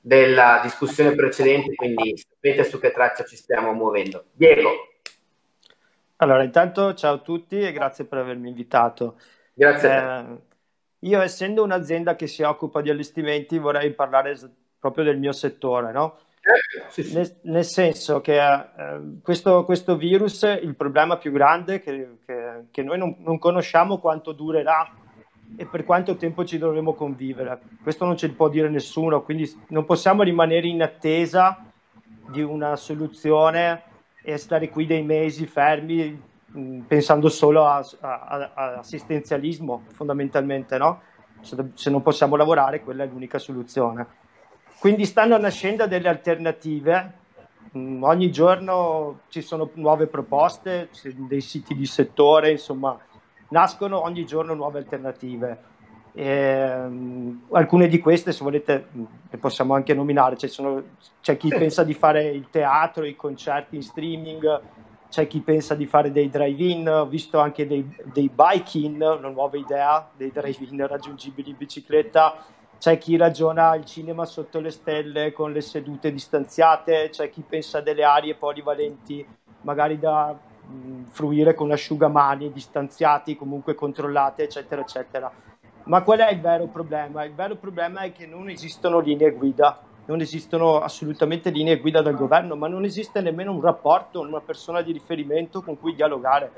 della 0.00 0.60
discussione 0.62 1.14
precedente, 1.14 1.74
quindi 1.74 2.16
sapete 2.16 2.64
su 2.64 2.80
che 2.80 2.92
traccia 2.92 3.24
ci 3.24 3.36
stiamo 3.36 3.72
muovendo. 3.74 4.24
Diego. 4.32 4.91
Allora, 6.22 6.44
intanto 6.44 6.94
ciao 6.94 7.14
a 7.14 7.18
tutti 7.18 7.58
e 7.58 7.72
grazie 7.72 8.04
per 8.04 8.18
avermi 8.18 8.48
invitato. 8.48 9.16
Grazie. 9.54 9.90
Eh, 9.90 10.24
io 11.00 11.20
essendo 11.20 11.64
un'azienda 11.64 12.14
che 12.14 12.28
si 12.28 12.42
occupa 12.42 12.80
di 12.80 12.90
allestimenti 12.90 13.58
vorrei 13.58 13.92
parlare 13.92 14.38
proprio 14.78 15.02
del 15.02 15.18
mio 15.18 15.32
settore, 15.32 15.90
no? 15.90 16.18
Sì, 16.90 17.02
sì. 17.02 17.14
Nel, 17.14 17.38
nel, 17.42 17.64
senso 17.64 18.20
che 18.20 18.40
eh, 18.40 19.00
questo, 19.20 19.64
questo, 19.64 19.96
virus, 19.96 20.42
il 20.42 20.76
problema 20.76 21.16
più 21.16 21.32
grande 21.32 21.80
che, 21.80 22.18
che, 22.24 22.66
che 22.70 22.82
noi 22.84 22.98
non, 22.98 23.16
non, 23.18 23.40
conosciamo 23.40 23.98
quanto 23.98 24.30
durerà 24.30 24.94
e 25.56 25.66
per 25.66 25.84
quanto 25.84 26.14
tempo 26.14 26.44
ci 26.44 26.56
dovremo 26.56 26.94
convivere. 26.94 27.58
Questo 27.82 28.04
non 28.04 28.16
ce 28.16 28.28
lo 28.28 28.34
può 28.34 28.48
dire 28.48 28.68
nessuno, 28.68 29.22
quindi 29.22 29.50
non 29.70 29.84
possiamo 29.84 30.22
rimanere 30.22 30.68
in 30.68 30.82
attesa 30.82 31.64
di 32.30 32.42
una 32.42 32.76
soluzione 32.76 33.90
e 34.22 34.36
stare 34.36 34.68
qui 34.70 34.86
dei 34.86 35.02
mesi 35.02 35.46
fermi 35.46 36.20
mh, 36.46 36.80
pensando 36.80 37.28
solo 37.28 37.66
a, 37.66 37.84
a, 38.00 38.52
a, 38.54 38.78
assistenzialismo 38.78 39.84
fondamentalmente, 39.92 40.78
no? 40.78 41.02
Se, 41.40 41.56
se 41.74 41.90
non 41.90 42.02
possiamo 42.02 42.36
lavorare, 42.36 42.82
quella 42.82 43.04
è 43.04 43.06
l'unica 43.06 43.38
soluzione. 43.38 44.06
Quindi 44.78 45.04
stanno 45.04 45.36
nascendo 45.38 45.86
delle 45.86 46.08
alternative, 46.08 47.12
mm, 47.76 48.02
ogni 48.02 48.30
giorno 48.30 49.20
ci 49.28 49.42
sono 49.42 49.70
nuove 49.74 50.06
proposte, 50.06 50.90
dei 51.28 51.40
siti 51.40 51.74
di 51.74 51.86
settore, 51.86 52.50
insomma, 52.52 52.98
nascono 53.48 54.02
ogni 54.02 54.24
giorno 54.24 54.54
nuove 54.54 54.78
alternative. 54.78 55.70
E, 56.14 56.74
um, 56.84 57.42
alcune 57.52 57.88
di 57.88 57.98
queste, 57.98 58.32
se 58.32 58.44
volete, 58.44 58.86
mm, 58.94 59.04
le 59.30 59.38
possiamo 59.38 59.74
anche 59.74 59.94
nominare. 59.94 60.36
C'è, 60.36 60.48
sono, 60.48 60.82
c'è 61.20 61.36
chi 61.36 61.48
pensa 61.48 61.84
di 61.84 61.94
fare 61.94 62.24
il 62.28 62.48
teatro, 62.50 63.04
i 63.04 63.16
concerti 63.16 63.76
in 63.76 63.82
streaming, 63.82 64.60
c'è 65.08 65.26
chi 65.26 65.40
pensa 65.40 65.74
di 65.74 65.86
fare 65.86 66.10
dei 66.10 66.30
drive-in, 66.30 66.88
ho 66.88 67.06
visto 67.06 67.38
anche 67.38 67.66
dei, 67.66 67.86
dei 68.12 68.30
bike-in, 68.34 68.96
una 68.96 69.28
nuova 69.28 69.56
idea, 69.56 70.08
dei 70.16 70.30
drive-in 70.32 70.86
raggiungibili 70.86 71.50
in 71.50 71.56
bicicletta 71.58 72.44
c'è 72.82 72.98
chi 72.98 73.16
ragiona 73.16 73.76
il 73.76 73.84
cinema 73.84 74.24
sotto 74.24 74.58
le 74.58 74.72
stelle 74.72 75.32
con 75.32 75.52
le 75.52 75.60
sedute 75.60 76.10
distanziate, 76.10 77.10
c'è 77.10 77.30
chi 77.30 77.44
pensa 77.48 77.78
a 77.78 77.80
delle 77.80 78.02
aree 78.02 78.34
polivalenti, 78.34 79.24
magari 79.60 80.00
da 80.00 80.36
mh, 80.66 81.10
fruire 81.10 81.54
con 81.54 81.70
asciugamani, 81.70 82.50
distanziati, 82.50 83.36
comunque 83.36 83.76
controllate, 83.76 84.42
eccetera, 84.42 84.80
eccetera. 84.80 85.32
Ma 85.84 86.02
qual 86.02 86.20
è 86.20 86.30
il 86.30 86.40
vero 86.40 86.66
problema? 86.66 87.24
Il 87.24 87.34
vero 87.34 87.56
problema 87.56 88.02
è 88.02 88.12
che 88.12 88.26
non 88.26 88.48
esistono 88.48 89.00
linee 89.00 89.32
guida, 89.32 89.80
non 90.06 90.20
esistono 90.20 90.78
assolutamente 90.78 91.50
linee 91.50 91.78
guida 91.78 92.00
dal 92.00 92.14
governo, 92.14 92.54
ma 92.54 92.68
non 92.68 92.84
esiste 92.84 93.20
nemmeno 93.20 93.52
un 93.52 93.60
rapporto, 93.60 94.20
una 94.20 94.40
persona 94.40 94.80
di 94.80 94.92
riferimento 94.92 95.60
con 95.60 95.78
cui 95.78 95.94
dialogare. 95.94 96.52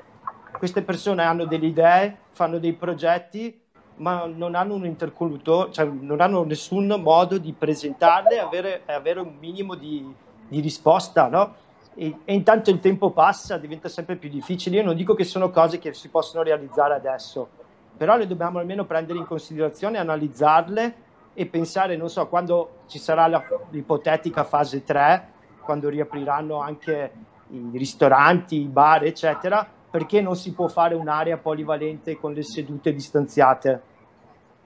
Queste 0.58 0.82
persone 0.82 1.22
hanno 1.22 1.46
delle 1.46 1.66
idee, 1.66 2.18
fanno 2.30 2.58
dei 2.58 2.74
progetti, 2.74 3.60
ma 3.96 4.26
non 4.26 4.54
hanno 4.54 4.74
un 4.74 4.84
interlocutore, 4.84 5.72
cioè 5.72 5.86
non 5.86 6.20
hanno 6.20 6.44
nessun 6.44 6.86
modo 7.00 7.38
di 7.38 7.52
presentarle 7.52 8.34
e 8.34 8.38
avere, 8.40 8.82
avere 8.86 9.20
un 9.20 9.36
minimo 9.38 9.74
di, 9.74 10.06
di 10.48 10.60
risposta, 10.60 11.28
no? 11.28 11.54
E, 11.94 12.18
e, 12.24 12.34
intanto 12.34 12.70
il 12.70 12.80
tempo 12.80 13.10
passa, 13.10 13.56
diventa 13.56 13.88
sempre 13.88 14.16
più 14.16 14.28
difficile. 14.28 14.76
Io 14.76 14.84
non 14.84 14.96
dico 14.96 15.14
che 15.14 15.24
sono 15.24 15.50
cose 15.50 15.78
che 15.78 15.94
si 15.94 16.08
possono 16.08 16.42
realizzare 16.42 16.94
adesso, 16.94 17.48
però 17.96 18.16
le 18.16 18.26
dobbiamo 18.26 18.58
almeno 18.58 18.84
prendere 18.84 19.18
in 19.18 19.26
considerazione, 19.26 19.98
analizzarle 19.98 20.94
e 21.34 21.46
pensare, 21.46 21.96
non 21.96 22.08
so, 22.08 22.26
quando 22.28 22.82
ci 22.86 22.98
sarà 22.98 23.26
la, 23.26 23.42
l'ipotetica 23.70 24.44
fase 24.44 24.84
3, 24.84 25.28
quando 25.60 25.88
riapriranno 25.88 26.60
anche 26.60 27.12
i 27.48 27.70
ristoranti, 27.72 28.60
i 28.60 28.66
bar, 28.66 29.04
eccetera, 29.04 29.66
perché 29.90 30.20
non 30.20 30.36
si 30.36 30.52
può 30.52 30.68
fare 30.68 30.94
un'area 30.94 31.36
polivalente 31.38 32.18
con 32.18 32.32
le 32.32 32.42
sedute 32.42 32.92
distanziate. 32.92 33.80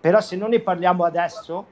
Però 0.01 0.21
se 0.21 0.37
non 0.37 0.51
ne 0.51 0.61
parliamo 0.61 1.05
adesso, 1.05 1.67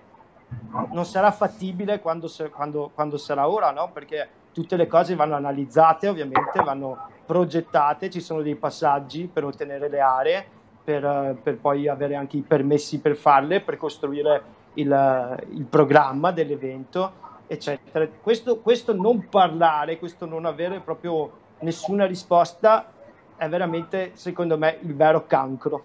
non 0.93 1.05
sarà 1.05 1.31
fattibile 1.31 2.01
quando, 2.01 2.29
quando, 2.53 2.91
quando 2.95 3.17
sarà 3.17 3.49
ora, 3.49 3.71
no? 3.71 3.91
Perché 3.93 4.29
tutte 4.53 4.77
le 4.77 4.87
cose 4.87 5.15
vanno 5.15 5.35
analizzate, 5.35 6.09
ovviamente, 6.09 6.63
vanno 6.63 7.09
progettate, 7.27 8.11
ci 8.11 8.21
sono 8.21 8.43
dei 8.43 8.57
passaggi 8.57 9.27
per 9.27 9.45
ottenere 9.45 9.89
le 9.89 10.01
aree, 10.01 10.47
per, 10.87 11.37
per 11.43 11.57
poi 11.59 11.89
avere 11.89 12.15
anche 12.15 12.37
i 12.37 12.43
permessi 12.43 13.01
per 13.01 13.17
farle, 13.17 13.61
per 13.61 13.77
costruire 13.77 14.43
il, 14.75 15.45
il 15.51 15.65
programma 15.65 16.31
dell'evento, 16.31 17.13
eccetera. 17.49 18.07
Questo, 18.23 18.61
questo 18.61 18.95
non 18.95 19.29
parlare, 19.29 19.99
questo 19.99 20.27
non 20.27 20.45
avere 20.45 20.79
proprio 20.79 21.45
nessuna 21.59 22.07
risposta 22.07 22.93
è 23.35 23.49
veramente, 23.49 24.13
secondo 24.15 24.57
me, 24.57 24.79
il 24.83 24.95
vero 24.95 25.27
cancro 25.27 25.83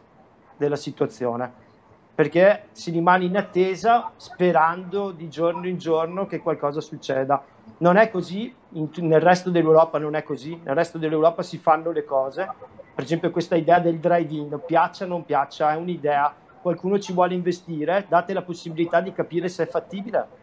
della 0.56 0.76
situazione. 0.76 1.52
Perché 2.14 2.68
si 2.72 2.92
rimane 2.92 3.26
in 3.26 3.36
attesa 3.36 4.12
sperando 4.18 5.10
di 5.10 5.30
giorno 5.30 5.68
in 5.68 5.80
giorno 5.80 6.28
che 6.28 6.42
qualcosa 6.42 6.80
succeda. 6.80 7.44
Non 7.78 7.98
è 7.98 8.12
così, 8.12 8.54
in, 8.74 8.90
nel 8.98 9.22
resto 9.22 9.50
dell'Europa 9.50 9.98
non 9.98 10.14
è 10.14 10.22
così, 10.22 10.60
nel 10.64 10.76
resto 10.76 11.00
dell'Europa 11.00 11.42
si 11.42 11.58
fanno 11.58 11.90
le 11.90 12.06
cose. 12.06 12.48
Per 12.94 13.04
esempio 13.04 13.32
questa 13.32 13.56
idea 13.56 13.80
del 13.80 14.00
drive-in, 14.00 14.62
piaccia 14.66 15.06
o 15.06 15.08
non 15.08 15.26
piaccia, 15.26 15.74
è 15.74 15.76
un'idea, 15.76 16.34
qualcuno 16.62 17.00
ci 17.00 17.14
vuole 17.14 17.34
investire, 17.34 18.06
date 18.08 18.34
la 18.34 18.44
possibilità 18.44 19.02
di 19.02 19.12
capire 19.12 19.48
se 19.48 19.64
è 19.64 19.68
fattibile 19.68 20.40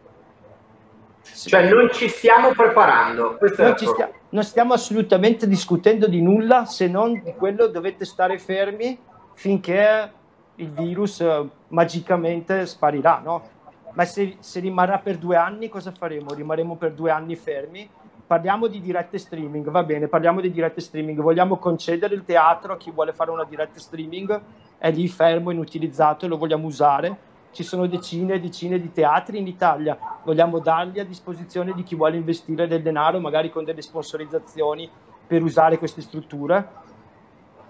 cioè 1.21 1.69
non 1.69 1.89
ci 1.91 2.07
stiamo 2.07 2.51
preparando. 2.51 3.37
Non, 3.39 3.75
stia- 3.77 4.11
non, 4.29 4.43
stiamo 4.43 4.73
assolutamente 4.73 5.47
discutendo 5.47 6.07
di 6.07 6.21
nulla 6.21 6.65
se 6.65 6.87
non 6.87 7.21
di 7.23 7.33
quello 7.33 7.67
dovete 7.67 8.05
stare 8.05 8.37
fermi 8.37 8.97
finché 9.33 10.11
il 10.55 10.71
virus 10.71 11.21
eh, 11.21 11.47
magicamente 11.69 12.65
sparirà, 12.65 13.21
no? 13.23 13.57
Ma 13.93 14.05
se, 14.05 14.37
se, 14.39 14.59
rimarrà 14.59 14.99
per 14.99 15.17
due 15.17 15.35
anni 15.35 15.69
cosa 15.69 15.91
faremo? 15.91 16.33
Rimarremo 16.33 16.75
per 16.75 16.93
due 16.93 17.11
anni 17.11 17.35
fermi? 17.35 17.89
Parliamo 18.29 18.67
di 18.67 18.79
dirette 18.79 19.17
streaming, 19.17 19.71
va 19.71 19.81
bene, 19.81 20.07
parliamo 20.07 20.39
di 20.39 20.51
dirette 20.51 20.81
streaming. 20.81 21.19
Vogliamo 21.19 21.57
concedere 21.57 22.13
il 22.13 22.23
teatro 22.23 22.73
a 22.73 22.77
chi 22.77 22.91
vuole 22.91 23.11
fare 23.11 23.31
una 23.31 23.43
diretta 23.43 23.79
streaming? 23.79 24.39
È 24.77 24.91
lì 24.91 25.07
fermo, 25.07 25.49
inutilizzato 25.49 26.25
e 26.25 26.27
lo 26.27 26.37
vogliamo 26.37 26.67
usare? 26.67 27.17
ci 27.51 27.63
sono 27.63 27.87
decine 27.87 28.35
e 28.35 28.39
decine 28.39 28.79
di 28.79 28.91
teatri 28.91 29.39
in 29.39 29.47
Italia, 29.47 29.97
vogliamo 30.23 30.59
darli 30.59 30.99
a 30.99 31.03
disposizione 31.03 31.73
di 31.73 31.81
chi 31.81 31.95
vuole 31.95 32.17
investire 32.17 32.67
del 32.67 32.83
denaro, 32.83 33.19
magari 33.19 33.49
con 33.49 33.63
delle 33.63 33.81
sponsorizzazioni 33.81 34.87
per 35.25 35.41
usare 35.41 35.79
queste 35.79 36.01
strutture. 36.01 36.69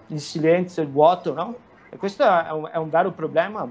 Il 0.08 0.20
silenzio, 0.20 0.82
il 0.82 0.90
vuoto, 0.90 1.32
no? 1.32 1.54
E 1.88 1.96
questo 1.96 2.22
è 2.22 2.52
un, 2.52 2.68
è 2.70 2.76
un 2.76 2.90
vero 2.90 3.12
problema 3.12 3.66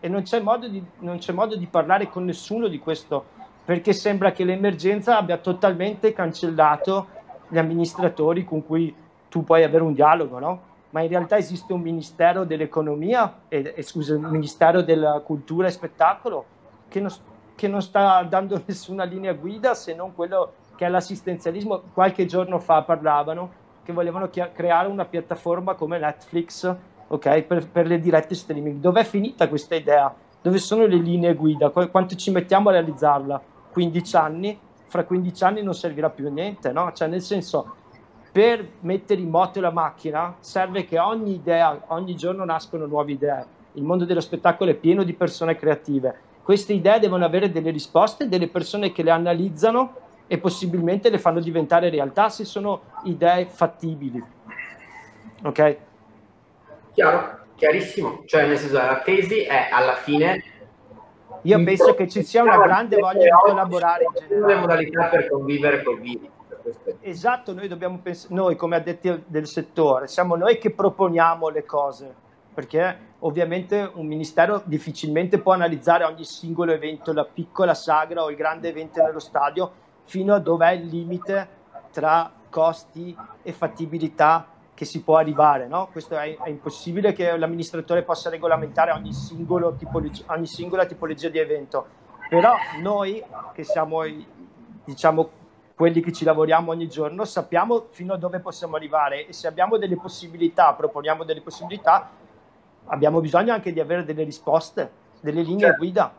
e 0.00 0.08
non 0.08 0.22
c'è, 0.22 0.42
di, 0.70 0.82
non 1.00 1.18
c'è 1.18 1.34
modo 1.34 1.54
di 1.54 1.66
parlare 1.66 2.08
con 2.08 2.24
nessuno 2.24 2.66
di 2.66 2.78
questo, 2.78 3.26
perché 3.70 3.92
sembra 3.92 4.32
che 4.32 4.42
l'emergenza 4.42 5.16
abbia 5.16 5.36
totalmente 5.36 6.12
cancellato 6.12 7.06
gli 7.46 7.56
amministratori 7.56 8.44
con 8.44 8.66
cui 8.66 8.92
tu 9.28 9.44
puoi 9.44 9.62
avere 9.62 9.84
un 9.84 9.94
dialogo, 9.94 10.40
no? 10.40 10.60
ma 10.90 11.02
in 11.02 11.08
realtà 11.08 11.36
esiste 11.36 11.72
un 11.72 11.80
Ministero 11.80 12.42
dell'Economia, 12.42 13.42
e, 13.46 13.74
e 13.76 13.82
scusa, 13.84 14.16
un 14.16 14.24
Ministero 14.24 14.82
della 14.82 15.20
Cultura 15.24 15.68
e 15.68 15.70
Spettacolo 15.70 16.44
che 16.88 16.98
non, 16.98 17.12
che 17.54 17.68
non 17.68 17.80
sta 17.80 18.24
dando 18.24 18.60
nessuna 18.66 19.04
linea 19.04 19.34
guida 19.34 19.74
se 19.74 19.94
non 19.94 20.16
quello 20.16 20.54
che 20.74 20.86
è 20.86 20.88
l'assistenzialismo. 20.88 21.80
Qualche 21.94 22.26
giorno 22.26 22.58
fa 22.58 22.82
parlavano 22.82 23.52
che 23.84 23.92
volevano 23.92 24.28
chia- 24.30 24.50
creare 24.50 24.88
una 24.88 25.04
piattaforma 25.04 25.74
come 25.74 25.96
Netflix 25.96 26.74
okay, 27.06 27.44
per, 27.44 27.68
per, 27.68 27.86
le 27.86 28.00
dirette 28.00 28.34
streaming. 28.34 28.80
Dov'è 28.80 29.04
finita 29.04 29.48
questa 29.48 29.76
idea? 29.76 30.12
Dove 30.42 30.58
sono 30.58 30.86
le 30.86 30.96
linee 30.96 31.34
guida? 31.34 31.70
Qu- 31.70 31.88
quanto 31.88 32.16
ci 32.16 32.32
mettiamo 32.32 32.70
a 32.70 32.72
realizzarla? 32.72 33.49
15 33.72 34.16
anni? 34.16 34.58
Fra 34.86 35.04
15 35.04 35.44
anni 35.44 35.62
non 35.62 35.74
servirà 35.74 36.10
più 36.10 36.26
a 36.26 36.30
niente, 36.30 36.72
no? 36.72 36.92
Cioè, 36.92 37.08
nel 37.08 37.22
senso, 37.22 37.76
per 38.32 38.66
mettere 38.80 39.20
in 39.20 39.28
moto 39.28 39.60
la 39.60 39.70
macchina 39.70 40.36
serve 40.40 40.84
che 40.84 40.98
ogni 40.98 41.34
idea, 41.34 41.84
ogni 41.88 42.14
giorno 42.14 42.44
nascono 42.44 42.86
nuove 42.86 43.12
idee. 43.12 43.44
Il 43.72 43.82
mondo 43.82 44.04
dello 44.04 44.20
spettacolo 44.20 44.70
è 44.70 44.74
pieno 44.74 45.02
di 45.02 45.14
persone 45.14 45.56
creative. 45.56 46.14
Queste 46.42 46.72
idee 46.72 46.98
devono 46.98 47.24
avere 47.24 47.50
delle 47.50 47.70
risposte, 47.70 48.28
delle 48.28 48.48
persone 48.48 48.92
che 48.92 49.02
le 49.02 49.10
analizzano 49.10 49.94
e 50.26 50.38
possibilmente 50.38 51.10
le 51.10 51.18
fanno 51.18 51.40
diventare 51.40 51.90
realtà 51.90 52.28
se 52.28 52.44
sono 52.44 52.82
idee 53.04 53.46
fattibili. 53.46 54.22
Ok? 55.42 55.76
Chiaro, 56.92 57.38
chiarissimo. 57.56 58.22
Cioè, 58.26 58.46
nel 58.46 58.58
senso, 58.58 58.74
la 58.74 59.00
tesi 59.04 59.42
è 59.42 59.68
alla 59.70 59.94
fine. 59.94 60.42
Io 61.42 61.62
penso 61.62 61.94
che 61.94 62.08
ci 62.08 62.22
sia 62.22 62.42
una 62.42 62.58
grande 62.58 62.96
voglia 62.96 63.24
di 63.24 63.30
collaborare 63.30 64.04
in 64.04 64.12
generale. 64.28 64.54
Le 64.54 64.60
modalità 64.60 65.04
per 65.06 65.28
convivere 65.28 65.82
con 65.82 65.94
il 65.94 66.00
virus 66.00 66.38
Esatto, 67.00 67.54
noi 67.54 67.68
dobbiamo 67.68 67.98
pensare, 68.02 68.34
noi 68.34 68.56
come 68.56 68.76
addetti 68.76 69.24
del 69.26 69.46
settore, 69.46 70.06
siamo 70.08 70.36
noi 70.36 70.58
che 70.58 70.70
proponiamo 70.70 71.48
le 71.48 71.64
cose, 71.64 72.14
perché 72.52 72.98
ovviamente 73.20 73.90
un 73.94 74.06
ministero 74.06 74.60
difficilmente 74.64 75.38
può 75.38 75.52
analizzare 75.52 76.04
ogni 76.04 76.24
singolo 76.24 76.72
evento, 76.72 77.12
la 77.12 77.24
piccola 77.24 77.74
sagra 77.74 78.22
o 78.22 78.30
il 78.30 78.36
grande 78.36 78.68
evento 78.68 79.02
nello 79.02 79.18
stadio, 79.18 79.72
fino 80.04 80.34
a 80.34 80.38
dov'è 80.38 80.72
il 80.72 80.86
limite 80.86 81.48
tra 81.90 82.30
costi 82.50 83.16
e 83.42 83.52
fattibilità 83.52 84.46
che 84.80 84.86
si 84.86 85.02
può 85.02 85.18
arrivare. 85.18 85.66
No? 85.66 85.90
Questo 85.92 86.16
è, 86.16 86.38
è, 86.38 86.48
impossibile 86.48 87.12
che 87.12 87.36
l'amministratore 87.36 88.02
possa 88.02 88.30
regolamentare 88.30 88.92
ogni, 88.92 89.10
tipologia, 89.76 90.24
ogni 90.28 90.46
singola 90.46 90.86
tipologia 90.86 91.28
di 91.28 91.38
evento, 91.38 91.86
però 92.30 92.54
noi 92.80 93.22
che 93.52 93.62
siamo 93.62 94.00
diciamo 94.82 95.30
quelli 95.74 96.00
che 96.00 96.12
ci 96.12 96.24
lavoriamo 96.24 96.70
ogni 96.70 96.88
giorno, 96.88 97.26
sappiamo 97.26 97.88
fino 97.90 98.14
a 98.14 98.16
dove 98.16 98.40
possiamo 98.40 98.76
arrivare 98.76 99.26
e 99.26 99.34
se 99.34 99.46
abbiamo 99.46 99.76
delle 99.76 99.96
possibilità, 99.96 100.72
proponiamo 100.72 101.24
delle 101.24 101.42
possibilità, 101.42 102.08
abbiamo 102.86 103.20
bisogno 103.20 103.52
anche 103.52 103.74
di 103.74 103.80
avere 103.80 104.02
delle 104.04 104.22
risposte, 104.22 104.90
delle 105.20 105.42
linee 105.42 105.66
certo. 105.66 105.76
guida. 105.76 106.14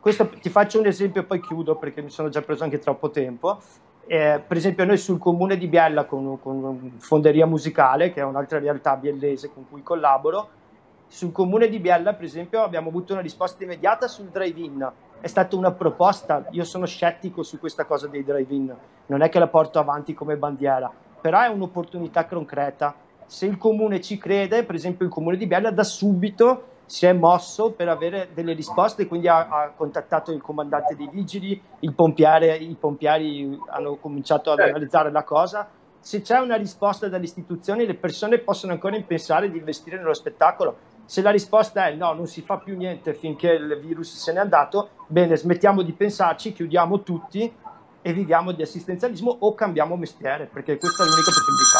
Questo, 0.00 0.30
ti 0.30 0.48
faccio 0.48 0.80
un 0.80 0.86
esempio 0.86 1.20
e 1.20 1.24
poi 1.24 1.42
chiudo 1.42 1.76
perché 1.76 2.00
mi 2.00 2.08
sono 2.08 2.30
già 2.30 2.40
preso 2.40 2.64
anche 2.64 2.78
troppo 2.78 3.10
tempo. 3.10 3.60
Eh, 4.10 4.42
per 4.46 4.56
esempio 4.56 4.86
noi 4.86 4.96
sul 4.96 5.18
comune 5.18 5.58
di 5.58 5.66
Biella 5.66 6.06
con, 6.06 6.40
con 6.40 6.94
Fonderia 6.96 7.44
Musicale, 7.44 8.10
che 8.10 8.20
è 8.20 8.24
un'altra 8.24 8.58
realtà 8.58 8.96
biellese 8.96 9.52
con 9.52 9.68
cui 9.68 9.82
collaboro, 9.82 10.48
sul 11.06 11.30
comune 11.30 11.68
di 11.68 11.78
Biella 11.78 12.14
per 12.14 12.24
esempio 12.24 12.62
abbiamo 12.62 12.88
avuto 12.88 13.12
una 13.12 13.20
risposta 13.20 13.64
immediata 13.64 14.08
sul 14.08 14.28
drive-in. 14.28 14.90
È 15.20 15.26
stata 15.26 15.56
una 15.56 15.72
proposta, 15.72 16.46
io 16.52 16.64
sono 16.64 16.86
scettico 16.86 17.42
su 17.42 17.58
questa 17.58 17.84
cosa 17.84 18.06
dei 18.06 18.24
drive-in, 18.24 18.74
non 19.06 19.20
è 19.20 19.28
che 19.28 19.38
la 19.38 19.48
porto 19.48 19.78
avanti 19.78 20.14
come 20.14 20.36
bandiera, 20.36 20.90
però 21.20 21.42
è 21.42 21.48
un'opportunità 21.48 22.24
concreta. 22.24 22.94
Se 23.26 23.44
il 23.44 23.58
comune 23.58 24.00
ci 24.00 24.16
crede, 24.16 24.64
per 24.64 24.74
esempio 24.74 25.04
il 25.04 25.12
comune 25.12 25.36
di 25.36 25.46
Biella 25.46 25.70
da 25.70 25.84
subito 25.84 26.76
si 26.88 27.04
è 27.04 27.12
mosso 27.12 27.72
per 27.72 27.88
avere 27.88 28.30
delle 28.32 28.54
risposte, 28.54 29.06
quindi 29.06 29.28
ha, 29.28 29.46
ha 29.48 29.72
contattato 29.76 30.32
il 30.32 30.40
comandante 30.40 30.96
dei 30.96 31.08
vigili, 31.12 31.60
il 31.80 31.92
pompiere, 31.92 32.56
i 32.56 32.76
pompieri 32.80 33.58
hanno 33.68 33.96
cominciato 33.96 34.50
ad 34.50 34.60
analizzare 34.60 35.10
la 35.10 35.22
cosa. 35.22 35.68
Se 36.00 36.22
c'è 36.22 36.38
una 36.38 36.56
risposta 36.56 37.08
dalle 37.08 37.24
istituzioni, 37.24 37.84
le 37.84 37.94
persone 37.94 38.38
possono 38.38 38.72
ancora 38.72 38.98
pensare 39.06 39.50
di 39.50 39.58
investire 39.58 39.98
nello 39.98 40.14
spettacolo 40.14 40.96
se 41.08 41.22
la 41.22 41.30
risposta 41.30 41.86
è 41.86 41.94
no, 41.94 42.12
non 42.12 42.26
si 42.26 42.42
fa 42.42 42.58
più 42.58 42.76
niente 42.76 43.14
finché 43.14 43.52
il 43.52 43.80
virus 43.80 44.14
se 44.14 44.30
n'è 44.30 44.40
andato, 44.40 44.90
bene, 45.06 45.38
smettiamo 45.38 45.80
di 45.80 45.94
pensarci, 45.94 46.52
chiudiamo 46.52 47.02
tutti 47.02 47.50
e 48.02 48.12
viviamo 48.12 48.52
di 48.52 48.60
assistenzialismo 48.60 49.34
o 49.40 49.54
cambiamo 49.54 49.96
mestiere, 49.96 50.44
perché 50.52 50.76
questa 50.76 51.04
è 51.04 51.06
l'unica 51.06 51.30
possibilità. 51.30 51.78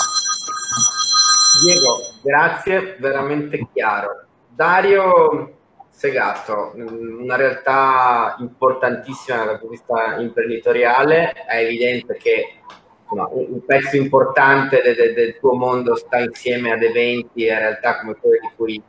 Diego, 1.62 1.98
grazie, 2.22 2.96
veramente 2.98 3.68
chiaro. 3.70 4.27
Dario 4.58 5.52
Segato, 5.88 6.72
una 6.74 7.36
realtà 7.36 8.34
importantissima 8.40 9.44
dal 9.44 9.60
punto 9.60 9.66
di 9.66 9.70
vista 9.70 10.16
imprenditoriale, 10.20 11.30
è 11.46 11.58
evidente 11.58 12.16
che 12.16 12.54
insomma, 13.02 13.28
un, 13.30 13.64
pezzo 13.64 13.94
importante 13.94 14.82
de, 14.82 14.96
de, 14.96 15.12
del 15.12 15.38
tuo 15.38 15.54
mondo 15.54 15.94
sta 15.94 16.18
insieme 16.18 16.72
ad 16.72 16.82
eventi 16.82 17.46
e 17.46 17.56
realtà 17.56 18.00
come 18.00 18.16
quelle 18.20 18.40
di 18.40 18.50
cui 18.56 18.82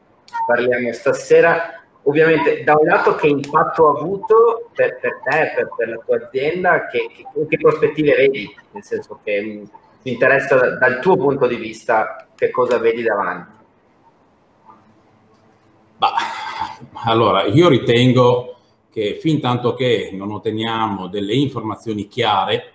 parliamo 0.48 0.92
stasera. 0.92 1.84
Ovviamente, 2.02 2.64
da 2.64 2.76
un 2.76 2.88
lato, 2.88 3.14
che 3.14 3.28
impatto 3.28 3.90
ha 3.90 4.00
avuto 4.00 4.72
per, 4.74 4.98
per 4.98 5.20
te, 5.24 5.52
per, 5.56 5.70
per, 5.78 5.90
la 5.90 6.02
tua 6.04 6.18
azienda, 6.18 6.88
che, 6.88 7.12
che, 7.16 7.46
che, 7.48 7.58
prospettive 7.60 8.16
vedi? 8.16 8.52
Nel 8.72 8.84
senso 8.84 9.20
che 9.24 9.40
mi 9.40 9.70
interessa 10.02 10.78
dal 10.78 11.00
tuo 11.00 11.16
punto 11.16 11.46
di 11.46 11.58
vista 11.58 12.28
che 12.36 12.50
cosa 12.50 12.80
vedi 12.80 13.04
davanti. 13.04 13.59
Allora, 17.04 17.46
io 17.46 17.70
ritengo 17.70 18.56
che 18.92 19.18
fin 19.22 19.40
tanto 19.40 19.74
che 19.74 20.10
non 20.14 20.32
otteniamo 20.32 21.08
delle 21.08 21.34
informazioni 21.34 22.08
chiare, 22.08 22.74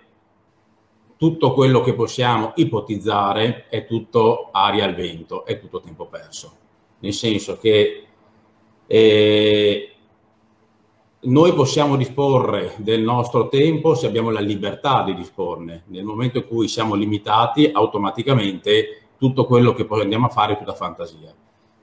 tutto 1.17 1.53
quello 1.53 1.81
che 1.81 1.93
possiamo 1.93 2.53
ipotizzare 2.55 3.67
è 3.69 3.85
tutto 3.85 4.49
aria 4.51 4.85
al 4.85 4.95
vento, 4.95 5.45
è 5.45 5.59
tutto 5.59 5.81
tempo 5.81 6.07
perso. 6.07 6.51
Nel 6.99 7.13
senso 7.13 7.57
che 7.57 8.03
eh, 8.87 9.95
noi 11.21 11.53
possiamo 11.53 11.95
disporre 11.95 12.75
del 12.77 13.01
nostro 13.01 13.47
tempo 13.47 13.95
se 13.95 14.07
abbiamo 14.07 14.29
la 14.29 14.39
libertà 14.39 15.03
di 15.03 15.13
disporne. 15.15 15.83
Nel 15.87 16.03
momento 16.03 16.39
in 16.39 16.47
cui 16.47 16.67
siamo 16.67 16.95
limitati, 16.95 17.69
automaticamente 17.71 19.01
tutto 19.17 19.45
quello 19.45 19.73
che 19.73 19.85
poi 19.85 20.01
andiamo 20.01 20.27
a 20.27 20.29
fare 20.29 20.53
è 20.53 20.57
tutta 20.57 20.73
fantasia. 20.73 21.33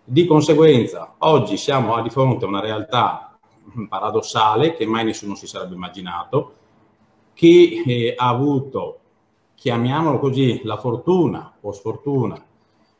Di 0.04 0.26
conseguenza, 0.26 1.14
oggi 1.18 1.56
siamo 1.56 2.02
di 2.02 2.10
fronte 2.10 2.44
a 2.44 2.48
una 2.48 2.58
realtà 2.58 3.38
paradossale 3.88 4.74
che 4.74 4.84
mai 4.84 5.04
nessuno 5.04 5.36
si 5.36 5.46
sarebbe 5.46 5.76
immaginato. 5.76 6.54
Chi 7.34 7.82
eh, 7.84 8.14
ha 8.16 8.28
avuto, 8.28 8.98
chiamiamolo 9.54 10.18
così, 10.18 10.60
la 10.64 10.76
fortuna 10.76 11.54
o 11.60 11.70
sfortuna 11.70 12.44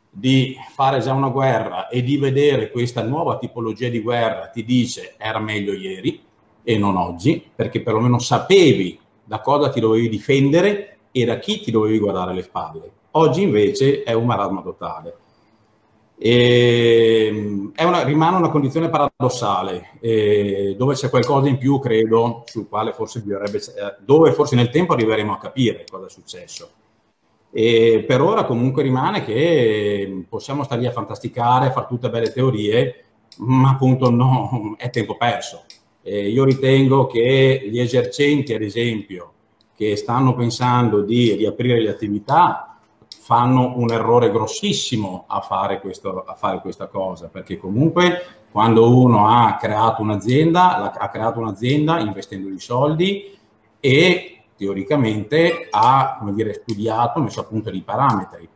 di 0.09 0.57
fare 0.73 1.01
già 1.01 1.13
una 1.13 1.31
guerra 1.31 1.89
e 1.89 2.05
di 2.05 2.19
vedere 2.19 2.71
questa 2.71 3.03
nuova 3.03 3.37
tipologia 3.37 3.89
di 3.89 4.01
guerra 4.01 4.47
ti 4.47 4.65
dice 4.65 5.15
era 5.19 5.41
meglio 5.41 5.73
ieri 5.73 6.23
e 6.63 6.79
non 6.79 6.97
oggi, 6.97 7.45
perché 7.53 7.83
perlomeno 7.83 8.21
sapevi 8.21 8.97
da 9.25 9.41
cosa 9.41 9.71
ti 9.71 9.81
dovevi 9.81 10.09
difendere 10.09 10.99
e 11.11 11.25
da 11.25 11.41
chi 11.41 11.61
ti 11.63 11.73
dovevi 11.73 11.99
guardare 11.99 12.33
le 12.33 12.43
spalle. 12.43 12.93
Oggi 13.13 13.43
invece 13.43 14.05
è 14.05 14.13
un 14.13 14.27
marasma 14.27 14.63
totale. 14.63 15.17
E, 16.25 17.73
una, 17.79 18.05
rimane 18.05 18.37
una 18.37 18.51
condizione 18.51 18.89
paradossale, 18.89 19.99
eh, 19.99 20.77
dove 20.79 20.95
c'è 20.95 21.11
qualcosa 21.11 21.49
in 21.49 21.59
più, 21.59 21.81
credo, 21.81 22.45
sul 22.47 22.69
quale 22.69 22.93
forse 22.93 23.23
bisognerebbe, 23.23 23.59
eh, 23.59 23.97
dove 23.99 24.31
forse 24.31 24.55
nel 24.55 24.71
tempo 24.71 24.93
arriveremo 24.93 25.33
a 25.33 25.39
capire 25.39 25.85
cosa 25.91 26.07
è 26.07 26.09
successo. 26.11 26.71
E 27.51 28.05
per 28.07 28.21
ora 28.21 28.45
comunque 28.45 28.85
rimane 28.85 29.25
che 29.25 30.25
possiamo 30.29 30.63
stare 30.63 30.83
lì 30.83 30.87
a 30.87 30.93
fantasticare, 30.93 31.67
a 31.67 31.73
fare 31.73 31.87
tutte 31.89 32.09
belle 32.09 32.33
teorie, 32.33 33.05
ma 33.39 33.71
appunto 33.71 34.09
no, 34.09 34.77
è 34.79 34.91
tempo 34.91 35.17
perso. 35.17 35.65
E 36.03 36.29
io 36.29 36.45
ritengo 36.45 37.09
che 37.09 37.67
gli 37.69 37.81
esercenti, 37.81 38.55
ad 38.55 38.63
esempio, 38.63 39.33
che 39.75 39.97
stanno 39.97 40.37
pensando 40.37 41.03
di 41.03 41.35
riaprire 41.35 41.81
le 41.81 41.91
attività, 41.91 42.72
fanno 43.33 43.73
un 43.77 43.91
errore 43.91 44.31
grossissimo 44.31 45.25
a 45.27 45.41
fare, 45.41 45.81
questo, 45.81 46.23
a 46.23 46.35
fare 46.35 46.61
questa 46.61 46.89
cosa, 46.89 47.29
perché 47.29 47.57
comunque 47.57 48.21
quando 48.51 48.95
uno 48.95 49.27
ha 49.27 49.57
creato 49.59 50.03
un'azienda, 50.03 50.93
ha 50.93 51.09
creato 51.09 51.39
un'azienda 51.41 51.99
investendo 52.01 52.51
i 52.51 52.61
soldi 52.61 53.35
e 53.81 54.43
teoricamente 54.55 55.67
ha 55.71 56.21
dire, 56.35 56.53
studiato, 56.53 57.23
messo 57.23 57.41
a 57.41 57.45
punto 57.45 57.71
dei 57.71 57.81
parametri. 57.81 58.47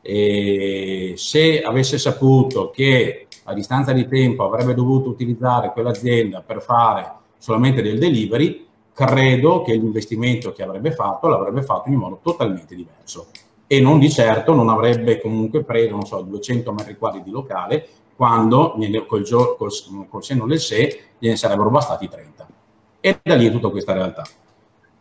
E 0.00 1.14
se 1.16 1.60
avesse 1.60 1.98
saputo 1.98 2.70
che 2.70 3.26
a 3.42 3.52
distanza 3.52 3.90
di 3.90 4.06
tempo 4.06 4.44
avrebbe 4.44 4.74
dovuto 4.74 5.08
utilizzare 5.08 5.72
quell'azienda 5.72 6.40
per 6.40 6.62
fare 6.62 7.14
solamente 7.36 7.82
del 7.82 7.98
delivery, 7.98 8.64
credo 8.94 9.62
che 9.62 9.72
l'investimento 9.72 10.52
che 10.52 10.62
avrebbe 10.62 10.92
fatto 10.92 11.26
l'avrebbe 11.26 11.62
fatto 11.62 11.88
in 11.88 11.96
modo 11.96 12.20
totalmente 12.22 12.76
diverso 12.76 13.26
e 13.72 13.80
non 13.80 14.00
di 14.00 14.10
certo 14.10 14.52
non 14.52 14.68
avrebbe 14.68 15.20
comunque 15.20 15.62
preso, 15.62 15.92
non 15.92 16.04
so, 16.04 16.20
200 16.22 16.72
metri 16.72 16.96
quadri 16.96 17.22
di 17.22 17.30
locale 17.30 17.86
quando 18.16 18.74
col, 19.06 19.24
col, 19.56 19.70
col 20.08 20.24
senno 20.24 20.44
del 20.44 20.58
sé 20.58 21.02
gliene 21.20 21.36
sarebbero 21.36 21.70
bastati 21.70 22.08
30. 22.08 22.48
E 22.98 23.20
da 23.22 23.36
lì 23.36 23.46
è 23.46 23.50
tutta 23.52 23.68
questa 23.68 23.92
realtà. 23.92 24.24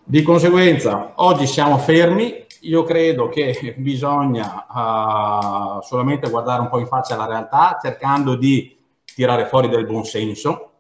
Di 0.04 0.22
conseguenza, 0.22 1.14
oggi 1.16 1.48
siamo 1.48 1.80
fermi, 1.80 2.46
io 2.62 2.84
credo 2.84 3.28
che 3.28 3.74
bisogna 3.80 4.68
uh, 4.70 5.82
solamente 5.82 6.30
guardare 6.30 6.62
un 6.62 6.70
po' 6.70 6.78
in 6.78 6.86
faccia 6.86 7.16
alla 7.16 7.26
realtà, 7.26 7.80
cercando 7.82 8.36
di 8.36 8.78
tirare 9.04 9.48
fuori 9.48 9.68
del 9.68 9.88
buonsenso, 9.88 10.74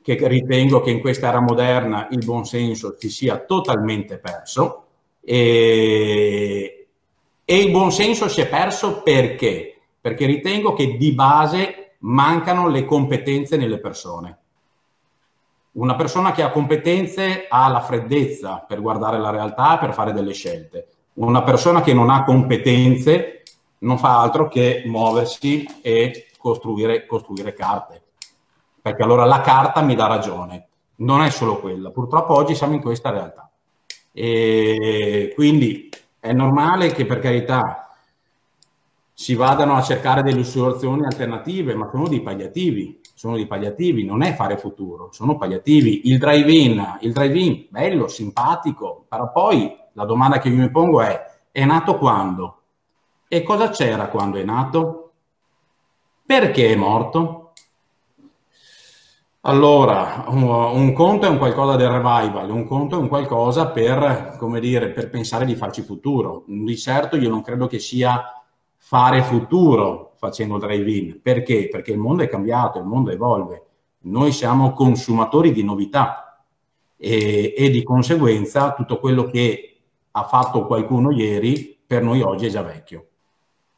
che 0.00 0.16
ritengo 0.28 0.80
che 0.80 0.90
in 0.90 1.00
questa 1.00 1.26
era 1.26 1.40
moderna 1.40 2.06
il 2.12 2.24
buonsenso 2.24 2.94
si 2.96 3.10
sia 3.10 3.38
totalmente 3.38 4.18
perso. 4.18 4.84
E, 5.20 6.81
e 7.44 7.58
il 7.58 7.70
buonsenso 7.70 8.28
si 8.28 8.40
è 8.40 8.48
perso 8.48 9.02
perché? 9.02 9.80
Perché 10.00 10.26
ritengo 10.26 10.74
che 10.74 10.96
di 10.96 11.12
base 11.12 11.96
mancano 11.98 12.68
le 12.68 12.84
competenze 12.84 13.56
nelle 13.56 13.78
persone. 13.78 14.38
Una 15.72 15.96
persona 15.96 16.32
che 16.32 16.42
ha 16.42 16.50
competenze 16.50 17.46
ha 17.48 17.68
la 17.68 17.80
freddezza 17.80 18.64
per 18.66 18.80
guardare 18.80 19.18
la 19.18 19.30
realtà 19.30 19.78
per 19.78 19.94
fare 19.94 20.12
delle 20.12 20.32
scelte. 20.32 20.86
Una 21.14 21.42
persona 21.42 21.82
che 21.82 21.94
non 21.94 22.10
ha 22.10 22.24
competenze 22.24 23.42
non 23.78 23.98
fa 23.98 24.20
altro 24.20 24.48
che 24.48 24.82
muoversi 24.86 25.66
e 25.80 26.28
costruire, 26.38 27.06
costruire 27.06 27.54
carte. 27.54 28.02
Perché 28.80 29.02
allora 29.02 29.24
la 29.24 29.40
carta 29.40 29.80
mi 29.80 29.94
dà 29.94 30.06
ragione. 30.06 30.68
Non 30.96 31.22
è 31.22 31.30
solo 31.30 31.58
quella. 31.58 31.90
Purtroppo 31.90 32.34
oggi 32.34 32.54
siamo 32.54 32.74
in 32.74 32.80
questa 32.80 33.10
realtà. 33.10 33.50
E 34.12 35.32
quindi 35.34 35.88
è 36.22 36.32
normale 36.32 36.92
che 36.92 37.04
per 37.04 37.18
carità 37.18 37.96
si 39.12 39.34
vadano 39.34 39.74
a 39.74 39.82
cercare 39.82 40.22
delle 40.22 40.44
soluzioni 40.44 41.04
alternative, 41.04 41.74
ma 41.74 41.88
sono 41.90 42.06
dei 42.06 42.20
palliativi, 42.20 43.00
sono 43.12 43.34
dei 43.34 43.48
palliativi, 43.48 44.04
non 44.04 44.22
è 44.22 44.32
fare 44.32 44.56
futuro, 44.56 45.08
sono 45.10 45.36
palliativi. 45.36 46.02
Il 46.04 46.18
drive-in, 46.18 46.98
il 47.00 47.12
drive-in, 47.12 47.66
bello, 47.70 48.06
simpatico, 48.06 49.04
però 49.08 49.32
poi 49.32 49.76
la 49.94 50.04
domanda 50.04 50.38
che 50.38 50.48
io 50.48 50.58
mi 50.58 50.70
pongo 50.70 51.02
è, 51.02 51.28
è 51.50 51.64
nato 51.64 51.98
quando? 51.98 52.60
E 53.26 53.42
cosa 53.42 53.70
c'era 53.70 54.06
quando 54.06 54.38
è 54.38 54.44
nato? 54.44 55.10
Perché 56.24 56.72
è 56.72 56.76
morto? 56.76 57.41
Allora, 59.44 60.24
un, 60.28 60.42
un, 60.44 60.92
conto 60.92 61.26
è 61.26 61.28
un 61.28 61.38
qualcosa 61.38 61.74
del 61.74 61.88
revival, 61.88 62.48
un 62.48 62.64
conto 62.64 62.96
è 62.96 63.00
un 63.00 63.08
qualcosa 63.08 63.70
per, 63.70 64.36
come 64.38 64.60
dire, 64.60 64.90
per 64.90 65.10
pensare 65.10 65.44
di 65.44 65.56
farci 65.56 65.82
futuro. 65.82 66.44
Di 66.46 66.76
certo 66.76 67.16
io 67.16 67.28
non 67.28 67.42
credo 67.42 67.66
che 67.66 67.80
sia 67.80 68.22
fare 68.76 69.20
futuro 69.22 70.12
facendo 70.16 70.58
drive-in. 70.58 71.18
Perché? 71.20 71.68
Perché 71.68 71.90
il 71.90 71.98
mondo 71.98 72.22
è 72.22 72.28
cambiato, 72.28 72.78
il 72.78 72.84
mondo 72.84 73.10
evolve. 73.10 73.66
Noi 74.02 74.30
siamo 74.30 74.74
consumatori 74.74 75.50
di 75.50 75.64
novità 75.64 76.44
e, 76.96 77.52
e 77.56 77.70
di 77.70 77.82
conseguenza 77.82 78.74
tutto 78.74 79.00
quello 79.00 79.24
che 79.24 79.80
ha 80.12 80.22
fatto 80.22 80.66
qualcuno 80.66 81.10
ieri 81.10 81.76
per 81.84 82.04
noi 82.04 82.20
oggi 82.20 82.46
è 82.46 82.50
già 82.50 82.62
vecchio. 82.62 83.06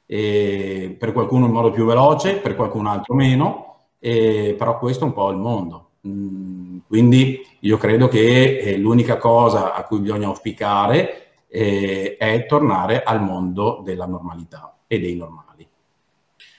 E 0.04 0.94
per 0.98 1.12
qualcuno 1.12 1.46
in 1.46 1.52
modo 1.52 1.70
più 1.70 1.86
veloce, 1.86 2.36
per 2.36 2.54
qualcun 2.54 2.86
altro 2.86 3.14
meno 3.14 3.73
eh, 4.04 4.54
però 4.58 4.78
questo 4.78 5.04
è 5.04 5.06
un 5.06 5.14
po' 5.14 5.30
il 5.30 5.38
mondo. 5.38 5.88
Mm, 6.06 6.80
quindi 6.86 7.42
io 7.60 7.78
credo 7.78 8.06
che 8.06 8.58
eh, 8.58 8.76
l'unica 8.76 9.16
cosa 9.16 9.72
a 9.72 9.82
cui 9.84 10.00
bisogna 10.00 10.26
auspicare 10.26 11.46
eh, 11.48 12.16
è 12.18 12.44
tornare 12.44 13.02
al 13.02 13.22
mondo 13.22 13.80
della 13.82 14.04
normalità 14.04 14.76
e 14.86 15.00
dei 15.00 15.16
normali. 15.16 15.66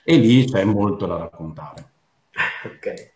E 0.02 0.16
lì 0.16 0.44
c'è 0.44 0.64
molto 0.64 1.06
da 1.06 1.18
raccontare. 1.18 1.90
Ok. 2.66 3.12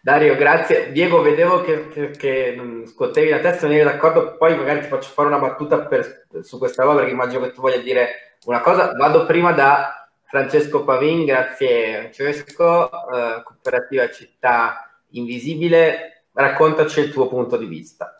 Dario, 0.00 0.36
grazie. 0.36 0.92
Diego, 0.92 1.20
vedevo 1.20 1.62
che, 1.62 1.88
che, 1.88 2.10
che 2.10 2.82
scuotevi 2.86 3.30
la 3.30 3.40
testa, 3.40 3.66
non 3.66 3.74
eri 3.74 3.84
d'accordo, 3.84 4.36
poi 4.36 4.54
magari 4.56 4.82
ti 4.82 4.86
faccio 4.86 5.10
fare 5.10 5.28
una 5.28 5.38
battuta 5.38 5.80
per, 5.86 6.26
su 6.42 6.58
questa 6.58 6.84
roba 6.84 6.96
perché 6.96 7.10
immagino 7.10 7.42
che 7.42 7.50
tu 7.50 7.60
voglia 7.60 7.78
dire 7.78 8.36
una 8.44 8.60
cosa. 8.60 8.92
Vado 8.96 9.26
prima 9.26 9.50
da 9.50 10.03
Francesco 10.34 10.82
Pavin, 10.82 11.24
grazie 11.24 12.10
Francesco, 12.12 12.90
eh, 12.90 13.42
Cooperativa 13.44 14.10
Città 14.10 15.00
Invisibile, 15.10 16.24
raccontaci 16.32 16.98
il 16.98 17.12
tuo 17.12 17.28
punto 17.28 17.56
di 17.56 17.66
vista. 17.66 18.18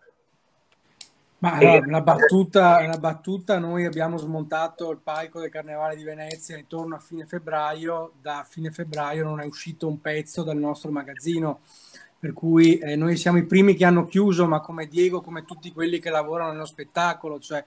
Ma 1.38 1.54
allora, 1.54 1.84
una, 1.84 2.00
battuta, 2.02 2.78
una 2.84 2.98
battuta, 2.98 3.58
noi 3.58 3.84
abbiamo 3.84 4.16
smontato 4.16 4.92
il 4.92 5.00
palco 5.02 5.40
del 5.40 5.50
Carnevale 5.50 5.96
di 5.96 6.04
Venezia 6.04 6.56
intorno 6.56 6.94
a 6.94 7.00
fine 7.00 7.26
febbraio, 7.26 8.12
da 8.22 8.46
fine 8.48 8.70
febbraio 8.70 9.24
non 9.24 9.40
è 9.40 9.44
uscito 9.44 9.88
un 9.88 10.00
pezzo 10.00 10.44
dal 10.44 10.56
nostro 10.56 10.92
magazzino, 10.92 11.62
per 12.16 12.32
cui 12.32 12.78
eh, 12.78 12.94
noi 12.94 13.16
siamo 13.16 13.38
i 13.38 13.44
primi 13.44 13.74
che 13.74 13.84
hanno 13.84 14.04
chiuso, 14.04 14.46
ma 14.46 14.60
come 14.60 14.86
Diego, 14.86 15.20
come 15.20 15.44
tutti 15.44 15.72
quelli 15.72 15.98
che 15.98 16.10
lavorano 16.10 16.52
nello 16.52 16.64
spettacolo, 16.64 17.40
cioè 17.40 17.64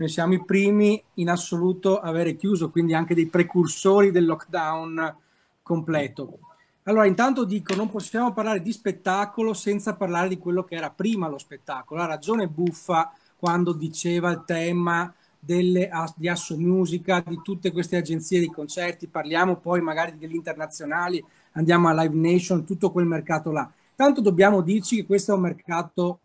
noi 0.00 0.08
siamo 0.08 0.32
i 0.32 0.42
primi 0.42 1.02
in 1.14 1.28
assoluto 1.28 2.00
a 2.00 2.08
avere 2.08 2.34
chiuso, 2.34 2.70
quindi 2.70 2.94
anche 2.94 3.14
dei 3.14 3.26
precursori 3.26 4.10
del 4.10 4.24
lockdown 4.24 5.14
completo. 5.62 6.38
Allora, 6.84 7.04
intanto 7.04 7.44
dico, 7.44 7.74
non 7.74 7.90
possiamo 7.90 8.32
parlare 8.32 8.62
di 8.62 8.72
spettacolo 8.72 9.52
senza 9.52 9.94
parlare 9.96 10.28
di 10.28 10.38
quello 10.38 10.64
che 10.64 10.74
era 10.74 10.88
prima 10.88 11.28
lo 11.28 11.36
spettacolo. 11.36 12.00
Ha 12.00 12.06
ragione 12.06 12.48
Buffa 12.48 13.12
quando 13.36 13.74
diceva 13.74 14.30
il 14.30 14.42
tema 14.46 15.12
delle, 15.38 15.90
di 16.16 16.28
Asso 16.28 16.56
Musica, 16.56 17.22
di 17.26 17.38
tutte 17.42 17.70
queste 17.70 17.98
agenzie 17.98 18.40
di 18.40 18.50
concerti, 18.50 19.06
parliamo 19.06 19.56
poi 19.56 19.82
magari 19.82 20.16
degli 20.16 20.34
internazionali, 20.34 21.22
andiamo 21.52 21.88
a 21.88 22.02
Live 22.02 22.16
Nation, 22.16 22.64
tutto 22.64 22.90
quel 22.90 23.04
mercato 23.04 23.50
là. 23.50 23.70
Tanto 23.94 24.22
dobbiamo 24.22 24.62
dirci 24.62 24.96
che 24.96 25.04
questo 25.04 25.32
è 25.32 25.34
un 25.34 25.42
mercato 25.42 26.20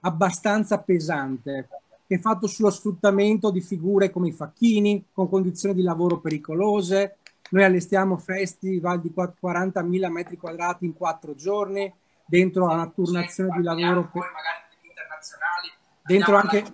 abbastanza 0.00 0.78
pesante, 0.78 1.68
che 2.08 2.14
è 2.14 2.18
fatto 2.18 2.46
sullo 2.46 2.70
sfruttamento 2.70 3.50
di 3.50 3.60
figure 3.60 4.08
come 4.08 4.28
i 4.28 4.32
facchini, 4.32 5.04
con 5.12 5.28
condizioni 5.28 5.74
di 5.74 5.82
lavoro 5.82 6.20
pericolose. 6.20 7.18
Noi 7.50 7.64
allestiamo 7.64 8.16
festival 8.16 8.98
di 8.98 9.12
40.000 9.14 10.10
metri 10.10 10.38
quadrati 10.38 10.86
in 10.86 10.94
quattro 10.94 11.34
giorni, 11.34 11.92
dentro 12.24 12.66
a 12.68 12.74
una 12.74 12.88
turnazione 12.88 13.54
di 13.58 13.62
lavoro. 13.62 14.08
Per... 14.10 14.22
magari 14.22 14.68
internazionali 14.80 15.68
dentro 16.08 16.36
anche 16.36 16.64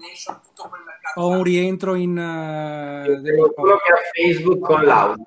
ho 1.17 1.29
un 1.29 1.43
rientro 1.43 1.95
in 1.97 2.11
uh, 2.11 3.53
quello 3.53 3.77
che 3.79 3.93
ha 3.93 3.97
Facebook 4.13 4.61
con 4.61 4.85
l'audio 4.85 5.25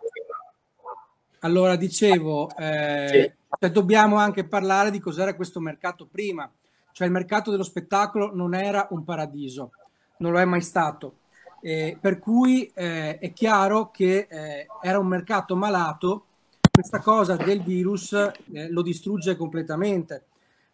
allora 1.40 1.76
dicevo 1.76 2.50
eh, 2.58 3.08
sì. 3.10 3.34
cioè, 3.60 3.70
dobbiamo 3.70 4.16
anche 4.16 4.46
parlare 4.46 4.92
di 4.92 5.00
cos'era 5.00 5.36
questo 5.36 5.60
mercato 5.60 6.08
prima 6.10 6.50
cioè 6.94 7.08
il 7.08 7.14
mercato 7.14 7.52
dello 7.52 7.64
spettacolo 7.64 8.34
non 8.34 8.56
era 8.56 8.88
un 8.92 9.04
paradiso 9.04 9.72
non 10.20 10.32
lo 10.32 10.40
è 10.40 10.46
mai 10.46 10.62
stato 10.62 11.16
eh, 11.62 11.98
per 12.00 12.20
cui 12.20 12.72
eh, 12.74 13.18
è 13.18 13.34
chiaro 13.34 13.90
che 13.92 14.28
eh, 14.30 14.68
era 14.82 15.00
un 15.00 15.08
mercato 15.08 15.56
malato 15.56 16.26
questa 16.72 17.00
cosa 17.00 17.36
del 17.36 17.62
virus 17.64 18.14
eh, 18.14 18.70
lo 18.70 18.82
distrugge 18.82 19.36
completamente 19.36 20.26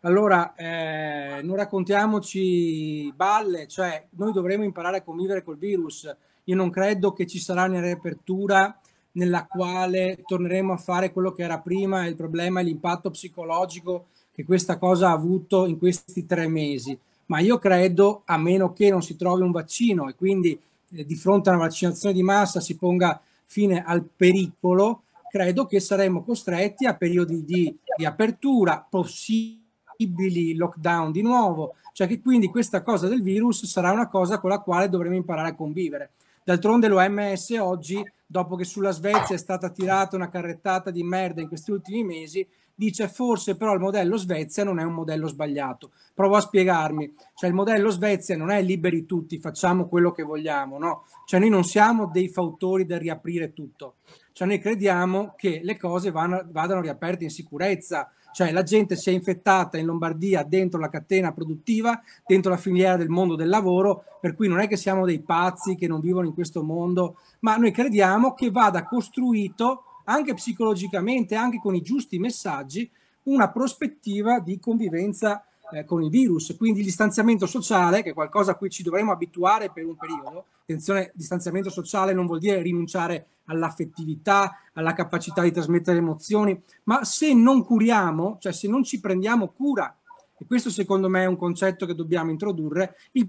allora, 0.06 0.54
eh, 0.56 1.40
non 1.44 1.56
raccontiamoci 1.56 3.10
balle, 3.16 3.68
cioè 3.68 4.06
noi 4.12 4.34
dovremo 4.34 4.66
imparare 4.66 4.98
a 4.98 5.02
convivere 5.02 5.44
col 5.44 5.58
virus. 5.58 6.14
Io 6.44 6.56
non 6.58 6.70
credo 6.70 7.14
che 7.14 7.26
ci 7.26 7.40
sarà 7.40 7.64
una 7.64 7.80
riapertura 7.80 8.78
nella 9.14 9.46
quale 9.46 10.22
torneremo 10.26 10.74
a 10.74 10.78
fare 10.78 11.14
quello 11.14 11.32
che 11.32 11.44
era 11.44 11.60
prima, 11.60 12.06
il 12.06 12.18
problema 12.18 12.60
è 12.60 12.64
l'impatto 12.64 13.12
psicologico 13.12 14.08
che 14.34 14.44
questa 14.44 14.78
cosa 14.78 15.08
ha 15.08 15.14
avuto 15.14 15.68
in 15.68 15.78
questi 15.78 16.26
tre 16.26 16.50
mesi. 16.50 17.00
Ma 17.28 17.40
io 17.40 17.58
credo, 17.58 18.24
a 18.26 18.38
meno 18.38 18.74
che 18.74 18.90
non 18.90 19.02
si 19.02 19.16
trovi 19.16 19.42
un 19.42 19.52
vaccino 19.52 20.10
e 20.10 20.16
quindi 20.16 20.60
eh, 20.92 21.06
di 21.06 21.16
fronte 21.16 21.50
a 21.50 21.54
una 21.54 21.64
vaccinazione 21.64 22.14
di 22.14 22.24
massa 22.24 22.60
si 22.60 22.76
ponga 22.76 23.22
fine 23.46 23.84
al 23.84 24.04
pericolo, 24.04 25.04
credo 25.30 25.66
che 25.66 25.80
saremo 25.80 26.24
costretti 26.24 26.86
a 26.86 26.96
periodi 26.96 27.44
di, 27.44 27.76
di 27.98 28.06
apertura 28.06 28.86
possibili 28.88 30.56
lockdown 30.56 31.12
di 31.12 31.22
nuovo, 31.22 31.76
cioè 31.94 32.08
che 32.08 32.22
quindi 32.22 32.50
questa 32.50 32.84
cosa 32.84 33.08
del 33.08 33.22
virus 33.22 33.66
sarà 33.66 33.92
una 33.92 34.08
cosa 34.10 34.40
con 34.40 34.50
la 34.50 34.60
quale 34.60 34.90
dovremo 34.90 35.16
imparare 35.16 35.50
a 35.50 35.56
convivere. 35.56 36.12
D'altronde 36.44 36.88
l'OMS 36.88 37.56
oggi, 37.60 38.04
dopo 38.26 38.56
che 38.56 38.66
sulla 38.66 38.92
Svezia 38.92 39.36
è 39.36 39.40
stata 39.40 39.70
tirata 39.70 40.16
una 40.16 40.30
carrettata 40.30 40.92
di 40.92 41.04
merda 41.04 41.42
in 41.42 41.48
questi 41.48 41.72
ultimi 41.72 42.04
mesi, 42.04 42.46
dice 42.84 43.08
forse 43.08 43.56
però 43.56 43.74
il 43.74 43.80
modello 43.80 44.18
Svezia 44.18 44.64
non 44.64 44.80
è 44.80 44.84
un 44.84 44.94
modello 44.94 45.28
sbagliato. 45.28 45.92
Provo 46.14 46.36
a 46.36 46.42
spiegarmi, 46.42 47.14
cioè 47.36 47.50
il 47.50 47.56
modello 47.56 47.90
Svezia 47.90 48.38
non 48.38 48.52
è 48.52 48.62
liberi 48.62 49.06
tutti, 49.06 49.40
facciamo 49.40 49.88
quello 49.88 50.12
che 50.12 50.24
vogliamo, 50.24 50.78
no? 50.78 51.06
Cioè 51.26 51.40
noi 51.40 51.50
non 51.50 51.64
siamo 51.64 52.08
dei 52.08 52.28
fautori 52.28 52.86
del 52.86 53.00
riaprire 53.00 53.54
tutto, 53.54 53.96
cioè 54.34 54.48
noi 54.48 54.60
crediamo 54.60 55.34
che 55.38 55.62
le 55.64 55.78
cose 55.78 56.12
vanno, 56.12 56.44
vadano 56.52 56.82
riaperte 56.82 57.24
in 57.24 57.30
sicurezza, 57.30 58.12
cioè 58.34 58.52
la 58.52 58.64
gente 58.64 58.96
si 58.96 59.10
è 59.10 59.14
infettata 59.14 59.78
in 59.78 59.86
Lombardia 59.86 60.44
dentro 60.44 60.80
la 60.80 60.90
catena 60.90 61.32
produttiva, 61.32 62.02
dentro 62.26 62.52
la 62.52 62.58
filiera 62.58 62.98
del 62.98 63.10
mondo 63.10 63.36
del 63.36 63.48
lavoro, 63.48 64.04
per 64.20 64.36
cui 64.36 64.48
non 64.48 64.60
è 64.60 64.68
che 64.68 64.76
siamo 64.76 65.06
dei 65.06 65.20
pazzi 65.20 65.76
che 65.76 65.88
non 65.88 66.02
vivono 66.02 66.28
in 66.28 66.34
questo 66.34 66.64
mondo, 66.64 67.18
ma 67.40 67.56
noi 67.58 67.72
crediamo 67.72 68.34
che 68.34 68.50
vada 68.50 68.86
costruito 68.86 69.84
anche 70.06 70.34
psicologicamente, 70.34 71.36
anche 71.36 71.60
con 71.60 71.76
i 71.76 71.82
giusti 71.82 72.20
messaggi, 72.20 72.90
una 73.24 73.50
prospettiva 73.50 74.40
di 74.40 74.60
convivenza 74.60 75.46
eh, 75.72 75.86
con 75.86 76.04
il 76.04 76.10
virus. 76.10 76.56
Quindi 76.58 76.80
il 76.80 76.86
distanziamento 76.86 77.46
sociale, 77.46 78.04
che 78.04 78.12
è 78.12 78.14
qualcosa 78.14 78.52
a 78.52 78.56
cui 78.56 78.70
ci 78.70 78.84
dovremo 78.84 79.12
abituare 79.12 79.72
per 79.72 79.86
un 79.86 79.96
periodo, 79.96 80.46
attenzione, 80.62 81.12
distanziamento 81.14 81.70
sociale 81.70 82.14
non 82.14 82.26
vuol 82.26 82.40
dire 82.40 82.62
rinunciare 82.62 83.28
all'affettività, 83.46 84.60
alla 84.74 84.94
capacità 84.94 85.42
di 85.42 85.52
trasmettere 85.52 85.98
emozioni, 85.98 86.60
ma 86.84 87.04
se 87.04 87.34
non 87.34 87.64
curiamo, 87.64 88.38
cioè 88.40 88.54
se 88.54 88.68
non 88.68 88.84
ci 88.84 89.00
prendiamo 89.00 89.50
cura, 89.50 89.96
e 90.38 90.46
questo 90.46 90.70
secondo 90.70 91.10
me 91.10 91.24
è 91.24 91.28
un 91.28 91.38
concetto 91.38 91.86
che 91.86 91.96
dobbiamo 91.96 92.32
introdurre, 92.32 92.96
il 93.14 93.28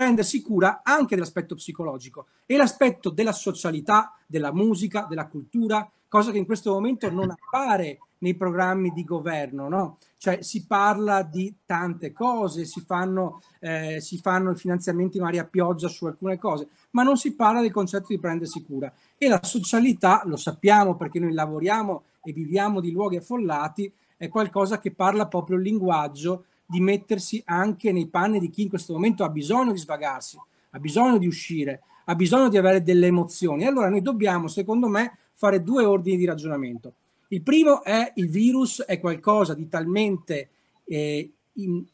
prendersi 0.00 0.40
cura 0.40 0.80
anche 0.82 1.14
dell'aspetto 1.14 1.54
psicologico 1.54 2.28
e 2.46 2.56
l'aspetto 2.56 3.10
della 3.10 3.32
socialità, 3.32 4.16
della 4.26 4.50
musica, 4.50 5.04
della 5.06 5.26
cultura, 5.26 5.86
cosa 6.08 6.30
che 6.30 6.38
in 6.38 6.46
questo 6.46 6.72
momento 6.72 7.10
non 7.10 7.30
appare 7.30 7.98
nei 8.20 8.34
programmi 8.34 8.92
di 8.94 9.04
governo, 9.04 9.68
no? 9.68 9.98
Cioè 10.16 10.40
si 10.40 10.64
parla 10.64 11.22
di 11.22 11.54
tante 11.66 12.14
cose, 12.14 12.64
si 12.64 12.80
fanno, 12.80 13.42
eh, 13.58 14.00
si 14.00 14.16
fanno 14.16 14.52
i 14.52 14.56
finanziamenti 14.56 15.18
magari 15.18 15.38
a 15.38 15.44
pioggia 15.44 15.88
su 15.88 16.06
alcune 16.06 16.38
cose, 16.38 16.68
ma 16.92 17.02
non 17.02 17.18
si 17.18 17.34
parla 17.34 17.60
del 17.60 17.70
concetto 17.70 18.06
di 18.08 18.18
prendersi 18.18 18.64
cura. 18.64 18.90
E 19.18 19.28
la 19.28 19.40
socialità, 19.42 20.22
lo 20.24 20.36
sappiamo 20.36 20.96
perché 20.96 21.18
noi 21.18 21.34
lavoriamo 21.34 22.04
e 22.22 22.32
viviamo 22.32 22.80
di 22.80 22.90
luoghi 22.90 23.16
affollati, 23.16 23.92
è 24.16 24.28
qualcosa 24.28 24.78
che 24.78 24.92
parla 24.92 25.26
proprio 25.26 25.58
il 25.58 25.62
linguaggio 25.62 26.46
di 26.70 26.80
mettersi 26.80 27.42
anche 27.46 27.90
nei 27.90 28.06
panni 28.06 28.38
di 28.38 28.48
chi 28.48 28.62
in 28.62 28.68
questo 28.68 28.92
momento 28.92 29.24
ha 29.24 29.28
bisogno 29.28 29.72
di 29.72 29.78
svagarsi, 29.78 30.38
ha 30.70 30.78
bisogno 30.78 31.18
di 31.18 31.26
uscire, 31.26 31.82
ha 32.04 32.14
bisogno 32.14 32.48
di 32.48 32.56
avere 32.56 32.84
delle 32.84 33.08
emozioni. 33.08 33.66
Allora 33.66 33.88
noi 33.88 34.02
dobbiamo, 34.02 34.46
secondo 34.46 34.86
me, 34.86 35.18
fare 35.32 35.64
due 35.64 35.84
ordini 35.84 36.16
di 36.16 36.26
ragionamento. 36.26 36.94
Il 37.28 37.42
primo 37.42 37.82
è 37.82 38.12
il 38.16 38.28
virus 38.28 38.82
è 38.82 39.00
qualcosa 39.00 39.54
di 39.54 39.68
talmente 39.68 40.50
eh, 40.84 41.32
in, 41.54 41.84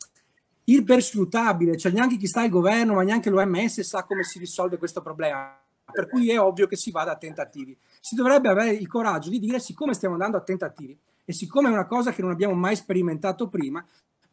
cioè 0.67 1.93
neanche 1.93 2.17
chi 2.17 2.27
sta 2.27 2.43
al 2.43 2.49
governo, 2.51 2.95
ma 2.95 3.03
neanche 3.03 3.31
l'OMS 3.31 3.81
sa 3.81 4.05
come 4.05 4.25
si 4.25 4.39
risolve 4.39 4.77
questo 4.77 5.01
problema. 5.01 5.59
Per 5.91 6.09
cui 6.09 6.31
è 6.31 6.39
ovvio 6.41 6.67
che 6.67 6.77
si 6.77 6.91
vada 6.91 7.13
a 7.13 7.17
tentativi. 7.17 7.75
Si 8.01 8.15
dovrebbe 8.15 8.49
avere 8.49 8.73
il 8.73 8.89
coraggio 8.89 9.31
di 9.31 9.39
dire, 9.39 9.59
siccome 9.59 9.95
stiamo 9.95 10.15
andando 10.15 10.37
a 10.37 10.43
tentativi 10.43 10.99
e 11.25 11.33
siccome 11.33 11.69
è 11.69 11.73
una 11.73 11.87
cosa 11.87 12.13
che 12.13 12.23
non 12.23 12.31
abbiamo 12.31 12.55
mai 12.55 12.77
sperimentato 12.77 13.49
prima, 13.49 13.85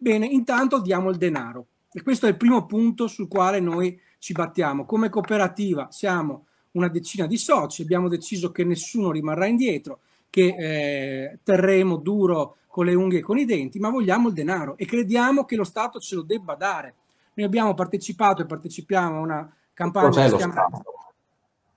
bene, 0.03 0.27
intanto 0.27 0.81
diamo 0.81 1.09
il 1.09 1.17
denaro. 1.17 1.67
E 1.91 2.03
questo 2.03 2.25
è 2.25 2.30
il 2.30 2.38
primo 2.38 2.65
punto 2.65 3.07
sul 3.07 3.27
quale 3.27 3.59
noi 3.59 3.99
ci 4.19 4.34
battiamo. 4.34 4.85
Come 4.85 5.09
cooperativa 5.09 5.88
siamo 5.91 6.45
una 6.71 6.89
decina 6.89 7.25
di 7.25 7.38
soci, 7.38 7.81
abbiamo 7.84 8.07
deciso 8.07 8.51
che 8.51 8.63
nessuno 8.63 9.11
rimarrà 9.11 9.47
indietro 9.47 9.99
che 10.30 10.55
eh, 10.57 11.39
terremo 11.43 11.97
duro 11.97 12.57
con 12.67 12.85
le 12.85 12.95
unghie 12.95 13.19
e 13.19 13.21
con 13.21 13.38
i 13.38 13.45
denti, 13.45 13.80
ma 13.80 13.89
vogliamo 13.89 14.30
il 14.30 14.34
denaro 14.34 14.75
e 14.77 14.85
crediamo 14.85 15.45
che 15.45 15.55
lo 15.55 15.63
Stato 15.63 15.99
ce 15.99 16.15
lo 16.15 16.23
debba 16.23 16.55
dare. 16.55 16.95
Noi 17.35 17.45
abbiamo 17.45 17.73
partecipato 17.75 18.41
e 18.41 18.45
partecipiamo 18.45 19.17
a 19.17 19.21
una 19.21 19.55
campagna 19.73 20.30
che 20.30 20.35
chiama... 20.35 20.67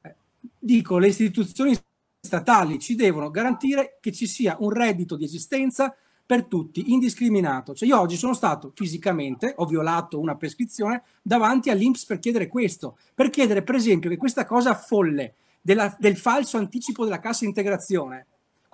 Eh, 0.01 0.15
dico, 0.59 0.98
le 0.98 1.09
istituzioni 1.09 1.78
statali 2.19 2.78
ci 2.78 2.94
devono 2.94 3.31
garantire 3.31 3.98
che 4.01 4.11
ci 4.11 4.27
sia 4.27 4.57
un 4.59 4.70
reddito 4.70 5.16
di 5.16 5.24
esistenza 5.24 5.94
per 6.27 6.44
tutti, 6.47 6.93
indiscriminato. 6.93 7.74
Cioè 7.74 7.89
io 7.89 8.01
oggi 8.01 8.16
sono 8.16 8.35
stato 8.35 8.73
fisicamente, 8.74 9.55
ho 9.57 9.65
violato 9.65 10.19
una 10.19 10.36
prescrizione 10.36 11.05
davanti 11.23 11.70
all'Inps 11.70 12.05
per 12.05 12.19
chiedere 12.19 12.48
questo, 12.48 12.98
per 13.15 13.31
chiedere 13.31 13.62
per 13.62 13.77
esempio 13.77 14.11
che 14.11 14.16
questa 14.16 14.44
cosa 14.44 14.74
folle 14.74 15.36
della, 15.62 15.94
del 15.98 16.16
falso 16.16 16.59
anticipo 16.59 17.05
della 17.05 17.20
cassa 17.20 17.44
integrazione 17.44 18.27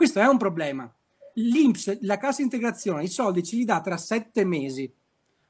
questo 0.02 0.18
è 0.18 0.26
un 0.26 0.36
problema. 0.36 0.92
L'Inps, 1.34 2.00
la 2.00 2.18
cassa 2.18 2.42
integrazione, 2.42 3.04
i 3.04 3.08
soldi 3.08 3.44
ce 3.44 3.54
li 3.54 3.64
dà 3.64 3.80
tra 3.80 3.96
sette 3.96 4.44
mesi. 4.44 4.92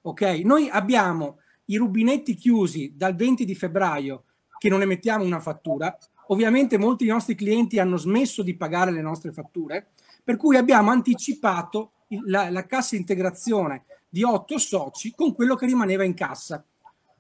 Ok? 0.03 0.21
Noi 0.45 0.69
abbiamo 0.69 1.39
i 1.67 1.77
rubinetti 1.77 2.35
chiusi 2.35 2.93
dal 2.95 3.15
20 3.15 3.47
di 3.47 3.55
febbraio 3.55 4.25
che 4.59 4.69
non 4.69 4.83
emettiamo 4.83 5.25
una 5.25 5.41
fattura. 5.41 5.97
Ovviamente 6.27 6.77
molti 6.77 7.05
dei 7.05 7.13
nostri 7.15 7.35
clienti 7.35 7.79
hanno 7.79 7.97
smesso 7.97 8.43
di 8.43 8.55
pagare 8.55 8.91
le 8.91 9.01
nostre 9.01 9.33
fatture, 9.33 9.93
per 10.23 10.37
cui 10.37 10.57
abbiamo 10.57 10.91
anticipato 10.91 11.93
la, 12.27 12.51
la 12.51 12.67
cassa 12.67 12.97
integrazione 12.97 13.85
di 14.09 14.23
otto 14.23 14.59
soci 14.59 15.15
con 15.15 15.35
quello 15.35 15.55
che 15.55 15.67
rimaneva 15.67 16.05
in 16.05 16.15
cassa. 16.15 16.65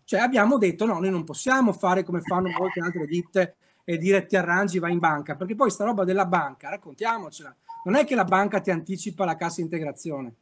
Cioè 0.04 0.20
abbiamo 0.20 0.58
detto 0.58 0.84
no, 0.84 0.98
noi 0.98 1.10
non 1.10 1.24
possiamo 1.24 1.72
fare 1.72 2.04
come 2.04 2.20
fanno 2.20 2.50
molte 2.50 2.80
altre 2.80 3.06
ditte 3.06 3.56
e 3.84 3.96
dire 3.96 4.26
ti 4.26 4.36
arrangi, 4.36 4.78
vai 4.78 4.92
in 4.92 4.98
banca, 4.98 5.34
perché 5.34 5.54
poi 5.54 5.70
sta 5.70 5.84
roba 5.84 6.04
della 6.04 6.26
banca, 6.26 6.68
raccontiamocela, 6.68 7.54
non 7.84 7.94
è 7.94 8.04
che 8.04 8.14
la 8.14 8.24
banca 8.24 8.60
ti 8.60 8.70
anticipa 8.70 9.24
la 9.24 9.36
cassa 9.36 9.60
integrazione, 9.60 10.34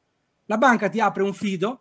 la 0.47 0.59
banca 0.59 0.89
ti 0.89 1.01
apre 1.01 1.23
un 1.23 1.33
fido 1.33 1.81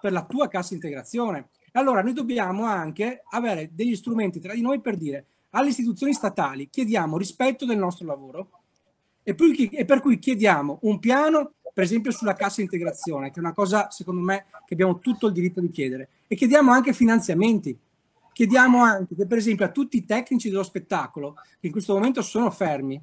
per 0.00 0.12
la 0.12 0.24
tua 0.24 0.48
cassa 0.48 0.74
integrazione. 0.74 1.48
Allora 1.72 2.02
noi 2.02 2.12
dobbiamo 2.12 2.64
anche 2.64 3.22
avere 3.30 3.70
degli 3.72 3.94
strumenti 3.94 4.40
tra 4.40 4.52
di 4.52 4.60
noi 4.60 4.80
per 4.80 4.96
dire 4.96 5.26
alle 5.50 5.68
istituzioni 5.68 6.12
statali 6.12 6.68
chiediamo 6.68 7.16
rispetto 7.16 7.64
del 7.64 7.78
nostro 7.78 8.06
lavoro 8.06 8.50
e, 9.28 9.34
poi, 9.34 9.68
e 9.68 9.84
per 9.84 10.00
cui 10.00 10.18
chiediamo 10.18 10.78
un 10.82 10.98
piano 10.98 11.52
per 11.70 11.84
esempio 11.84 12.10
sulla 12.10 12.32
cassa 12.32 12.62
integrazione, 12.62 13.30
che 13.30 13.36
è 13.36 13.40
una 13.40 13.52
cosa 13.52 13.90
secondo 13.90 14.22
me 14.22 14.46
che 14.64 14.72
abbiamo 14.72 14.98
tutto 15.00 15.26
il 15.26 15.34
diritto 15.34 15.60
di 15.60 15.68
chiedere, 15.68 16.08
e 16.26 16.34
chiediamo 16.34 16.72
anche 16.72 16.94
finanziamenti. 16.94 17.78
Chiediamo 18.32 18.82
anche 18.82 19.14
che 19.14 19.26
per 19.26 19.36
esempio 19.36 19.66
a 19.66 19.70
tutti 19.70 19.98
i 19.98 20.04
tecnici 20.06 20.48
dello 20.48 20.62
spettacolo, 20.62 21.34
che 21.60 21.66
in 21.66 21.72
questo 21.72 21.92
momento 21.92 22.22
sono 22.22 22.50
fermi 22.50 23.00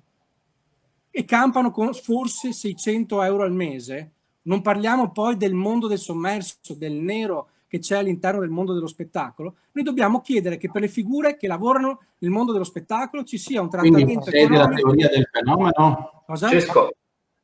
e 1.11 1.25
campano 1.25 1.69
con 1.69 1.93
forse 1.93 2.51
600 2.51 3.21
euro 3.21 3.43
al 3.43 3.53
mese, 3.53 4.11
non 4.43 4.61
parliamo 4.61 5.11
poi 5.11 5.37
del 5.37 5.53
mondo 5.53 5.87
del 5.87 5.99
sommerso, 5.99 6.73
del 6.73 6.93
nero 6.93 7.49
che 7.67 7.79
c'è 7.79 7.97
all'interno 7.97 8.39
del 8.39 8.49
mondo 8.49 8.73
dello 8.73 8.87
spettacolo, 8.87 9.57
noi 9.73 9.83
dobbiamo 9.83 10.21
chiedere 10.21 10.57
che 10.57 10.71
per 10.71 10.81
le 10.81 10.87
figure 10.87 11.37
che 11.37 11.47
lavorano 11.47 11.99
nel 12.17 12.31
mondo 12.31 12.51
dello 12.51 12.63
spettacolo 12.63 13.23
ci 13.23 13.37
sia 13.37 13.61
un 13.61 13.69
trattamento 13.69 14.05
Quindi 14.05 14.23
sei 14.23 14.47
della 14.47 14.67
teoria 14.67 15.09
del 15.09 15.29
fenomeno? 15.31 16.14
Cosa? 16.25 16.49
Cesco, 16.49 16.91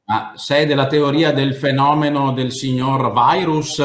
Ma 0.05 0.33
sei 0.35 0.65
della 0.65 0.87
teoria 0.87 1.31
del 1.31 1.55
fenomeno 1.55 2.33
del 2.33 2.51
signor 2.51 3.11
virus? 3.13 3.77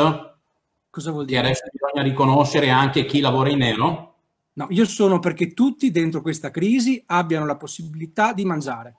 Cosa 0.91 1.11
vuol 1.11 1.25
Che 1.27 1.35
dire? 1.35 1.41
adesso 1.47 1.65
bisogna 1.71 2.03
riconoscere 2.03 2.71
anche 2.71 3.05
chi 3.05 3.21
lavora 3.21 3.51
in 3.51 3.59
nero? 3.59 4.15
No, 4.55 4.67
io 4.71 4.87
sono 4.87 5.19
perché 5.19 5.53
tutti 5.53 5.91
dentro 5.91 6.23
questa 6.23 6.51
crisi 6.51 7.03
abbiano 7.07 7.45
la 7.45 7.57
possibilità 7.57 8.33
di 8.33 8.45
mangiare. 8.47 8.97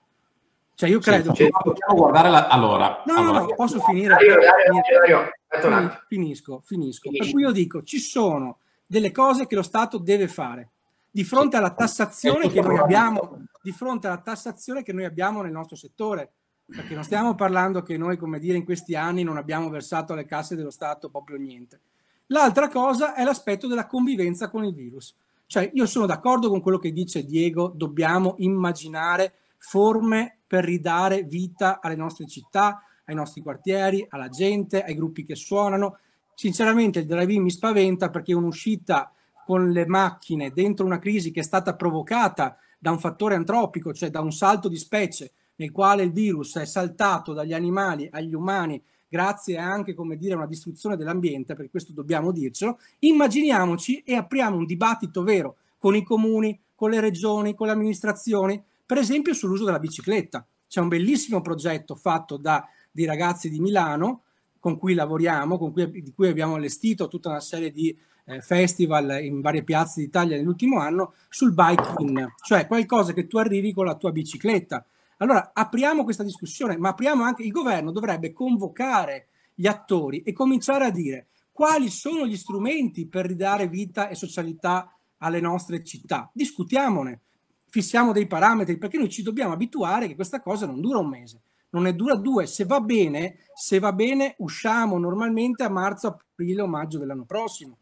Cioè 0.75 0.87
io 0.89 0.99
credo 0.99 1.33
Sì, 1.33 1.45
che... 1.45 1.49
possiamo 1.49 1.95
guardare 1.95 2.29
la... 2.29 2.47
Allora, 2.47 3.01
No, 3.07 3.13
no, 3.13 3.19
allora, 3.21 3.39
no, 3.39 3.55
posso 3.55 3.79
finire. 3.79 4.09
Dario, 4.09 4.35
Dario. 4.35 4.81
Dario, 4.99 5.29
aspetta 5.47 5.67
un 5.67 5.73
attimo. 5.73 6.01
Finisco, 6.07 6.61
finisco. 6.63 7.01
Per 7.09 7.11
Finisci. 7.13 7.31
cui 7.33 7.41
io 7.41 7.51
dico, 7.51 7.81
ci 7.81 7.97
sono 7.97 8.59
delle 8.85 9.11
cose 9.11 9.47
che 9.47 9.55
lo 9.55 9.63
Stato 9.63 9.97
deve 9.97 10.27
fare. 10.27 10.69
Di 11.09 11.23
fronte 11.23 11.57
alla 11.57 11.71
tassazione 11.73 12.47
che 12.51 12.61
noi 12.61 12.77
abbiamo, 12.77 13.46
di 13.61 13.71
fronte 13.71 14.07
alla 14.07 14.17
tassazione 14.17 14.83
che 14.83 14.93
noi 14.93 15.05
abbiamo 15.05 15.41
nel 15.41 15.51
nostro 15.51 15.75
settore, 15.75 16.31
perché 16.65 16.93
non 16.93 17.03
stiamo 17.03 17.35
parlando 17.35 17.81
che 17.81 17.97
noi, 17.97 18.17
come 18.17 18.39
dire, 18.39 18.57
in 18.57 18.65
questi 18.65 18.95
anni 18.95 19.23
non 19.23 19.37
abbiamo 19.37 19.69
versato 19.69 20.13
alle 20.13 20.25
casse 20.25 20.55
dello 20.55 20.69
Stato 20.69 21.09
proprio 21.09 21.37
niente. 21.37 21.79
L'altra 22.27 22.67
cosa 22.67 23.13
è 23.13 23.23
l'aspetto 23.23 23.67
della 23.67 23.87
convivenza 23.87 24.49
con 24.49 24.65
il 24.65 24.73
virus. 24.73 25.15
Cioè, 25.45 25.71
io 25.73 25.85
sono 25.85 26.05
d'accordo 26.05 26.49
con 26.49 26.61
quello 26.61 26.77
che 26.77 26.91
dice 26.91 27.23
Diego, 27.23 27.71
dobbiamo 27.73 28.35
immaginare 28.39 29.33
forme 29.57 30.39
per 30.45 30.65
ridare 30.65 31.23
vita 31.23 31.79
alle 31.81 31.95
nostre 31.95 32.27
città, 32.27 32.83
ai 33.05 33.15
nostri 33.15 33.41
quartieri, 33.41 34.05
alla 34.09 34.27
gente, 34.27 34.83
ai 34.83 34.93
gruppi 34.93 35.23
che 35.23 35.35
suonano. 35.35 35.99
Sinceramente 36.33 36.99
il 36.99 37.05
drive-in 37.05 37.43
mi 37.43 37.49
spaventa 37.49 38.09
perché 38.09 38.33
un'uscita 38.33 39.11
con 39.45 39.71
le 39.71 39.87
macchine 39.87 40.51
dentro 40.51 40.85
una 40.85 40.99
crisi 40.99 41.31
che 41.31 41.39
è 41.39 41.43
stata 41.43 41.75
provocata 41.75 42.57
da 42.77 42.91
un 42.91 42.99
fattore 42.99 43.35
antropico, 43.35 43.93
cioè 43.93 44.09
da 44.09 44.21
un 44.21 44.31
salto 44.31 44.67
di 44.67 44.77
specie 44.77 45.31
nel 45.55 45.71
quale 45.71 46.03
il 46.03 46.11
virus 46.11 46.57
è 46.57 46.65
saltato 46.65 47.33
dagli 47.33 47.53
animali 47.53 48.07
agli 48.11 48.33
umani 48.33 48.81
grazie 49.09 49.57
anche 49.57 49.93
come 49.93 50.17
dire 50.17 50.33
a 50.33 50.37
una 50.37 50.47
distruzione 50.47 50.97
dell'ambiente, 50.97 51.55
per 51.55 51.69
questo 51.69 51.93
dobbiamo 51.93 52.31
dircelo, 52.31 52.79
immaginiamoci 52.99 54.03
e 54.05 54.15
apriamo 54.15 54.57
un 54.57 54.65
dibattito 54.65 55.23
vero 55.23 55.57
con 55.77 55.95
i 55.95 56.03
comuni, 56.03 56.59
con 56.75 56.89
le 56.89 56.99
regioni, 56.99 57.55
con 57.55 57.67
le 57.67 57.73
amministrazioni, 57.73 58.61
per 58.85 58.97
esempio 58.97 59.33
sull'uso 59.33 59.65
della 59.65 59.79
bicicletta. 59.79 60.45
C'è 60.67 60.81
un 60.81 60.89
bellissimo 60.89 61.41
progetto 61.41 61.95
fatto 61.95 62.37
da 62.37 62.67
dei 62.91 63.05
ragazzi 63.05 63.49
di 63.49 63.59
Milano 63.59 64.23
con 64.59 64.77
cui 64.77 64.93
lavoriamo, 64.93 65.57
con 65.57 65.71
cui, 65.71 66.01
di 66.01 66.11
cui 66.13 66.27
abbiamo 66.27 66.55
allestito 66.55 67.07
tutta 67.07 67.29
una 67.29 67.39
serie 67.39 67.71
di 67.71 67.95
festival 68.41 69.23
in 69.23 69.41
varie 69.41 69.63
piazze 69.63 70.01
d'Italia 70.01 70.35
nell'ultimo 70.35 70.79
anno 70.79 71.13
sul 71.29 71.53
bike 71.53 71.93
in, 71.99 72.27
cioè 72.43 72.67
qualcosa 72.67 73.13
che 73.13 73.27
tu 73.27 73.37
arrivi 73.37 73.73
con 73.73 73.85
la 73.85 73.95
tua 73.95 74.11
bicicletta. 74.11 74.85
Allora 75.17 75.51
apriamo 75.53 76.03
questa 76.03 76.23
discussione, 76.23 76.77
ma 76.77 76.89
apriamo 76.89 77.23
anche 77.23 77.43
il 77.43 77.51
governo 77.51 77.91
dovrebbe 77.91 78.33
convocare 78.33 79.27
gli 79.55 79.65
attori 79.65 80.21
e 80.21 80.33
cominciare 80.33 80.85
a 80.85 80.91
dire 80.91 81.27
quali 81.51 81.89
sono 81.89 82.27
gli 82.27 82.37
strumenti 82.37 83.07
per 83.07 83.25
ridare 83.25 83.67
vita 83.67 84.09
e 84.09 84.15
socialità 84.15 84.95
alle 85.17 85.39
nostre 85.39 85.83
città. 85.83 86.29
Discutiamone, 86.31 87.21
fissiamo 87.67 88.11
dei 88.11 88.27
parametri 88.27 88.77
perché 88.77 88.99
noi 88.99 89.09
ci 89.09 89.23
dobbiamo 89.23 89.53
abituare 89.53 90.07
che 90.07 90.15
questa 90.15 90.39
cosa 90.39 90.67
non 90.67 90.81
dura 90.81 90.99
un 90.99 91.09
mese, 91.09 91.41
non 91.69 91.83
ne 91.83 91.95
dura 91.95 92.15
due. 92.15 92.45
Se 92.45 92.65
va 92.65 92.79
bene, 92.79 93.37
se 93.55 93.79
va 93.79 93.91
bene, 93.91 94.35
usciamo 94.37 94.99
normalmente 94.99 95.63
a 95.63 95.69
marzo, 95.69 96.07
aprile 96.07 96.61
o 96.61 96.67
maggio 96.67 96.99
dell'anno 96.99 97.25
prossimo. 97.25 97.77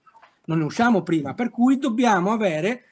Non 0.45 0.59
ne 0.59 0.63
usciamo 0.63 1.03
prima, 1.03 1.34
per 1.34 1.49
cui 1.49 1.77
dobbiamo 1.77 2.31
avere 2.31 2.84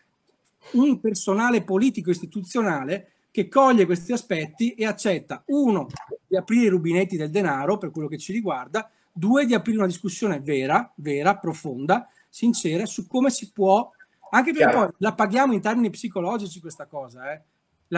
un 0.71 0.99
personale 0.99 1.63
politico 1.63 2.09
istituzionale 2.09 3.11
che 3.31 3.47
coglie 3.47 3.85
questi 3.85 4.11
aspetti 4.11 4.73
e 4.73 4.85
accetta, 4.85 5.43
uno, 5.47 5.87
di 6.27 6.35
aprire 6.37 6.65
i 6.65 6.69
rubinetti 6.69 7.17
del 7.17 7.31
denaro 7.31 7.77
per 7.77 7.91
quello 7.91 8.07
che 8.07 8.17
ci 8.17 8.31
riguarda, 8.31 8.89
due, 9.11 9.45
di 9.45 9.53
aprire 9.53 9.79
una 9.79 9.87
discussione 9.87 10.39
vera, 10.39 10.91
vera, 10.95 11.37
profonda, 11.37 12.07
sincera, 12.29 12.85
su 12.85 13.07
come 13.07 13.29
si 13.29 13.51
può, 13.51 13.91
anche 14.31 14.51
perché 14.51 14.69
Chiaro. 14.69 14.85
poi 14.85 14.95
la 14.99 15.13
paghiamo 15.13 15.53
in 15.53 15.61
termini 15.61 15.89
psicologici 15.89 16.59
questa 16.59 16.85
cosa, 16.85 17.33
eh. 17.33 17.41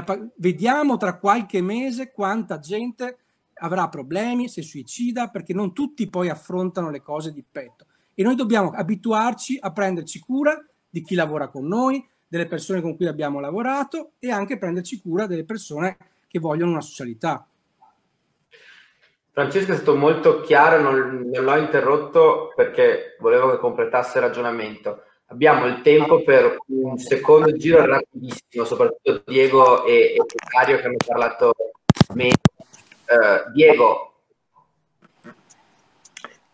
Pa- 0.03 0.27
vediamo 0.37 0.97
tra 0.97 1.17
qualche 1.17 1.61
mese 1.61 2.11
quanta 2.11 2.59
gente 2.59 3.17
avrà 3.55 3.87
problemi, 3.87 4.49
si 4.49 4.61
suicida, 4.61 5.29
perché 5.29 5.53
non 5.53 5.73
tutti 5.73 6.09
poi 6.09 6.29
affrontano 6.29 6.89
le 6.89 7.01
cose 7.01 7.31
di 7.31 7.43
petto. 7.49 7.85
E 8.15 8.23
noi 8.23 8.35
dobbiamo 8.35 8.71
abituarci 8.71 9.59
a 9.61 9.71
prenderci 9.71 10.19
cura 10.19 10.65
di 10.89 11.03
chi 11.03 11.15
lavora 11.15 11.49
con 11.49 11.67
noi, 11.67 12.03
delle 12.27 12.47
persone 12.47 12.81
con 12.81 12.95
cui 12.95 13.07
abbiamo 13.07 13.39
lavorato 13.39 14.13
e 14.17 14.31
anche 14.31 14.57
prenderci 14.57 15.01
cura 15.01 15.27
delle 15.27 15.43
persone 15.43 15.97
che 16.27 16.39
vogliono 16.39 16.71
una 16.71 16.81
socialità. 16.81 17.45
Francesco 19.31 19.73
è 19.73 19.75
stato 19.75 19.97
molto 19.97 20.39
chiaro, 20.39 20.81
non, 20.81 21.29
non 21.29 21.43
l'ho 21.43 21.57
interrotto 21.57 22.53
perché 22.55 23.17
volevo 23.19 23.51
che 23.51 23.57
completasse 23.57 24.17
il 24.17 24.23
ragionamento. 24.23 25.03
Abbiamo 25.27 25.65
il 25.65 25.81
tempo 25.81 26.23
per 26.23 26.57
un 26.67 26.97
secondo 26.97 27.51
giro 27.51 27.85
rapidissimo, 27.85 28.63
soprattutto 28.63 29.23
Diego 29.25 29.83
e, 29.85 30.15
e 30.15 30.23
Dario 30.53 30.77
che 30.77 30.85
hanno 30.85 30.95
parlato 31.05 31.53
meno. 32.13 32.35
Eh, 33.05 33.51
Diego, 33.53 34.14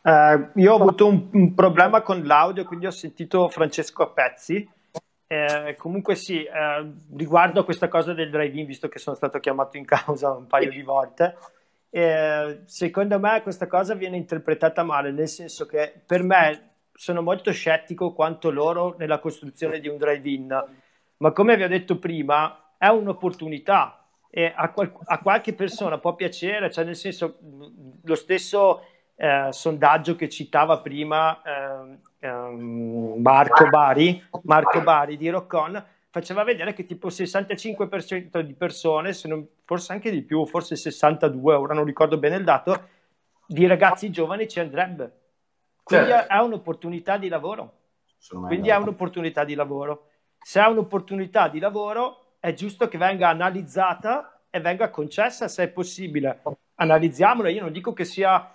Eh, 0.03 0.49
io 0.55 0.73
ho 0.73 0.75
avuto 0.77 1.07
un, 1.07 1.29
un 1.31 1.53
problema 1.53 2.01
con 2.01 2.23
l'audio, 2.23 2.65
quindi 2.65 2.87
ho 2.87 2.91
sentito 2.91 3.49
Francesco 3.49 4.03
a 4.03 4.07
pezzi. 4.07 4.67
Eh, 5.27 5.75
comunque 5.77 6.15
sì, 6.15 6.43
eh, 6.43 6.91
riguardo 7.15 7.61
a 7.61 7.63
questa 7.63 7.87
cosa 7.87 8.13
del 8.13 8.29
drive-in, 8.29 8.65
visto 8.65 8.89
che 8.89 8.99
sono 8.99 9.15
stato 9.15 9.39
chiamato 9.39 9.77
in 9.77 9.85
causa 9.85 10.31
un 10.31 10.45
paio 10.47 10.69
di 10.69 10.81
volte, 10.81 11.37
eh, 11.89 12.61
secondo 12.65 13.17
me 13.17 13.41
questa 13.41 13.67
cosa 13.67 13.93
viene 13.93 14.17
interpretata 14.17 14.83
male, 14.83 15.11
nel 15.11 15.29
senso 15.29 15.65
che 15.65 16.01
per 16.05 16.23
me 16.23 16.69
sono 16.93 17.21
molto 17.21 17.51
scettico 17.53 18.11
quanto 18.11 18.51
loro 18.51 18.95
nella 18.97 19.19
costruzione 19.19 19.79
di 19.79 19.87
un 19.87 19.97
drive-in, 19.97 20.65
ma 21.17 21.31
come 21.31 21.55
vi 21.55 21.63
ho 21.63 21.69
detto 21.69 21.97
prima, 21.97 22.73
è 22.77 22.87
un'opportunità 22.87 24.05
e 24.29 24.51
a, 24.53 24.69
qual- 24.71 24.97
a 25.05 25.19
qualche 25.19 25.53
persona 25.53 25.97
può 25.97 26.13
piacere, 26.15 26.69
cioè 26.71 26.83
nel 26.83 26.97
senso 26.97 27.37
lo 28.03 28.15
stesso 28.15 28.81
eh, 29.21 29.49
sondaggio 29.51 30.15
che 30.15 30.27
citava 30.27 30.79
prima 30.79 31.39
ehm, 31.43 31.99
ehm, 32.17 33.21
Marco 33.21 33.67
Bari, 33.69 34.19
Marco 34.45 34.81
Bari 34.81 35.15
di 35.15 35.29
Roccon 35.29 35.85
faceva 36.09 36.43
vedere 36.43 36.73
che 36.73 36.87
tipo 36.87 37.05
il 37.05 37.13
65% 37.13 38.39
di 38.39 38.53
persone, 38.55 39.15
non, 39.25 39.47
forse 39.63 39.93
anche 39.93 40.09
di 40.09 40.23
più, 40.23 40.43
forse 40.47 40.75
62, 40.75 41.53
ora 41.53 41.75
non 41.75 41.85
ricordo 41.85 42.17
bene 42.17 42.37
il 42.37 42.43
dato, 42.43 42.87
di 43.45 43.67
ragazzi 43.67 44.09
giovani 44.09 44.47
ci 44.47 44.59
andrebbe. 44.59 45.19
Quindi 45.83 46.09
Certo. 46.09 46.33
è 46.33 46.37
un'opportunità 46.39 47.17
di 47.17 47.27
lavoro. 47.27 47.73
Sono 48.17 48.47
Quindi 48.47 48.69
è 48.69 48.75
un'opportunità 48.75 49.43
di 49.43 49.53
lavoro. 49.53 50.07
Se 50.41 50.59
è 50.59 50.67
un'opportunità 50.67 51.47
di 51.47 51.59
lavoro, 51.59 52.37
è 52.39 52.53
giusto 52.53 52.87
che 52.87 52.97
venga 52.97 53.29
analizzata 53.29 54.41
e 54.49 54.59
venga 54.59 54.89
concessa 54.89 55.47
se 55.47 55.65
è 55.65 55.67
possibile. 55.67 56.41
Analizziamola, 56.75 57.49
io 57.49 57.61
non 57.61 57.71
dico 57.71 57.93
che 57.93 58.03
sia 58.03 58.51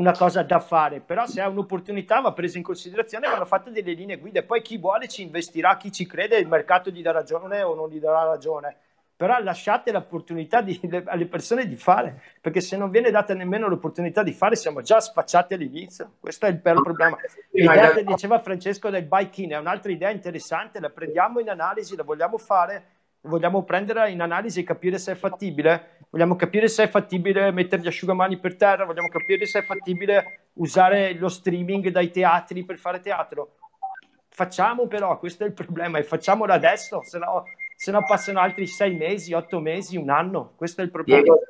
una 0.00 0.12
cosa 0.12 0.42
da 0.42 0.58
fare, 0.60 1.00
però 1.00 1.26
se 1.26 1.42
è 1.42 1.46
un'opportunità 1.46 2.20
va 2.20 2.32
presa 2.32 2.56
in 2.56 2.64
considerazione 2.64 3.28
vanno 3.28 3.44
fatte 3.44 3.70
delle 3.70 3.92
linee 3.92 4.16
guida. 4.16 4.42
Poi 4.42 4.62
chi 4.62 4.78
vuole 4.78 5.06
ci 5.08 5.22
investirà, 5.22 5.76
chi 5.76 5.92
ci 5.92 6.06
crede, 6.06 6.38
il 6.38 6.48
mercato 6.48 6.90
gli 6.90 7.02
dà 7.02 7.12
ragione 7.12 7.62
o 7.62 7.74
non 7.74 7.88
gli 7.90 8.00
darà 8.00 8.24
ragione. 8.24 8.76
però 9.20 9.38
lasciate 9.38 9.92
l'opportunità 9.92 10.62
di, 10.62 10.80
le, 10.84 11.02
alle 11.04 11.26
persone 11.26 11.68
di 11.68 11.76
fare, 11.76 12.22
perché 12.40 12.62
se 12.62 12.78
non 12.78 12.88
viene 12.88 13.10
data 13.10 13.34
nemmeno 13.34 13.68
l'opportunità 13.68 14.22
di 14.22 14.32
fare 14.32 14.56
siamo 14.56 14.80
già 14.80 14.98
spacciati 14.98 15.52
all'inizio, 15.52 16.12
questo 16.18 16.46
è 16.46 16.48
il 16.48 16.58
vero 16.58 16.80
problema. 16.80 17.18
L'idea 17.50 17.90
che 17.90 18.02
diceva 18.02 18.38
Francesco 18.38 18.88
del 18.88 19.04
buy-in 19.04 19.50
è 19.50 19.58
un'altra 19.58 19.92
idea 19.92 20.08
interessante, 20.08 20.80
la 20.80 20.88
prendiamo 20.88 21.38
in 21.38 21.50
analisi, 21.50 21.96
la 21.96 22.02
vogliamo 22.02 22.38
fare, 22.38 22.99
vogliamo 23.22 23.64
prenderla 23.64 24.08
in 24.08 24.20
analisi 24.20 24.60
e 24.60 24.64
capire 24.64 24.98
se 24.98 25.12
è 25.12 25.14
fattibile, 25.14 25.98
vogliamo 26.10 26.36
capire 26.36 26.68
se 26.68 26.84
è 26.84 26.88
fattibile 26.88 27.50
mettere 27.50 27.82
gli 27.82 27.86
asciugamani 27.86 28.38
per 28.38 28.56
terra, 28.56 28.84
vogliamo 28.84 29.08
capire 29.08 29.46
se 29.46 29.60
è 29.60 29.62
fattibile 29.62 30.48
usare 30.54 31.14
lo 31.14 31.28
streaming 31.28 31.88
dai 31.88 32.10
teatri 32.10 32.64
per 32.64 32.78
fare 32.78 33.00
teatro. 33.00 33.56
Facciamo 34.28 34.86
però, 34.86 35.18
questo 35.18 35.44
è 35.44 35.46
il 35.46 35.52
problema, 35.52 35.98
e 35.98 36.02
facciamolo 36.02 36.52
adesso, 36.52 37.02
se 37.02 37.18
no 37.18 37.44
se 37.80 37.92
no 37.92 38.04
passano 38.06 38.40
altri 38.40 38.66
sei 38.66 38.94
mesi, 38.94 39.32
otto 39.32 39.58
mesi, 39.58 39.96
un 39.96 40.10
anno. 40.10 40.52
Questo 40.54 40.82
è 40.82 40.84
il 40.84 40.90
problema. 40.90 41.22
Diego, 41.22 41.40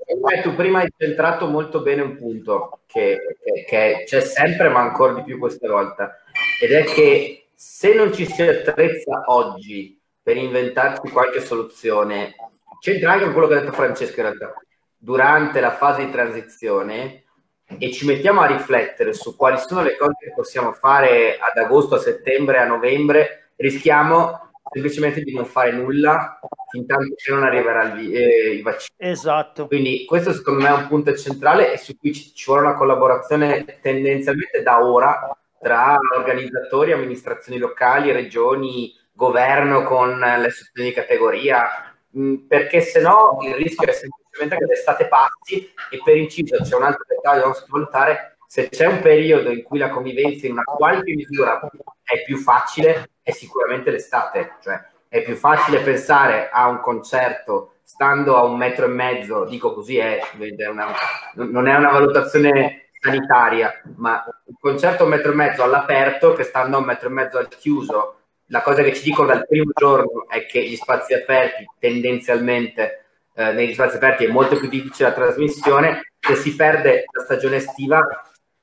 tu 0.45 0.55
prima 0.55 0.79
hai 0.79 0.89
centrato 0.97 1.49
molto 1.49 1.83
bene 1.83 2.03
un 2.03 2.17
punto 2.17 2.83
che, 2.87 3.19
che, 3.43 3.65
che 3.67 4.05
c'è 4.07 4.21
sempre, 4.21 4.69
ma 4.69 4.79
ancora 4.79 5.15
di 5.15 5.25
più 5.25 5.41
questa 5.41 5.67
volta, 5.67 6.19
ed 6.63 6.71
è 6.71 6.85
che 6.85 7.49
se 7.53 7.95
non 7.95 8.13
ci 8.13 8.27
si 8.27 8.43
attrezza 8.43 9.25
oggi 9.27 10.00
per 10.31 10.39
inventarci 10.39 11.11
qualche 11.11 11.41
soluzione, 11.41 12.37
c'entra 12.79 13.11
anche 13.11 13.25
con 13.25 13.33
quello 13.33 13.49
che 13.49 13.55
ha 13.55 13.61
detto 13.61 13.73
Francesco 13.73 14.21
in 14.21 14.27
realtà, 14.27 14.55
durante 14.97 15.59
la 15.59 15.73
fase 15.73 16.05
di 16.05 16.13
transizione 16.13 17.25
e 17.67 17.91
ci 17.91 18.07
mettiamo 18.07 18.41
a 18.41 18.47
riflettere 18.47 19.13
su 19.13 19.35
quali 19.35 19.59
sono 19.59 19.83
le 19.83 19.97
cose 19.97 20.15
che 20.21 20.33
possiamo 20.33 20.71
fare 20.71 21.37
ad 21.37 21.57
agosto, 21.61 21.97
a 21.97 21.99
settembre, 21.99 22.59
a 22.59 22.67
novembre, 22.67 23.51
rischiamo 23.57 24.53
semplicemente 24.73 25.21
di 25.23 25.35
non 25.35 25.47
fare 25.47 25.73
nulla 25.73 26.39
fin 26.71 26.87
tanto 26.87 27.17
che 27.17 27.33
non 27.33 27.43
arriverà 27.43 27.93
il, 27.95 28.15
eh, 28.15 28.51
il, 28.53 28.63
vaccino. 28.63 28.95
Esatto. 28.99 29.67
Quindi 29.67 30.05
questo 30.05 30.33
secondo 30.33 30.63
me 30.63 30.69
è 30.69 30.73
un 30.73 30.87
punto 30.87 31.13
centrale 31.17 31.73
e 31.73 31.77
su 31.77 31.97
cui 31.97 32.15
ci, 32.15 32.33
ci 32.33 32.45
vuole 32.47 32.69
una 32.69 32.77
collaborazione 32.77 33.81
tendenzialmente 33.83 34.63
da 34.63 34.81
ora 34.85 35.37
tra 35.61 35.99
organizzatori, 36.17 36.93
amministrazioni 36.93 37.59
locali, 37.59 38.13
regioni, 38.13 38.97
governo 39.21 39.83
con 39.83 40.19
le 40.19 40.47
associazioni 40.47 40.89
di 40.89 40.95
categoria, 40.95 41.95
mm, 42.17 42.47
perché 42.49 42.81
se 42.81 43.01
no 43.01 43.37
il 43.43 43.55
rischio 43.55 43.87
è 43.87 43.93
semplicemente 43.93 44.57
che 44.57 44.65
l'estate 44.65 45.07
passi 45.09 45.71
e 45.91 46.01
per 46.03 46.17
inciso 46.17 46.57
c'è 46.63 46.75
un 46.75 46.85
altro 46.85 47.05
dettaglio 47.07 47.49
da 47.49 47.53
svoltare, 47.53 48.39
se 48.47 48.71
c'è 48.71 48.87
un 48.87 49.01
periodo 49.03 49.51
in 49.51 49.63
cui 49.63 49.79
la 49.79 49.91
convivenza 49.91 50.47
in 50.47 50.53
una 50.53 50.65
qualche 50.65 51.13
misura 51.13 51.61
è 52.03 52.23
più 52.25 52.39
facile, 52.39 53.11
è 53.23 53.31
sicuramente 53.31 53.91
l'estate, 53.91 54.57
cioè 54.63 54.83
è 55.07 55.23
più 55.23 55.37
facile 55.37 55.81
pensare 55.81 56.49
a 56.51 56.69
un 56.69 56.81
concerto 56.81 57.75
stando 57.83 58.37
a 58.37 58.45
un 58.45 58.57
metro 58.57 58.87
e 58.87 58.89
mezzo, 58.89 59.45
dico 59.45 59.75
così, 59.75 59.99
è, 59.99 60.19
è 60.39 60.67
una, 60.67 60.87
non 61.35 61.69
è 61.69 61.77
una 61.77 61.91
valutazione 61.91 62.91
sanitaria, 62.99 63.83
ma 63.97 64.25
un 64.45 64.55
concerto 64.59 65.03
a 65.03 65.05
un 65.05 65.13
metro 65.13 65.33
e 65.33 65.35
mezzo 65.35 65.63
all'aperto 65.63 66.33
che 66.33 66.45
stando 66.45 66.77
a 66.77 66.81
un 66.81 66.87
metro 66.87 67.09
e 67.09 67.13
mezzo 67.13 67.39
al 67.39 67.49
chiuso, 67.49 68.20
la 68.51 68.63
cosa 68.63 68.83
che 68.83 68.95
ci 68.95 69.05
dicono 69.05 69.29
dal 69.29 69.47
primo 69.47 69.71
giorno 69.75 70.29
è 70.29 70.45
che 70.47 70.63
gli 70.63 70.77
spazi 70.77 71.15
aperti 71.15 71.65
tendenzialmente 71.79 73.05
eh, 73.35 73.53
negli 73.53 73.73
spazi 73.73 73.97
aperti 73.97 74.25
è 74.25 74.29
molto 74.31 74.57
più 74.57 74.69
difficile 74.69 75.09
la 75.09 75.15
trasmissione, 75.15 76.13
se 76.19 76.35
si 76.35 76.55
perde 76.57 77.05
la 77.11 77.23
stagione 77.23 77.57
estiva, 77.57 78.05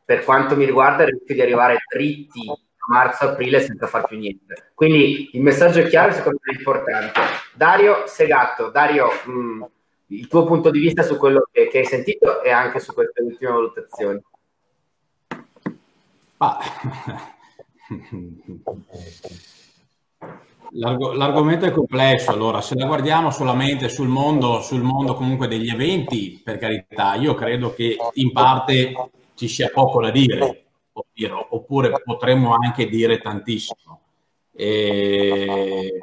per 0.04 0.24
quanto 0.24 0.56
mi 0.56 0.66
riguarda, 0.66 1.06
rischia 1.06 1.36
di 1.36 1.42
arrivare 1.42 1.80
dritti 1.92 2.52
marzo-aprile 2.90 3.62
senza 3.62 3.88
far 3.88 4.08
più 4.08 4.18
niente. 4.18 4.72
Quindi 4.74 5.32
il 5.34 5.42
messaggio 5.42 5.80
è 5.80 5.88
chiaro 5.88 6.14
secondo 6.14 6.40
me 6.42 6.54
è 6.54 6.58
importante. 6.58 7.20
Dario 7.54 8.08
Segatto, 8.08 8.70
Dario, 8.70 9.10
mh, 9.26 9.32
mm, 9.32 9.64
il 10.08 10.28
tuo 10.28 10.46
punto 10.46 10.70
di 10.70 10.80
vista 10.80 11.04
su 11.04 11.18
quello 11.18 11.48
che, 11.52 11.68
che, 11.68 11.80
hai 11.80 11.86
sentito 11.86 12.42
e 12.44 12.52
anche 12.52 12.80
su 12.80 12.94
queste 12.94 13.22
ultime 13.22 13.52
valutazioni. 13.52 14.22
Ah. 16.38 16.60
L'arg- 20.72 21.14
l'argomento 21.14 21.66
è 21.66 21.72
complesso, 21.72 22.32
allora 22.32 22.62
se 22.62 22.76
la 22.76 22.86
guardiamo 22.86 23.32
solamente 23.32 23.90
sul 23.90 24.08
mondo, 24.08 24.62
sul 24.62 24.82
mondo 24.82 25.16
comunque 25.16 25.48
degli 25.48 25.70
eventi, 25.70 26.42
per 26.44 26.58
carità, 26.58 27.16
io 27.16 27.34
credo 27.34 27.74
che 27.74 27.98
in 28.14 28.32
parte 28.32 28.94
ci 29.36 29.48
sia 29.48 29.70
poco 29.74 30.02
da 30.02 30.12
dire 30.12 30.66
oppure 31.50 31.92
potremmo 32.04 32.56
anche 32.56 32.88
dire 32.88 33.20
tantissimo. 33.20 34.00
E 34.52 36.00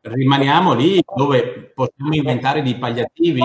rimaniamo 0.00 0.74
lì 0.74 1.02
dove 1.14 1.72
possiamo 1.74 2.14
inventare 2.14 2.62
dei 2.62 2.76
pagliativi. 2.76 3.42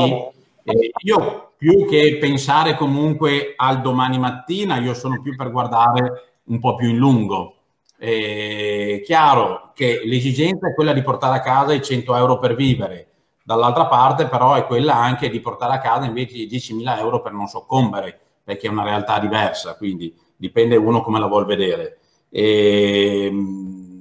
E 0.65 0.91
io 1.03 1.53
più 1.57 1.85
che 1.87 2.17
pensare 2.19 2.75
comunque 2.75 3.53
al 3.55 3.81
domani 3.81 4.17
mattina, 4.17 4.77
io 4.77 4.93
sono 4.93 5.21
più 5.21 5.35
per 5.35 5.51
guardare 5.51 6.39
un 6.45 6.59
po' 6.59 6.75
più 6.75 6.89
in 6.89 6.97
lungo. 6.97 7.55
È 7.97 9.01
chiaro 9.05 9.71
che 9.73 10.01
l'esigenza 10.03 10.67
è 10.67 10.73
quella 10.73 10.93
di 10.93 11.01
portare 11.01 11.37
a 11.37 11.41
casa 11.41 11.73
i 11.73 11.81
100 11.81 12.15
euro 12.15 12.37
per 12.37 12.55
vivere, 12.55 13.07
dall'altra 13.43 13.87
parte 13.87 14.27
però 14.27 14.55
è 14.55 14.65
quella 14.65 14.95
anche 14.95 15.29
di 15.29 15.39
portare 15.39 15.73
a 15.73 15.79
casa 15.79 16.05
invece 16.05 16.37
i 16.37 16.47
10.000 16.47 16.99
euro 16.99 17.21
per 17.21 17.31
non 17.31 17.47
soccombere, 17.47 18.19
perché 18.43 18.67
è 18.67 18.71
una 18.71 18.83
realtà 18.83 19.19
diversa. 19.19 19.75
Quindi 19.77 20.13
dipende 20.35 20.75
uno 20.75 21.01
come 21.01 21.19
la 21.19 21.27
vuol 21.27 21.45
vedere. 21.45 21.99
E, 22.29 23.25
ehm, 23.25 23.93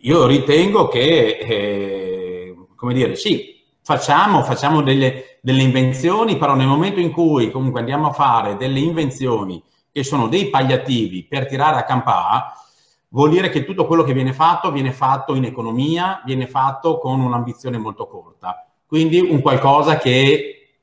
io 0.00 0.26
ritengo 0.26 0.88
che, 0.88 1.38
eh, 1.38 2.56
come 2.76 2.94
dire, 2.94 3.16
sì, 3.16 3.62
facciamo, 3.82 4.42
facciamo 4.42 4.80
delle, 4.80 5.38
delle, 5.42 5.62
invenzioni, 5.62 6.36
però 6.36 6.54
nel 6.54 6.68
momento 6.68 7.00
in 7.00 7.10
cui 7.10 7.50
comunque 7.50 7.80
andiamo 7.80 8.08
a 8.08 8.12
fare 8.12 8.56
delle 8.56 8.78
invenzioni 8.78 9.62
che 9.98 10.04
sono 10.04 10.28
dei 10.28 10.48
pagliativi 10.48 11.24
per 11.24 11.48
tirare 11.48 11.76
a 11.76 11.82
campà, 11.82 12.52
vuol 13.08 13.30
dire 13.30 13.50
che 13.50 13.64
tutto 13.64 13.84
quello 13.84 14.04
che 14.04 14.12
viene 14.12 14.32
fatto 14.32 14.70
viene 14.70 14.92
fatto 14.92 15.34
in 15.34 15.42
economia, 15.42 16.22
viene 16.24 16.46
fatto 16.46 16.98
con 16.98 17.18
un'ambizione 17.18 17.78
molto 17.78 18.06
corta. 18.06 18.64
Quindi 18.86 19.18
un 19.18 19.40
qualcosa 19.40 19.98
che 19.98 20.76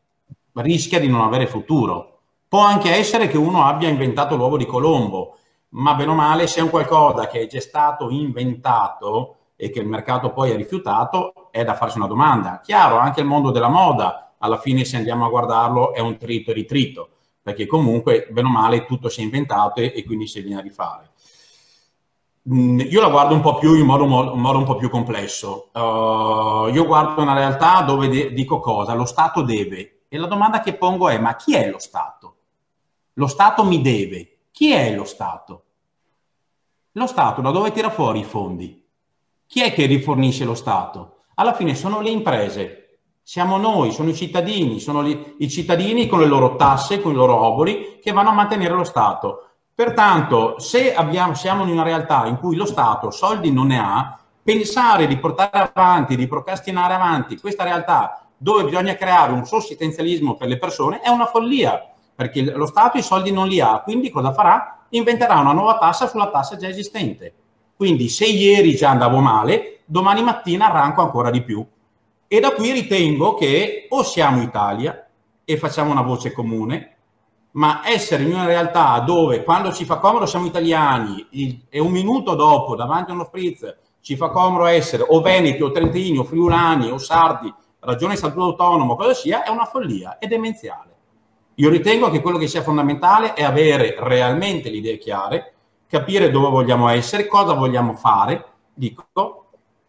rischia 0.56 1.00
di 1.00 1.08
non 1.08 1.22
avere 1.22 1.48
futuro. 1.48 2.20
Può 2.50 2.60
anche 2.60 2.92
essere 2.92 3.30
che 3.30 3.38
uno 3.38 3.64
abbia 3.64 3.88
inventato 3.88 4.36
l'uovo 4.36 4.58
di 4.58 4.66
Colombo, 4.66 5.38
ma 5.70 5.94
bene 5.94 6.12
o 6.12 6.16
male 6.16 6.48
se 6.48 6.60
è 6.60 6.64
un 6.64 6.70
qualcosa 6.70 7.28
che 7.28 7.40
è 7.40 7.48
già 7.48 7.62
stato 7.62 8.10
inventato 8.10 9.38
e 9.56 9.70
che 9.70 9.80
il 9.80 9.88
mercato 9.88 10.34
poi 10.34 10.52
ha 10.52 10.58
rifiutato, 10.58 11.48
è 11.52 11.64
da 11.64 11.74
farsi 11.74 11.98
una 11.98 12.08
domanda. 12.08 12.60
Chiaro, 12.62 12.98
anche 12.98 13.22
il 13.22 13.28
mondo 13.28 13.52
della 13.52 13.70
moda, 13.70 14.34
alla 14.40 14.58
fine 14.58 14.84
se 14.84 14.98
andiamo 14.98 15.26
a 15.26 15.30
guardarlo, 15.30 15.94
è 15.94 16.02
un 16.02 16.18
trito 16.18 16.52
e 16.52 16.54
ritrito, 16.54 17.10
perché 17.46 17.68
comunque, 17.68 18.28
bene 18.32 18.48
o 18.48 18.52
male, 18.52 18.88
tutto 18.88 19.08
si 19.08 19.22
è 19.22 19.24
inventato 19.24 19.80
e, 19.80 20.04
quindi 20.04 20.26
si 20.26 20.42
viene 20.42 20.62
a 20.62 20.64
rifare. 20.64 21.12
Mm, 22.50 22.80
io 22.80 23.02
la 23.02 23.10
guardo 23.10 23.36
un 23.36 23.42
po' 23.42 23.60
più 23.60 23.76
in 23.76 23.86
modo, 23.86 24.04
un 24.06 24.42
modo 24.42 24.58
un 24.58 24.64
po' 24.64 24.78
più 24.78 24.90
complesso. 24.90 25.70
Uh, 25.72 26.74
io 26.74 26.88
guardo 26.88 27.22
una 27.22 27.36
realtà 27.36 27.84
dove 27.84 28.08
de- 28.08 28.34
dico 28.34 28.60
cosa? 28.60 28.96
Lo 28.96 29.06
Stato 29.06 29.44
deve. 29.44 30.06
E 30.10 30.18
la 30.18 30.26
domanda 30.26 30.60
che 30.60 30.74
pongo 30.74 31.08
è, 31.08 31.20
ma 31.20 31.36
chi 31.36 31.54
è 31.54 31.70
lo 31.70 31.78
Stato? 31.78 32.36
Lo 33.14 33.28
Stato 33.28 33.64
mi 33.64 33.80
deve. 33.80 34.38
Chi 34.50 34.72
è 34.72 34.96
lo 34.96 35.06
Stato? 35.06 35.64
Lo 36.94 37.06
Stato 37.06 37.42
da 37.42 37.52
dove 37.52 37.72
tira 37.72 37.92
fuori 37.92 38.22
i 38.22 38.24
fondi? 38.24 38.84
Chi 39.46 39.62
è 39.62 39.72
che 39.72 39.86
rifornisce 39.86 40.46
lo 40.46 40.56
Stato? 40.56 41.18
Alla 41.36 41.54
fine 41.54 41.76
sono 41.76 42.02
le 42.02 42.10
imprese, 42.10 42.85
siamo 43.27 43.57
noi, 43.57 43.91
sono 43.91 44.10
i 44.10 44.15
cittadini, 44.15 44.80
sono 44.80 45.02
li, 45.02 45.34
i 45.39 45.49
cittadini 45.49 46.06
con 46.06 46.19
le 46.19 46.27
loro 46.27 46.56
tasse, 46.57 47.02
con 47.02 47.11
i 47.11 47.15
loro 47.15 47.35
oboli 47.35 47.97
che 47.99 48.11
vanno 48.11 48.30
a 48.30 48.34
mantenere 48.34 48.76
lo 48.76 48.84
Stato. 48.84 49.49
Pertanto, 49.73 50.60
se 50.60 50.93
abbiamo, 50.93 51.34
siamo 51.34 51.64
in 51.64 51.72
una 51.72 51.81
realtà 51.81 52.27
in 52.27 52.38
cui 52.38 52.56
lo 52.56 52.65
Stato 52.65 53.10
soldi 53.10 53.52
non 53.52 53.65
ne 53.68 53.80
ha, 53.80 54.19
pensare 54.43 55.07
di 55.07 55.18
portare 55.18 55.72
avanti, 55.73 56.15
di 56.15 56.27
procrastinare 56.27 56.93
avanti 56.93 57.39
questa 57.39 57.64
realtà 57.64 58.27
dove 58.38 58.64
bisogna 58.64 58.93
creare 58.93 59.31
un 59.31 59.43
sossistenzialismo 59.43 60.35
per 60.35 60.47
le 60.47 60.60
persone 60.60 60.99
è 60.99 61.10
una 61.10 61.26
follia 61.26 61.81
perché 62.14 62.43
lo 62.43 62.68
Stato 62.68 62.99
i 62.99 63.02
soldi 63.02 63.31
non 63.31 63.47
li 63.47 63.60
ha, 63.60 63.81
quindi 63.84 64.11
cosa 64.11 64.34
farà? 64.34 64.85
Inventerà 64.89 65.39
una 65.39 65.52
nuova 65.52 65.80
tassa 65.80 66.06
sulla 66.06 66.30
tassa 66.30 66.57
già 66.57 66.68
esistente. 66.68 67.34
Quindi 67.76 68.07
se 68.07 68.26
ieri 68.26 68.76
già 68.76 68.91
andavo 68.91 69.19
male, 69.19 69.80
domani 69.85 70.22
mattina 70.22 70.68
arranco 70.68 71.02
ancora 71.02 71.31
di 71.31 71.41
più. 71.41 71.65
E 72.27 72.39
da 72.39 72.53
qui 72.53 72.72
ritengo 72.72 73.35
che 73.35 73.85
o 73.89 74.02
siamo 74.02 74.41
Italia 74.41 75.07
e 75.45 75.57
facciamo 75.57 75.91
una 75.91 76.02
voce 76.02 76.31
comune, 76.31 76.95
ma 77.52 77.81
essere 77.85 78.23
in 78.23 78.34
una 78.34 78.45
realtà 78.45 78.99
dove 78.99 79.43
quando 79.43 79.72
ci 79.72 79.85
fa 79.85 79.99
comodo 79.99 80.26
siamo 80.26 80.47
italiani 80.47 81.27
e 81.69 81.80
un 81.80 81.91
minuto 81.91 82.34
dopo 82.34 82.76
davanti 82.76 83.11
a 83.11 83.14
uno 83.14 83.26
spritz 83.26 83.77
ci 84.02 84.15
fa 84.15 84.30
comodo 84.30 84.65
essere 84.65 85.06
o 85.07 85.22
veneti 85.22 85.61
o 85.61 85.72
trentini 85.72 86.18
o 86.18 86.23
friulani 86.23 86.89
o 86.89 86.97
sardi, 86.97 87.53
ragione 87.80 88.15
statuto 88.15 88.43
autonomo, 88.43 88.95
cosa 88.95 89.14
sia, 89.14 89.43
è 89.43 89.49
una 89.49 89.65
follia, 89.65 90.18
è 90.18 90.27
demenziale. 90.27 90.93
Io 91.56 91.69
ritengo 91.69 92.10
che 92.10 92.22
quello 92.22 92.38
che 92.38 92.47
sia 92.47 92.61
fondamentale 92.61 93.34
è 93.34 93.43
avere 93.43 93.95
realmente 93.99 94.69
le 94.69 94.77
idee 94.77 94.97
chiare, 94.97 95.53
capire 95.88 96.30
dove 96.30 96.49
vogliamo 96.49 96.89
essere, 96.89 97.27
cosa 97.27 97.53
vogliamo 97.53 97.93
fare, 97.93 98.45
dico, 98.73 99.45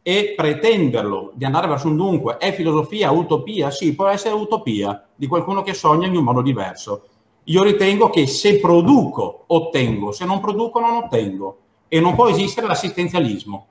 e 0.09 0.35
pretenderlo 0.37 1.33
di 1.35 1.45
andare 1.45 1.67
verso 1.67 1.89
un 1.89 1.97
dunque 1.97 2.37
è 2.37 2.53
filosofia, 2.53 3.11
utopia? 3.11 3.73
Sì, 3.73 3.93
può 3.93 4.07
essere 4.07 4.37
utopia 4.37 5.05
di 5.17 5.27
qualcuno 5.27 5.63
che 5.63 5.75
sogna 5.75 6.07
in 6.07 6.15
un 6.15 6.23
modo 6.23 6.43
diverso. 6.43 7.09
Io 7.43 7.65
ritengo 7.65 8.09
che 8.09 8.29
se 8.29 8.61
produco, 8.61 9.43
ottengo, 9.49 10.13
se 10.13 10.25
non 10.25 10.39
produco, 10.39 10.79
non 10.79 10.93
ottengo. 10.93 11.59
E 11.89 11.99
non 11.99 12.15
può 12.15 12.29
esistere 12.29 12.69
l'assistenzialismo. 12.69 13.67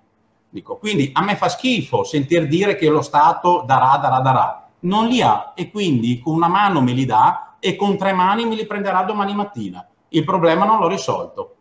Dico, 0.49 0.75
quindi 0.75 1.09
a 1.13 1.23
me 1.23 1.37
fa 1.37 1.47
schifo 1.47 2.03
sentir 2.03 2.47
dire 2.47 2.75
che 2.75 2.89
lo 2.89 3.01
Stato 3.01 3.63
darà, 3.65 3.95
darà, 3.95 4.19
darà. 4.19 4.67
Non 4.79 5.07
li 5.07 5.21
ha 5.21 5.53
e 5.55 5.71
quindi 5.71 6.19
con 6.19 6.33
una 6.33 6.49
mano 6.49 6.81
me 6.81 6.91
li 6.91 7.05
dà 7.05 7.55
e 7.61 7.77
con 7.77 7.95
tre 7.95 8.11
mani 8.11 8.43
me 8.43 8.55
li 8.55 8.65
prenderà 8.65 9.03
domani 9.03 9.33
mattina. 9.33 9.87
Il 10.09 10.25
problema 10.25 10.65
non 10.65 10.79
l'ho 10.79 10.89
risolto. 10.89 11.55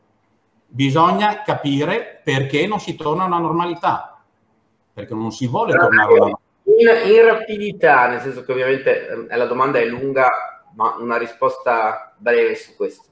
Bisogna 0.67 1.43
capire 1.43 2.21
perché 2.25 2.67
non 2.67 2.81
si 2.81 2.97
torna 2.97 3.23
a 3.23 3.27
una 3.27 3.39
normalità, 3.39 4.14
perché 4.95 5.13
non 5.13 5.33
si 5.33 5.47
vuole 5.49 5.73
tornare 5.73 5.93
a 5.93 6.23
una 6.23 6.31
normalità. 6.31 6.43
In, 6.67 7.13
in 7.13 7.23
rapidità, 7.25 8.09
nel 8.09 8.21
senso 8.21 8.45
che 8.45 8.53
ovviamente 8.53 9.27
eh, 9.29 9.37
la 9.37 9.47
domanda 9.47 9.79
è 9.79 9.85
lunga, 9.85 10.31
ma 10.75 10.97
una 10.99 11.19
risposta 11.19 12.15
breve 12.17 12.55
su 12.55 12.75
questo. 12.77 13.11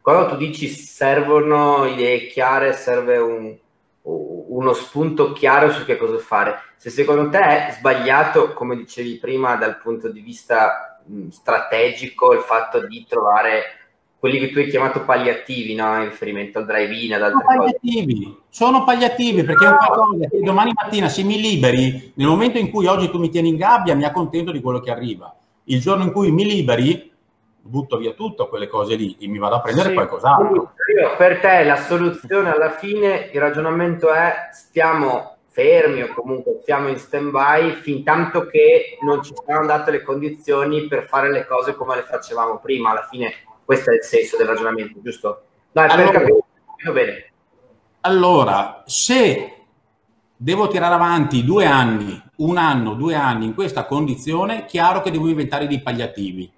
Quando 0.00 0.28
tu 0.28 0.36
dici 0.36 0.68
servono 0.68 1.86
idee 1.86 2.26
chiare, 2.26 2.74
serve 2.74 3.16
un, 3.18 3.56
uno 4.02 4.72
spunto 4.74 5.32
chiaro 5.32 5.70
su 5.70 5.84
che 5.84 5.96
cosa 5.96 6.18
fare. 6.18 6.60
Se 6.76 6.90
secondo 6.90 7.30
te 7.30 7.38
è 7.38 7.72
sbagliato, 7.72 8.52
come 8.52 8.76
dicevi 8.76 9.18
prima, 9.18 9.56
dal 9.56 9.78
punto 9.78 10.10
di 10.10 10.20
vista 10.20 11.00
mh, 11.04 11.28
strategico, 11.28 12.32
il 12.32 12.40
fatto 12.40 12.86
di 12.86 13.06
trovare 13.08 13.83
quelli 14.24 14.38
che 14.38 14.52
tu 14.52 14.58
hai 14.58 14.68
chiamato 14.68 15.04
palliativi, 15.04 15.74
no? 15.74 15.98
in 15.98 16.08
riferimento 16.08 16.58
al 16.58 16.64
drive-in, 16.64 17.12
ad 17.12 17.24
altre 17.24 17.42
sono 17.44 17.58
palliativi, 17.58 18.36
Sono 18.48 18.84
palliativi 18.84 19.42
perché 19.44 19.66
è 19.66 19.68
un 19.68 19.76
qualcosa 19.76 20.28
che 20.30 20.40
domani 20.40 20.72
mattina 20.74 21.10
se 21.10 21.22
mi 21.24 21.38
liberi, 21.38 22.12
nel 22.14 22.26
momento 22.26 22.56
in 22.56 22.70
cui 22.70 22.86
oggi 22.86 23.10
tu 23.10 23.18
mi 23.18 23.28
tieni 23.28 23.50
in 23.50 23.56
gabbia, 23.56 23.94
mi 23.94 24.04
accontento 24.04 24.50
di 24.50 24.62
quello 24.62 24.80
che 24.80 24.90
arriva. 24.90 25.36
Il 25.64 25.78
giorno 25.78 26.04
in 26.04 26.12
cui 26.12 26.30
mi 26.30 26.46
liberi, 26.46 27.12
butto 27.60 27.98
via 27.98 28.12
tutto 28.12 28.48
quelle 28.48 28.66
cose 28.66 28.94
lì 28.94 29.14
e 29.20 29.26
mi 29.26 29.36
vado 29.36 29.56
a 29.56 29.60
prendere 29.60 29.90
sì, 29.90 29.94
qualcos'altro. 29.94 30.72
Per 31.18 31.40
te 31.40 31.62
la 31.64 31.76
soluzione 31.76 32.50
alla 32.50 32.70
fine, 32.70 33.28
il 33.30 33.40
ragionamento 33.40 34.10
è 34.10 34.48
stiamo 34.52 35.36
fermi 35.48 36.02
o 36.02 36.14
comunque 36.14 36.60
stiamo 36.62 36.88
in 36.88 36.96
stand 36.96 37.30
by 37.30 37.72
fin 37.74 38.02
tanto 38.02 38.46
che 38.46 38.96
non 39.02 39.22
ci 39.22 39.34
saranno 39.44 39.66
date 39.66 39.90
le 39.90 40.02
condizioni 40.02 40.86
per 40.86 41.04
fare 41.04 41.30
le 41.30 41.46
cose 41.46 41.74
come 41.74 41.96
le 41.96 42.02
facevamo 42.02 42.58
prima. 42.58 42.90
Alla 42.90 43.06
fine 43.10 43.32
questo 43.64 43.90
è 43.90 43.94
il 43.94 44.02
senso 44.02 44.36
del 44.36 44.46
ragionamento, 44.46 45.00
giusto? 45.02 45.42
Dai, 45.72 45.88
allora, 45.88 46.10
per 46.10 46.20
capire 46.20 46.92
bene. 46.92 47.32
Allora, 48.02 48.82
se 48.86 49.52
devo 50.36 50.68
tirare 50.68 50.94
avanti 50.94 51.44
due 51.44 51.66
anni, 51.66 52.22
un 52.36 52.56
anno, 52.56 52.94
due 52.94 53.14
anni 53.14 53.46
in 53.46 53.54
questa 53.54 53.86
condizione, 53.86 54.66
chiaro 54.66 55.00
che 55.00 55.10
devo 55.10 55.28
inventare 55.28 55.66
dei 55.66 55.80
pagliativi 55.80 56.52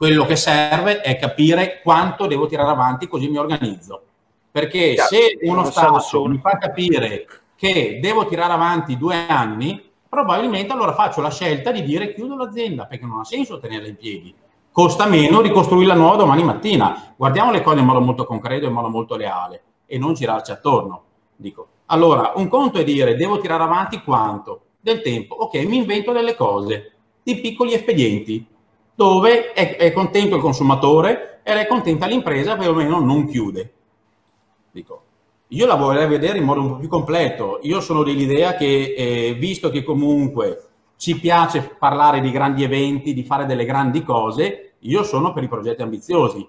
quello 0.00 0.24
che 0.24 0.34
serve 0.34 1.02
è 1.02 1.18
capire 1.18 1.82
quanto 1.82 2.26
devo 2.26 2.46
tirare 2.46 2.70
avanti 2.70 3.06
così 3.06 3.28
mi 3.28 3.36
organizzo. 3.36 4.02
Perché 4.50 4.96
se 4.96 5.36
uno 5.42 5.62
Stato 5.64 6.24
mi 6.26 6.38
fa 6.38 6.56
capire 6.56 7.26
che 7.54 7.98
devo 8.00 8.24
tirare 8.24 8.54
avanti 8.54 8.96
due 8.96 9.26
anni, 9.28 9.90
probabilmente 10.08 10.72
allora 10.72 10.94
faccio 10.94 11.20
la 11.20 11.30
scelta 11.30 11.70
di 11.70 11.82
dire 11.82 12.14
chiudo 12.14 12.34
l'azienda, 12.34 12.86
perché 12.86 13.04
non 13.04 13.20
ha 13.20 13.24
senso 13.24 13.60
tenerla 13.60 13.88
in 13.88 13.96
piedi. 13.96 14.34
Costa 14.80 15.04
meno 15.04 15.42
ricostruirla 15.42 15.92
nuova 15.92 16.16
domani 16.16 16.42
mattina. 16.42 17.12
Guardiamo 17.14 17.50
le 17.50 17.60
cose 17.60 17.80
in 17.80 17.84
modo 17.84 18.00
molto 18.00 18.24
concreto, 18.24 18.64
in 18.64 18.72
modo 18.72 18.88
molto 18.88 19.14
reale 19.14 19.62
e 19.84 19.98
non 19.98 20.14
girarci 20.14 20.52
attorno. 20.52 21.02
Dico, 21.36 21.66
allora, 21.86 22.32
un 22.36 22.48
conto 22.48 22.78
è 22.78 22.82
dire 22.82 23.14
devo 23.14 23.40
tirare 23.40 23.62
avanti 23.62 24.00
quanto? 24.02 24.62
Del 24.80 25.02
tempo. 25.02 25.34
Ok, 25.34 25.56
mi 25.66 25.76
invento 25.76 26.12
delle 26.12 26.34
cose, 26.34 26.92
di 27.22 27.38
piccoli 27.40 27.74
espedienti 27.74 28.42
dove 28.94 29.52
è, 29.52 29.76
è 29.76 29.92
contento 29.92 30.36
il 30.36 30.40
consumatore 30.40 31.40
ed 31.42 31.58
è 31.58 31.66
contenta 31.66 32.06
l'impresa, 32.06 32.56
più 32.56 32.70
o 32.70 32.72
meno 32.72 33.00
non 33.00 33.26
chiude. 33.26 33.72
Dico, 34.70 35.02
io 35.48 35.66
la 35.66 35.74
vorrei 35.74 36.08
vedere 36.08 36.38
in 36.38 36.44
modo 36.44 36.60
un 36.62 36.68
po' 36.68 36.76
più 36.76 36.88
completo. 36.88 37.58
Io 37.64 37.82
sono 37.82 38.02
dell'idea 38.02 38.54
che, 38.54 38.94
eh, 38.96 39.34
visto 39.34 39.68
che 39.68 39.82
comunque 39.82 40.68
ci 40.96 41.20
piace 41.20 41.76
parlare 41.78 42.22
di 42.22 42.30
grandi 42.30 42.62
eventi, 42.62 43.12
di 43.12 43.24
fare 43.24 43.44
delle 43.44 43.66
grandi 43.66 44.02
cose, 44.02 44.64
io 44.80 45.02
sono 45.02 45.32
per 45.32 45.42
i 45.42 45.48
progetti 45.48 45.82
ambiziosi. 45.82 46.46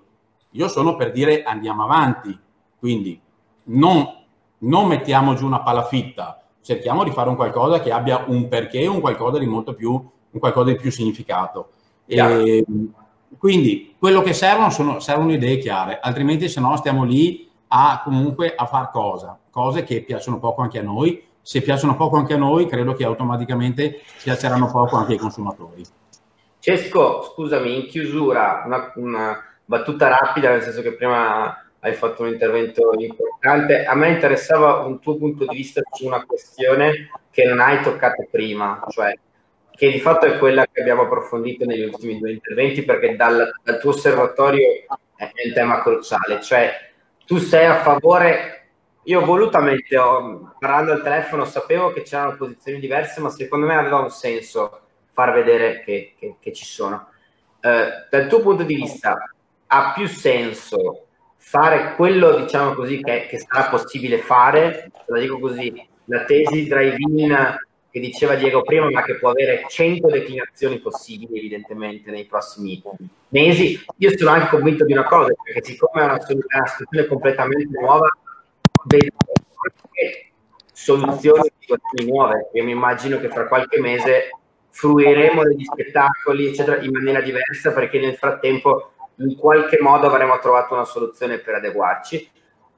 Io 0.52 0.68
sono 0.68 0.96
per 0.96 1.12
dire 1.12 1.44
andiamo 1.44 1.84
avanti. 1.84 2.38
Quindi 2.78 3.20
non, 3.66 4.08
non 4.60 4.88
mettiamo 4.88 5.34
giù 5.34 5.46
una 5.46 5.62
palafitta, 5.62 6.42
cerchiamo 6.62 7.04
di 7.04 7.12
fare 7.12 7.30
un 7.30 7.36
qualcosa 7.36 7.80
che 7.80 7.92
abbia 7.92 8.26
un 8.28 8.48
perché, 8.48 8.86
un 8.88 9.02
qualcosa 9.02 9.38
di 9.38 9.46
molto 9.46 9.74
più, 9.74 9.92
un 9.92 10.40
qualcosa 10.40 10.72
di 10.72 10.76
più 10.76 10.92
significato. 10.92 11.70
E, 12.06 12.66
quindi 13.38 13.96
quello 13.98 14.22
che 14.22 14.34
servono 14.34 14.70
sono, 14.70 15.00
servono 15.00 15.32
idee 15.32 15.58
chiare, 15.58 16.00
altrimenti 16.00 16.50
se 16.50 16.60
no 16.60 16.76
stiamo 16.76 17.04
lì 17.04 17.50
a 17.68 18.02
comunque 18.04 18.54
a 18.54 18.66
far 18.66 18.92
cosa, 18.92 19.40
cose 19.50 19.84
che 19.84 20.04
piacciono 20.04 20.40
poco 20.40 20.62
anche 20.62 20.80
a 20.80 20.84
noi. 20.84 21.24
Se 21.44 21.62
piacciono 21.62 21.96
poco 21.96 22.18
anche 22.18 22.36
a 22.36 22.38
noi, 22.38 22.68
credo 22.68 22.94
che 22.94 23.04
automaticamente 23.04 24.02
piaceranno 24.22 24.70
poco 24.70 24.98
anche 24.98 25.14
ai 25.14 25.18
consumatori. 25.18 25.84
Cesco, 26.62 27.24
scusami, 27.24 27.76
in 27.76 27.88
chiusura, 27.88 28.62
una, 28.68 28.92
una 28.98 29.44
battuta 29.66 30.10
rapida, 30.10 30.52
nel 30.52 30.62
senso 30.62 30.84
che 30.84 30.94
prima 30.94 31.66
hai 31.80 31.94
fatto 31.96 32.22
un 32.22 32.28
intervento 32.28 32.94
importante. 32.96 33.84
A 33.84 33.96
me 33.96 34.10
interessava 34.10 34.86
un 34.86 35.00
tuo 35.00 35.18
punto 35.18 35.48
di 35.48 35.56
vista 35.56 35.82
su 35.92 36.06
una 36.06 36.24
questione 36.24 37.10
che 37.32 37.46
non 37.46 37.60
hai 37.60 37.82
toccato 37.82 38.28
prima, 38.30 38.80
cioè 38.90 39.18
che 39.72 39.90
di 39.90 40.00
fatto 40.00 40.28
è 40.28 40.38
quella 40.38 40.68
che 40.72 40.82
abbiamo 40.82 41.02
approfondito 41.02 41.66
negli 41.66 41.86
ultimi 41.86 42.20
due 42.20 42.34
interventi, 42.34 42.84
perché 42.84 43.16
dal, 43.16 43.50
dal 43.64 43.80
tuo 43.80 43.90
osservatorio 43.90 44.68
è 45.16 45.32
il 45.44 45.54
tema 45.54 45.82
cruciale, 45.82 46.42
cioè 46.42 46.72
tu 47.26 47.40
sei 47.40 47.66
a 47.66 47.82
favore, 47.82 48.68
io 49.06 49.26
volutamente, 49.26 49.98
ho, 49.98 50.54
parlando 50.60 50.92
al 50.92 51.02
telefono, 51.02 51.46
sapevo 51.46 51.92
che 51.92 52.04
c'erano 52.04 52.36
posizioni 52.36 52.80
diverse, 52.80 53.20
ma 53.20 53.32
secondo 53.32 53.66
me 53.66 53.74
aveva 53.74 53.98
un 53.98 54.12
senso 54.12 54.82
far 55.12 55.34
vedere 55.34 55.82
che, 55.84 56.14
che, 56.18 56.36
che 56.40 56.54
ci 56.54 56.66
sono. 56.66 57.08
Eh, 57.60 57.88
dal 58.10 58.28
tuo 58.28 58.42
punto 58.42 58.64
di 58.64 58.76
vista, 58.76 59.30
ha 59.68 59.94
più 59.94 60.08
senso 60.08 61.08
fare 61.38 61.96
quello, 61.96 62.36
diciamo 62.36 62.74
così, 62.74 63.02
che, 63.02 63.28
che 63.28 63.40
sarà 63.40 63.70
possibile 63.70 64.20
fare, 64.20 64.92
la 65.08 65.20
dico 65.20 65.40
così, 65.40 65.88
la 66.06 66.24
tesi 66.24 66.68
drive-in 66.68 67.58
che 67.92 68.00
diceva 68.00 68.36
Diego 68.36 68.62
prima, 68.62 68.90
ma 68.90 69.04
che 69.04 69.18
può 69.18 69.32
avere 69.32 69.66
100 69.68 70.08
declinazioni 70.08 70.80
possibili 70.80 71.38
evidentemente 71.38 72.10
nei 72.10 72.26
prossimi 72.26 72.82
mesi. 73.30 73.84
Io 73.98 74.18
sono 74.18 74.32
anche 74.32 74.48
convinto 74.48 74.86
di 74.86 74.94
una 74.94 75.04
cosa, 75.04 75.34
perché 75.44 75.62
siccome 75.62 76.02
è 76.02 76.06
una, 76.06 76.14
una 76.14 76.68
situazione 76.68 77.08
completamente 77.08 77.80
nuova, 77.80 78.08
vedo 78.86 79.16
anche 79.28 80.32
soluzioni 80.72 81.52
nuove. 82.06 82.50
Io 82.54 82.64
mi 82.64 82.72
immagino 82.72 83.20
che 83.20 83.28
fra 83.28 83.48
qualche 83.48 83.82
mese 83.82 84.30
fruiremo 84.72 85.44
degli 85.44 85.64
spettacoli, 85.64 86.48
eccetera, 86.48 86.82
in 86.82 86.92
maniera 86.92 87.22
diversa, 87.22 87.72
perché 87.72 88.00
nel 88.00 88.16
frattempo 88.16 88.94
in 89.18 89.36
qualche 89.36 89.80
modo 89.80 90.08
avremo 90.08 90.40
trovato 90.40 90.74
una 90.74 90.86
soluzione 90.86 91.38
per 91.38 91.56
adeguarci 91.56 92.30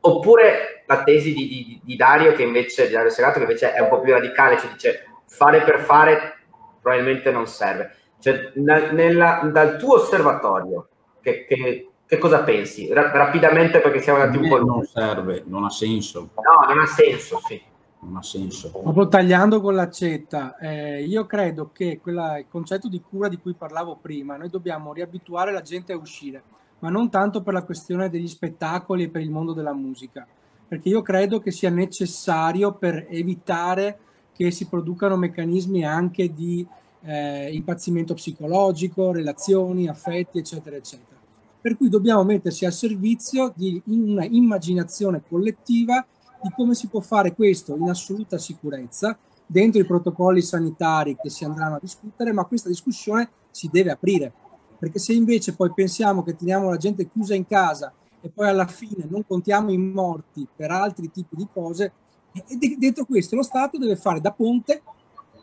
Oppure 0.06 0.84
la 0.86 1.02
tesi 1.02 1.34
di, 1.34 1.48
di, 1.48 1.80
di, 1.82 1.95
Dario, 1.95 2.34
che 2.34 2.44
invece, 2.44 2.88
di 2.88 2.94
Dario 2.94 3.10
Segato, 3.10 3.36
che 3.36 3.45
invece 3.45 3.72
è 3.72 3.80
un 3.80 3.88
po' 3.88 4.02
più 4.02 4.11
radicale, 4.11 4.57
cioè 4.57 4.70
dice 4.70 5.06
fare 5.28 5.61
per 5.61 5.80
fare 5.80 6.40
probabilmente 6.82 7.32
non 7.32 7.48
serve. 7.48 7.95
Cioè, 8.20 8.52
nella, 8.56 9.49
dal 9.49 9.78
tuo 9.78 9.95
osservatorio, 9.95 10.90
che, 11.22 11.45
che, 11.45 11.88
che 12.06 12.18
cosa 12.18 12.44
pensi? 12.44 12.91
Ra- 12.91 13.11
rapidamente 13.14 13.80
perché 13.80 14.02
siamo 14.02 14.20
andati 14.20 14.44
un 14.44 14.49
po'... 14.49 14.61
Non 14.61 14.84
serve, 14.84 15.44
non 15.45 15.64
ha 15.64 15.70
senso. 15.70 16.32
No, 16.36 16.68
non 16.68 16.80
ha 16.80 16.86
senso, 16.86 17.40
sì. 17.45 17.61
Non 18.03 18.17
ha 18.17 18.23
senso. 18.23 18.69
Proprio 18.71 19.07
tagliando 19.07 19.61
con 19.61 19.75
l'accetta, 19.75 20.57
eh, 20.57 21.03
io 21.03 21.25
credo 21.25 21.71
che 21.71 21.99
quella, 22.01 22.38
il 22.38 22.45
concetto 22.49 22.88
di 22.88 23.01
cura 23.01 23.30
di 23.30 23.38
cui 23.38 23.53
parlavo 23.53 23.97
prima, 24.01 24.38
noi 24.38 24.49
dobbiamo 24.49 24.93
riabituare 24.93 25.51
la 25.51 25.61
gente 25.61 25.93
a 25.93 25.97
uscire 25.97 26.43
ma 26.84 26.89
non 26.89 27.09
tanto 27.09 27.41
per 27.41 27.53
la 27.53 27.63
questione 27.63 28.09
degli 28.09 28.27
spettacoli 28.27 29.03
e 29.03 29.09
per 29.09 29.21
il 29.21 29.31
mondo 29.31 29.53
della 29.53 29.73
musica, 29.73 30.27
perché 30.67 30.89
io 30.89 31.01
credo 31.01 31.39
che 31.39 31.49
sia 31.49 31.69
necessario 31.69 32.73
per 32.73 33.07
evitare 33.09 33.97
che 34.34 34.51
si 34.51 34.67
producano 34.67 35.15
meccanismi 35.15 35.85
anche 35.85 36.34
di 36.34 36.65
eh, 37.03 37.53
impazzimento 37.53 38.15
psicologico, 38.15 39.13
relazioni, 39.13 39.88
affetti, 39.88 40.39
eccetera, 40.39 40.75
eccetera. 40.75 41.17
Per 41.61 41.77
cui 41.77 41.88
dobbiamo 41.88 42.25
mettersi 42.25 42.65
al 42.65 42.73
servizio 42.73 43.53
di 43.55 43.81
una 43.85 44.25
immaginazione 44.25 45.21
collettiva 45.25 46.05
di 46.44 46.52
come 46.56 46.76
si 46.76 46.88
può 46.88 46.99
fare 46.99 47.34
questo? 47.34 47.76
In 47.76 47.90
assoluta 47.90 48.38
sicurezza 48.38 49.18
dentro 49.45 49.80
i 49.80 49.86
protocolli 49.86 50.41
sanitari 50.41 51.15
che 51.22 51.30
si 51.30 51.45
andranno 51.45 51.76
a 51.76 51.80
discutere, 51.82 52.34
ma 52.34 52.45
questa 52.45 52.70
discussione 52.70 53.30
si 53.49 53.70
deve 53.72 53.91
aprire. 53.91 54.34
Perché 54.78 54.99
se 54.99 55.14
invece 55.14 55.56
poi 55.56 55.72
pensiamo 55.74 56.24
che 56.24 56.36
teniamo 56.36 56.70
la 56.70 56.78
gente 56.78 57.10
chiusa 57.10 57.34
in 57.34 57.48
casa 57.48 57.94
e 58.20 58.30
poi 58.30 58.49
alla 58.49 58.68
fine 58.68 59.07
non 59.10 59.26
contiamo 59.26 59.72
i 59.72 59.78
morti 59.78 60.45
per 60.53 60.72
altri 60.72 61.10
tipi 61.10 61.36
di 61.36 61.48
cose, 61.52 61.94
E 62.34 62.57
dentro 62.78 63.06
questo 63.06 63.36
lo 63.36 63.44
Stato 63.44 63.78
deve 63.78 63.95
fare 63.95 64.20
da 64.20 64.32
ponte 64.32 64.82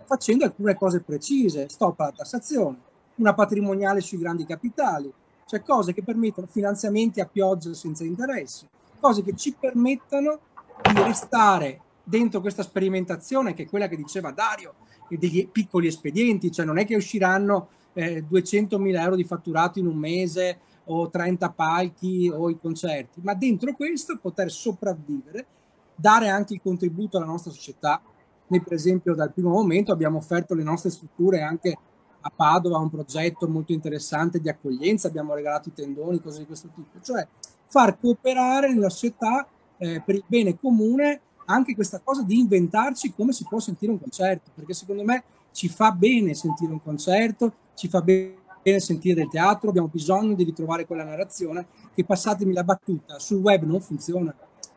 facendo 0.06 0.44
alcune 0.44 0.74
cose 0.74 1.00
precise, 1.00 1.68
stop 1.68 2.00
alla 2.00 2.10
tassazione, 2.10 2.78
una 3.16 3.32
patrimoniale 3.32 4.00
sui 4.00 4.18
grandi 4.18 4.44
capitali, 4.44 5.12
cioè 5.46 5.62
cose 5.62 5.92
che 5.92 6.02
permettono 6.02 6.48
finanziamenti 6.48 7.20
a 7.20 7.26
pioggia 7.26 7.72
senza 7.74 8.02
interessi, 8.02 8.66
cose 8.98 9.22
che 9.22 9.36
ci 9.36 9.54
permettano 9.58 10.40
di 10.82 11.02
restare 11.02 11.80
dentro 12.02 12.40
questa 12.40 12.62
sperimentazione 12.62 13.54
che 13.54 13.64
è 13.64 13.68
quella 13.68 13.88
che 13.88 13.96
diceva 13.96 14.30
Dario, 14.30 14.74
degli 15.08 15.48
piccoli 15.48 15.86
espedienti, 15.86 16.52
cioè 16.52 16.64
non 16.64 16.78
è 16.78 16.84
che 16.84 16.96
usciranno 16.96 17.68
eh, 17.94 18.24
200.000 18.30 19.00
euro 19.00 19.16
di 19.16 19.24
fatturato 19.24 19.78
in 19.78 19.86
un 19.86 19.96
mese 19.96 20.58
o 20.84 21.08
30 21.08 21.50
palchi 21.50 22.30
o 22.32 22.50
i 22.50 22.58
concerti, 22.58 23.20
ma 23.22 23.34
dentro 23.34 23.74
questo 23.74 24.18
poter 24.18 24.50
sopravvivere, 24.50 25.46
dare 25.94 26.28
anche 26.28 26.54
il 26.54 26.60
contributo 26.62 27.16
alla 27.16 27.26
nostra 27.26 27.50
società. 27.50 28.00
Noi 28.46 28.60
per 28.62 28.72
esempio 28.72 29.14
dal 29.14 29.32
primo 29.32 29.50
momento 29.50 29.92
abbiamo 29.92 30.18
offerto 30.18 30.54
le 30.54 30.62
nostre 30.62 30.90
strutture 30.90 31.42
anche 31.42 31.76
a 32.22 32.32
Padova, 32.34 32.78
un 32.78 32.90
progetto 32.90 33.48
molto 33.48 33.72
interessante 33.72 34.40
di 34.40 34.48
accoglienza, 34.48 35.08
abbiamo 35.08 35.34
regalato 35.34 35.68
i 35.68 35.72
tendoni, 35.72 36.20
cose 36.20 36.40
di 36.40 36.46
questo 36.46 36.68
tipo, 36.74 37.00
cioè 37.00 37.26
far 37.66 37.98
cooperare 37.98 38.72
nella 38.72 38.90
società 38.90 39.46
eh, 39.80 40.02
per 40.04 40.14
il 40.14 40.24
bene 40.26 40.58
comune 40.58 41.20
anche 41.46 41.74
questa 41.74 42.00
cosa 42.02 42.22
di 42.22 42.38
inventarci 42.38 43.12
come 43.12 43.32
si 43.32 43.44
può 43.48 43.58
sentire 43.58 43.90
un 43.90 43.98
concerto, 43.98 44.50
perché 44.54 44.72
secondo 44.72 45.02
me 45.02 45.24
ci 45.52 45.68
fa 45.68 45.90
bene 45.90 46.34
sentire 46.34 46.70
un 46.70 46.80
concerto, 46.80 47.52
ci 47.74 47.88
fa 47.88 48.00
bene 48.02 48.78
sentire 48.78 49.14
del 49.14 49.28
teatro, 49.28 49.70
abbiamo 49.70 49.88
bisogno 49.88 50.34
di 50.34 50.44
ritrovare 50.44 50.86
quella 50.86 51.02
narrazione 51.02 51.66
che 51.92 52.04
passatemi 52.04 52.52
la 52.52 52.62
battuta, 52.62 53.18
sul 53.18 53.38
web 53.38 53.64
non 53.64 53.80
funziona. 53.80 54.32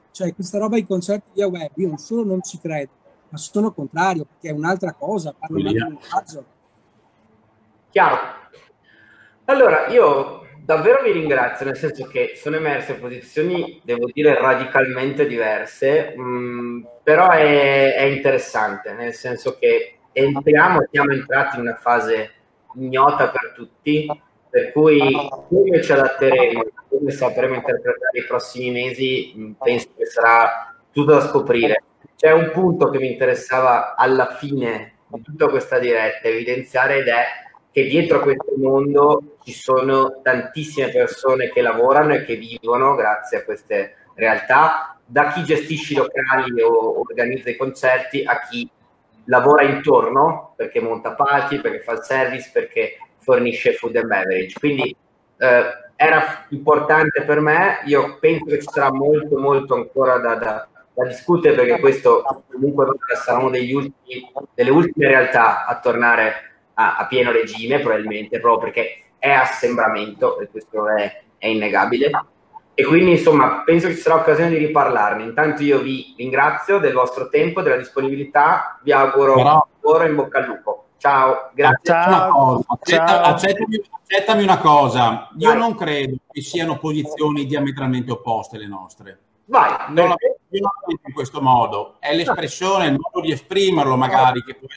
Cioè 0.10 0.34
questa 0.34 0.58
roba 0.58 0.78
i 0.78 0.86
concerti 0.86 1.32
via 1.34 1.48
web, 1.48 1.70
io 1.76 1.90
non 1.90 1.98
solo 1.98 2.24
non 2.24 2.42
ci 2.42 2.58
credo, 2.60 2.92
ma 3.30 3.38
sono 3.38 3.72
contrario 3.72 4.26
perché 4.26 4.50
è 4.50 4.52
un'altra 4.52 4.94
cosa, 4.94 5.34
parlo 5.38 5.60
un 5.60 5.68
altro 5.68 5.88
linguaggio. 5.90 6.46
Chiaro. 7.92 8.18
Allora, 9.46 9.88
io 9.90 10.43
davvero 10.66 11.04
vi 11.04 11.12
ringrazio, 11.12 11.66
nel 11.66 11.78
senso 11.78 12.06
che 12.08 12.34
sono 12.36 12.56
emerse 12.56 12.96
posizioni, 12.96 13.82
devo 13.84 14.10
dire, 14.12 14.40
radicalmente 14.40 15.26
diverse, 15.26 16.14
mh, 16.16 16.22
mm, 16.22 16.84
però 17.04 17.30
è, 17.30 17.96
è, 17.96 18.04
interessante, 18.04 18.94
nel 18.94 19.14
senso 19.14 19.58
che 19.60 19.98
entriamo, 20.12 20.88
siamo 20.90 21.12
entrati 21.12 21.58
in 21.58 21.64
una 21.64 21.76
fase 21.76 22.32
ignota 22.76 23.30
per 23.30 23.54
tutti, 23.54 24.08
per 24.50 24.72
cui 24.72 25.12
come 25.50 25.82
ci 25.82 25.92
adatteremo, 25.92 26.66
come 26.88 27.12
sapremo 27.12 27.56
interpretare 27.56 28.20
i 28.20 28.26
prossimi 28.26 28.72
mesi, 28.72 29.34
mh, 29.36 29.44
mm, 29.44 29.52
penso 29.62 29.90
che 29.98 30.06
sarà 30.06 30.74
tutto 30.92 31.12
da 31.12 31.22
scoprire. 31.22 31.84
C'è 32.16 32.32
un 32.32 32.52
punto 32.54 32.90
che 32.90 33.00
mi 33.00 33.12
interessava 33.12 33.96
alla 33.96 34.36
fine 34.36 34.94
di 35.08 35.22
tutta 35.22 35.50
questa 35.50 35.78
diretta 35.78 36.30
evidenziare 36.30 37.00
ed 37.00 37.08
è 37.08 37.26
che 37.74 37.88
dietro 37.88 38.20
a 38.20 38.22
questo 38.22 38.54
mondo 38.56 39.38
ci 39.44 39.52
sono 39.52 40.20
tantissime 40.22 40.92
persone 40.92 41.50
che 41.50 41.62
lavorano 41.62 42.14
e 42.14 42.24
che 42.24 42.36
vivono 42.36 42.94
grazie 42.94 43.40
a 43.40 43.44
queste 43.44 43.96
realtà, 44.14 44.96
da 45.04 45.32
chi 45.32 45.44
gestisce 45.44 45.94
i 45.94 45.96
locali 45.98 46.62
o 46.62 47.00
organizza 47.00 47.50
i 47.50 47.58
concerti 47.58 48.24
a 48.24 48.42
chi 48.48 48.70
lavora 49.26 49.64
intorno 49.64 50.54
perché 50.56 50.80
monta 50.82 51.16
palchi, 51.16 51.60
perché 51.60 51.80
fa 51.80 51.94
il 51.94 52.04
service, 52.04 52.52
perché 52.54 52.98
fornisce 53.18 53.74
food 53.74 53.96
and 53.96 54.06
beverage. 54.08 54.60
Quindi 54.60 54.96
eh, 55.38 55.64
era 55.96 56.46
importante 56.50 57.24
per 57.24 57.40
me, 57.40 57.80
io 57.86 58.20
penso 58.20 58.46
che 58.46 58.60
ci 58.60 58.68
sarà 58.72 58.92
molto 58.92 59.40
molto 59.40 59.74
ancora 59.74 60.18
da, 60.18 60.36
da, 60.36 60.68
da 60.94 61.06
discutere 61.08 61.56
perché 61.56 61.80
questo 61.80 62.24
comunque 62.52 62.86
sarà 63.24 63.40
una 63.40 63.58
delle 63.58 64.72
ultime 64.72 65.08
realtà 65.08 65.66
a 65.66 65.80
tornare 65.80 66.52
a, 66.76 66.98
a, 66.98 67.08
pieno 67.08 67.32
regime, 67.32 67.80
probabilmente, 67.80 68.40
proprio 68.40 68.72
perché 68.72 69.04
è 69.18 69.30
assembramento, 69.30 70.40
e 70.40 70.50
questo 70.50 70.88
è, 70.90 71.24
è 71.38 71.48
innegabile. 71.48 72.12
E 72.76 72.84
quindi, 72.84 73.12
insomma, 73.12 73.62
penso 73.64 73.88
che 73.88 73.96
ci 73.96 74.02
sarà 74.02 74.16
occasione 74.16 74.50
di 74.50 74.58
riparlarne. 74.58 75.24
Intanto 75.24 75.62
io 75.62 75.80
vi 75.80 76.14
ringrazio 76.18 76.80
del 76.80 76.94
vostro 76.94 77.30
tempo, 77.30 77.62
della 77.62 77.78
disponibilità, 77.78 78.80
vi 78.82 78.92
auguro 78.92 79.36
Però... 79.36 79.68
ora 79.82 80.08
in 80.08 80.16
bocca 80.16 80.40
al 80.40 80.46
lupo. 80.46 80.86
Ciao, 80.98 81.52
grazie. 81.54 81.94
Ciao. 81.94 82.64
Accetta, 82.66 83.22
accettami, 83.24 83.82
accettami, 84.02 84.44
una 84.44 84.58
cosa, 84.58 85.30
io 85.38 85.50
Vai. 85.50 85.58
non 85.58 85.76
credo 85.76 86.16
che 86.32 86.42
siano 86.42 86.78
posizioni 86.80 87.46
diametralmente 87.46 88.12
opposte 88.12 88.58
le 88.58 88.68
nostre. 88.68 89.20
Vai, 89.46 89.70
non 89.90 90.08
la 90.08 90.16
vedo 90.18 90.70
in 91.06 91.14
questo 91.14 91.42
modo, 91.42 91.98
è 92.00 92.16
l'espressione, 92.16 92.86
il 92.86 92.98
modo 92.98 93.20
di 93.20 93.34
esprimerlo 93.34 93.98
magari 93.98 94.42
che 94.44 94.56
può 94.56 94.68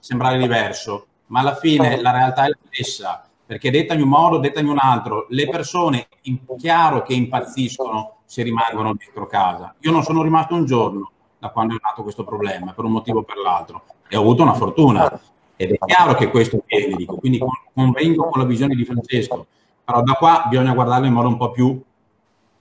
sembrare 0.00 0.38
diverso 0.38 1.06
ma 1.30 1.40
alla 1.40 1.54
fine 1.54 2.00
la 2.00 2.10
realtà 2.10 2.44
è 2.44 2.48
la 2.48 2.58
stessa, 2.70 3.24
perché 3.46 3.70
detta 3.70 3.94
in 3.94 4.02
un 4.02 4.08
modo, 4.08 4.38
detta 4.38 4.60
in 4.60 4.68
un 4.68 4.78
altro, 4.78 5.26
le 5.30 5.48
persone 5.48 6.06
in 6.22 6.38
chiaro 6.56 7.02
che 7.02 7.14
impazziscono 7.14 8.18
se 8.24 8.42
rimangono 8.42 8.94
dentro 8.94 9.26
casa. 9.26 9.74
Io 9.80 9.90
non 9.90 10.02
sono 10.02 10.22
rimasto 10.22 10.54
un 10.54 10.64
giorno 10.64 11.10
da 11.38 11.50
quando 11.50 11.74
è 11.74 11.78
nato 11.80 12.02
questo 12.02 12.24
problema, 12.24 12.72
per 12.72 12.84
un 12.84 12.92
motivo 12.92 13.20
o 13.20 13.22
per 13.22 13.36
l'altro, 13.36 13.82
e 14.08 14.16
ho 14.16 14.20
avuto 14.20 14.42
una 14.42 14.54
fortuna. 14.54 15.20
Ed 15.56 15.72
è 15.72 15.78
chiaro 15.84 16.14
che 16.14 16.30
questo 16.30 16.62
viene, 16.66 16.96
dico, 16.96 17.16
quindi 17.16 17.38
convengo 17.74 18.28
con 18.28 18.40
la 18.40 18.46
visione 18.46 18.74
di 18.74 18.84
Francesco, 18.84 19.46
però 19.84 20.02
da 20.02 20.14
qua 20.14 20.46
bisogna 20.48 20.74
guardarlo 20.74 21.06
in 21.06 21.12
modo 21.12 21.28
un 21.28 21.36
po' 21.36 21.50
più, 21.50 21.80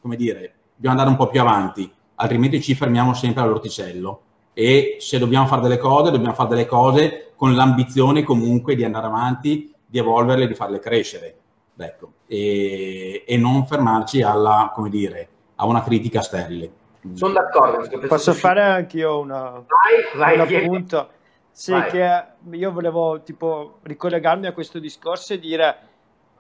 come 0.02 0.16
dire, 0.16 0.54
bisogna 0.76 1.02
andare 1.02 1.10
un 1.10 1.16
po' 1.16 1.28
più 1.28 1.42
avanti, 1.42 1.92
altrimenti 2.16 2.62
ci 2.62 2.76
fermiamo 2.76 3.14
sempre 3.14 3.42
all'orticello 3.42 4.22
e 4.54 4.98
se 5.00 5.18
dobbiamo 5.18 5.48
fare 5.48 5.62
delle 5.62 5.78
cose, 5.78 6.12
dobbiamo 6.12 6.34
fare 6.36 6.50
delle 6.50 6.66
cose 6.66 7.29
con 7.40 7.56
l'ambizione 7.56 8.24
comunque 8.24 8.76
di 8.76 8.84
andare 8.84 9.06
avanti, 9.06 9.74
di 9.86 9.98
evolverle, 9.98 10.46
di 10.46 10.56
farle 10.56 10.80
crescere. 10.80 11.38
Ecco, 11.78 12.12
e, 12.28 13.24
e, 13.26 13.38
non 13.38 13.66
fermarci 13.66 14.22
alla, 14.22 14.70
come 14.76 14.90
dire, 14.90 15.30
a 15.56 15.66
una 15.66 15.82
critica 15.82 16.20
sterile. 16.20 16.70
Sono 17.14 17.32
d'accordo. 17.32 18.08
Posso 18.10 18.34
fare 18.34 18.62
anche 18.62 18.98
io 18.98 19.20
una, 19.20 19.52
vai, 19.52 20.36
vai, 20.38 20.58
un 20.58 20.64
appunto? 20.64 21.10
Sì, 21.50 21.72
vai. 21.72 21.90
che 21.90 22.24
io 22.58 22.72
volevo 22.74 23.22
tipo 23.22 23.78
ricollegarmi 23.84 24.46
a 24.46 24.52
questo 24.52 24.78
discorso 24.78 25.32
e 25.32 25.40
dire 25.40 25.78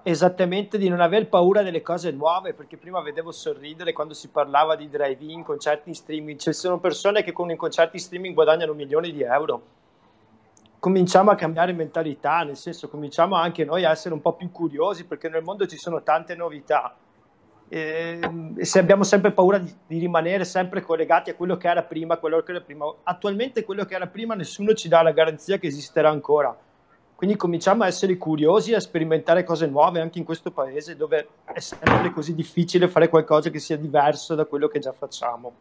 esattamente 0.03 0.77
di 0.77 0.89
non 0.89 0.99
aver 0.99 1.29
paura 1.29 1.61
delle 1.61 1.81
cose 1.81 2.11
nuove, 2.11 2.53
perché 2.53 2.75
prima 2.75 2.99
vedevo 2.99 3.31
sorridere 3.31 3.93
quando 3.93 4.13
si 4.13 4.27
parlava 4.27 4.75
di 4.75 4.89
drive-in, 4.89 5.43
concerti 5.43 5.87
in 5.87 5.95
streaming, 5.95 6.37
ci 6.37 6.51
sono 6.51 6.77
persone 6.77 7.23
che 7.23 7.31
con 7.31 7.49
i 7.51 7.55
concerti 7.55 7.95
in 7.95 8.03
streaming 8.03 8.33
guadagnano 8.33 8.73
milioni 8.73 9.13
di 9.13 9.21
euro. 9.21 9.61
Cominciamo 10.79 11.29
a 11.29 11.35
cambiare 11.35 11.73
mentalità, 11.73 12.43
nel 12.43 12.55
senso 12.55 12.87
cominciamo 12.87 13.35
anche 13.35 13.65
noi 13.65 13.83
a 13.83 13.91
essere 13.91 14.13
un 14.13 14.21
po' 14.21 14.33
più 14.33 14.49
curiosi, 14.51 15.05
perché 15.05 15.27
nel 15.29 15.43
mondo 15.43 15.65
ci 15.67 15.77
sono 15.77 16.01
tante 16.01 16.35
novità. 16.35 16.95
E, 17.67 18.19
e 18.55 18.65
se 18.65 18.79
abbiamo 18.79 19.03
sempre 19.03 19.31
paura 19.31 19.57
di, 19.57 19.71
di, 19.85 19.99
rimanere 19.99 20.45
sempre 20.45 20.81
collegati 20.81 21.29
a 21.29 21.35
quello 21.35 21.57
che 21.57 21.67
era 21.67 21.83
prima, 21.83 22.17
quello 22.17 22.41
che 22.41 22.51
era 22.51 22.61
prima, 22.61 22.85
attualmente 23.03 23.63
quello 23.63 23.85
che 23.85 23.93
era 23.93 24.07
prima 24.07 24.33
nessuno 24.33 24.73
ci 24.73 24.87
dà 24.87 25.03
la 25.03 25.11
garanzia 25.11 25.59
che 25.59 25.67
esisterà 25.67 26.09
ancora 26.09 26.57
quindi 27.19 27.35
cominciamo 27.35 27.83
a 27.83 27.87
essere 27.87 28.15
curiosi, 28.15 28.73
a 28.73 28.79
sperimentare 28.79 29.43
cose 29.43 29.67
nuove 29.67 29.99
anche 29.99 30.19
in 30.19 30.23
questo 30.23 30.51
paese 30.51 30.95
dove 30.95 31.27
è 31.53 31.59
sempre 31.59 32.13
così 32.13 32.33
difficile 32.33 32.87
fare 32.87 33.09
qualcosa 33.09 33.49
che 33.49 33.59
sia 33.59 33.75
diverso 33.75 34.35
da 34.35 34.45
quello 34.45 34.69
che 34.69 34.79
già 34.79 34.93
facciamo. 34.93 35.51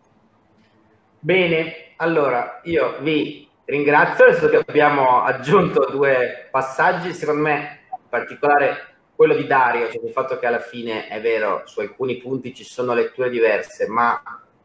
Bene, 1.19 1.95
allora 1.97 2.61
io 2.62 3.01
vi 3.01 3.48
ringrazio, 3.69 4.24
adesso 4.24 4.49
che 4.49 4.65
abbiamo 4.66 5.23
aggiunto 5.23 5.89
due 5.90 6.49
passaggi, 6.51 7.12
secondo 7.12 7.43
me 7.43 7.81
in 7.90 8.09
particolare 8.09 8.97
quello 9.15 9.35
di 9.35 9.47
Dario, 9.47 9.90
cioè 9.90 10.05
il 10.05 10.12
fatto 10.12 10.39
che 10.39 10.47
alla 10.47 10.61
fine 10.61 11.07
è 11.09 11.20
vero, 11.20 11.62
su 11.66 11.81
alcuni 11.81 12.16
punti 12.16 12.55
ci 12.55 12.65
sono 12.65 12.95
letture 12.95 13.28
diverse, 13.28 13.86
ma 13.86 14.20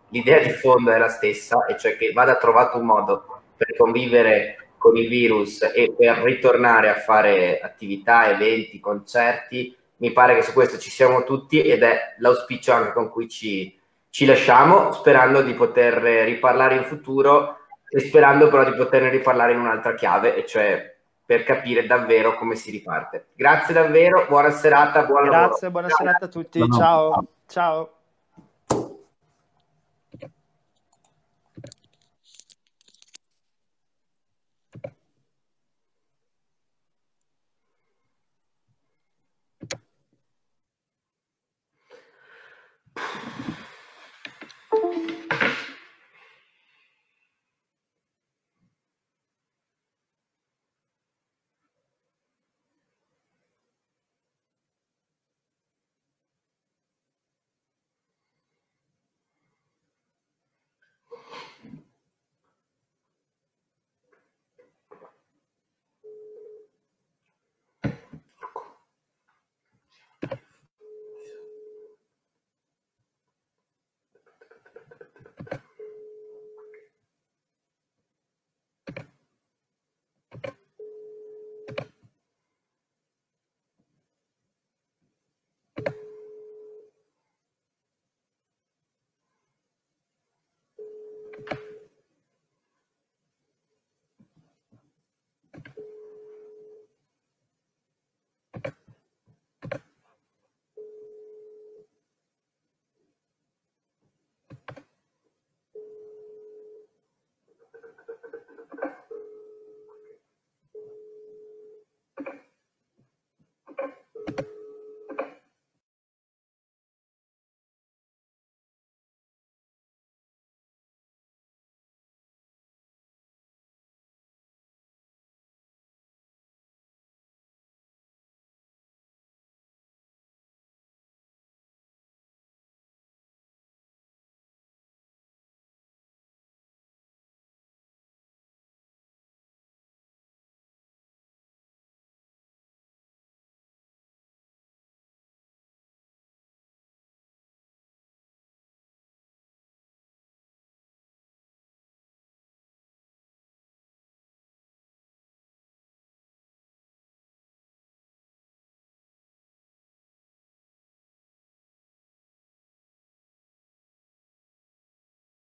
l'idea 0.09 0.39
di 0.39 0.51
fondo 0.51 0.91
è 0.91 0.97
la 0.97 1.09
stessa, 1.09 1.65
e 1.65 1.77
cioè 1.77 1.97
che 1.97 2.13
vada 2.13 2.37
trovato 2.37 2.77
un 2.77 2.85
modo 2.85 3.41
per 3.57 3.75
convivere 3.75 4.69
con 4.77 4.95
il 4.95 5.09
virus 5.09 5.63
e 5.63 5.93
per 5.97 6.19
ritornare 6.19 6.89
a 6.89 6.95
fare 6.95 7.59
attività, 7.59 8.29
eventi, 8.29 8.79
concerti, 8.79 9.75
mi 9.97 10.11
pare 10.11 10.35
che 10.35 10.43
su 10.43 10.53
questo 10.53 10.77
ci 10.77 10.89
siamo 10.89 11.23
tutti 11.23 11.61
ed 11.61 11.83
è 11.83 12.15
l'auspicio 12.19 12.71
anche 12.71 12.93
con 12.93 13.09
cui 13.09 13.27
ci, 13.27 13.77
ci 14.09 14.25
lasciamo, 14.25 14.91
sperando 14.93 15.41
di 15.41 15.53
poter 15.53 15.95
riparlare 16.25 16.75
in 16.75 16.83
futuro 16.83 17.57
e 17.93 17.99
sperando 17.99 18.47
però 18.49 18.63
di 18.63 18.75
poterne 18.75 19.09
riparlare 19.09 19.51
in 19.51 19.59
un'altra 19.59 19.93
chiave, 19.93 20.35
e 20.35 20.45
cioè 20.47 20.95
per 21.25 21.43
capire 21.43 21.85
davvero 21.85 22.35
come 22.35 22.55
si 22.55 22.71
riparte. 22.71 23.27
Grazie 23.35 23.73
davvero, 23.73 24.25
buona 24.27 24.49
serata, 24.49 25.05
buon 25.05 25.25
Grazie, 25.25 25.67
lavoro. 25.67 25.71
buona 25.71 25.87
Ciao. 25.89 25.97
serata 25.97 26.25
a 26.25 26.27
tutti, 26.27 26.71
ciao. 26.71 27.25
Ciao. 27.47 27.89